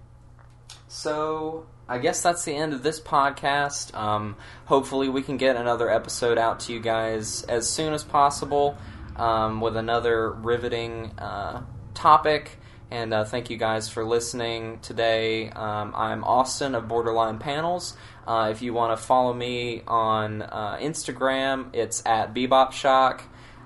so 0.96 1.66
I 1.86 1.98
guess 1.98 2.22
that's 2.22 2.44
the 2.44 2.54
end 2.54 2.72
of 2.72 2.82
this 2.82 3.00
podcast. 3.00 3.94
Um, 3.94 4.36
hopefully, 4.64 5.10
we 5.10 5.20
can 5.20 5.36
get 5.36 5.54
another 5.54 5.90
episode 5.90 6.38
out 6.38 6.60
to 6.60 6.72
you 6.72 6.80
guys 6.80 7.42
as 7.42 7.68
soon 7.68 7.92
as 7.92 8.02
possible 8.02 8.78
um, 9.16 9.60
with 9.60 9.76
another 9.76 10.30
riveting 10.30 11.12
uh, 11.18 11.62
topic. 11.92 12.58
And 12.90 13.12
uh, 13.12 13.24
thank 13.24 13.50
you 13.50 13.58
guys 13.58 13.90
for 13.90 14.04
listening 14.04 14.78
today. 14.80 15.50
Um, 15.50 15.92
I'm 15.94 16.24
Austin 16.24 16.74
of 16.74 16.88
Borderline 16.88 17.38
Panels. 17.38 17.94
Uh, 18.26 18.48
if 18.50 18.62
you 18.62 18.72
want 18.72 18.98
to 18.98 19.04
follow 19.04 19.34
me 19.34 19.82
on 19.86 20.42
uh, 20.42 20.78
Instagram, 20.80 21.74
it's 21.74 22.02
at 22.06 22.32
Bebop 22.32 22.72
Shock. 22.72 23.22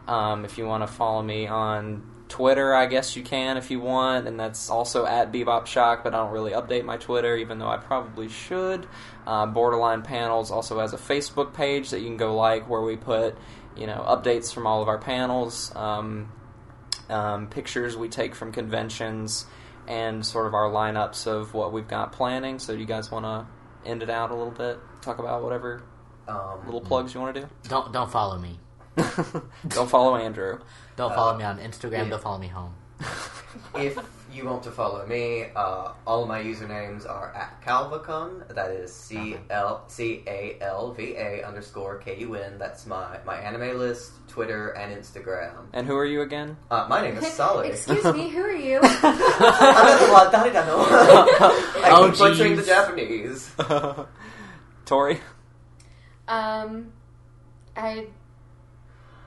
Um, 0.09 0.45
if 0.45 0.59
you 0.59 0.67
want 0.67 0.83
to 0.83 0.93
follow 0.93 1.23
me 1.23 1.47
on 1.47 2.03
Twitter, 2.31 2.73
I 2.75 2.87
guess 2.87 3.17
you 3.17 3.23
can 3.23 3.59
if 3.59 3.71
you 3.71 3.81
want, 3.81 4.27
and 4.27 4.41
that's 4.41 4.71
also 4.71 5.05
at 5.05 5.31
Bebop 5.33 5.67
Shock, 5.67 6.03
but 6.05 6.15
I 6.15 6.19
don't 6.19 6.33
really 6.33 6.53
update 6.53 6.85
my 6.85 6.97
Twitter, 6.97 7.37
even 7.37 7.59
though 7.59 7.69
I 7.69 7.77
probably 7.77 8.29
should. 8.29 8.87
Uh, 9.27 9.45
Borderline 9.47 10.03
Panels 10.03 10.51
also 10.51 10.81
has 10.81 10.95
a 10.95 10.97
Facebook 10.97 11.53
page 11.53 11.91
that 11.91 12.01
you 12.01 12.07
can 12.07 12.17
go 12.17 12.35
like, 12.37 12.69
where 12.71 12.81
we 12.81 12.97
put, 12.97 13.37
you 13.77 13.87
know, 13.87 14.03
updates 14.09 14.55
from 14.55 14.67
all 14.67 14.81
of 14.81 14.89
our 14.89 14.99
panels, 14.99 15.71
um, 15.77 16.33
um, 17.11 17.49
pictures 17.49 17.97
we 17.97 18.09
take 18.09 18.35
from 18.35 18.53
conventions, 18.53 19.45
and 19.89 20.25
sort 20.25 20.47
of 20.47 20.55
our 20.55 20.71
lineups 20.71 21.27
of 21.27 21.53
what 21.53 21.73
we've 21.73 21.89
got 21.89 22.13
planning. 22.13 22.59
So, 22.59 22.73
do 22.75 22.81
you 22.81 22.87
guys 22.87 23.11
want 23.11 23.25
to 23.25 23.47
end 23.89 24.03
it 24.03 24.11
out 24.11 24.31
a 24.31 24.35
little 24.35 24.53
bit? 24.53 24.79
Talk 25.03 25.19
about 25.19 25.43
whatever 25.43 25.83
Um, 26.29 26.61
little 26.65 26.81
plugs 26.81 27.13
you 27.13 27.21
want 27.21 27.35
to 27.35 27.41
do? 27.43 27.49
Don't 27.69 27.93
don't 27.93 28.11
follow 28.11 28.39
me. 28.39 28.61
don't 29.69 29.89
follow 29.91 30.17
Andrew. 30.17 30.59
Don't 30.97 31.13
Uh, 31.13 31.15
follow 31.15 31.37
me 31.39 31.45
on 31.45 31.59
Instagram. 31.59 31.93
yeah. 32.05 32.09
Don't 32.11 32.23
follow 32.23 32.39
me 32.39 32.49
home. 32.49 32.75
if 33.75 33.97
you 34.33 34.45
want 34.45 34.63
to 34.63 34.71
follow 34.71 35.07
me, 35.07 35.47
uh, 35.57 35.93
all 36.07 36.23
of 36.23 36.29
my 36.29 36.43
usernames 36.43 37.09
are 37.09 37.33
at 37.35 37.63
Calvacon. 37.65 38.47
That 38.55 38.71
is 38.73 38.93
C 38.95 39.37
L 39.49 39.85
C 39.89 40.23
A 40.27 40.59
L 40.61 40.93
V 40.93 41.15
A 41.17 41.43
underscore 41.47 41.97
K 41.99 42.19
U 42.19 42.35
N. 42.35 42.59
That's 42.59 42.85
my 42.87 43.19
MyAnimeList, 43.27 44.11
Twitter, 44.29 44.69
and 44.71 44.95
Instagram. 44.95 45.67
And 45.73 45.87
who 45.87 45.97
are 45.97 46.05
you 46.05 46.21
again? 46.21 46.57
Uh, 46.71 46.87
my 46.91 47.01
name 47.01 47.17
is 47.17 47.27
Sully. 47.29 47.69
Excuse 47.71 48.05
me, 48.05 48.29
who 48.29 48.43
are 48.43 48.53
you? 48.53 48.81
I'm 48.83 48.91
Oh, 51.93 52.09
keep 52.11 52.19
butchering 52.19 52.57
the. 52.57 52.63
Japanese. 52.63 53.51
Tori? 54.85 55.21
um, 56.29 56.93
I 57.77 58.07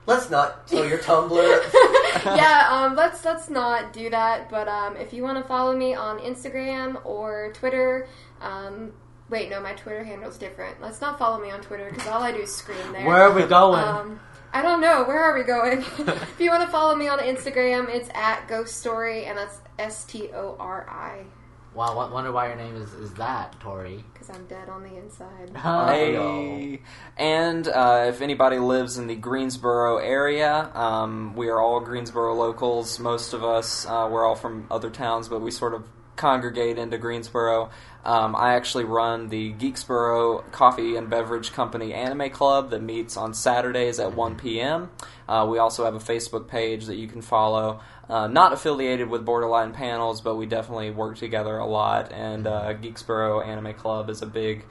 Let's 0.06 0.28
not 0.28 0.66
tell 0.66 0.86
your 0.86 0.98
Tumblr. 0.98 1.36
yeah, 2.24 2.68
um, 2.70 2.94
let's 2.94 3.24
let's 3.24 3.48
not 3.48 3.92
do 3.92 4.10
that. 4.10 4.50
But 4.50 4.68
um, 4.68 4.96
if 4.96 5.12
you 5.12 5.22
want 5.22 5.38
to 5.38 5.44
follow 5.44 5.74
me 5.74 5.94
on 5.94 6.18
Instagram 6.18 7.04
or 7.04 7.52
Twitter, 7.54 8.06
um, 8.40 8.92
wait, 9.30 9.48
no, 9.48 9.60
my 9.60 9.72
Twitter 9.72 10.04
handle's 10.04 10.36
different. 10.36 10.80
Let's 10.80 11.00
not 11.00 11.18
follow 11.18 11.40
me 11.40 11.50
on 11.50 11.60
Twitter 11.62 11.88
because 11.90 12.06
all 12.06 12.22
I 12.22 12.32
do 12.32 12.40
is 12.40 12.54
scream 12.54 12.92
there. 12.92 13.06
Where 13.06 13.22
are 13.22 13.32
we 13.32 13.44
going? 13.44 13.82
Um, 13.82 14.20
I 14.52 14.62
don't 14.62 14.80
know. 14.80 15.04
Where 15.04 15.22
are 15.22 15.36
we 15.36 15.42
going? 15.42 15.78
if 15.98 16.36
you 16.38 16.50
want 16.50 16.62
to 16.62 16.68
follow 16.68 16.94
me 16.94 17.08
on 17.08 17.18
Instagram, 17.20 17.88
it's 17.88 18.10
at 18.14 18.46
Ghost 18.46 18.76
Story, 18.76 19.24
and 19.24 19.38
that's 19.38 19.58
S 19.78 20.04
T 20.04 20.30
O 20.34 20.56
R 20.60 20.86
I 20.88 21.24
wow, 21.74 21.98
I 21.98 22.10
wonder 22.10 22.30
why 22.32 22.48
your 22.48 22.56
name 22.56 22.76
is, 22.76 22.92
is 22.94 23.12
that, 23.14 23.58
Tori. 23.60 24.04
because 24.12 24.30
I'm 24.30 24.46
dead 24.46 24.68
on 24.68 24.82
the 24.82 24.96
inside. 24.96 25.50
Hey. 25.64 26.80
And 27.16 27.66
uh, 27.68 28.06
if 28.08 28.20
anybody 28.20 28.58
lives 28.58 28.96
in 28.98 29.06
the 29.06 29.14
Greensboro 29.16 29.98
area, 29.98 30.70
um, 30.74 31.34
we 31.34 31.48
are 31.48 31.60
all 31.60 31.80
Greensboro 31.80 32.34
locals. 32.34 32.98
Most 32.98 33.32
of 33.32 33.44
us, 33.44 33.86
uh, 33.86 34.08
we're 34.10 34.24
all 34.26 34.36
from 34.36 34.66
other 34.70 34.90
towns, 34.90 35.28
but 35.28 35.40
we 35.40 35.50
sort 35.50 35.74
of 35.74 35.84
congregate 36.16 36.78
into 36.78 36.98
Greensboro. 36.98 37.70
Um, 38.04 38.36
I 38.36 38.54
actually 38.54 38.84
run 38.84 39.28
the 39.30 39.52
Geeksboro 39.54 40.50
Coffee 40.52 40.96
and 40.96 41.08
Beverage 41.08 41.52
Company 41.52 41.94
Anime 41.94 42.30
Club 42.30 42.70
that 42.70 42.82
meets 42.82 43.16
on 43.16 43.32
Saturdays 43.32 43.98
at 43.98 44.14
1 44.14 44.36
p.m. 44.36 44.90
Uh, 45.28 45.46
we 45.48 45.58
also 45.58 45.84
have 45.84 45.94
a 45.94 45.98
Facebook 45.98 46.46
page 46.46 46.84
that 46.86 46.96
you 46.96 47.08
can 47.08 47.22
follow. 47.22 47.80
Uh, 48.08 48.26
not 48.26 48.52
affiliated 48.52 49.08
with 49.08 49.24
Borderline 49.24 49.72
Panels, 49.72 50.20
but 50.20 50.36
we 50.36 50.46
definitely 50.46 50.90
work 50.90 51.16
together 51.16 51.56
a 51.58 51.66
lot. 51.66 52.12
And 52.12 52.46
uh, 52.46 52.74
Geeksboro 52.74 53.46
Anime 53.46 53.74
Club 53.74 54.10
is 54.10 54.20
a 54.22 54.26
big 54.26 54.64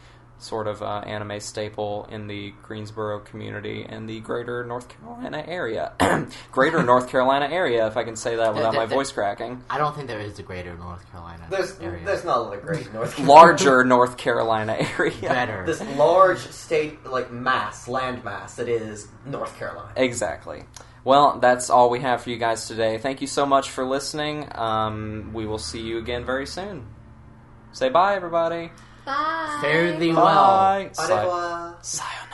sort 0.43 0.68
of 0.68 0.81
uh, 0.81 0.99
anime 1.05 1.39
staple 1.39 2.07
in 2.11 2.27
the 2.27 2.53
Greensboro 2.64 3.19
community 3.19 3.85
and 3.88 4.10
the 4.10 4.19
greater 4.19 4.64
North 4.65 4.89
Carolina 4.89 5.43
area. 5.47 5.93
greater 6.51 6.84
North 6.84 7.10
Carolina 7.10 7.47
area, 7.49 7.88
if 7.88 7.95
I 7.95 8.03
can 8.03 8.15
say 8.15 8.35
that 8.35 8.53
without 8.53 8.76
my 8.76 8.85
voice 8.97 9.11
cracking. 9.11 9.64
I 9.69 9.77
don't 9.77 9.95
think 9.95 10.07
there 10.07 10.19
is 10.19 10.38
a 10.39 10.43
greater 10.43 10.76
North 10.77 11.10
Carolina 11.11 11.47
There's 11.49 11.80
area. 11.80 12.05
there's 12.05 12.26
not 12.26 12.53
a 12.53 12.57
great 12.57 12.93
North 12.93 13.15
Carolina. 13.15 13.41
Larger 13.41 13.84
North 13.85 14.18
Carolina 14.18 14.76
area. 14.97 15.14
better. 15.22 15.64
This 15.65 15.81
large 15.97 16.39
state 16.39 17.05
like 17.05 17.31
mass, 17.31 17.88
land 17.88 18.23
mass 18.23 18.55
that 18.55 18.68
is 18.68 19.07
North 19.26 19.57
Carolina. 19.57 19.93
Exactly. 19.95 20.64
Well, 21.06 21.40
that's 21.40 21.70
all 21.70 21.90
we 21.90 22.00
have 22.00 22.24
for 22.24 22.30
you 22.30 22.38
guys 22.38 22.68
today. 22.68 22.98
Thank 22.98 23.20
you 23.22 23.28
so 23.28 23.46
much 23.46 23.70
for 23.70 23.84
listening. 23.84 24.48
Um, 24.56 25.32
we 25.34 25.46
will 25.46 25.58
see 25.58 25.82
you 25.82 25.98
again 25.98 26.26
very 26.26 26.48
soon. 26.48 26.88
Say 27.74 27.90
bye, 27.90 28.16
everybody. 28.16 28.72
Bye. 29.06 29.60
Fare 29.62 29.98
thee 30.00 30.14
well. 30.14 30.26
Bye. 30.26 30.92
Au. 30.98 31.76
Sayonara. 31.82 32.32